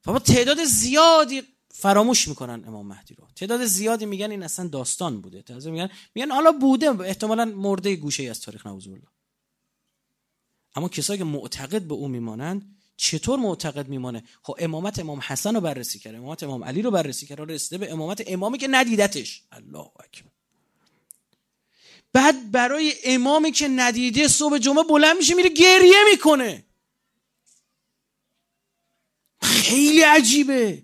بابا 0.05 0.18
تعداد 0.18 0.64
زیادی 0.64 1.43
فراموش 1.70 2.28
می‌کنن 2.28 2.64
امام 2.66 2.86
مهدی 2.86 3.14
رو. 3.14 3.28
تعداد 3.36 3.64
زیادی 3.64 4.06
میگن 4.06 4.31
این 4.31 4.43
اصلا 4.43 4.68
داستان 4.68 5.20
بوده. 5.20 5.43
تعداد 5.43 5.68
میگن 5.68 5.90
میگن 6.14 6.31
حالا 6.31 6.52
بوده 6.52 7.01
احتمالا 7.01 7.44
مرده 7.44 7.97
گوشه 7.97 8.23
از 8.24 8.40
تاریخ 8.40 8.66
نوزو 8.66 8.90
الله 8.90 9.09
اما 10.74 10.89
کسایی 10.89 11.18
که 11.18 11.24
معتقد 11.24 11.82
به 11.82 11.94
او 11.94 12.09
میمانند 12.09 12.76
چطور 12.97 13.39
معتقد 13.39 13.89
میمانه؟ 13.89 14.24
خب 14.43 14.56
امامت 14.59 14.98
امام 14.98 15.20
حسن 15.27 15.55
رو 15.55 15.60
بررسی 15.60 15.98
کرد. 15.98 16.14
امامت 16.14 16.43
امام 16.43 16.64
علی 16.64 16.82
رو 16.82 16.90
بررسی 16.90 17.27
کرد. 17.27 17.51
رسیده 17.51 17.78
به 17.78 17.93
امامت 17.93 18.23
امامی 18.27 18.59
که 18.59 18.68
ندیدتش. 18.68 19.43
الله 19.52 19.78
اکبر. 19.78 20.31
بعد 22.12 22.51
برای 22.51 22.94
امامی 23.05 23.52
که 23.52 23.68
ندیده 23.68 24.28
صبح 24.28 24.59
جمعه 24.59 24.85
بلند 24.85 25.16
میشه 25.16 25.35
میره 25.35 25.48
گریه 25.48 26.05
می‌کنه. 26.10 26.64
خیلی 29.43 30.02
عجیبه. 30.02 30.82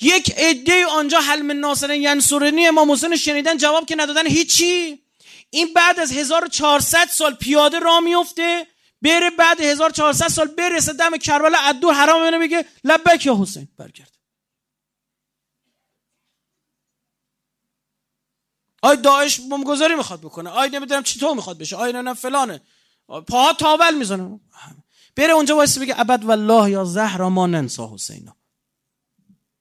یک 0.00 0.34
عده 0.36 0.86
آنجا 0.86 1.20
حلم 1.20 1.60
ناصر 1.60 1.94
ینصرنی 1.94 2.66
امام 2.66 2.92
حسین 2.92 3.16
شنیدن 3.16 3.56
جواب 3.56 3.86
که 3.86 3.96
ندادن 3.96 4.26
هیچی. 4.26 5.05
این 5.50 5.74
بعد 5.74 6.00
از 6.00 6.12
1400 6.12 7.06
سال 7.06 7.34
پیاده 7.34 7.78
را 7.78 8.00
میفته 8.00 8.66
بره 9.02 9.30
بعد 9.30 9.60
1400 9.60 10.28
سال 10.28 10.46
برسه 10.46 10.92
دم 10.92 11.16
کربلا 11.16 11.58
ادو 11.58 11.90
حرام 11.92 12.22
اینو 12.22 12.38
میگه 12.38 12.64
لبک 12.84 13.26
یا 13.26 13.36
حسین 13.40 13.68
برگرد. 13.76 14.16
آی 18.82 18.96
داعش 18.96 19.40
بمبگذاری 19.40 19.94
می‌خواد 19.94 20.20
بکنه 20.20 20.50
آی 20.50 20.70
نمی‌دونم 20.70 21.02
چطور 21.02 21.34
می‌خواد 21.34 21.58
بشه 21.58 21.76
آی 21.76 21.92
نه 21.92 22.14
فلانه. 22.14 22.62
پاها 23.06 23.52
تاول 23.52 23.94
می‌زنه. 23.94 24.40
بره 25.16 25.32
اونجا 25.32 25.56
واسه 25.56 25.80
بگه 25.80 26.00
ابد 26.00 26.24
والله 26.24 26.70
یا 26.70 26.84
زهرا 26.84 27.30
ما 27.30 27.46
ننسا 27.46 27.94
حسینا. 27.94 28.36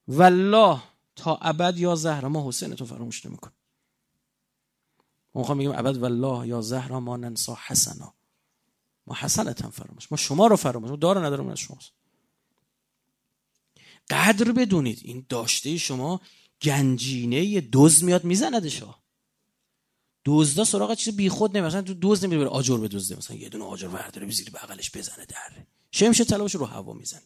والله 0.08 0.82
تا 1.16 1.36
ابد 1.42 1.78
یا 1.78 1.96
زهرا 1.96 2.30
ما 2.30 2.48
حسین 2.48 2.76
تو 2.76 2.86
فراموش 2.86 3.26
نمیکن 3.26 3.52
ما 5.36 5.42
می‌خوام 5.42 5.58
بگیم 5.58 5.72
ابد 5.72 5.98
والله 5.98 6.48
یا 6.48 6.62
زهرا 6.62 7.00
ما 7.00 7.18
ننسا 7.18 7.58
حسنا. 7.68 8.14
ما 9.08 9.16
حسنت 9.16 9.62
هم 9.62 9.70
فراموش. 9.70 10.12
ما 10.12 10.18
شما 10.18 10.48
رو 10.48 10.56
فراموش. 10.56 10.90
ما 10.90 10.96
داره 10.96 11.22
ندارم 11.22 11.48
از 11.48 11.60
شماست. 11.60 11.92
قدر 14.10 14.52
بدونید 14.52 15.00
این 15.04 15.26
داشته 15.30 15.78
شما 15.78 16.22
گنجینه 16.62 17.62
دوز 17.62 18.04
میاد 18.04 18.24
میزندش 18.24 18.80
ها 18.84 19.04
دزدا 20.26 20.64
سراغ 20.64 20.94
چیز 20.94 21.16
بیخود 21.16 21.52
نمیره 21.52 21.68
مثلا 21.68 21.82
تو 21.82 21.94
دوز 21.94 22.24
نمیره 22.24 22.40
بره 22.42 22.50
آجر 22.50 22.78
به 22.78 22.88
دزده. 22.88 23.18
مثلا 23.18 23.38
یه 23.38 23.50
دونه 23.50 23.64
آجر 23.64 23.88
ورداره 23.88 24.32
زیر 24.32 24.50
بغلش 24.50 24.92
بزنه 24.92 25.26
در. 25.26 25.66
شمش 25.92 26.22
طلبش 26.22 26.56
رو 26.56 26.66
هوا 26.66 26.94
می‌زنه 26.94 27.22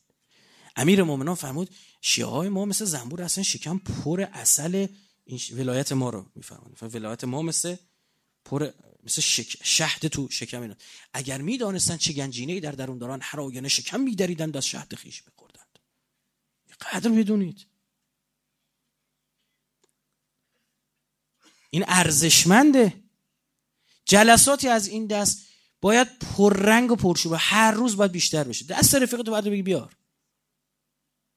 امیر 0.75 1.03
مومنان 1.03 1.35
فرمود 1.35 1.69
شیعه 2.01 2.27
های 2.27 2.49
ما 2.49 2.65
مثل 2.65 2.85
زنبور 2.85 3.21
اصلا 3.21 3.43
شکم 3.43 3.77
پر 3.77 4.21
اصل 4.21 4.87
این 5.25 5.39
ولایت 5.51 5.91
ما 5.91 6.09
رو 6.09 6.25
میفرمایند. 6.35 6.95
ولایت 6.95 7.23
ما 7.23 7.41
مثل 7.41 7.75
پر 8.45 8.71
مثل 9.03 9.21
شک... 9.21 9.57
شهد 9.63 10.07
تو 10.07 10.29
شکم 10.29 10.61
اینا. 10.61 10.75
اگر 11.13 11.41
می‌دانستن 11.41 11.97
چه 11.97 12.13
گنجینه 12.13 12.59
در 12.59 12.71
درون 12.71 12.97
دارن 12.97 13.19
هر 13.21 13.41
آینه 13.41 13.67
شکم 13.67 13.99
میدریدند 13.99 14.57
از 14.57 14.65
شهد 14.65 14.95
خیش 14.95 15.21
بخوردند 15.21 15.79
قدر 16.81 17.09
بدونید 17.09 17.65
این 21.69 21.85
ارزشمنده. 21.87 23.03
جلساتی 24.05 24.67
از 24.67 24.87
این 24.87 25.07
دست 25.07 25.47
باید 25.81 26.19
پررنگ 26.19 26.91
و 26.91 26.95
پرشوبه 26.95 27.37
هر 27.37 27.71
روز 27.71 27.97
باید 27.97 28.11
بیشتر 28.11 28.43
بشه. 28.43 28.65
دست 28.65 28.95
رفیقتو 28.95 29.31
باید 29.31 29.45
بگی 29.45 29.61
بیار. 29.61 29.95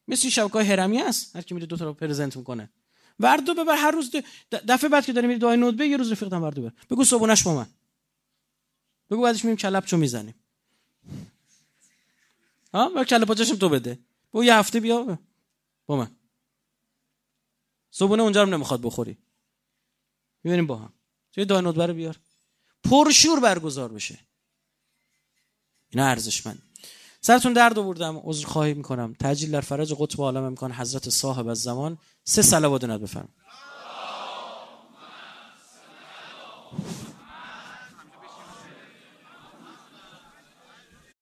مثل 0.08 0.28
شبکه 0.28 0.58
هرمی 0.58 0.98
هست. 0.98 1.36
هر 1.36 1.42
کی 1.42 1.54
میره 1.54 1.66
دو 1.66 1.76
تا 1.76 1.84
رو 1.84 1.94
پرزنت 1.94 2.36
می‌کنه. 2.36 2.70
وردو 3.22 3.54
ببر 3.54 3.76
هر 3.76 3.90
روز 3.90 4.10
دفعه 4.50 4.90
بعد 4.90 5.04
که 5.04 5.12
داری 5.12 5.26
میری 5.26 5.38
دعای 5.38 5.56
ندبه 5.56 5.86
یه 5.86 5.96
روز 5.96 6.12
رفیقتم 6.12 6.42
وردو 6.42 6.62
ببر. 6.62 6.72
بگو 6.90 7.04
صبونش 7.04 7.42
با 7.42 7.54
من. 7.54 7.66
بگو 9.10 9.22
بعدش 9.22 9.44
میریم 9.44 9.56
کلپچو 9.56 9.96
می‌زنیم. 9.96 10.34
ها؟ 12.74 12.88
با 12.88 13.04
کله 13.04 13.24
پاچشم 13.24 13.56
تو 13.56 13.68
بده. 13.68 13.98
بگو 14.32 14.44
یه 14.44 14.54
هفته 14.54 14.80
بیا. 14.80 15.18
با 15.86 15.96
من. 15.96 16.10
صبونه 17.90 18.22
اونجا 18.22 18.42
رو 18.42 18.50
نمی‌خواد 18.50 18.80
بخوری. 18.82 19.18
می‌بینیم 20.44 20.66
با 20.66 20.76
هم. 20.76 20.92
توی 21.32 21.44
دعای 21.44 21.62
ندبه 21.62 21.86
رو 21.86 21.94
بیار. 21.94 22.16
پرشور 22.84 23.40
برگزار 23.40 23.92
بشه. 23.92 24.18
اینا 25.90 26.06
ارزشمند. 26.06 26.62
سرتون 27.24 27.52
درد 27.52 27.78
آوردم 27.78 28.20
عذر 28.24 28.46
خواهی 28.46 28.74
می‌کنم 28.74 29.14
تجلیل 29.20 29.50
در 29.50 29.60
فرج 29.60 29.94
قطب 29.98 30.20
عالم 30.20 30.42
امکان 30.44 30.72
حضرت 30.72 31.08
صاحب 31.08 31.46
از 31.46 31.58
زمان 31.62 31.98
سه 32.24 32.42
صلوات 32.42 32.84
نت 32.84 33.00
بفرم. 33.00 33.28